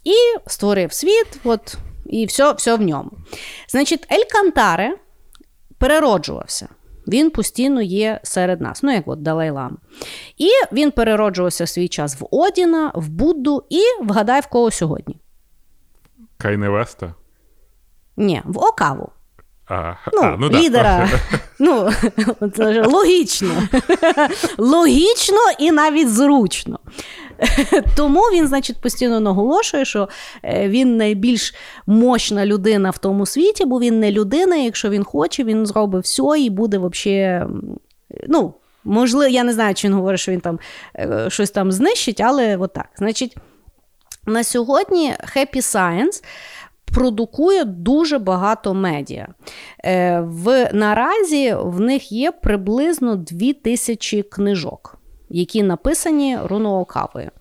І 0.04 0.50
створив 0.50 0.94
світ, 0.94 1.40
от, 1.44 1.78
і 2.06 2.26
все 2.26 2.54
все 2.54 2.76
в 2.76 2.82
ньому. 2.82 3.12
Значить, 3.68 4.08
Ель 4.12 4.26
Кантаре 4.32 4.96
перероджувався. 5.78 6.68
Він 7.08 7.30
постійно 7.30 7.82
є 7.82 8.20
серед 8.24 8.62
нас, 8.62 8.84
ну 8.84 8.92
як 8.94 9.08
от 9.08 9.20
Далай-Лама. 9.22 9.78
І 10.38 10.50
він 10.72 10.92
перероджувався 10.92 11.64
в 11.64 11.70
свій 11.70 11.88
час 11.88 12.22
в 12.22 12.28
Одіна, 12.32 12.92
в 12.96 13.10
Будду 13.10 13.64
і 13.70 13.82
вгадай 14.02 14.42
в 14.42 14.48
кого 14.48 14.72
сьогодні. 14.72 15.18
Кайне 16.38 16.70
Веста? 16.70 17.14
Ні, 18.18 18.42
в 18.46 18.58
Окаву. 18.58 19.10
А, 19.68 19.94
Ну, 20.14 20.22
а, 20.24 20.36
ну 20.40 20.50
да. 20.50 20.60
лідера. 20.60 21.10
Ну, 21.60 21.92
це 22.58 22.74
ж 22.74 22.82
логічно. 22.82 23.54
Логічно 24.58 25.38
і 25.60 25.72
навіть 25.72 26.10
зручно. 26.10 26.80
Тому 27.96 28.22
він, 28.22 28.48
значить, 28.48 28.82
постійно 28.82 29.20
наголошує, 29.20 29.86
що 29.86 30.10
е, 30.44 30.70
він 30.70 30.98
найбільш 30.98 31.56
мощна 31.88 32.46
людина 32.46 32.90
в 32.90 32.98
тому 32.98 33.26
світі, 33.26 33.66
бо 33.66 33.80
він 33.80 34.00
не 34.00 34.12
людина. 34.12 34.56
Якщо 34.56 34.90
він 34.90 35.04
хоче, 35.04 35.44
він 35.44 35.66
зробить 35.66 36.04
все 36.04 36.24
і 36.40 36.50
буде 36.50 36.78
взагалі. 36.78 37.42
Ну, 38.28 38.54
можливо, 38.84 39.28
я 39.28 39.44
не 39.44 39.54
знаю, 39.54 39.76
чи 39.76 39.88
він 39.88 39.94
говорить, 39.94 40.20
що 40.20 40.32
він 40.32 40.42
там 40.42 40.60
е, 40.96 41.26
щось 41.30 41.52
там 41.52 41.72
знищить, 41.72 42.22
але 42.22 42.58
отак. 42.58 42.90
Значить, 42.98 43.38
на 44.26 44.44
сьогодні 44.44 45.14
Happy 45.36 45.58
Science 45.58 46.24
продукує 46.94 47.64
дуже 47.66 48.20
багато 48.20 48.74
медіа. 48.74 49.28
Е, 49.86 50.20
в, 50.22 50.70
Наразі 50.74 51.56
в 51.60 51.80
них 51.80 52.12
є 52.12 52.32
приблизно 52.32 53.16
2000 53.16 54.24
книжок. 54.24 55.03
Які 55.36 55.64
написані 55.64 56.38
Руноокавою. 56.44 57.32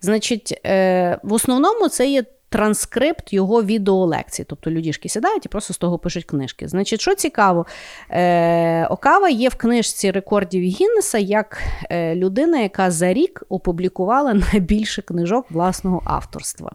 Значить, 0.00 0.60
е, 0.66 1.18
в 1.22 1.32
основному 1.32 1.88
це 1.88 2.08
є 2.08 2.24
транскрипт 2.48 3.32
його 3.32 3.62
відеолекцій. 3.62 4.44
Тобто 4.44 4.70
людішки 4.70 5.08
сідають 5.08 5.46
і 5.46 5.48
просто 5.48 5.74
з 5.74 5.78
того 5.78 5.98
пишуть 5.98 6.24
книжки. 6.24 6.68
Значить, 6.68 7.00
що 7.00 7.14
цікаво, 7.14 7.66
е, 8.10 8.86
Окава 8.86 9.28
є 9.28 9.48
в 9.48 9.54
книжці 9.54 10.10
рекордів 10.10 10.62
Гіннеса 10.62 11.18
як 11.18 11.62
е, 11.90 12.14
людина, 12.14 12.58
яка 12.58 12.90
за 12.90 13.12
рік 13.12 13.42
опублікувала 13.48 14.34
найбільше 14.52 15.02
книжок 15.02 15.46
власного 15.50 16.02
авторства. 16.04 16.72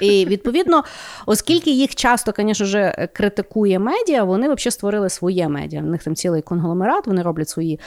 І 0.00 0.26
відповідно, 0.26 0.84
оскільки 1.26 1.70
їх 1.70 1.94
часто, 1.94 2.32
звісно 2.38 2.66
ж, 2.66 3.08
критикує 3.12 3.78
медіа, 3.78 4.24
вони 4.24 4.46
взагалі 4.46 4.70
створили 4.70 5.08
своє 5.08 5.48
медіа. 5.48 5.80
У 5.80 5.86
них 5.86 6.04
там 6.04 6.14
цілий 6.14 6.42
конгломерат, 6.42 7.06
вони 7.06 7.22
роблять 7.22 7.48
свої 7.48 7.80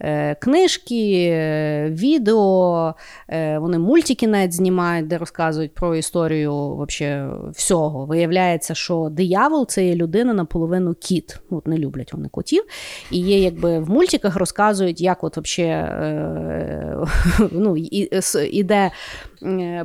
е, 0.00 0.34
книжки, 0.34 1.28
е, 1.32 1.88
відео, 1.90 2.94
е, 3.28 3.58
вони 3.58 3.78
мультики 3.78 4.26
навіть 4.26 4.52
знімають, 4.52 5.06
де 5.06 5.18
розказують 5.18 5.74
про 5.74 5.96
історію 5.96 6.52
вообще 6.52 7.28
всього. 7.52 8.06
Виявляється, 8.06 8.74
що 8.74 9.08
диявол 9.10 9.66
це 9.66 9.86
є 9.86 9.94
людина 9.94 10.34
наполовину 10.34 10.94
кіт. 10.94 11.38
От 11.50 11.66
не 11.66 11.78
люблять 11.78 12.12
вони 12.12 12.28
котів. 12.28 12.64
І 13.10 13.18
є, 13.18 13.38
якби 13.38 13.78
в 13.78 13.90
мультиках 13.90 14.36
розказують, 14.36 15.00
як 15.00 15.24
от 15.24 15.36
вообще 15.36 15.62
е, 15.62 16.96
ну, 17.52 17.76
іде 18.50 18.90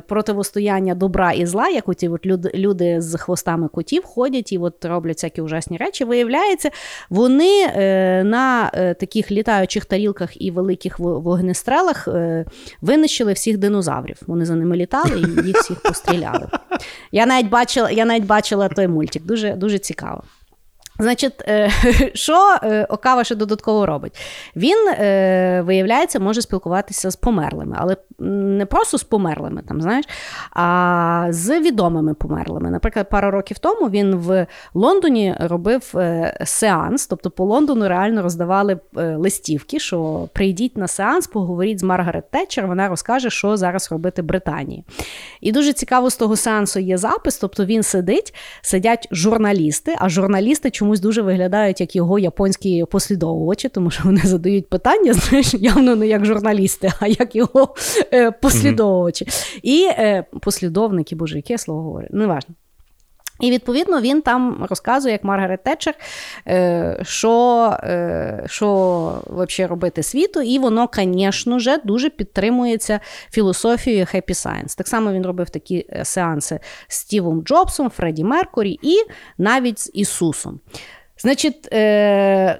противостояння 0.06 0.94
добра 0.94 1.32
і 1.32 1.46
зла, 1.46 1.68
як 1.68 1.88
оті 1.88 2.08
от 2.08 2.26
люди, 2.54 3.00
з 3.00 3.16
хвостами 3.18 3.68
котів 3.68 4.04
ходять 4.04 4.52
і 4.52 4.58
от 4.58 4.84
роблять 4.84 5.16
всякі 5.16 5.40
ужасні 5.40 5.76
речі. 5.76 6.04
Виявляється, 6.04 6.70
вони 7.10 7.66
е, 7.66 8.24
на 8.24 8.70
е, 8.74 8.94
таких 8.94 9.30
літаючих 9.30 9.84
тарілках 9.84 10.42
і 10.42 10.50
великих 10.50 10.98
вогнестрелах 10.98 12.08
е, 12.08 12.44
винищили 12.80 13.32
всіх 13.32 13.58
динозаврів. 13.58 14.16
Вони 14.26 14.44
за 14.44 14.54
ними 14.54 14.76
літали 14.76 15.20
і 15.20 15.46
їх 15.46 15.56
всіх 15.56 15.82
постріляли. 15.82 16.48
Я 17.12 17.26
навіть 17.26 17.48
бачила 17.48 17.90
я 17.90 18.04
навіть 18.04 18.26
бачила 18.26 18.68
той 18.68 18.88
мультик, 18.88 19.22
дуже, 19.22 19.52
дуже 19.52 19.78
цікаво. 19.78 20.22
Значить, 21.00 21.34
е, 21.48 21.70
що 22.14 22.56
е, 22.62 22.84
Окава 22.84 23.24
ще 23.24 23.34
додатково 23.34 23.86
робить? 23.86 24.20
Він, 24.56 24.88
е, 24.88 25.62
виявляється, 25.66 26.20
може 26.20 26.42
спілкуватися 26.42 27.10
з 27.10 27.16
померлими, 27.16 27.76
але 27.78 27.96
не 28.18 28.66
просто 28.66 28.98
з 28.98 29.02
померлими, 29.02 29.62
там, 29.68 29.80
знаєш, 29.82 30.04
а 30.52 31.26
з 31.30 31.60
відомими 31.60 32.14
померлими. 32.14 32.70
Наприклад, 32.70 33.08
пару 33.10 33.30
років 33.30 33.58
тому 33.58 33.90
він 33.90 34.14
в 34.14 34.46
Лондоні 34.74 35.34
робив 35.40 35.94
сеанс, 36.44 37.06
тобто 37.06 37.30
по 37.30 37.44
Лондону 37.44 37.88
реально 37.88 38.22
роздавали 38.22 38.78
листівки, 38.94 39.78
що 39.78 40.28
прийдіть 40.32 40.76
на 40.76 40.88
сеанс, 40.88 41.26
поговоріть 41.26 41.80
з 41.80 41.82
Маргарет 41.82 42.30
Тетчер, 42.30 42.66
вона 42.66 42.88
розкаже, 42.88 43.30
що 43.30 43.56
зараз 43.56 43.92
робити 43.92 44.22
Британії. 44.22 44.84
І 45.40 45.52
дуже 45.52 45.72
цікаво 45.72 46.10
з 46.10 46.16
того 46.16 46.36
сеансу 46.36 46.80
є 46.80 46.98
запис, 46.98 47.38
тобто 47.38 47.64
він 47.64 47.82
сидить, 47.82 48.34
сидять 48.60 49.08
журналісти, 49.10 49.94
а 49.98 50.08
журналісти 50.08 50.70
чому 50.70 50.87
чомусь 50.88 51.00
дуже 51.00 51.22
виглядають 51.22 51.80
як 51.80 51.96
його 51.96 52.18
японські 52.18 52.84
послідовувачі, 52.90 53.68
тому 53.68 53.90
що 53.90 54.02
вони 54.04 54.20
задають 54.24 54.68
питання, 54.68 55.12
знаєш, 55.14 55.54
явно 55.54 55.96
не 55.96 56.06
як 56.06 56.24
журналісти, 56.24 56.92
а 57.00 57.06
як 57.06 57.36
його 57.36 57.74
е, 58.12 58.30
послідовувачі. 58.30 59.24
Mm-hmm. 59.24 59.60
І 59.62 59.84
е, 59.84 60.24
послідовники, 60.42 61.16
боже, 61.16 61.36
яке 61.36 61.58
слово 61.58 61.82
говорю, 61.82 62.06
неважно. 62.10 62.54
І 63.40 63.50
відповідно 63.50 64.00
він 64.00 64.22
там 64.22 64.66
розказує, 64.70 65.12
як 65.12 65.24
Маргарет 65.24 65.64
Тетчер, 65.64 65.94
е, 66.46 66.98
що 67.02 67.76
е, 67.82 68.44
що 68.46 69.22
взагалі 69.26 69.70
робити 69.70 70.02
світу, 70.02 70.42
і 70.42 70.58
воно, 70.58 70.88
звісно 70.94 71.58
ж, 71.58 71.78
дуже 71.84 72.10
підтримується 72.10 73.00
філософією 73.30 74.04
Happy 74.04 74.30
Science. 74.30 74.76
Так 74.76 74.88
само 74.88 75.12
він 75.12 75.26
робив 75.26 75.50
такі 75.50 75.86
е, 75.92 76.04
сеанси 76.04 76.60
з 76.88 76.94
Стівом 76.94 77.42
Джобсом, 77.42 77.90
Фредді 77.90 78.24
Меркурі 78.24 78.78
і 78.82 78.96
навіть 79.38 79.78
з 79.78 79.90
Ісусом. 79.94 80.60
Значить, 81.20 81.68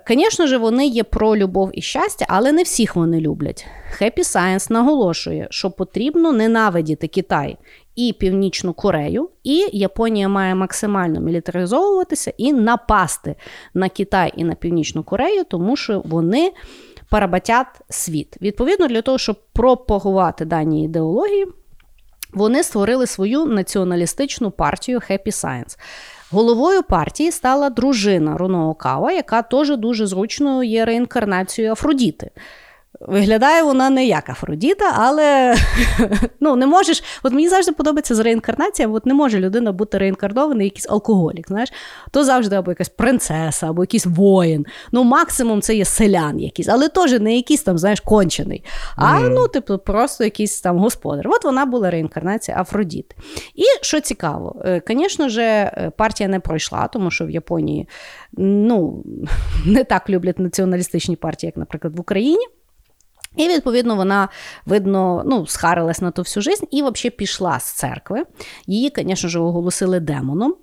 звісно 0.09 0.47
ж, 0.47 0.57
вони 0.57 0.87
є 0.87 1.05
про 1.05 1.37
любов 1.37 1.71
і 1.73 1.83
щастя, 1.83 2.27
але 2.29 2.53
не 2.53 2.63
всіх 2.63 2.97
вони 2.97 3.21
люблять. 3.21 3.67
Happy 4.01 4.19
Science 4.19 4.73
наголошує, 4.73 5.49
що 5.51 5.71
потрібно 5.71 6.33
ненавидіти 6.33 7.09
Китай 7.09 7.57
і 7.99 8.13
Північну 8.13 8.73
Корею, 8.73 9.29
і 9.45 9.69
Японія 9.73 10.29
має 10.29 10.55
максимально 10.55 11.21
мілітаризовуватися 11.21 12.33
і 12.37 12.53
напасти 12.53 13.35
на 13.75 13.89
Китай 13.89 14.33
і 14.37 14.45
на 14.45 14.55
Північну 14.55 15.03
Корею, 15.03 15.45
тому 15.45 15.77
що 15.77 16.03
вони 16.05 16.53
парабатять 17.11 17.81
світ. 17.89 18.37
Відповідно, 18.43 18.87
для 18.87 19.03
того, 19.03 19.19
щоб 19.19 19.37
пропагувати 19.53 20.45
дані 20.45 20.85
ідеології, 20.85 21.47
вони 22.33 22.63
створили 22.63 23.07
свою 23.07 23.47
націоналістичну 23.47 24.51
партію 24.51 24.99
Happy 24.99 25.27
Science. 25.27 25.79
Головою 26.31 26.83
партії 26.83 27.31
стала 27.31 27.71
дружина 27.71 28.37
Руно 28.37 28.71
Окава, 28.71 29.13
яка 29.13 29.43
теж 29.43 29.77
дуже 29.77 30.07
зручно 30.07 30.65
є 30.65 30.85
реінкарнацією 30.85 31.73
Афродіти. 31.73 32.31
Виглядає 33.01 33.63
вона 33.63 33.91
не 33.91 34.07
як 34.07 34.31
Афродіта, 34.31 34.95
але 34.97 35.57
ну, 36.41 36.57
не 36.57 36.67
можеш. 36.67 37.03
От 37.23 37.33
мені 37.33 37.49
завжди 37.49 37.73
подобається 37.73 38.15
з 38.15 38.19
реінкарнаціями, 38.19 38.95
от 38.95 39.07
не 39.07 39.15
може 39.15 39.41
людина 39.41 39.73
бути 39.73 39.99
реінкарнований, 39.99 40.67
якийсь 40.67 40.91
алкоголік. 40.91 41.49
знаєш. 41.49 41.73
То 42.11 42.25
завжди 42.25 42.57
або 42.57 42.71
якась 42.71 42.89
принцеса, 42.89 43.69
або 43.69 43.83
якийсь 43.83 44.07
воїн. 44.07 44.67
Ну, 44.93 45.05
максимум 45.05 45.63
це 45.63 45.75
є 45.75 45.85
селян 45.85 46.41
якийсь, 46.41 46.69
але 46.69 46.89
теж 46.89 47.21
не 47.21 47.37
якийсь 47.37 47.63
там, 47.63 47.79
знаєш, 47.79 48.01
кончений. 48.01 48.65
А 48.97 49.21
mm. 49.21 49.29
ну, 49.29 49.49
типу, 49.49 49.79
просто 49.79 50.25
якийсь 50.25 50.61
там 50.61 50.79
господар. 50.79 51.29
От 51.29 51.45
вона 51.45 51.67
була 51.67 51.91
реінкарнація 51.91 52.61
Афродіти. 52.61 53.17
І 53.55 53.65
що 53.83 54.01
цікаво, 54.01 54.63
звісно 54.89 55.25
е, 55.25 55.29
ж, 55.29 55.43
е, 55.43 55.93
партія 55.97 56.29
не 56.29 56.41
пройшла, 56.41 56.89
тому 56.89 57.11
що 57.11 57.27
в 57.27 57.31
Японії 57.31 57.89
ну, 58.33 59.05
не 59.67 59.85
так 59.85 60.11
люблять 60.11 60.39
націоналістичні 60.39 61.17
партії, 61.17 61.49
як, 61.49 61.57
наприклад, 61.57 61.97
в 61.97 62.01
Україні. 62.01 62.47
І, 63.39 63.49
відповідно, 63.49 63.97
вона, 63.97 64.29
видно, 64.67 65.23
ну, 65.27 65.47
схарилась 65.47 66.01
на 66.01 66.11
то 66.11 66.23
всю 66.23 66.43
життя 66.43 66.67
і 66.71 66.83
взагалі 66.83 67.11
пішла 67.11 67.61
з 67.61 67.73
церкви. 67.73 68.25
Її, 68.67 68.93
звісно 68.97 69.29
ж, 69.29 69.39
оголосили 69.39 70.01
демоном. 70.01 70.55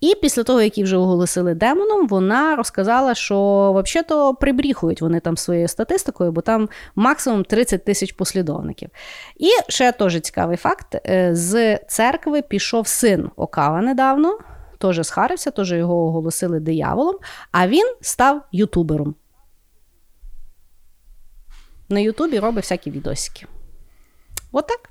І 0.00 0.14
після 0.22 0.42
того, 0.42 0.62
як 0.62 0.78
її 0.78 0.84
вже 0.84 0.96
оголосили 0.96 1.54
демоном, 1.54 2.08
вона 2.08 2.56
розказала, 2.56 3.14
що 3.14 3.36
взагалі-то 3.84 4.34
прибріхують 4.34 5.02
вони 5.02 5.20
там 5.20 5.36
своєю 5.36 5.68
статистикою, 5.68 6.32
бо 6.32 6.40
там 6.40 6.68
максимум 6.94 7.44
30 7.44 7.84
тисяч 7.84 8.12
послідовників. 8.12 8.90
І 9.36 9.48
ще 9.68 9.92
теж 9.92 10.20
цікавий 10.20 10.56
факт: 10.56 10.96
е, 11.06 11.34
з 11.34 11.76
церкви 11.76 12.42
пішов 12.42 12.88
син 12.88 13.30
Окава 13.36 13.80
недавно, 13.80 14.38
теж 14.78 15.06
схарився, 15.06 15.50
теж 15.50 15.72
його 15.72 15.94
оголосили 15.94 16.60
дияволом, 16.60 17.16
а 17.52 17.68
він 17.68 17.94
став 18.00 18.40
ютубером 18.52 19.14
на 21.92 22.00
Ютубі 22.00 22.38
робить 22.38 22.64
всякі 22.64 22.90
відосики. 22.90 23.46
Отак. 24.52 24.90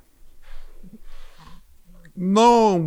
Ну, 2.16 2.78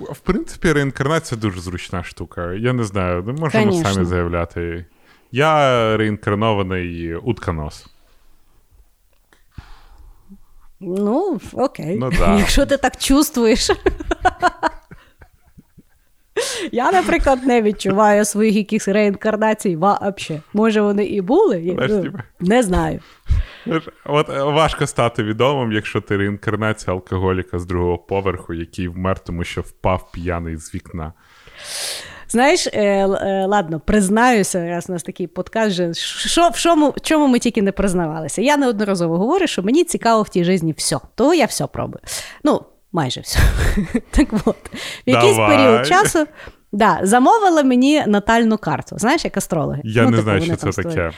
в 0.00 0.18
принципі, 0.18 0.72
реінкарнація 0.72 1.40
дуже 1.40 1.60
зручна 1.60 2.04
штука. 2.04 2.52
Я 2.52 2.72
не 2.72 2.84
знаю, 2.84 3.22
можемо 3.22 3.64
Конечно. 3.64 3.92
самі 3.92 4.04
заявляти. 4.04 4.84
Я 5.32 5.96
реінкарнований 5.96 7.14
утконос. 7.14 7.86
Ну, 10.80 11.40
окей. 11.52 11.96
Ну, 11.98 12.10
да. 12.18 12.38
Якщо 12.38 12.66
ти 12.66 12.76
так 12.76 12.96
чувствуєш. 12.96 13.70
Я, 16.72 16.92
наприклад, 16.92 17.44
не 17.44 17.62
відчуваю 17.62 18.24
своїх 18.24 18.56
якихось 18.56 18.88
реінкарнацій 18.88 19.76
вообще. 19.76 20.40
Може, 20.52 20.80
вони 20.80 21.04
і 21.04 21.20
були? 21.20 21.62
Я, 21.62 21.74
ну, 21.88 22.02
типу. 22.02 22.18
не 22.40 22.62
знаю. 22.62 23.00
От 24.04 24.28
е, 24.28 24.42
важко 24.42 24.86
стати 24.86 25.22
відомим, 25.22 25.72
якщо 25.72 26.00
ти 26.00 26.16
реінкарнація 26.16 26.94
алкоголіка 26.94 27.58
з 27.58 27.66
другого 27.66 27.98
поверху, 27.98 28.54
який 28.54 28.88
вмер, 28.88 29.18
тому 29.18 29.44
що 29.44 29.60
впав 29.60 30.12
п'яний 30.12 30.56
з 30.56 30.74
вікна. 30.74 31.12
Знаєш, 32.28 32.66
е, 32.66 32.70
е, 32.72 33.46
ладно, 33.46 33.80
признаюся, 33.80 34.68
раз 34.68 34.86
у 34.88 34.92
нас 34.92 35.02
такий 35.02 35.26
подкаст, 35.26 35.70
же, 35.70 35.94
що, 35.94 36.48
в 36.48 36.58
чому, 36.58 36.90
в 36.90 37.00
чому 37.00 37.26
ми 37.26 37.38
тільки 37.38 37.62
не 37.62 37.72
признавалися. 37.72 38.42
Я 38.42 38.56
неодноразово 38.56 39.18
говорю, 39.18 39.46
що 39.46 39.62
мені 39.62 39.84
цікаво 39.84 40.22
в 40.22 40.28
тій 40.28 40.44
житті 40.44 40.74
все. 40.76 40.98
Того 41.14 41.34
я 41.34 41.44
все 41.44 41.66
пробую. 41.66 42.00
Ну, 42.44 42.62
майже 42.92 43.20
все. 43.20 43.38
Так 44.10 44.28
от, 44.44 44.56
в 45.06 45.10
якийсь 45.10 45.36
Давай. 45.36 45.56
період 45.56 45.86
часу 45.86 46.26
да, 46.72 47.00
замовила 47.02 47.62
мені 47.62 48.04
натальну 48.06 48.58
карту. 48.58 48.98
Знаєш, 48.98 49.24
як 49.24 49.36
астрологи. 49.36 49.80
Я 49.84 50.02
Ну, 50.02 50.10
не 50.10 50.16
типу, 50.16 50.22
знаю, 50.24 50.40
що 50.42 50.56
це 50.56 50.72
створюють. 50.72 50.96
таке. 50.96 51.16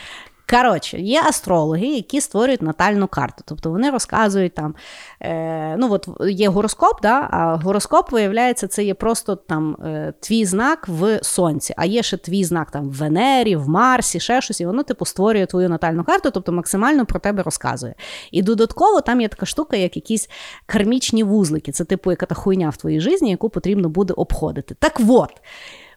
Коротше, 0.51 1.01
є 1.01 1.23
астрологи, 1.23 1.87
які 1.87 2.21
створюють 2.21 2.63
натальну 2.63 3.07
карту. 3.07 3.45
Тобто 3.47 3.71
вони 3.71 3.91
розказують 3.91 4.55
там, 4.55 4.75
е, 5.21 5.77
ну 5.77 5.93
от 5.93 6.09
є 6.29 6.49
гороскоп, 6.49 7.03
да, 7.03 7.29
а 7.31 7.57
гороскоп, 7.57 8.13
виявляється, 8.13 8.69
це 8.69 8.85
є 8.85 8.95
просто 8.95 9.37
там 9.37 9.77
е, 9.85 10.13
твій 10.21 10.45
знак 10.45 10.89
в 10.89 11.19
сонці, 11.23 11.75
а 11.77 11.85
є 11.85 12.03
ще 12.03 12.17
твій 12.17 12.45
знак 12.45 12.71
там 12.71 12.89
в 12.89 12.93
Венері, 12.93 13.57
в 13.57 13.69
Марсі, 13.69 14.21
ще 14.21 14.41
щось, 14.41 14.61
і 14.61 14.67
воно 14.67 14.83
типу 14.83 15.05
створює 15.05 15.47
твою 15.47 15.69
натальну 15.69 16.05
карту, 16.05 16.31
тобто 16.31 16.53
максимально 16.53 17.07
про 17.07 17.21
тебе 17.21 17.43
розказує. 17.43 17.95
І 18.31 18.43
додатково 18.43 19.01
там 19.01 19.21
є 19.21 19.29
така 19.29 19.47
штука, 19.47 19.77
як 19.77 19.97
якісь 19.97 20.31
кармічні 20.67 21.23
вузлики. 21.23 21.73
Це 21.73 21.85
типу 21.85 22.11
яка 22.11 22.27
та 22.27 22.35
хуйня 22.35 22.69
в 22.69 22.77
твоїй 22.77 23.01
житті, 23.01 23.29
яку 23.29 23.49
потрібно 23.49 23.89
буде 23.89 24.15
обходити. 24.17 24.77
Так 24.79 25.01
от. 25.09 25.31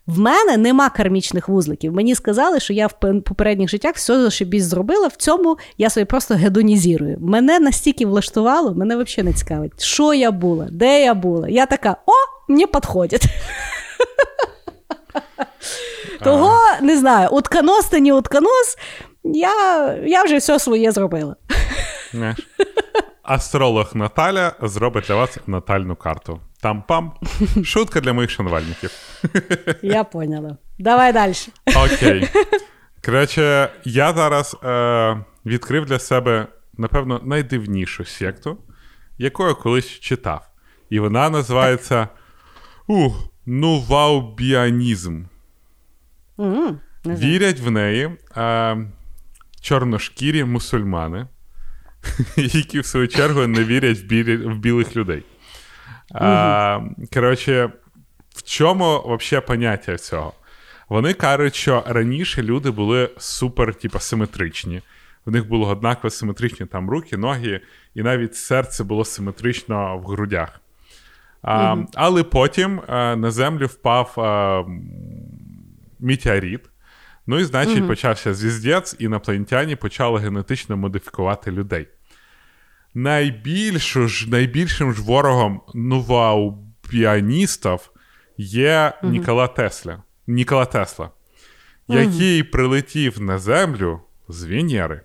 В 0.08 0.20
мене 0.20 0.58
нема 0.58 0.90
кармічних 0.90 1.50
вузликів. 1.50 1.94
Мені 1.94 2.16
сказали, 2.16 2.60
що 2.60 2.74
я 2.74 2.88
в 2.88 2.94
попередніх 3.22 3.70
життях 3.70 3.96
все 3.96 4.22
зашибісь 4.22 4.64
зробила. 4.64 5.08
В 5.08 5.16
цьому 5.16 5.58
я 5.78 5.90
собі 5.90 6.06
просто 6.06 6.36
гедонізірую. 6.36 7.18
Мене 7.20 7.60
настільки 7.60 8.06
влаштувало, 8.06 8.74
мене 8.74 8.96
взагалі 8.96 9.28
не 9.28 9.34
цікавить, 9.34 9.84
що 9.84 10.14
я 10.14 10.32
була, 10.32 10.68
де 10.72 11.04
я 11.04 11.14
була. 11.14 11.50
Я 11.50 11.66
така: 11.66 11.96
о, 12.06 12.12
мені 12.48 12.68
підходить. 12.68 13.26
Того 16.24 16.54
не 16.82 16.98
знаю, 16.98 17.30
утконос 17.32 17.86
та 17.86 18.00
не 18.00 18.14
утконос, 18.14 18.78
я, 19.24 19.94
я 20.06 20.24
вже 20.24 20.38
все 20.38 20.60
своє 20.60 20.92
зробила. 20.92 21.36
Астролог 23.24 23.92
Наталя 23.94 24.54
зробить 24.62 25.06
для 25.08 25.16
вас 25.16 25.38
натальну 25.48 25.96
карту. 25.96 26.40
Там-пам. 26.68 27.14
Шутка 27.64 28.02
для 28.02 28.14
моїх 28.14 28.32
шанувальників. 28.32 28.92
Я 29.82 30.04
поняла. 30.04 30.58
Давай 30.80 31.14
далі. 31.14 31.34
Окей. 31.76 32.30
Коротше, 33.06 33.70
я 33.84 34.14
зараз 34.14 34.58
е, 34.64 35.24
відкрив 35.46 35.86
для 35.86 36.00
себе, 36.00 36.48
напевно, 36.78 37.22
найдивнішу 37.24 38.06
секту, 38.06 38.58
яку 39.18 39.48
я 39.48 39.54
колись 39.54 40.00
читав. 40.00 40.50
І 40.90 41.00
вона 41.00 41.30
називається 41.30 42.08
ух, 42.88 43.30
Нуваубіанізм. 43.46 45.24
Знаю. 46.38 46.80
Вірять 47.06 47.60
в 47.60 47.72
неї 47.72 48.10
е, 48.38 48.78
чорношкірі 49.62 50.44
мусульмани, 50.44 51.28
які 52.38 52.80
в 52.80 52.86
свою 52.86 53.08
чергу 53.08 53.48
не 53.48 53.64
вірять 53.64 54.00
в, 54.00 54.04
білі, 54.04 54.38
в 54.38 54.58
білих 54.58 54.96
людей. 54.96 55.24
Е, 56.16 56.82
коротше, 57.14 57.72
в 58.36 58.44
чому 58.44 59.18
взагалі 59.20 59.46
поняття 59.48 59.98
цього? 59.98 60.34
Вони 60.90 61.14
кажуть, 61.14 61.56
що 61.56 61.84
раніше 61.88 62.44
люди 62.44 62.72
були 62.72 63.10
супер, 63.18 63.76
типу, 63.76 64.00
симетричні. 64.00 64.82
В 65.26 65.32
них 65.32 65.48
було 65.48 65.68
однаково 65.68 66.10
симетричні 66.10 66.66
там 66.66 66.90
руки, 66.90 67.18
ноги, 67.18 67.62
і 67.96 68.02
навіть 68.02 68.36
серце 68.36 68.84
було 68.84 69.06
симетрично 69.06 69.98
в 69.98 70.06
грудях. 70.06 70.62
А, 71.42 71.78
Але 71.94 72.24
потім 72.24 72.82
е, 72.90 73.16
на 73.16 73.32
землю 73.32 73.66
впав 73.66 74.14
е, 74.18 74.66
метеорит. 76.00 76.62
Ну 77.28 77.40
і 77.40 77.44
значить, 77.44 77.88
почався 77.88 78.34
звіздець, 78.34 78.96
і 79.00 79.04
інопланетяні 79.04 79.76
почали 79.76 80.20
генетично 80.20 80.78
модифікувати 80.78 81.52
людей. 81.52 81.88
Найбільшу 82.98 84.08
ж, 84.08 84.30
найбільшим 84.30 84.94
ж 84.94 85.02
ворогом 85.02 85.62
новаубіаністів 85.74 87.80
є 88.38 88.94
Нікола 89.04 89.48
Тесла. 89.48 90.04
Нікола 90.28 90.66
Тесла, 90.66 91.12
який 91.88 92.44
прилетів 92.44 93.22
на 93.22 93.40
землю 93.40 94.02
з 94.28 94.44
Венери. 94.44 95.02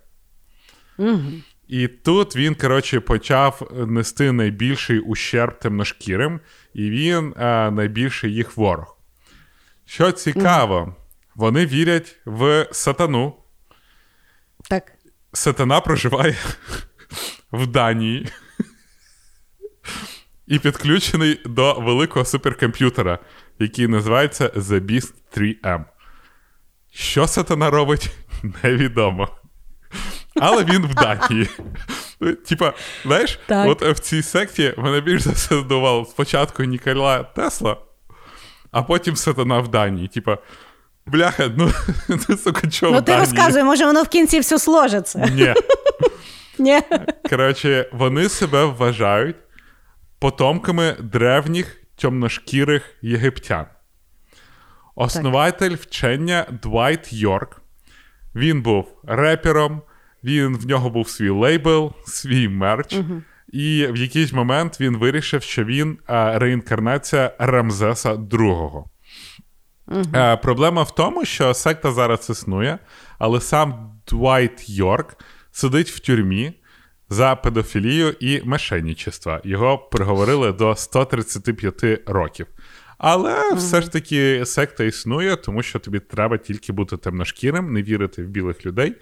І 1.69 1.89
тут 1.89 2.37
він, 2.37 2.55
коротше, 2.55 3.01
почав 3.01 3.73
нести 3.87 4.33
найбільший 4.33 4.99
ущерб 4.99 5.59
темношкірим, 5.59 6.41
і 6.75 6.91
він 6.91 7.35
е, 7.37 7.71
найбільший 7.71 8.33
їх 8.33 8.57
ворог. 8.57 8.97
Що 9.85 10.13
цікаво, 10.13 10.97
вони 11.35 11.67
вірять 11.67 12.17
в 12.25 12.69
сатану. 12.73 13.37
Так. 14.71 14.93
Сатана 15.33 15.81
проживає 15.81 16.37
в 17.53 17.67
Данії 17.67 18.27
і 20.47 20.59
підключений 20.59 21.41
до 21.45 21.75
великого 21.75 22.25
суперкомп'ютера, 22.25 23.19
який 23.59 23.89
називається 23.89 24.47
The 24.57 24.81
Beast 24.81 25.13
3M. 25.37 25.85
Що 26.95 27.27
сатана 27.27 27.71
робить, 27.71 28.11
невідомо. 28.63 29.29
Але 30.37 30.65
він 30.65 30.87
в 30.87 30.95
Данії. 30.95 31.49
Ну, 32.21 32.33
Типа, 32.35 32.73
знаєш, 33.05 33.39
Так. 33.47 33.69
от 33.69 33.83
в 33.83 33.99
цій 33.99 34.23
секті 34.23 34.75
мене 34.77 35.01
більш 35.01 35.23
за 35.23 35.31
все 35.31 35.61
здував 35.61 36.09
спочатку 36.11 36.65
Нікола 36.65 37.23
Тесла, 37.23 37.77
а 38.71 38.83
потім 38.83 39.17
сатана 39.17 39.59
в 39.59 39.69
Данії. 39.69 40.09
Типа, 40.09 40.39
бляха, 41.07 41.51
ну, 41.57 41.71
ну 42.29 42.37
сука, 42.37 42.71
чого 42.71 42.93
Ну 42.93 42.99
в 42.99 43.05
ти 43.05 43.13
Данії? 43.13 43.27
розказуй, 43.27 43.63
може 43.63 43.87
воно 43.87 44.03
в 44.03 44.09
кінці 44.09 44.41
все 44.41 44.59
сложиться. 44.59 45.19
Ні. 45.19 45.55
Ні. 46.59 46.81
Коротше, 47.31 47.89
вони 47.93 48.29
себе 48.29 48.65
вважають 48.65 49.37
потомками 50.19 50.97
древніх 51.01 51.83
темношкірих 51.97 52.95
єгиптян. 53.03 53.67
Основатель 54.95 55.75
вчення 55.75 56.47
Двайт 56.63 57.13
Йорк. 57.13 57.63
Він 58.35 58.63
був 58.63 58.89
репером, 59.05 59.83
він, 60.25 60.57
в 60.57 60.67
нього 60.67 60.91
був 60.91 61.09
свій 61.09 61.29
лейбл, 61.29 61.93
свій 62.07 62.49
мерч. 62.49 62.97
І 63.53 63.87
в 63.87 63.97
якийсь 63.97 64.33
момент 64.33 64.81
він 64.81 64.97
вирішив, 64.97 65.43
що 65.43 65.65
він 65.65 65.99
а, 66.07 66.39
реінкарнація 66.39 67.33
Рамзеса 67.39 68.15
II. 68.15 68.85
Е, 70.15 70.37
проблема 70.37 70.83
в 70.83 70.95
тому, 70.95 71.25
що 71.25 71.55
секта 71.55 71.93
зараз 71.93 72.31
існує, 72.31 72.79
але 73.19 73.41
сам 73.41 73.93
Двайт 74.09 74.69
Йорк 74.69 75.17
сидить 75.53 75.91
в 75.91 76.01
тюрмі 76.01 76.53
за 77.09 77.35
педофілію 77.35 78.15
і 78.21 78.43
мошенничество. 78.45 79.41
Його 79.45 79.79
приговорили 79.79 80.53
до 80.53 80.77
135 80.77 81.85
років. 82.07 82.47
Але 82.99 83.53
все 83.55 83.83
ж 83.83 83.93
таки 83.93 84.47
секта 84.47 84.85
існує, 84.85 85.37
тому 85.37 85.63
що 85.63 85.79
тобі 85.79 86.01
треба 86.01 86.39
тільки 86.39 86.73
бути 86.73 86.97
темношкірим, 86.97 87.73
не 87.73 87.83
вірити 87.83 88.23
в 88.23 88.27
білих 88.27 88.67
людей, 88.67 88.97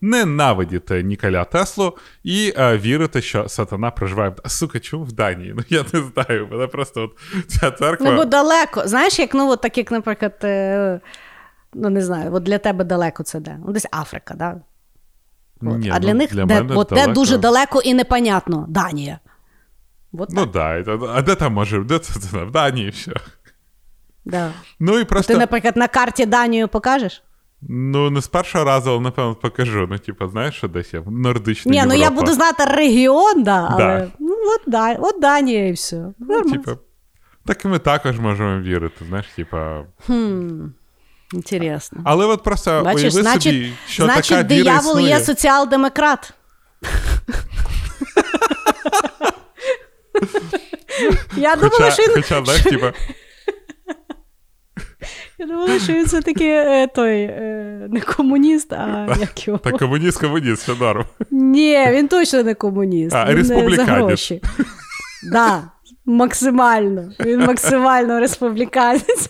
ненавидіти 0.00 1.02
Ніколя 1.02 1.44
Теслу 1.44 1.96
і 2.24 2.54
е, 2.58 2.78
вірити, 2.78 3.22
що 3.22 3.48
сатана 3.48 3.90
проживає 3.90 4.34
в 4.44 4.50
сука, 4.50 4.80
чому 4.80 5.04
в 5.04 5.12
Данії? 5.12 5.54
Ну 5.56 5.62
я 5.68 5.84
не 5.92 6.00
знаю. 6.00 6.48
Мене 6.50 6.66
просто 6.66 7.02
от 7.02 7.10
ця 7.46 7.70
церква. 7.70 8.10
Ну, 8.10 8.16
бо 8.16 8.24
далеко. 8.24 8.82
Знаєш, 8.84 9.18
як 9.18 9.34
ну, 9.34 9.50
от 9.50 9.60
так 9.60 9.78
як, 9.78 9.90
наприклад, 9.90 10.38
е, 10.44 11.00
ну 11.74 11.90
не 11.90 12.02
знаю, 12.02 12.34
от 12.34 12.42
для 12.42 12.58
тебе 12.58 12.84
далеко 12.84 13.22
це 13.22 13.40
де? 13.40 13.58
Ну, 13.66 13.72
десь 13.72 13.86
Африка, 13.92 14.34
да? 14.34 14.60
Ні, 15.60 15.90
а 15.94 15.98
для 15.98 16.12
ну, 16.12 16.18
них 16.18 16.34
для 16.34 16.44
де, 16.44 16.66
от, 16.68 16.88
де 16.92 17.06
дуже 17.06 17.38
далеко 17.38 17.80
і 17.80 17.94
непонятно. 17.94 18.64
Данія. 18.68 19.18
От 20.12 20.28
Ну 20.32 20.46
так. 20.46 20.84
да, 20.84 20.98
а 21.14 21.22
де 21.22 21.34
там 21.34 21.52
може? 21.52 21.80
Де 21.80 21.98
це, 21.98 22.44
в 22.44 22.50
Данії 22.50 22.90
все. 22.90 23.12
Да. 24.24 24.52
Ну 24.80 24.98
і 24.98 25.04
просто. 25.04 25.32
Ти, 25.32 25.38
наприклад, 25.38 25.76
на 25.76 25.88
карті 25.88 26.26
Данію 26.26 26.68
покажеш? 26.68 27.22
Ну, 27.62 28.10
не 28.10 28.20
з 28.20 28.28
першого 28.28 28.64
разу, 28.64 28.90
але 28.90 29.00
напевно 29.00 29.34
покажу. 29.34 29.86
Ну, 29.90 29.98
типу, 29.98 30.28
знаєш, 30.28 30.54
що 30.54 30.68
десь 30.68 30.94
є 30.94 31.02
нордична 31.06 31.72
Ні, 31.72 31.82
ну 31.86 31.94
я 31.94 32.10
буду 32.10 32.32
знати 32.32 32.64
регіон, 32.64 33.42
да, 33.42 33.68
але 33.70 33.78
Да. 33.78 34.08
ну, 34.18 34.36
от, 34.54 34.62
да, 34.66 34.94
от 34.94 35.20
Данія 35.20 35.68
і 35.68 35.72
все. 35.72 36.12
Ну, 36.18 36.42
типу, 36.42 36.70
так 37.44 37.64
і 37.64 37.68
ми 37.68 37.78
також 37.78 38.18
можемо 38.18 38.60
вірити, 38.60 39.04
знаєш, 39.08 39.26
типа. 39.36 39.84
Хм, 40.06 40.64
інтересно. 41.34 42.00
Але 42.04 42.26
от 42.26 42.42
просто 42.42 42.82
Бачиш, 42.84 43.02
уяви 43.02 43.22
значить, 43.22 43.42
собі, 43.54 43.72
що 43.88 44.04
значить 44.04 44.38
така 44.38 44.54
віра 44.54 44.64
диявол 44.64 44.98
існує. 44.98 45.08
є 45.08 45.20
соціал-демократ. 45.20 46.32
Я 51.36 51.56
думала, 51.56 51.90
що 51.90 52.02
він 52.02 52.10
хоча, 52.14 52.44
знаєш, 52.44 52.62
типа. 52.62 52.92
Я 55.38 55.46
думала, 55.46 55.78
що 55.78 55.92
він 55.92 56.04
все-таки 56.04 56.48
е, 56.48 56.86
той 56.86 57.22
е, 57.22 57.86
не 57.90 58.00
комуніст, 58.00 58.72
а 58.72 59.16
як 59.20 59.48
його. 59.48 59.58
Та 59.58 59.70
комуніст, 59.72 60.20
комуніст, 60.20 60.62
все 60.62 60.74
норм. 60.74 61.04
Ні, 61.30 61.86
він 61.90 62.08
точно 62.08 62.42
не 62.42 62.54
комуніст. 62.54 63.14
А, 63.16 63.30
він 63.30 63.38
е, 63.38 63.44
за 63.44 63.54
республіканець. 63.54 64.04
гроші. 64.04 64.40
Да, 65.32 65.62
максимально. 66.04 67.12
Він 67.20 67.40
максимально 67.40 68.20
республіканець. 68.20 69.28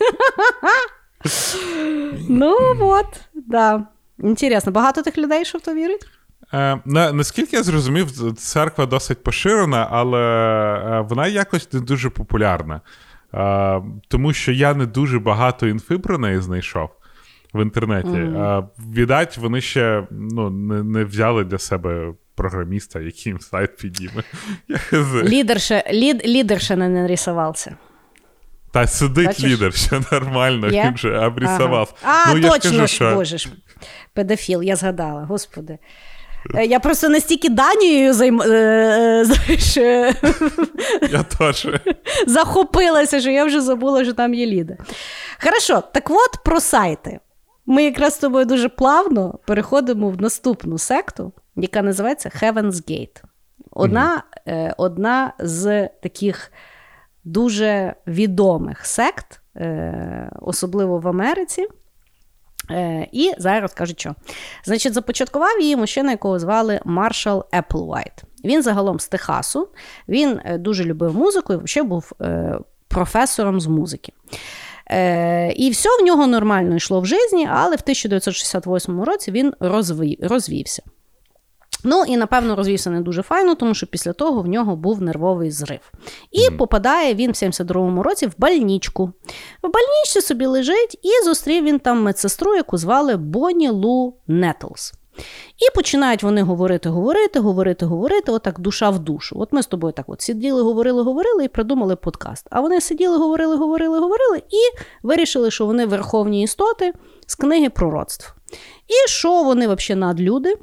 ну, 2.28 2.56
от, 2.80 3.20
да. 3.34 3.86
Інтересно, 4.18 4.72
багато 4.72 5.02
тих 5.02 5.18
людей, 5.18 5.44
що 5.44 5.58
в 5.58 5.60
то 5.60 5.74
вірить? 5.74 6.06
Е, 6.54 6.78
на, 6.84 7.12
наскільки 7.12 7.56
я 7.56 7.62
зрозумів, 7.62 8.10
церква 8.36 8.86
досить 8.86 9.22
поширена, 9.22 9.88
але 9.90 10.20
е, 10.20 11.00
вона 11.00 11.26
якось 11.26 11.72
не 11.72 11.80
дуже 11.80 12.10
популярна. 12.10 12.80
Е, 13.34 13.82
тому 14.08 14.32
що 14.32 14.52
я 14.52 14.74
не 14.74 14.86
дуже 14.86 15.18
багато 15.18 15.66
інфи 15.66 15.98
про 15.98 16.18
неї 16.18 16.40
знайшов 16.40 16.88
в 17.54 17.62
інтернеті. 17.62 18.08
Мгм. 18.08 18.36
Е, 18.36 18.68
відать, 18.92 19.38
вони 19.38 19.60
ще 19.60 20.06
ну, 20.10 20.50
не, 20.50 20.82
не 20.82 21.04
взяли 21.04 21.44
для 21.44 21.58
себе 21.58 22.12
програміста, 22.34 23.00
який 23.00 23.30
їм 23.30 23.40
сайт 23.40 23.76
підніме. 23.76 24.22
Я 24.68 24.76
хз. 24.76 25.22
Лідерша, 25.22 25.84
лід, 25.92 26.22
лідерша 26.26 26.76
не 26.76 26.88
нарисувався. 26.88 27.76
Та 28.76 28.86
сидить 28.86 29.26
Бачиш? 29.26 29.44
лідер, 29.44 29.74
що 29.74 30.00
нормально, 30.12 30.68
Є? 30.68 30.84
він 30.86 30.96
же 30.96 31.18
обрисував. 31.18 31.94
Ага. 32.02 32.24
А, 32.26 32.34
ну, 32.34 32.40
я 32.40 32.50
точно 32.50 32.70
ж 32.70 32.76
кажу, 32.76 32.88
що... 32.88 33.14
боже 33.14 33.38
ж. 33.38 33.48
Педофіл, 34.12 34.62
я 34.62 34.76
згадала, 34.76 35.24
господи. 35.24 35.78
Е, 36.54 36.64
Я 36.66 36.80
просто 36.80 37.08
настільки 37.08 37.48
Данією 37.48 38.14
займ... 38.14 38.42
е, 38.42 38.46
е, 38.48 39.24
знаєш, 39.24 39.76
Я 41.12 41.22
теж. 41.22 41.68
захопилася, 42.26 43.20
що 43.20 43.30
я 43.30 43.44
вже 43.44 43.60
забула, 43.60 44.04
що 44.04 44.12
там 44.12 44.34
є 44.34 44.46
ліда. 44.46 44.76
Хорошо, 45.44 45.82
так 45.94 46.10
от 46.10 46.44
про 46.44 46.60
сайти. 46.60 47.18
Ми 47.66 47.84
якраз 47.84 48.14
з 48.14 48.18
тобою 48.18 48.44
дуже 48.44 48.68
плавно 48.68 49.38
переходимо 49.46 50.10
в 50.10 50.20
наступну 50.20 50.78
секту, 50.78 51.32
яка 51.56 51.82
називається 51.82 52.30
Heaven's 52.42 52.90
Gate. 52.90 53.22
Одна, 53.70 54.22
е, 54.48 54.74
одна 54.76 55.32
з 55.38 55.88
таких 56.02 56.52
дуже 57.26 57.94
відомих 58.06 58.86
сект, 58.86 59.40
е, 59.56 60.30
особливо 60.40 60.98
в 60.98 61.08
Америці. 61.08 61.66
Е, 62.70 63.08
і 63.12 63.32
зараз 63.38 63.62
розкажу, 63.62 63.94
що. 63.96 64.14
Значить, 64.64 64.92
започаткував 64.92 65.60
її 65.60 65.76
мужчина, 65.76 66.10
якого 66.10 66.38
звали 66.38 66.80
Маршал 66.84 67.44
Еплвайт. 67.52 68.22
Він 68.44 68.62
загалом 68.62 69.00
з 69.00 69.08
Техасу, 69.08 69.68
він 70.08 70.40
е, 70.44 70.58
дуже 70.58 70.84
любив 70.84 71.16
музику 71.16 71.52
і 71.52 71.56
взагалі 71.56 71.88
був 71.88 72.12
професором 72.88 73.60
з 73.60 73.66
музики. 73.66 74.12
І 75.56 75.70
все 75.70 75.88
в 76.00 76.04
нього 76.04 76.26
нормально 76.26 76.76
йшло 76.76 77.00
в 77.00 77.06
житті, 77.06 77.48
але 77.50 77.76
в 77.76 77.82
1968 77.82 79.02
році 79.02 79.30
він 79.30 79.52
розві, 79.60 80.18
розвівся. 80.22 80.82
Ну 81.84 82.04
і 82.04 82.16
напевно 82.16 82.56
розвівся 82.56 82.90
не 82.90 83.00
дуже 83.00 83.22
файно, 83.22 83.54
тому 83.54 83.74
що 83.74 83.86
після 83.86 84.12
того 84.12 84.42
в 84.42 84.46
нього 84.46 84.76
був 84.76 85.02
нервовий 85.02 85.50
зрив. 85.50 85.92
І 86.30 86.50
попадає 86.50 87.14
він 87.14 87.30
в 87.30 87.34
72-му 87.34 88.02
році 88.02 88.26
в 88.26 88.32
больничку. 88.38 89.12
В 89.62 89.72
больничці 89.72 90.20
собі 90.20 90.46
лежить, 90.46 90.98
і 91.02 91.24
зустрів 91.24 91.64
він 91.64 91.78
там 91.78 92.02
медсестру, 92.02 92.54
яку 92.54 92.76
звали 92.76 93.16
Бонні 93.16 93.70
Лу 93.70 94.16
Нетлс. 94.26 94.92
І 95.58 95.74
починають 95.74 96.22
вони 96.22 96.42
говорити, 96.42 96.88
говорити, 96.88 97.40
говорити, 97.40 97.86
говорити, 97.86 98.32
отак 98.32 98.60
душа 98.60 98.90
в 98.90 98.98
душу. 98.98 99.36
От 99.38 99.52
ми 99.52 99.62
з 99.62 99.66
тобою 99.66 99.92
так 99.92 100.08
от 100.08 100.20
сиділи, 100.22 100.62
говорили, 100.62 101.02
говорили 101.02 101.44
і 101.44 101.48
придумали 101.48 101.96
подкаст. 101.96 102.46
А 102.50 102.60
вони 102.60 102.80
сиділи, 102.80 103.16
говорили, 103.18 103.56
говорили, 103.56 103.98
говорили 103.98 104.38
і 104.38 104.78
вирішили, 105.02 105.50
що 105.50 105.66
вони 105.66 105.86
верховні 105.86 106.42
істоти 106.42 106.92
з 107.26 107.34
книги 107.34 107.70
пророцтв. 107.70 108.34
І 108.88 109.08
що 109.08 109.42
вони 109.42 109.68
взагалі 109.68 110.00
надлюди. 110.00 110.56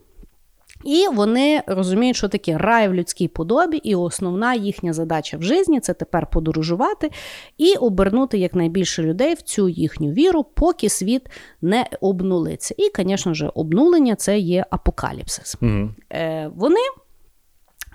І 0.83 1.07
вони 1.13 1.63
розуміють, 1.67 2.15
що 2.15 2.27
таке 2.27 2.57
рай 2.57 2.87
в 2.89 2.93
людській 2.93 3.27
подобі, 3.27 3.77
і 3.77 3.95
основна 3.95 4.53
їхня 4.53 4.93
задача 4.93 5.37
в 5.37 5.41
житті 5.41 5.79
це 5.79 5.93
тепер 5.93 6.27
подорожувати 6.27 7.11
і 7.57 7.75
обернути 7.75 8.37
якнайбільше 8.37 9.03
людей 9.03 9.33
в 9.33 9.41
цю 9.41 9.69
їхню 9.69 10.11
віру, 10.11 10.43
поки 10.43 10.89
світ 10.89 11.29
не 11.61 11.85
обнулиться. 12.01 12.75
І, 12.77 12.91
звісно 12.95 13.33
ж, 13.33 13.51
обнулення 13.55 14.15
це 14.15 14.39
є 14.39 14.65
апокаліпсис. 14.69 15.57
Мгм. 15.61 15.95
Е, 16.11 16.51
вони, 16.55 16.79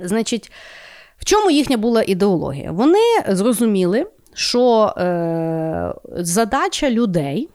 значить, 0.01 0.53
в 1.19 1.25
чому 1.25 1.51
їхня 1.51 1.77
була 1.77 2.05
ідеологія? 2.07 2.73
Вони 2.73 2.99
зрозуміли, 3.29 4.07
що 4.35 4.95
е, 4.97 5.95
задача 6.17 6.91
людей 6.91 7.49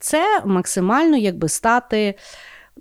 це 0.00 0.42
максимально 0.44 1.16
якби 1.16 1.48
стати 1.48 2.14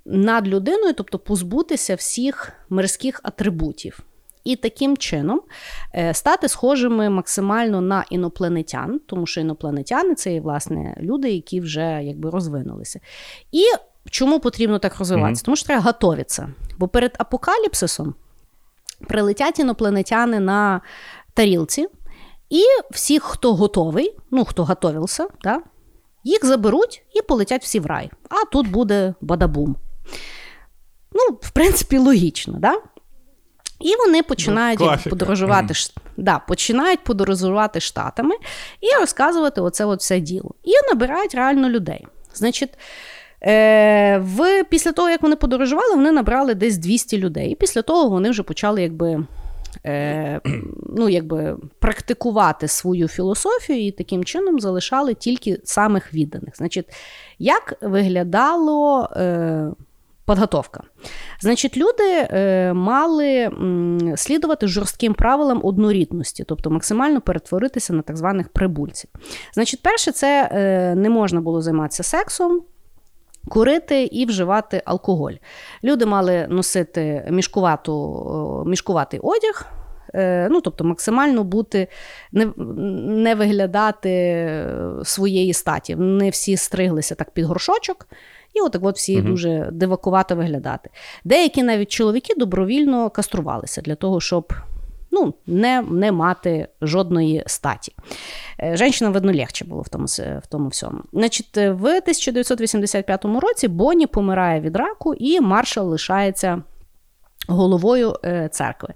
над 0.06 0.48
людиною, 0.48 0.94
тобто 0.94 1.20
позбутися 1.20 1.96
всіх 1.96 2.54
мирських 2.70 3.20
атрибутів. 3.24 4.00
І 4.44 4.56
таким 4.56 4.98
чином 4.98 5.42
е, 5.96 6.14
стати 6.14 6.50
схожими 6.50 7.10
максимально 7.10 7.82
на 7.82 8.06
інопланетян, 8.10 9.00
тому 9.06 9.26
що 9.26 9.42
інопланетяни 9.42 10.16
це 10.16 10.40
власне 10.40 10.98
люди, 11.00 11.32
які 11.32 11.62
вже 11.62 12.02
якби 12.04 12.30
розвинулися. 12.30 13.00
І 13.52 13.64
чому 14.10 14.40
потрібно 14.40 14.80
так 14.80 15.00
розвиватися? 15.00 15.40
Мгм. 15.40 15.46
Тому 15.46 15.56
що 15.56 15.66
треба 15.68 15.82
готуватися. 15.82 16.50
Бо 16.78 16.88
перед 16.88 17.16
апокаліпсисом 17.18 18.16
прилетять 19.08 19.60
інопланетяни 19.60 20.40
на 20.40 20.82
тарілці, 21.34 21.88
і 22.50 22.64
всіх, 22.92 23.24
хто 23.24 23.56
готовий, 23.56 24.18
ну 24.32 24.46
хто 24.46 24.66
готовився, 24.66 25.28
да, 25.44 25.62
їх 26.24 26.46
заберуть 26.46 27.04
і 27.14 27.22
полетять 27.22 27.64
всі 27.64 27.80
в 27.80 27.86
рай. 27.86 28.12
А 28.30 28.46
тут 28.46 28.72
буде 28.72 29.14
бадабум. 29.22 29.76
Ну, 31.14 31.38
в 31.42 31.50
принципі, 31.52 31.98
логічно, 31.98 32.54
да? 32.60 32.74
І 33.80 33.96
вони 34.06 34.24
починають 34.24 34.80
Ну, 34.80 34.86
як, 34.86 34.94
класика. 34.94 35.10
подорожувати, 35.10 35.74
ш- 35.74 35.94
да, 36.18 36.40
починають 36.40 37.04
подорожувати 37.04 37.80
штатами 37.80 38.36
і 38.82 39.00
розказувати 39.00 39.62
оце 39.62 39.86
от 39.86 40.00
все 40.00 40.20
діло. 40.20 40.52
І 40.64 40.72
набирають 40.94 41.36
реально 41.36 41.70
людей. 41.70 42.08
Значить, 42.34 42.70
е, 43.44 44.18
в, 44.18 44.64
після 44.64 44.92
того, 44.92 45.10
як 45.10 45.22
вони 45.24 45.36
подорожували, 45.36 45.96
вони 45.96 46.12
набрали 46.12 46.54
десь 46.54 46.78
200 46.78 47.18
людей. 47.18 47.50
І 47.52 47.56
після 47.56 47.82
того 47.82 48.10
вони 48.10 48.30
вже 48.30 48.44
почали 48.44 48.82
якби, 48.82 49.26
е, 49.86 50.42
ну, 50.98 51.10
якби 51.10 51.58
практикувати 51.80 52.68
свою 52.68 53.08
філософію 53.08 53.86
і 53.88 53.92
таким 53.92 54.24
чином 54.24 54.60
залишали 54.60 55.14
тільки 55.14 55.62
самих 55.64 56.14
відданих. 56.14 56.58
Значить, 56.58 56.86
як 57.40 57.74
виглядало. 57.82 59.10
Е, 59.16 59.68
Подготовка. 60.26 60.84
Значить, 61.40 61.78
люди 61.78 62.28
е, 62.32 62.74
мали 62.74 63.42
м, 63.42 64.14
слідувати 64.18 64.68
жорстким 64.68 65.14
правилам 65.14 65.62
однорідності, 65.64 66.44
тобто 66.44 66.70
максимально 66.70 67.22
перетворитися 67.22 67.94
на 67.94 68.02
так 68.02 68.18
званих 68.18 68.50
прибульців. 68.50 69.10
Значить, 69.54 69.82
перше, 69.82 70.12
це 70.12 70.50
е, 70.52 70.96
не 70.96 71.10
можна 71.10 71.42
було 71.42 71.62
займатися 71.62 72.04
сексом. 72.04 72.62
Курити 73.50 74.04
і 74.04 74.26
вживати 74.26 74.82
алкоголь. 74.86 75.34
Люди 75.84 76.06
мали 76.06 76.48
носити 76.50 77.28
мішкувату, 77.32 78.64
мішкуватий 78.68 79.20
одяг, 79.24 79.66
е, 80.14 80.48
ну, 80.52 80.62
тобто 80.62 80.84
максимально 80.84 81.44
бути, 81.44 81.88
не, 82.32 82.46
не 83.08 83.36
виглядати 83.36 84.10
е, 84.10 84.70
своєї 85.04 85.54
статі. 85.54 85.96
Не 85.96 86.30
всі 86.30 86.58
стриглися 86.58 87.16
так 87.16 87.32
під 87.32 87.46
горшочок, 87.46 88.08
і 88.56 88.62
отак 88.62 88.82
от 88.84 88.96
всі 88.96 89.20
угу. 89.20 89.28
дуже 89.28 89.70
дивакувато 89.72 90.36
виглядати. 90.36 90.90
Деякі 91.24 91.64
навіть 91.64 91.92
чоловіки 91.92 92.34
добровільно 92.38 93.10
каструвалися 93.10 93.82
для 93.82 93.96
того, 93.96 94.22
щоб 94.22 94.54
ну, 95.12 95.34
не, 95.48 95.82
не 95.82 96.12
мати 96.12 96.68
жодної 96.82 97.44
статі. 97.48 97.96
Е, 98.64 98.78
Женщинам, 98.78 99.14
видно, 99.14 99.34
легче 99.34 99.66
було 99.66 99.82
в 99.82 99.90
тому, 99.90 100.06
в 100.44 100.48
тому 100.50 100.68
всьому. 100.68 101.00
Значить, 101.14 101.58
в 101.58 101.86
1985 101.86 103.26
році 103.26 103.68
Бонні 103.68 104.08
помирає 104.08 104.62
від 104.62 104.76
раку, 104.76 105.14
і 105.14 105.42
маршал 105.42 105.90
лишається 105.90 106.64
головою 107.48 108.16
е, 108.26 108.50
церкви. 108.52 108.94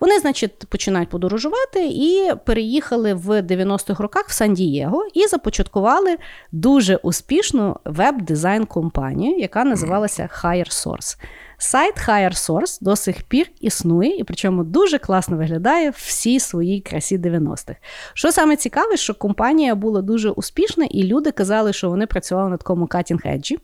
Вони, 0.00 0.18
значить, 0.18 0.66
починають 0.68 1.08
подорожувати 1.08 1.86
і 1.86 2.32
переїхали 2.44 3.14
в 3.14 3.42
90-х 3.42 4.02
роках 4.02 4.28
в 4.28 4.32
Сан-Дієго 4.32 5.06
і 5.14 5.26
започаткували 5.26 6.16
дуже 6.52 6.96
успішну 6.96 7.76
веб-дизайн-компанію, 7.84 9.38
яка 9.38 9.64
називалася 9.64 10.28
Higher 10.42 10.86
Source. 10.86 11.16
Сайт 11.62 11.94
Higher 12.08 12.78
до 12.80 12.96
сих 12.96 13.22
пір 13.22 13.50
існує, 13.60 14.16
і 14.16 14.24
причому 14.24 14.64
дуже 14.64 14.98
класно 14.98 15.36
виглядає 15.36 15.90
в 15.90 15.96
всій 15.96 16.40
своїй 16.40 16.80
красі 16.80 17.18
90-х. 17.18 17.76
Що 18.14 18.32
саме 18.32 18.56
цікаве, 18.56 18.96
що 18.96 19.14
компанія 19.14 19.74
була 19.74 20.02
дуже 20.02 20.30
успішна, 20.30 20.84
і 20.90 21.02
люди 21.02 21.30
казали, 21.30 21.72
що 21.72 21.90
вони 21.90 22.06
працювали 22.06 22.50
на 22.50 22.56
такому 22.56 22.86
cutting-edge. 22.86 23.56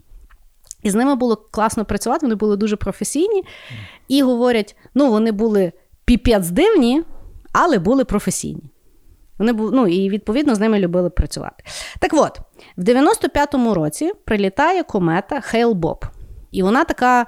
І 0.87 0.91
з 0.91 0.95
ними 0.95 1.15
було 1.15 1.37
класно 1.37 1.85
працювати, 1.85 2.27
вони 2.27 2.35
були 2.35 2.57
дуже 2.57 2.77
професійні 2.77 3.45
і 4.09 4.23
говорять: 4.23 4.77
ну, 4.95 5.11
вони 5.11 5.33
були 5.33 5.73
піпець 6.05 6.49
дивні, 6.51 7.03
але 7.53 7.79
були 7.79 8.05
професійні. 8.05 8.71
Вони 9.39 9.53
бу- 9.53 9.71
ну, 9.71 9.87
і 9.87 10.11
відповідно 10.11 10.55
з 10.55 10.61
ними 10.61 10.79
любили 10.79 11.11
працювати. 11.11 11.65
Так 12.01 12.11
от, 12.15 12.41
в 12.77 12.83
95-му 12.83 13.75
році 13.75 14.13
прилітає 14.25 14.83
комета 14.83 15.41
Хейл 15.41 15.73
Боб. 15.73 16.05
І 16.53 16.63
вона 16.63 16.85
така 16.85 17.27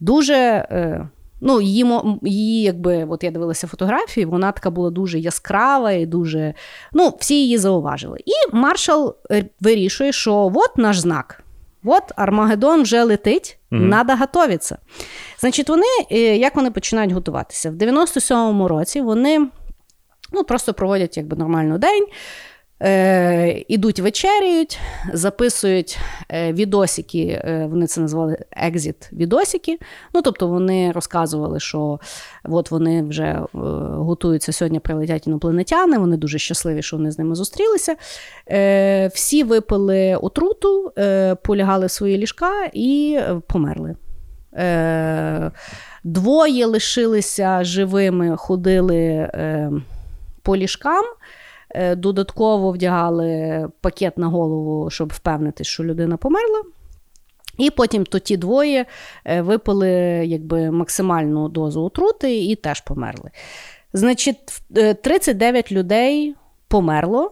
дуже. 0.00 0.34
Е, 0.70 1.08
Ну, 1.40 1.60
її, 1.60 1.86
її, 2.22 2.62
якби, 2.62 3.06
от 3.10 3.24
я 3.24 3.30
дивилася 3.30 3.66
фотографії, 3.66 4.26
вона 4.26 4.52
така 4.52 4.70
була 4.70 4.90
дуже 4.90 5.18
яскрава 5.18 5.92
і 5.92 6.06
дуже. 6.06 6.54
Ну, 6.92 7.14
всі 7.20 7.34
її 7.34 7.58
зауважили. 7.58 8.18
І 8.26 8.56
маршал 8.56 9.16
е, 9.30 9.44
вирішує, 9.60 10.12
що 10.12 10.52
от 10.54 10.76
наш 10.78 10.98
знак. 10.98 11.42
От 11.84 12.12
Армагеддон 12.16 12.82
вже 12.82 13.02
летить, 13.02 13.58
угу. 13.72 13.88
треба 13.88 14.16
готуватися. 14.16 14.78
Значить, 15.38 15.68
вони, 15.68 15.84
е, 16.10 16.36
як 16.36 16.56
вони 16.56 16.70
починають 16.70 17.12
готуватися? 17.12 17.70
В 17.70 17.74
97-му 17.74 18.68
році 18.68 19.00
вони 19.00 19.48
ну, 20.32 20.44
просто 20.44 20.74
проводять 20.74 21.16
якби 21.16 21.36
нормально 21.36 21.78
день. 21.78 22.06
Е, 22.82 23.64
ідуть 23.68 24.00
вечеряють, 24.00 24.80
записують 25.12 25.98
е, 26.30 26.52
відосики, 26.52 27.42
е, 27.44 27.66
вони 27.70 27.86
це 27.86 28.00
назвали 28.00 28.38
екзіт 28.50 29.10
відосики. 29.12 29.78
Ну, 30.14 30.22
тобто 30.22 30.46
вони 30.46 30.92
розказували, 30.92 31.60
що 31.60 32.00
от 32.44 32.70
вони 32.70 33.02
вже 33.02 33.24
е, 33.24 33.46
готуються 33.94 34.52
сьогодні, 34.52 34.80
прилетять 34.80 35.26
інопланетяни, 35.26 35.98
вони 35.98 36.16
дуже 36.16 36.38
щасливі, 36.38 36.82
що 36.82 36.96
вони 36.96 37.10
з 37.10 37.18
ними 37.18 37.34
зустрілися. 37.34 37.96
Е, 38.50 39.08
всі 39.14 39.42
випили 39.42 40.16
отруту, 40.16 40.92
е, 40.98 41.34
полягали 41.34 41.86
в 41.86 41.90
свої 41.90 42.18
ліжка 42.18 42.70
і 42.72 43.20
померли. 43.46 43.96
Е, 44.54 45.50
двоє 46.04 46.66
лишилися 46.66 47.64
живими, 47.64 48.36
ходили 48.36 48.96
е, 48.98 49.70
по 50.42 50.56
ліжкам. 50.56 51.04
Е, 51.70 51.94
Додатково 51.94 52.72
вдягали 52.72 53.68
пакет 53.80 54.18
на 54.18 54.26
голову, 54.26 54.90
щоб 54.90 55.12
впевнитись, 55.12 55.66
що 55.66 55.84
людина 55.84 56.16
померла. 56.16 56.62
І 57.58 57.70
потім 57.70 58.06
то 58.06 58.18
ті 58.18 58.36
двоє 58.36 58.86
е, 59.24 59.42
випили 59.42 59.90
якби, 60.26 60.70
максимальну 60.70 61.48
дозу 61.48 61.84
отрути 61.84 62.36
і 62.36 62.56
теж 62.56 62.80
померли. 62.80 63.30
Значить, 63.92 64.38
е, 64.76 64.94
39 64.94 65.72
людей 65.72 66.34
померло, 66.68 67.30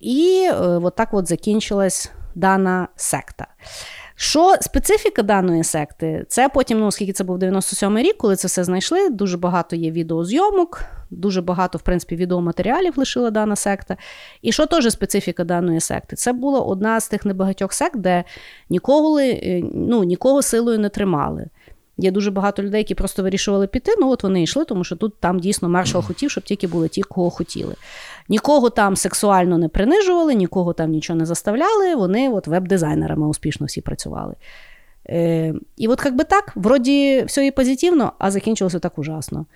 і 0.00 0.48
е, 0.50 0.54
от 0.62 0.96
так 0.96 1.14
от 1.14 1.28
закінчилась 1.28 2.12
дана 2.34 2.88
секта. 2.96 3.46
Що 4.16 4.54
специфіка 4.60 5.22
даної 5.22 5.64
секти? 5.64 6.24
Це 6.28 6.48
потім, 6.48 6.80
ну, 6.80 6.86
оскільки 6.86 7.12
це 7.12 7.24
був 7.24 7.38
97-й 7.38 8.02
рік, 8.02 8.16
коли 8.16 8.36
це 8.36 8.48
все 8.48 8.64
знайшли, 8.64 9.10
дуже 9.10 9.36
багато 9.36 9.76
є 9.76 9.90
відеозйомок, 9.90 10.84
дуже 11.10 11.42
багато, 11.42 11.78
в 11.78 11.82
принципі, 11.82 12.16
відеоматеріалів 12.16 12.92
лишила 12.96 13.30
дана 13.30 13.56
секта. 13.56 13.96
І 14.42 14.52
що 14.52 14.66
теж 14.66 14.92
специфіка 14.92 15.44
даної 15.44 15.80
секти? 15.80 16.16
Це 16.16 16.32
була 16.32 16.60
одна 16.60 17.00
з 17.00 17.08
тих 17.08 17.24
небагатьох 17.24 17.72
сект, 17.72 17.96
де 17.96 18.24
нікого, 18.70 19.18
е, 19.18 19.62
ну, 19.74 20.04
нікого 20.04 20.42
силою 20.42 20.78
не 20.78 20.88
тримали. 20.88 21.48
Є 21.98 22.10
дуже 22.10 22.30
багато 22.30 22.62
людей, 22.62 22.80
які 22.80 22.94
просто 22.94 23.22
вирішували 23.22 23.66
піти. 23.66 23.92
Ну 23.98 24.10
от 24.10 24.22
вони 24.22 24.42
йшли, 24.42 24.64
тому 24.64 24.84
що 24.84 24.96
тут 24.96 25.20
там 25.20 25.40
дійсно 25.40 25.68
маршал 25.68 26.02
хотів, 26.02 26.30
щоб 26.30 26.44
тільки 26.44 26.66
були 26.66 26.88
ті, 26.88 27.02
кого 27.02 27.30
хотіли. 27.30 27.74
Нікого 28.28 28.70
там 28.70 28.96
сексуально 28.96 29.58
не 29.58 29.68
принижували, 29.68 30.34
нікого 30.34 30.72
там 30.72 30.90
нічого 30.90 31.18
не 31.18 31.26
заставляли. 31.26 31.94
Вони 31.94 32.30
от 32.30 32.46
веб-дизайнерами 32.46 33.28
успішно 33.28 33.66
всі 33.66 33.80
працювали. 33.80 34.34
Е, 35.08 35.54
і 35.76 35.88
от 35.88 36.02
як 36.04 36.16
би 36.16 36.24
так, 36.24 36.52
вроді 36.54 37.24
все 37.26 37.46
і 37.46 37.50
позитивно, 37.50 38.12
а 38.18 38.30
закінчилося 38.30 38.78
так 38.78 38.98
ужасно. 38.98 39.46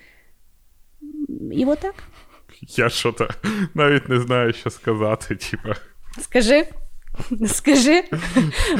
І 1.52 1.64
от 1.64 1.78
так. 1.78 1.94
Я 2.62 2.88
що 2.88 3.12
то 3.12 3.28
навіть 3.74 4.08
не 4.08 4.20
знаю, 4.20 4.52
що 4.52 4.70
сказати. 4.70 5.36
Типа. 5.36 5.74
Скажи. 6.20 6.66
Скажи. 7.46 8.04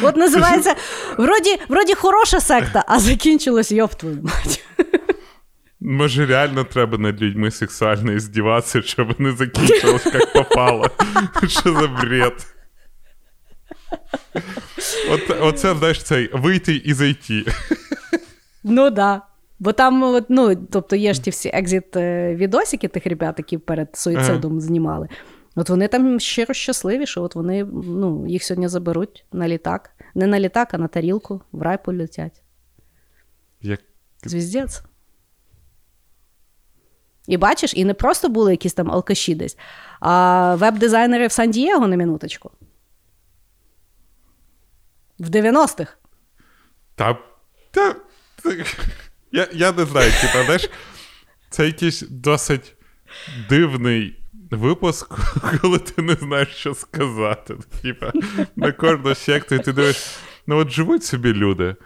От 0.02 0.16
називається 0.16 0.74
вроді, 1.19 1.59
вроді 1.69 1.94
хороша 1.94 2.40
секта, 2.40 2.85
а 2.89 2.98
закінчилось 2.98 3.73
йоп 3.73 3.94
твою 3.94 4.23
мать. 4.23 4.65
Може, 5.80 6.26
реально 6.26 6.64
треба 6.64 6.98
над 6.98 7.22
людьми 7.22 7.50
сексуально 7.50 8.18
здіватися, 8.18 8.82
щоб 8.82 9.20
не 9.20 9.32
закінчилось, 9.32 10.06
як 10.06 10.32
попало. 10.32 10.90
Що 11.48 11.72
за 11.72 11.86
бред? 11.86 12.46
От, 15.10 15.36
оце, 15.40 15.74
знаєш, 15.74 16.02
цей 16.02 16.30
вийти 16.32 16.74
і 16.74 16.92
зайти. 16.92 17.44
Ну 18.64 18.90
да. 18.90 19.22
Бо 19.59 19.72
там, 19.72 20.24
ну, 20.28 20.56
тобто 20.56 20.96
є 20.96 21.14
ж 21.14 21.22
ті 21.22 21.30
всі 21.30 21.50
екзит 21.55 21.96
е, 21.96 22.34
відосики 22.34 22.88
тих 22.88 23.06
ребят, 23.06 23.34
які 23.38 23.59
перед 23.59 23.96
суїцидом 23.96 24.60
знімали. 24.60 25.09
От 25.56 25.70
вони 25.70 25.88
там 25.88 26.20
щиро 26.20 26.55
щасливі, 26.55 27.06
що 27.06 27.22
от 27.22 27.34
вони 27.34 27.64
ну, 27.72 28.26
їх 28.26 28.44
сьогодні 28.44 28.68
заберуть 28.68 29.24
на 29.32 29.48
літак. 29.48 29.90
Не 30.14 30.26
на 30.26 30.40
літак, 30.40 30.74
а 30.74 30.78
на 30.78 30.88
тарілку, 30.88 31.40
в 31.52 31.62
рай 31.62 31.78
полетять. 31.84 32.42
Як... 33.62 33.80
Звіздець. 34.24 34.82
І 37.28 37.36
бачиш, 37.36 37.72
і 37.76 37.84
не 37.84 37.94
просто 37.94 38.28
були 38.28 38.50
якісь 38.50 38.74
там 38.74 38.90
алкаші 38.90 39.34
десь, 39.34 39.59
а 40.00 40.55
веб-дизайнери 40.55 41.26
в 41.26 41.32
Сан-Дієго 41.32 41.88
на 41.88 41.96
минуточку. 41.96 42.50
В 45.18 45.30
90-х. 45.30 45.96
Та, 46.94 47.18
та, 47.70 47.94
та, 48.42 48.50
я, 49.32 49.48
я 49.52 49.72
не 49.72 49.84
знаю, 49.84 50.12
типа, 50.20 50.44
знаєш, 50.44 50.70
це 51.50 51.66
якийсь 51.66 52.00
досить 52.00 52.74
дивний 53.48 54.20
випуск, 54.50 55.18
коли 55.60 55.78
ти 55.78 56.02
не 56.02 56.14
знаєш, 56.14 56.48
що 56.48 56.74
сказати. 56.74 57.56
Типа, 57.82 58.12
на 58.56 58.72
кожну 58.72 59.14
секту 59.14 59.59
ти 59.59 59.72
дивишся, 59.72 60.20
ну 60.46 60.56
от 60.56 60.70
живуть 60.70 61.05
собі 61.05 61.32
люди, 61.32 61.76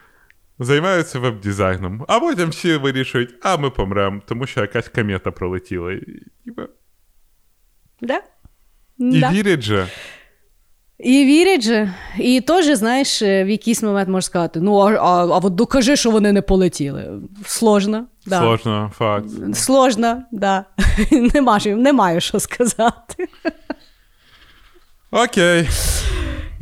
займаються 0.59 1.19
веб-дизайном, 1.19 2.05
а 2.09 2.21
потім 2.21 2.49
всі 2.49 2.77
вирішують, 2.77 3.35
а 3.43 3.57
ми 3.57 3.71
помремо, 3.71 4.23
тому 4.27 4.47
що 4.47 4.61
якась 4.61 4.89
комета 4.89 5.31
пролетіла. 5.31 5.93
І, 5.93 6.03
Да? 8.01 8.21
і 8.99 9.21
Да. 9.21 9.31
вірять 9.31 9.63
же. 9.63 9.87
І 10.99 11.25
вірять 11.25 11.63
же. 11.63 11.95
І 12.19 12.41
теж, 12.41 12.67
знаєш, 12.67 13.23
в 13.23 13.49
якийсь 13.49 13.83
момент 13.83 14.09
можеш 14.09 14.27
сказати: 14.27 14.61
ну, 14.61 14.77
а, 14.77 14.93
а, 14.93 15.27
а 15.27 15.39
от 15.39 15.55
докажи, 15.55 15.97
що 15.97 16.11
вони 16.11 16.33
не 16.33 16.43
полетіли. 16.43 17.21
Сложно. 17.47 18.07
Да. 18.27 18.41
Сложно, 18.41 18.93
факт. 18.95 19.27
Сложно, 19.55 20.23
да. 20.33 20.65
не, 21.35 21.43
маю, 21.43 21.77
не 21.77 22.21
що 22.21 22.41
сказати. 22.41 23.29
Окей. 25.11 25.69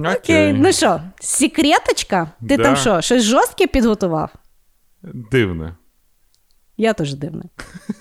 Окей, 0.07 0.53
ну 0.53 0.73
що, 0.73 1.01
секреточка? 1.21 2.31
Ти 2.49 2.57
Да. 2.57 2.63
там 2.63 2.77
що, 2.77 3.01
щось 3.01 3.23
жорстке 3.25 3.67
підготував? 3.67 4.31
Дивне. 5.03 5.77
Я 6.77 6.93
теж 6.93 7.15
дивна. 7.15 7.45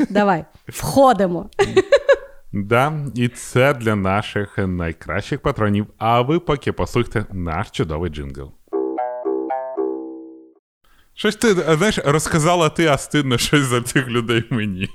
Давай, 0.09 0.45
входимо. 0.67 1.49
Да, 2.53 2.93
і 3.15 3.27
це 3.27 3.73
для 3.73 3.95
наших 3.95 4.57
найкращих 4.57 5.41
патронів. 5.41 5.87
А 5.97 6.21
ви 6.21 6.39
поки 6.39 6.71
послухайте 6.71 7.25
наш 7.31 7.71
чудовий 7.71 8.11
джингл. 8.11 8.51
Щось 11.13 11.35
ти, 11.35 11.53
знаєш, 11.53 11.99
розказала 12.05 12.69
ти, 12.69 12.87
а 12.87 12.97
стидно 12.97 13.37
щось 13.37 13.61
за 13.65 13.81
цих 13.81 14.07
людей 14.07 14.43
мені. 14.49 14.89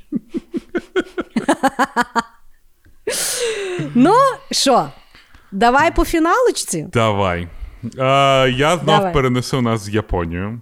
Ну, 3.95 4.15
що, 4.51 4.89
давай 5.55 5.95
по 5.95 6.05
фіналочці. 6.05 6.89
Давай. 6.93 7.49
Е, 7.99 8.51
я 8.51 8.77
знов 8.77 8.97
Давай. 8.97 9.13
перенесу 9.13 9.63
нас 9.63 9.89
в 9.89 9.91
Японію. 9.91 10.61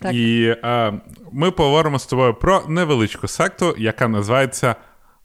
Так. 0.00 0.14
І 0.14 0.56
е, 0.64 0.92
ми 1.32 1.50
поговоримо 1.50 1.98
з 1.98 2.06
тобою 2.06 2.34
про 2.34 2.62
невеличку 2.68 3.28
секту, 3.28 3.74
яка 3.78 4.08
називається 4.08 4.76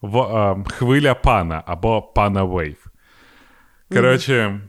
в, 0.02 0.18
е, 0.18 0.64
Хвиля 0.72 1.14
пана 1.14 1.64
або 1.66 2.02
Пана 2.02 2.44
Вейв. 2.44 2.86
Коротше, 3.94 4.60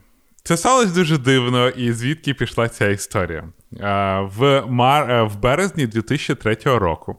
це 0.43 0.57
сталося 0.57 0.95
дуже 0.95 1.19
дивно, 1.19 1.69
і 1.69 1.93
звідки 1.93 2.35
пішла 2.35 2.69
ця 2.69 2.89
історія. 2.89 3.45
Е, 3.81 4.21
в, 4.21 4.65
мар... 4.69 5.25
в 5.25 5.37
березні 5.37 5.87
2003 5.87 6.57
року 6.65 7.19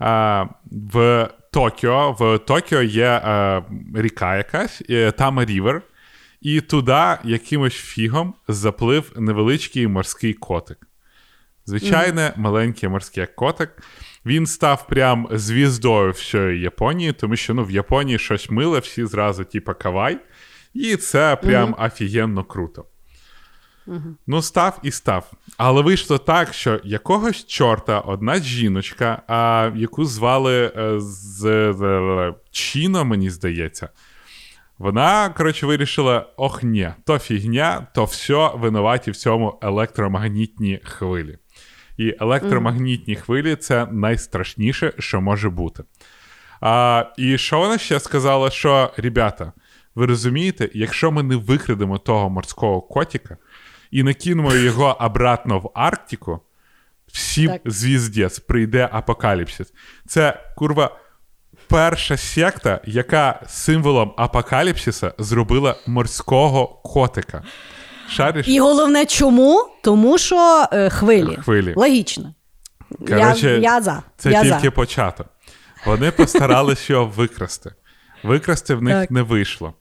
е, 0.00 0.48
в 0.70 1.28
Токіо, 1.52 2.16
в 2.18 2.38
Токіо 2.38 2.82
є 2.82 3.06
е, 3.06 3.62
ріка 3.94 4.36
якась, 4.36 4.82
там 5.18 5.44
river, 5.44 5.82
і 6.40 6.60
туди 6.60 7.16
якимось 7.24 7.74
фігом 7.74 8.34
заплив 8.48 9.12
невеличкий 9.16 9.86
морський 9.86 10.34
котик. 10.34 10.86
Звичайне, 11.66 12.32
маленький 12.36 12.88
морський 12.88 13.26
котик. 13.26 13.82
Він 14.26 14.46
став 14.46 14.86
прям 14.86 15.28
звіздою 15.32 16.12
всієї 16.12 16.60
Японії, 16.60 17.12
тому 17.12 17.36
що 17.36 17.54
ну, 17.54 17.64
в 17.64 17.70
Японії 17.70 18.18
щось 18.18 18.50
миле, 18.50 18.78
всі 18.78 19.06
зразу, 19.06 19.44
типа, 19.44 19.74
кавай. 19.74 20.18
І 20.74 20.96
це 20.96 21.36
прям 21.36 21.76
офігенно 21.78 22.44
круто. 22.44 22.84
Ну, 24.26 24.42
став 24.42 24.78
і 24.82 24.90
став. 24.90 25.32
Але 25.56 25.82
вийшло 25.82 26.18
так, 26.18 26.54
що 26.54 26.80
якогось 26.84 27.46
чорта 27.46 28.00
одна 28.00 28.38
жіночка, 28.38 29.22
а, 29.28 29.70
яку 29.76 30.04
звали 30.04 30.72
е, 30.76 31.00
з, 31.00 31.72
з 31.72 32.34
Чіно, 32.50 33.04
мені 33.04 33.30
здається. 33.30 33.88
Вона, 34.78 35.28
коротше, 35.28 35.66
вирішила: 35.66 36.26
ох, 36.36 36.62
ні, 36.62 36.90
то 37.06 37.18
фігня, 37.18 37.86
то 37.94 38.04
все 38.04 38.50
винуваті 38.54 39.10
в 39.10 39.16
цьому 39.16 39.58
електромагнітні 39.62 40.80
хвилі. 40.84 41.38
І 41.96 42.16
електромагнітні 42.20 43.16
хвилі 43.16 43.56
це 43.56 43.86
найстрашніше, 43.86 44.92
що 44.98 45.20
може 45.20 45.50
бути. 45.50 45.84
А, 46.60 47.04
І 47.16 47.38
що 47.38 47.58
вона 47.58 47.78
ще 47.78 48.00
сказала? 48.00 48.50
Що, 48.50 48.90
ребята, 48.96 49.52
ви 49.94 50.06
розумієте, 50.06 50.70
якщо 50.74 51.10
ми 51.10 51.22
не 51.22 51.36
викрадемо 51.36 51.98
того 51.98 52.30
морського 52.30 52.80
котика 52.80 53.36
і 53.90 54.02
не 54.02 54.14
кинемо 54.14 54.54
його 54.54 54.96
обратно 55.00 55.58
в 55.58 55.70
Арктику, 55.74 56.40
всім 57.12 57.52
звіздець 57.64 58.38
прийде 58.38 58.88
апокаліпсис. 58.92 59.72
Це 60.06 60.40
курва. 60.56 60.96
Перша 61.68 62.16
секта, 62.16 62.80
яка 62.84 63.42
символом 63.48 64.14
апокаліпсиса 64.16 65.14
зробила 65.18 65.76
морського 65.86 66.66
котика. 66.66 67.42
Шариш? 68.08 68.48
І 68.48 68.60
головне, 68.60 69.06
чому? 69.06 69.68
Тому 69.82 70.18
що 70.18 70.66
е, 70.72 70.90
хвилі. 70.90 71.36
Хвилі. 71.36 71.74
Логічно. 71.76 72.34
Коротше, 73.08 73.50
я, 73.50 73.56
я 73.56 73.80
за. 73.80 74.02
Це 74.16 74.30
я 74.30 74.42
тільки 74.42 74.60
за. 74.60 74.70
початок. 74.70 75.26
Вони 75.86 76.10
постаралися 76.10 76.92
його 76.92 77.06
викрасти. 77.16 77.74
Викрасти 78.22 78.74
в 78.74 78.82
них 78.82 78.94
Так. 78.94 79.10
не 79.10 79.22
вийшло. 79.22 79.74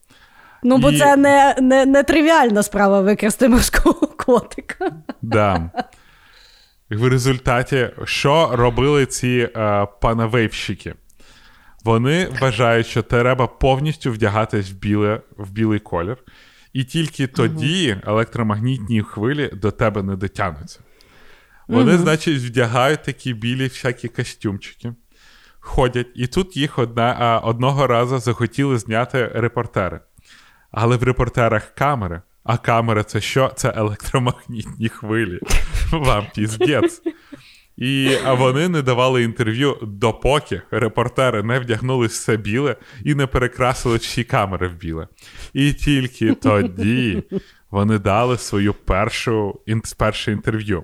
Ну, 0.64 0.78
бо 0.78 0.92
і- 0.92 0.98
це 0.98 1.16
не, 1.16 1.56
не, 1.62 1.86
не 1.86 2.04
тривіальна 2.04 2.64
справа 2.64 3.02
викрасти 3.02 3.50
морського 3.50 4.08
котика. 4.18 4.92
Да. 5.22 5.72
В 6.90 7.08
результаті, 7.10 7.90
що 8.04 8.50
робили 8.54 9.06
ці 9.06 9.50
е, 9.56 9.88
панавейвщики? 10.02 10.96
Вони 11.84 12.28
вважають, 12.42 12.88
що 12.88 13.02
треба 13.02 13.48
повністю 13.48 14.12
вдягатись 14.12 14.72
в, 14.72 14.76
біле, 14.76 15.22
в 15.38 15.52
білий 15.52 15.80
колір, 15.80 16.18
і 16.74 16.84
тільки 16.84 17.28
тоді 17.28 17.98
електромагнітні 18.08 19.02
хвилі 19.02 19.50
до 19.54 19.72
тебе 19.72 20.04
не 20.04 20.16
дотягнуться. 20.16 20.80
Вони, 21.68 21.98
значить, 21.98 22.38
вдягають 22.38 23.04
такі 23.04 23.34
білі 23.34 23.64
всякі 23.64 24.08
костюмчики, 24.08 24.94
ходять, 25.60 26.08
і 26.16 26.28
тут 26.28 26.58
їх 26.58 26.80
одна, 26.80 27.16
а, 27.20 27.38
одного 27.40 27.88
разу 27.88 28.20
захотіли 28.20 28.78
зняти 28.78 29.32
репортери. 29.36 30.00
Але 30.72 30.98
в 30.98 31.04
репортерах 31.04 31.74
камери. 31.76 32.22
А 32.44 32.58
камера 32.58 33.04
це 33.04 33.22
що? 33.22 33.52
Це 33.56 33.74
електромагнітні 33.76 34.90
хвилі. 34.90 35.40
Вам 35.92 36.28
піздець. 36.36 37.02
І 37.78 38.18
вони 38.38 38.70
не 38.70 38.82
давали 38.82 39.24
інтерв'ю, 39.24 39.78
допоки 39.82 40.62
репортери 40.72 41.44
не 41.44 41.60
вдягнули 41.60 42.08
все 42.08 42.38
біле 42.38 42.76
і 43.06 43.16
не 43.16 43.28
перекрасили 43.28 43.98
всі 43.98 44.24
камери 44.24 44.68
в 44.68 44.74
біле. 44.74 45.08
І 45.54 45.74
тільки 45.74 46.34
тоді 46.34 47.24
вони 47.72 48.00
дали 48.00 48.38
свою 48.38 48.74
першу 48.74 49.60
перше 49.98 50.32
інтерв'ю. 50.32 50.84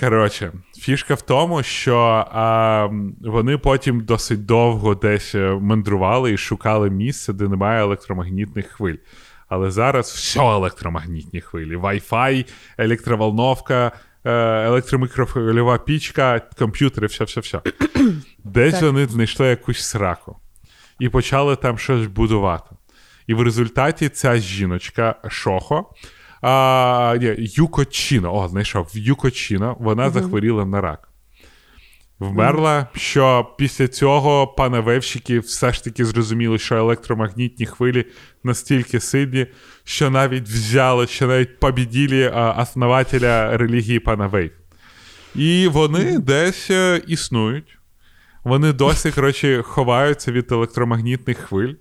Коротше, 0.00 0.52
фішка 0.78 1.14
в 1.14 1.22
тому, 1.22 1.62
що 1.62 1.96
а, 2.32 2.88
вони 3.20 3.58
потім 3.58 4.00
досить 4.00 4.46
довго 4.46 4.94
десь 4.94 5.34
е, 5.34 5.58
мандрували 5.60 6.32
і 6.32 6.36
шукали 6.36 6.90
місце, 6.90 7.32
де 7.32 7.48
немає 7.48 7.82
електромагнітних 7.82 8.66
хвиль. 8.66 8.96
Але 9.48 9.70
зараз 9.70 10.10
все 10.10 10.40
електромагнітні 10.40 11.40
хвилі: 11.40 11.76
Wi-Fi, 11.76 12.48
електроволновка, 12.78 13.92
е, 14.24 14.32
електромікрохвильова 14.66 15.78
пічка, 15.78 16.42
комп'ютери, 16.58 17.06
все, 17.06 17.24
все, 17.24 17.40
все. 17.40 17.60
Десь 18.44 18.74
Так. 18.74 18.82
вони 18.82 19.06
знайшли 19.06 19.46
якусь 19.46 19.82
сраку 19.82 20.36
і 20.98 21.08
почали 21.08 21.56
там 21.56 21.78
щось 21.78 22.06
будувати. 22.06 22.70
І 23.26 23.34
в 23.34 23.42
результаті 23.42 24.08
ця 24.08 24.36
жіночка 24.36 25.14
Шохо, 25.28 25.94
а, 26.46 27.16
ні, 27.20 27.34
Юко 27.38 27.84
Чіно, 27.84 28.34
о, 28.34 28.48
знайшов, 28.48 28.90
Юко 28.94 29.30
Чіно, 29.30 29.76
вона 29.80 30.10
захворіла 30.10 30.64
на 30.64 30.80
рак. 30.80 31.08
Вмерла, 32.18 32.86
що 32.94 33.54
після 33.58 33.88
цього 33.88 34.46
панавевщики 34.46 35.38
все 35.38 35.72
ж 35.72 35.84
таки 35.84 36.04
зрозуміли, 36.04 36.58
що 36.58 36.76
електромагнітні 36.76 37.66
хвилі 37.66 38.04
настільки 38.44 39.00
сильні, 39.00 39.46
що 39.84 40.10
навіть 40.10 40.48
взяли, 40.48 41.06
що 41.06 41.26
навіть 41.26 41.60
побіділи 41.60 42.28
основателя 42.58 43.56
релігії 43.56 43.98
панавейв. 43.98 44.50
І 45.34 45.68
вони 45.68 46.18
десь 46.18 46.70
е, 46.70 47.02
існують. 47.06 47.78
Вони 48.44 48.72
досі, 48.72 49.10
коротше, 49.10 49.62
ховаються 49.62 50.32
від 50.32 50.52
електромагнітних 50.52 51.38
хвиль. 51.38 51.74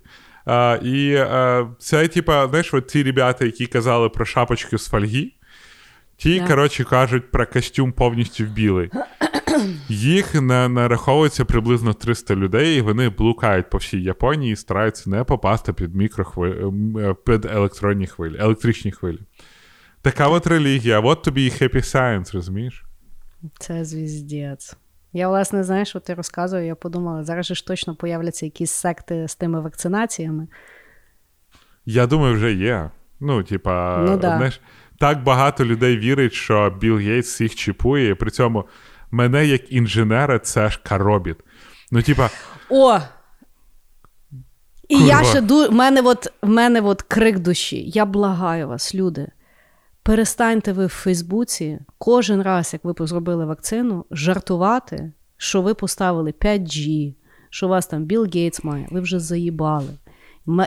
А, 0.46 0.80
і 0.84 1.16
а, 1.16 1.68
це, 1.80 2.08
типа, 2.08 2.48
знаєш, 2.48 2.74
от 2.74 2.88
ті 2.88 3.04
ребята, 3.04 3.46
які 3.46 3.66
казали 3.68 4.10
про 4.10 4.26
шапочку 4.26 4.78
з 4.78 4.88
фольги, 4.88 5.32
ті, 6.18 6.40
Да. 6.40 6.48
коротше, 6.48 6.84
кажуть 6.84 7.32
про 7.32 7.48
костюм 7.48 7.92
повністю 7.92 8.44
в 8.44 8.48
білий. 8.48 8.90
Їх 9.90 10.42
на, 10.42 10.70
нараховується 10.70 11.46
приблизно 11.46 11.94
300 11.94 12.36
людей, 12.36 12.78
і 12.78 12.82
вони 12.82 13.10
блукають 13.10 13.70
по 13.70 13.78
всій 13.78 14.02
Японії 14.02 14.54
і 14.54 14.56
стараються 14.56 15.10
не 15.10 15.24
попасти 15.24 15.74
під 15.74 15.96
мікрохвилі, 15.96 16.74
під 17.26 17.46
електронні 17.46 18.08
хвилі, 18.08 18.38
електричні 18.40 18.92
хвилі. 18.92 19.20
Така 20.02 20.28
от 20.28 20.48
релігія, 20.48 21.00
от 21.00 21.24
тобі 21.24 21.46
і 21.46 21.50
happy 21.50 21.76
science, 21.76 22.34
розумієш? 22.34 22.84
Це 23.60 23.86
звіздець. 23.86 24.78
Я, 25.14 25.28
власне, 25.30 25.64
знаєш, 25.64 25.90
що 25.90 26.00
ти 26.00 26.14
розказував, 26.14 26.66
я 26.66 26.76
подумала, 26.76 27.24
зараз 27.24 27.46
же 27.46 27.56
ж 27.56 27.68
точно 27.68 27.96
появляться 27.96 28.46
якісь 28.46 28.72
секти 28.72 29.28
з 29.28 29.36
тими 29.36 29.62
вакцинаціями. 29.62 30.48
Я 31.86 32.08
думаю, 32.08 32.34
вже 32.36 32.54
є. 32.54 32.92
Ну, 33.20 33.44
типа, 33.44 33.98
Ну, 33.98 34.18
да. 34.18 34.38
знаєш, 34.38 34.62
так 35.00 35.24
багато 35.24 35.66
людей 35.66 35.98
вірить, 35.98 36.34
що 36.34 36.78
Білл 36.80 36.98
Гейтс 36.98 37.42
їх 37.42 37.56
чіпує, 37.56 38.10
і 38.10 38.14
при 38.14 38.32
цьому 38.32 38.66
мене 39.12 39.46
як 39.46 39.72
інженера 39.72 40.40
це 40.40 40.70
ж 40.70 40.80
каробіт. 40.84 41.38
Ну, 41.92 42.02
типа, 42.02 42.30
О! 42.70 43.00
І 44.90 44.96
Курва. 44.96 45.08
я 45.10 45.24
ще 45.24 45.42
ду... 45.42 45.68
в 45.70 45.72
мене 45.72 46.02
от, 46.02 46.28
в 46.42 46.50
мене 46.50 46.82
от 46.82 47.02
крик 47.02 47.40
душі. 47.40 47.84
Я 47.90 48.06
благаю 48.06 48.68
вас, 48.68 48.96
люди. 48.96 49.28
Перестаньте 50.04 50.74
ви 50.74 50.86
в 50.86 50.90
Фейсбуці 50.90 51.80
кожен 51.98 52.42
раз, 52.42 52.74
як 52.74 53.00
ви 53.00 53.08
зробили 53.08 53.46
вакцину, 53.46 54.06
жартувати, 54.12 55.12
що 55.38 55.62
ви 55.62 55.74
поставили 55.74 56.32
5G, 56.32 57.14
що 57.50 57.66
у 57.66 57.70
вас 57.70 57.88
там 57.88 58.04
Білл 58.04 58.28
Гейтс 58.34 58.64
має, 58.64 58.88
ви 58.92 59.02
вже 59.02 59.20
заїбали. 59.20 59.90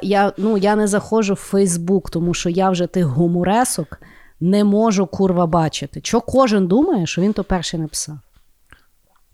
Я, 0.02 0.32
ну, 0.38 0.56
я 0.58 0.76
не 0.76 0.86
заходжу 0.86 1.32
в 1.34 1.36
Фейсбук, 1.36 2.10
тому 2.10 2.34
що 2.34 2.48
я 2.48 2.70
вже 2.70 2.86
тих 2.86 3.04
гуморесок 3.04 4.00
не 4.40 4.64
можу 4.64 5.06
курва 5.06 5.46
бачити. 5.46 6.00
Що 6.04 6.20
кожен 6.20 6.66
думає, 6.66 7.06
що 7.06 7.22
він 7.22 7.32
то 7.32 7.44
перший 7.44 7.80
написав. 7.80 8.18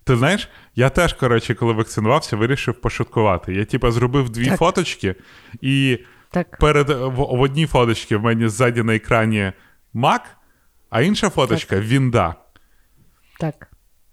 ти 0.05 0.17
знаєш, 0.17 0.49
я 0.77 0.91
теж, 0.91 1.13
коротше, 1.13 1.55
коли 1.55 1.73
вакцинувався, 1.73 2.37
вирішив 2.37 2.75
пошуткувати. 2.81 3.55
Я, 3.55 3.65
типа, 3.65 3.91
зробив 3.91 4.31
дві 4.31 4.47
Так. 4.47 4.59
фоточки, 4.59 5.15
і 5.61 5.99
Так. 6.31 6.59
перед 6.59 6.89
в, 6.89 7.11
в 7.15 7.41
одній 7.41 7.67
фоточці 7.67 8.17
в 8.17 8.23
мене 8.23 8.49
ззаді 8.49 8.83
на 8.83 8.95
екрані 8.95 9.53
Mac, 9.95 10.21
а 10.91 11.03
інша 11.03 11.31
фоточка 11.31 11.81
Вінда. 11.81 12.35
Так. 13.41 13.69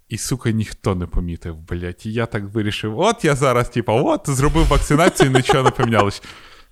І, 0.10 0.18
сука, 0.18 0.52
ніхто 0.52 0.96
не 0.96 1.06
помітив, 1.06 1.56
блядь. 1.56 2.06
І 2.06 2.14
я 2.14 2.26
так 2.26 2.44
вирішив: 2.44 3.00
от 3.00 3.26
я 3.26 3.36
зараз, 3.36 3.70
типа, 3.70 3.94
от, 3.94 4.30
зробив 4.30 4.68
вакцинацію, 4.68 5.30
нічого 5.32 5.64
не 5.64 5.70
помінялось. 5.70 6.22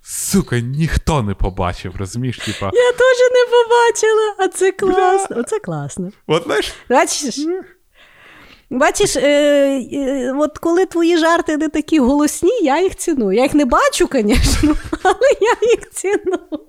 Сука, 0.01 0.59
ніхто 0.59 1.23
не 1.23 1.33
побачив, 1.33 1.95
розумієш? 1.95 2.37
Типа, 2.37 2.65
Я 2.65 2.91
теж 2.91 3.17
не 3.31 3.45
побачила, 3.51 4.35
а 4.37 4.47
це 4.47 4.71
класно. 4.71 5.37
Оце 5.39 5.59
класно. 5.59 6.11
от 6.27 6.43
знаєш, 6.43 6.73
Бачиш? 6.89 7.39
Бачиш, 8.69 9.15
е, 9.15 9.21
е, 9.93 10.33
от 10.37 10.57
коли 10.57 10.85
твої 10.85 11.17
жарти 11.17 11.57
не 11.57 11.69
такі 11.69 11.99
голосні, 11.99 12.59
я 12.61 12.81
їх 12.81 12.95
ціную. 12.95 13.37
Я 13.37 13.43
їх 13.43 13.53
не 13.53 13.65
бачу, 13.65 14.09
звісно, 14.11 14.75
але 15.03 15.29
я 15.41 15.69
їх 15.69 15.89
ціную. 15.89 16.65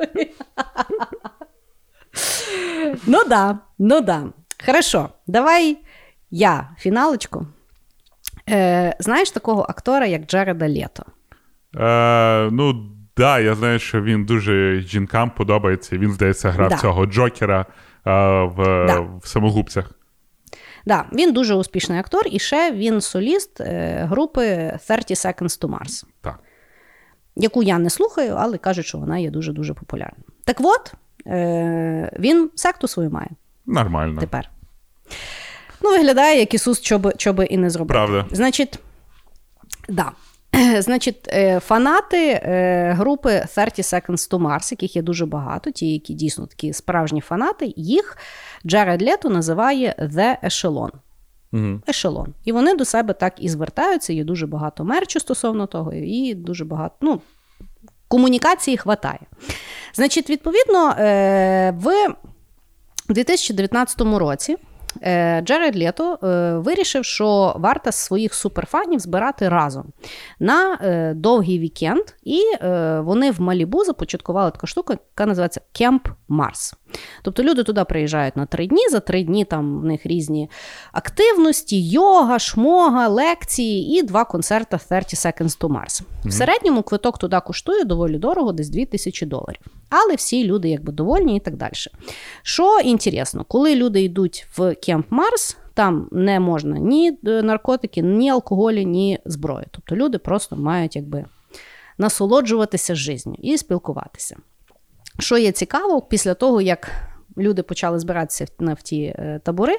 Ну 3.06 3.24
да, 3.28 3.58
ну 3.78 4.00
да. 4.00 4.24
Хорошо, 4.66 5.08
давай 5.26 5.78
я 6.30 6.68
фіналочку. 6.78 7.46
Е, 8.48 8.96
знаєш 8.98 9.30
такого 9.30 9.62
актора, 9.68 10.06
як 10.06 10.26
Джареда 10.26 10.68
Лето? 10.68 11.02
Е, 11.76 12.48
ну, 12.52 12.90
да, 13.16 13.38
я 13.40 13.54
знаю, 13.54 13.78
що 13.78 14.02
він 14.02 14.24
дуже 14.24 14.80
жінкам 14.80 15.30
подобається. 15.30 15.98
Він, 15.98 16.12
здається, 16.12 16.50
грав 16.50 16.68
Да. 16.70 16.76
цього 16.76 17.06
Джокера 17.06 17.60
е, 17.60 17.64
в, 18.44 18.86
Да. 18.86 19.00
в 19.22 19.26
самогубцях. 19.26 19.90
Да, 20.86 21.04
він 21.12 21.32
дуже 21.32 21.54
успішний 21.54 21.98
актор, 21.98 22.22
і 22.30 22.38
ще 22.38 22.72
він 22.72 23.00
соліст 23.00 23.60
е, 23.60 24.04
групи 24.10 24.72
30 24.88 25.10
Seconds 25.10 25.60
to 25.64 25.68
Mars. 25.68 26.04
Так. 26.20 26.38
яку 27.36 27.62
я 27.62 27.78
не 27.78 27.90
слухаю, 27.90 28.34
але 28.38 28.58
кажуть, 28.58 28.86
що 28.86 28.98
вона 28.98 29.18
є 29.18 29.30
дуже-дуже 29.30 29.74
популярна. 29.74 30.24
Так 30.44 30.56
от, 30.60 30.92
Е, 31.28 32.10
Він 32.18 32.50
секту 32.54 32.88
свою 32.88 33.10
має. 33.10 33.28
Нормально. 33.66 34.20
Тепер. 34.20 34.50
Ну, 35.82 35.90
виглядає, 35.90 36.38
як 36.38 36.54
Ісус, 36.54 36.80
що 36.80 36.98
би, 36.98 37.12
що 37.16 37.32
би 37.32 37.44
і 37.44 37.56
не 37.56 37.70
зробив. 37.70 37.94
Правда. 37.94 38.26
Значить, 38.32 38.78
да. 39.88 40.12
Значить, 40.78 41.28
е, 41.32 41.60
фанати 41.60 42.40
е, 42.42 42.92
групи 42.92 43.44
30 43.54 43.78
Seconds 43.78 44.30
to 44.30 44.38
Mars, 44.38 44.72
яких 44.72 44.96
є 44.96 45.02
дуже 45.02 45.26
багато, 45.26 45.70
ті, 45.70 45.92
які 45.92 46.14
дійсно 46.14 46.46
такі 46.46 46.72
справжні 46.72 47.20
фанати, 47.20 47.72
їх 47.76 48.16
Джаред 48.66 49.02
Лето 49.02 49.30
називає 49.30 49.94
The 49.98 50.44
Echelon. 50.44 50.90
Угу. 51.52 51.80
Ешелон. 51.88 52.34
І 52.44 52.52
вони 52.52 52.74
до 52.74 52.84
себе 52.84 53.14
так 53.14 53.34
і 53.38 53.48
звертаються. 53.48 54.12
Є 54.12 54.24
дуже 54.24 54.46
багато 54.46 54.84
мерчу 54.84 55.20
стосовно 55.20 55.66
того, 55.66 55.92
і 55.92 56.34
дуже 56.34 56.64
багато. 56.64 56.94
ну, 57.00 57.20
Комунікації 58.08 58.76
хватає. 58.76 59.20
Значить, 59.94 60.30
відповідно, 60.30 60.90
е, 60.90 61.70
в 61.70 62.14
2019 63.08 64.18
році 64.18 64.56
Джеред 65.42 65.76
Лето 65.76 66.18
е, 66.22 66.52
вирішив, 66.58 67.04
що 67.04 67.56
варто 67.58 67.92
своїх 67.92 68.34
суперфанів 68.34 69.00
збирати 69.00 69.48
разом 69.48 69.84
на 70.40 70.78
е, 70.82 71.14
довгий 71.14 71.58
вікенд, 71.58 72.04
і 72.22 72.40
вони 73.00 73.30
в 73.30 73.40
Малібу 73.40 73.84
започаткували 73.84 74.50
таку 74.50 74.66
штуку, 74.66 74.92
яка 74.92 75.26
називається 75.26 75.60
Camp 75.72 76.08
Mars. 76.28 76.74
Тобто 77.22 77.42
люди 77.42 77.62
туди 77.62 77.84
приїжджають 77.84 78.36
на 78.36 78.46
три 78.46 78.66
дні, 78.66 78.88
за 78.90 79.00
три 79.00 79.22
дні 79.22 79.44
там 79.44 79.80
в 79.80 79.84
них 79.84 80.06
різні 80.06 80.50
активності, 80.92 81.88
йога, 81.88 82.38
шмога, 82.38 83.08
лекції 83.08 83.98
і 83.98 84.02
два 84.02 84.24
концерти 84.24 84.78
30 84.88 85.14
Seconds 85.14 85.60
to 85.60 85.68
Mars. 85.68 86.02
В 86.24 86.32
середньому 86.32 86.82
квиток 86.82 87.18
туди 87.18 87.40
коштує 87.46 87.84
доволі 87.84 88.18
дорого, 88.18 88.52
десь 88.52 88.68
2000 88.68 89.26
доларів. 89.26 89.60
Але 89.90 90.14
всі 90.14 90.44
люди 90.44 90.68
якби 90.68 90.92
довольні 90.92 91.36
і 91.36 91.40
так 91.40 91.56
далі. 91.56 91.72
Що 92.42 92.80
інтересно, 92.80 93.44
коли 93.48 93.74
люди 93.74 94.02
йдуть 94.02 94.46
в 94.56 94.74
Кемп 94.82 95.06
Марс, 95.10 95.56
там 95.74 96.08
не 96.12 96.40
можна 96.40 96.78
ні 96.78 97.18
е, 97.26 97.42
наркотики, 97.42 98.02
ні 98.02 98.30
алкоголі, 98.30 98.86
ні 98.86 99.18
зброї. 99.24 99.66
Тобто 99.70 99.96
люди 99.96 100.18
просто 100.18 100.56
мають 100.56 100.96
якби 100.96 101.24
насолоджуватися 101.98 102.94
життю 102.94 103.34
і 103.38 103.58
спілкуватися. 103.58 104.36
Що 105.18 105.38
є 105.38 105.52
цікаво, 105.52 106.02
після 106.02 106.34
того, 106.34 106.60
як 106.60 106.90
люди 107.38 107.62
почали 107.62 107.98
збиратися 107.98 108.46
в 108.60 108.82
ті 108.82 109.02
е, 109.02 109.40
табори, 109.44 109.78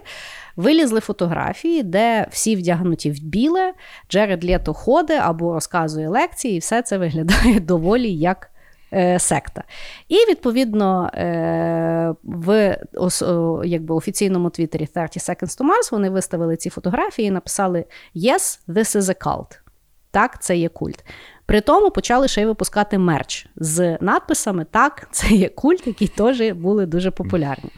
вилізли 0.56 1.00
фотографії, 1.00 1.84
де 1.84 2.28
всі 2.32 2.56
вдягнуті 2.56 3.12
в 3.12 3.20
біле, 3.24 3.74
Джеред 4.10 4.44
Лето 4.44 4.74
ходить 4.74 5.20
або 5.22 5.54
розказує 5.54 6.10
лекції, 6.10 6.56
і 6.56 6.60
все 6.60 6.82
це 6.82 6.98
виглядає 6.98 7.60
доволі 7.60 8.14
як 8.14 8.49
секта. 9.20 9.64
І 10.08 10.16
відповідно 10.16 11.12
е, 11.14 12.16
в 12.24 12.78
якби, 13.66 13.96
офіційному 13.96 14.50
твіттері 14.50 14.86
30 14.86 15.30
Seconds 15.30 15.62
to 15.62 15.66
Mars 15.66 15.92
вони 15.92 16.10
виставили 16.10 16.58
ці 16.58 16.70
фотографії 16.70 17.28
і 17.28 17.32
написали 17.32 17.86
Yes, 18.16 18.60
this 18.68 18.98
is 18.98 19.02
a 19.02 19.28
cult. 19.28 19.60
Так, 20.12 20.42
це 20.42 20.58
є 20.58 20.70
культ. 20.70 21.06
При 21.46 21.62
тому 21.62 21.92
почали 21.92 22.28
ще 22.28 22.42
й 22.42 22.46
випускати 22.46 22.98
мерч 22.98 23.48
з 23.56 23.98
надписами 24.02 24.66
Так, 24.72 25.08
це 25.12 25.28
є 25.28 25.50
культ, 25.50 25.88
які 25.88 26.08
теж 26.08 26.52
були 26.52 26.86
дуже 26.86 27.12
популярні. 27.12 27.70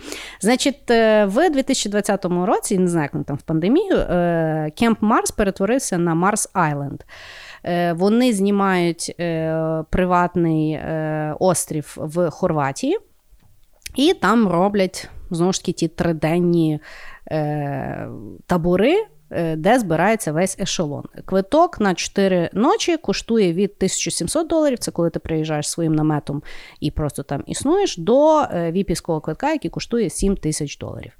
Значить, 0.42 0.92
е, 0.92 1.26
в 1.26 1.50
2020 1.50 2.26
році, 2.26 2.78
не 2.78 2.88
знаю, 2.88 3.10
як 3.14 3.26
там 3.26 3.38
в 3.38 3.42
пандемію, 3.42 4.06
Camp 4.78 5.02
Mars 5.02 5.32
перетворився 5.32 5.98
на 5.98 6.16
Mars 6.16 6.50
Island. 6.54 7.04
Е, 7.64 7.94
вони 7.94 8.34
знімають 8.34 9.16
е, 9.20 9.84
приватний 9.90 10.72
е, 10.72 11.36
острів 11.40 11.98
в 11.98 12.30
Хорватії, 12.30 12.98
і 13.96 14.14
там 14.14 14.48
роблять 14.48 15.10
знову 15.32 15.54
ж 15.54 15.62
таки 15.62 15.72
ті 15.72 15.88
триденні 15.88 16.80
табори. 18.46 19.06
Де 19.56 19.80
збирається 19.80 20.32
весь 20.32 20.60
ешелон. 20.60 21.04
Квиток 21.26 21.80
на 21.80 21.96
4 21.96 22.50
ночі 22.54 22.98
коштує 22.98 23.54
від 23.54 23.72
1700 23.78 24.48
доларів. 24.48 24.80
Це 24.80 24.92
коли 24.92 25.10
ти 25.10 25.20
приїжджаєш 25.20 25.70
своїм 25.70 25.96
наметом 25.96 26.44
і 26.80 26.92
просто 26.92 27.24
там 27.24 27.44
існуєш, 27.46 27.98
до 27.98 28.42
віпівського 28.54 29.22
квитка, 29.22 29.52
який 29.52 29.72
коштує 29.72 30.10
7 30.10 30.38
тисяч 30.38 30.78
доларів, 30.78 31.12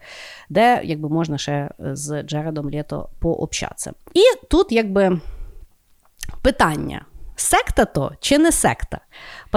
де 0.50 0.82
якби 0.84 1.10
можна 1.10 1.38
ще 1.38 1.70
з 1.80 2.24
Джередом 2.24 2.70
Лєто 2.70 3.10
пообщатися. 3.20 3.94
І 4.14 4.48
тут, 4.48 4.72
якби. 4.72 5.20
Питання: 6.42 7.06
секта 7.36 7.86
то 7.86 8.12
чи 8.20 8.38
не 8.38 8.52
секта? 8.52 9.00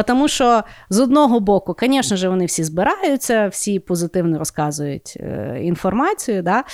Тому 0.06 0.28
що 0.28 0.62
з 0.90 1.00
одного 1.00 1.40
боку, 1.40 1.76
звісно 1.80 2.16
ж, 2.16 2.28
вони 2.28 2.46
всі 2.46 2.64
збираються, 2.64 3.48
всі 3.48 3.78
позитивно 3.78 4.38
розказують 4.38 5.16
е, 5.20 5.58
інформацію, 5.62 6.42
да? 6.42 6.64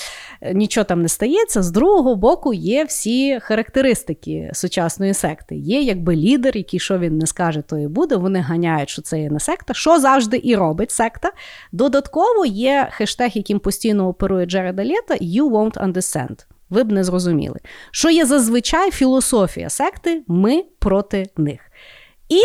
нічого 0.52 0.85
там 0.85 1.02
не 1.02 1.09
стається. 1.09 1.62
З 1.62 1.70
другого 1.70 2.16
боку, 2.16 2.55
є 2.55 2.85
всі 2.85 3.40
характеристики 3.40 4.51
сучасної 4.55 5.14
секти. 5.14 5.56
Є 5.56 5.82
якби 5.82 6.16
лідер, 6.16 6.56
який 6.56 6.81
що 6.81 6.98
він 6.98 7.18
не 7.18 7.27
скаже, 7.27 7.62
то 7.62 7.78
і 7.78 7.89
буде. 7.89 8.16
Вони 8.16 8.40
ганяють, 8.40 8.89
що 8.89 9.02
це 9.02 9.20
є 9.20 9.31
не 9.31 9.40
секта, 9.40 9.74
що 9.74 10.01
завжди 10.01 10.40
і 10.44 10.56
робить 10.56 10.90
секта. 10.90 11.32
Додатково 11.72 12.47
є 12.47 12.89
хештег, 12.90 13.31
яким 13.35 13.59
постійно 13.59 14.09
оперує 14.09 14.47
Джереда 14.47 14.85
Лєта 14.85 15.14
«You 15.14 15.51
won't 15.51 15.86
understand» 15.86 16.49
ви 16.70 16.84
б 16.84 16.92
не 16.92 17.05
зрозуміли. 17.05 17.60
Що 17.90 18.10
є 18.10 18.26
зазвичай 18.26 18.90
філософія 18.90 19.70
секти, 19.70 20.22
ми 20.26 20.64
проти 20.78 21.26
них. 21.36 21.60
І 22.28 22.42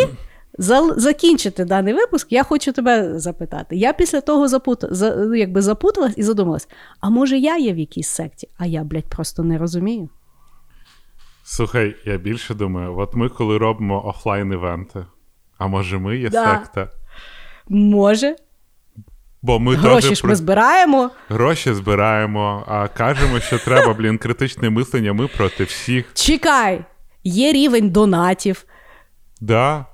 закінчити 0.96 1.64
даний 1.64 1.94
випуск, 1.94 2.32
я 2.32 2.42
хочу 2.42 2.72
тебе 2.72 3.18
запитати. 3.18 3.76
Я 3.76 3.92
після 3.92 4.20
того 4.20 4.48
запут, 4.48 4.84
за, 4.90 5.36
якби 5.36 5.62
запуталась 5.62 6.14
і 6.16 6.22
задумалась: 6.22 6.68
а 7.00 7.10
може 7.10 7.38
я 7.38 7.56
є 7.56 7.72
в 7.72 7.78
якійсь 7.78 8.08
секті, 8.08 8.48
а 8.58 8.66
я, 8.66 8.84
блядь, 8.84 9.08
просто 9.08 9.42
не 9.42 9.58
розумію. 9.58 10.08
Слухай, 11.44 11.96
я 12.04 12.18
більше 12.18 12.54
думаю, 12.54 12.98
от 12.98 13.14
ми 13.14 13.28
коли 13.28 13.58
робимо 13.58 14.06
офлайн-івенти, 14.06 15.06
а 15.58 15.66
може 15.66 15.98
ми 15.98 16.16
є 16.16 16.30
да. 16.30 16.44
секта? 16.44 16.90
Може. 17.68 18.36
Бо 19.46 19.58
ми 19.58 19.74
Гроші 19.74 20.14
ж 20.14 20.26
ми 20.26 20.36
збираємо. 20.36 21.10
Гроші 21.28 21.74
збираємо, 21.74 22.64
а 22.68 22.88
кажемо, 22.88 23.40
що 23.40 23.58
треба, 23.58 23.94
блін, 23.94 24.18
критичне 24.18 24.70
мислення, 24.70 25.12
ми 25.12 25.26
проти 25.28 25.64
всіх. 25.64 26.06
Чекай, 26.14 26.84
є 27.24 27.52
рівень 27.52 27.90
донатів. 27.90 28.64
Да. 29.40 29.86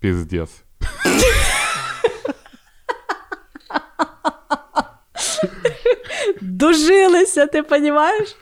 Піздець. 0.00 0.64
Дожилися, 6.40 7.46
ти 7.46 7.60
розумієш? 7.60 8.36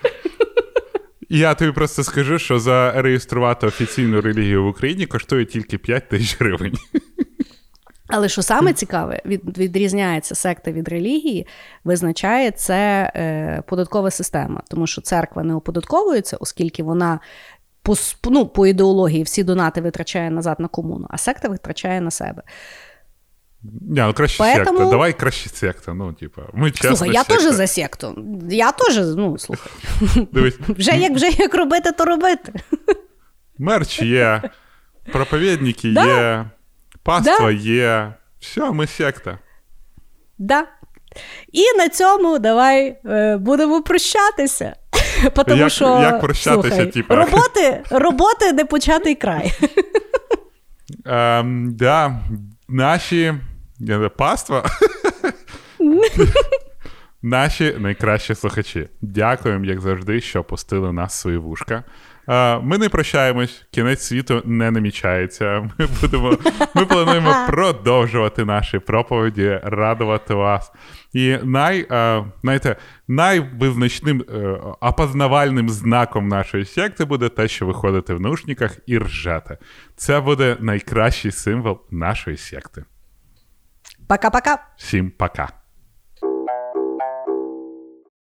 Я 1.28 1.54
тобі 1.54 1.72
просто 1.72 2.04
скажу, 2.04 2.38
що 2.38 2.58
зареєструвати 2.58 3.66
офіційну 3.66 4.20
релігію 4.20 4.64
в 4.64 4.66
Україні 4.66 5.06
коштує 5.06 5.44
тільки 5.44 5.78
5 5.78 6.08
тисяч 6.08 6.40
гривень. 6.40 6.74
Але 8.08 8.28
що 8.28 8.42
саме 8.42 8.72
цікаве, 8.72 9.20
від, 9.24 9.58
відрізняється 9.58 10.34
секта 10.34 10.72
від 10.72 10.88
релігії, 10.88 11.46
визначає 11.84 12.50
це 12.50 13.12
е, 13.16 13.62
податкова 13.66 14.10
система, 14.10 14.62
тому 14.70 14.86
що 14.86 15.00
церква 15.00 15.42
не 15.42 15.54
оподатковується, 15.54 16.36
оскільки 16.40 16.82
вона 16.82 17.20
по 17.82 17.94
ну, 18.24 18.46
по 18.46 18.66
ідеології 18.66 19.22
всі 19.22 19.44
донати 19.44 19.80
витрачає 19.80 20.30
назад 20.30 20.60
на 20.60 20.68
комуну, 20.68 21.06
а 21.10 21.18
секта 21.18 21.48
витрачає 21.48 22.00
на 22.00 22.10
себе. 22.10 22.42
Не, 23.62 24.06
ну 24.06 24.14
краще 24.14 24.42
Поэтому... 24.42 24.64
секта. 24.64 24.90
Давай 24.90 25.12
краще 25.12 25.48
секта. 25.48 25.94
Ну, 25.94 26.12
типа, 26.12 26.42
ми 26.52 26.70
чесно 26.70 26.96
Слухай, 26.96 27.14
я 27.14 27.24
теж 27.24 27.42
за 27.42 27.66
секту. 27.66 28.24
Я 28.50 28.72
теж, 28.72 28.98
ну, 29.16 29.38
слухай. 29.38 29.72
Вже 30.68 30.90
як 30.90 31.12
вже 31.12 31.28
як 31.28 31.54
робити, 31.54 31.92
то 31.92 32.04
робити. 32.04 32.52
Мерч 33.58 34.02
є, 34.02 34.42
проповідники 35.12 35.88
є. 35.88 36.50
Паства 37.02 37.38
да? 37.38 37.50
є. 37.50 38.12
Все, 38.40 38.70
ми 38.70 38.86
секта. 38.86 39.38
Да. 40.38 40.66
І 41.52 41.78
на 41.78 41.88
цьому 41.88 42.38
давай 42.38 42.98
е, 43.06 43.36
будемо 43.36 43.82
прощатися. 43.82 44.76
Потому 45.34 45.60
як, 45.60 45.70
що, 45.70 46.00
як 46.00 46.20
прощатися, 46.20 46.68
слухай, 46.68 46.86
типа? 46.86 47.16
Роботи 47.16 47.82
роботи 47.90 48.52
не 48.52 48.64
початий 48.64 49.14
край. 49.14 49.52
Ем, 51.04 51.74
да, 51.76 52.20
Наші 52.68 53.34
паства. 54.16 54.64
Наші 57.22 57.76
найкращі 57.78 58.34
слухачі. 58.34 58.88
Дякуємо, 59.00 59.64
як 59.64 59.80
завжди, 59.80 60.20
що 60.20 60.44
пустили 60.44 60.92
нас 60.92 61.12
в 61.12 61.16
свої 61.16 61.38
вушка. 61.38 61.84
Ми 62.62 62.78
не 62.78 62.88
прощаємось, 62.88 63.66
кінець 63.70 64.02
світу 64.02 64.42
не 64.44 64.70
намічається. 64.70 65.70
Ми 65.78 65.88
будемо, 66.00 66.38
ми 66.74 66.86
плануємо 66.86 67.34
продовжувати 67.48 68.44
наші 68.44 68.78
проповіді, 68.78 69.60
радувати 69.62 70.34
вас. 70.34 70.72
І 71.12 71.36
най, 71.42 71.86
знаєте, 72.42 72.76
найвизначним 73.08 74.24
е, 74.28 74.38
опознавальним 74.80 75.68
знаком 75.68 76.28
нашої 76.28 76.64
секти 76.64 77.04
буде 77.04 77.28
те, 77.28 77.48
що 77.48 77.66
ви 77.66 77.74
ходите 77.74 78.14
в 78.14 78.20
наушниках 78.20 78.78
і 78.86 78.98
ржете. 78.98 79.58
Це 79.96 80.20
буде 80.20 80.56
найкращий 80.60 81.30
символ 81.30 81.80
нашої 81.90 82.36
секти. 82.36 82.84
Пока-пока. 84.08 84.58
Всім 84.76 85.10
пока. 85.10 85.48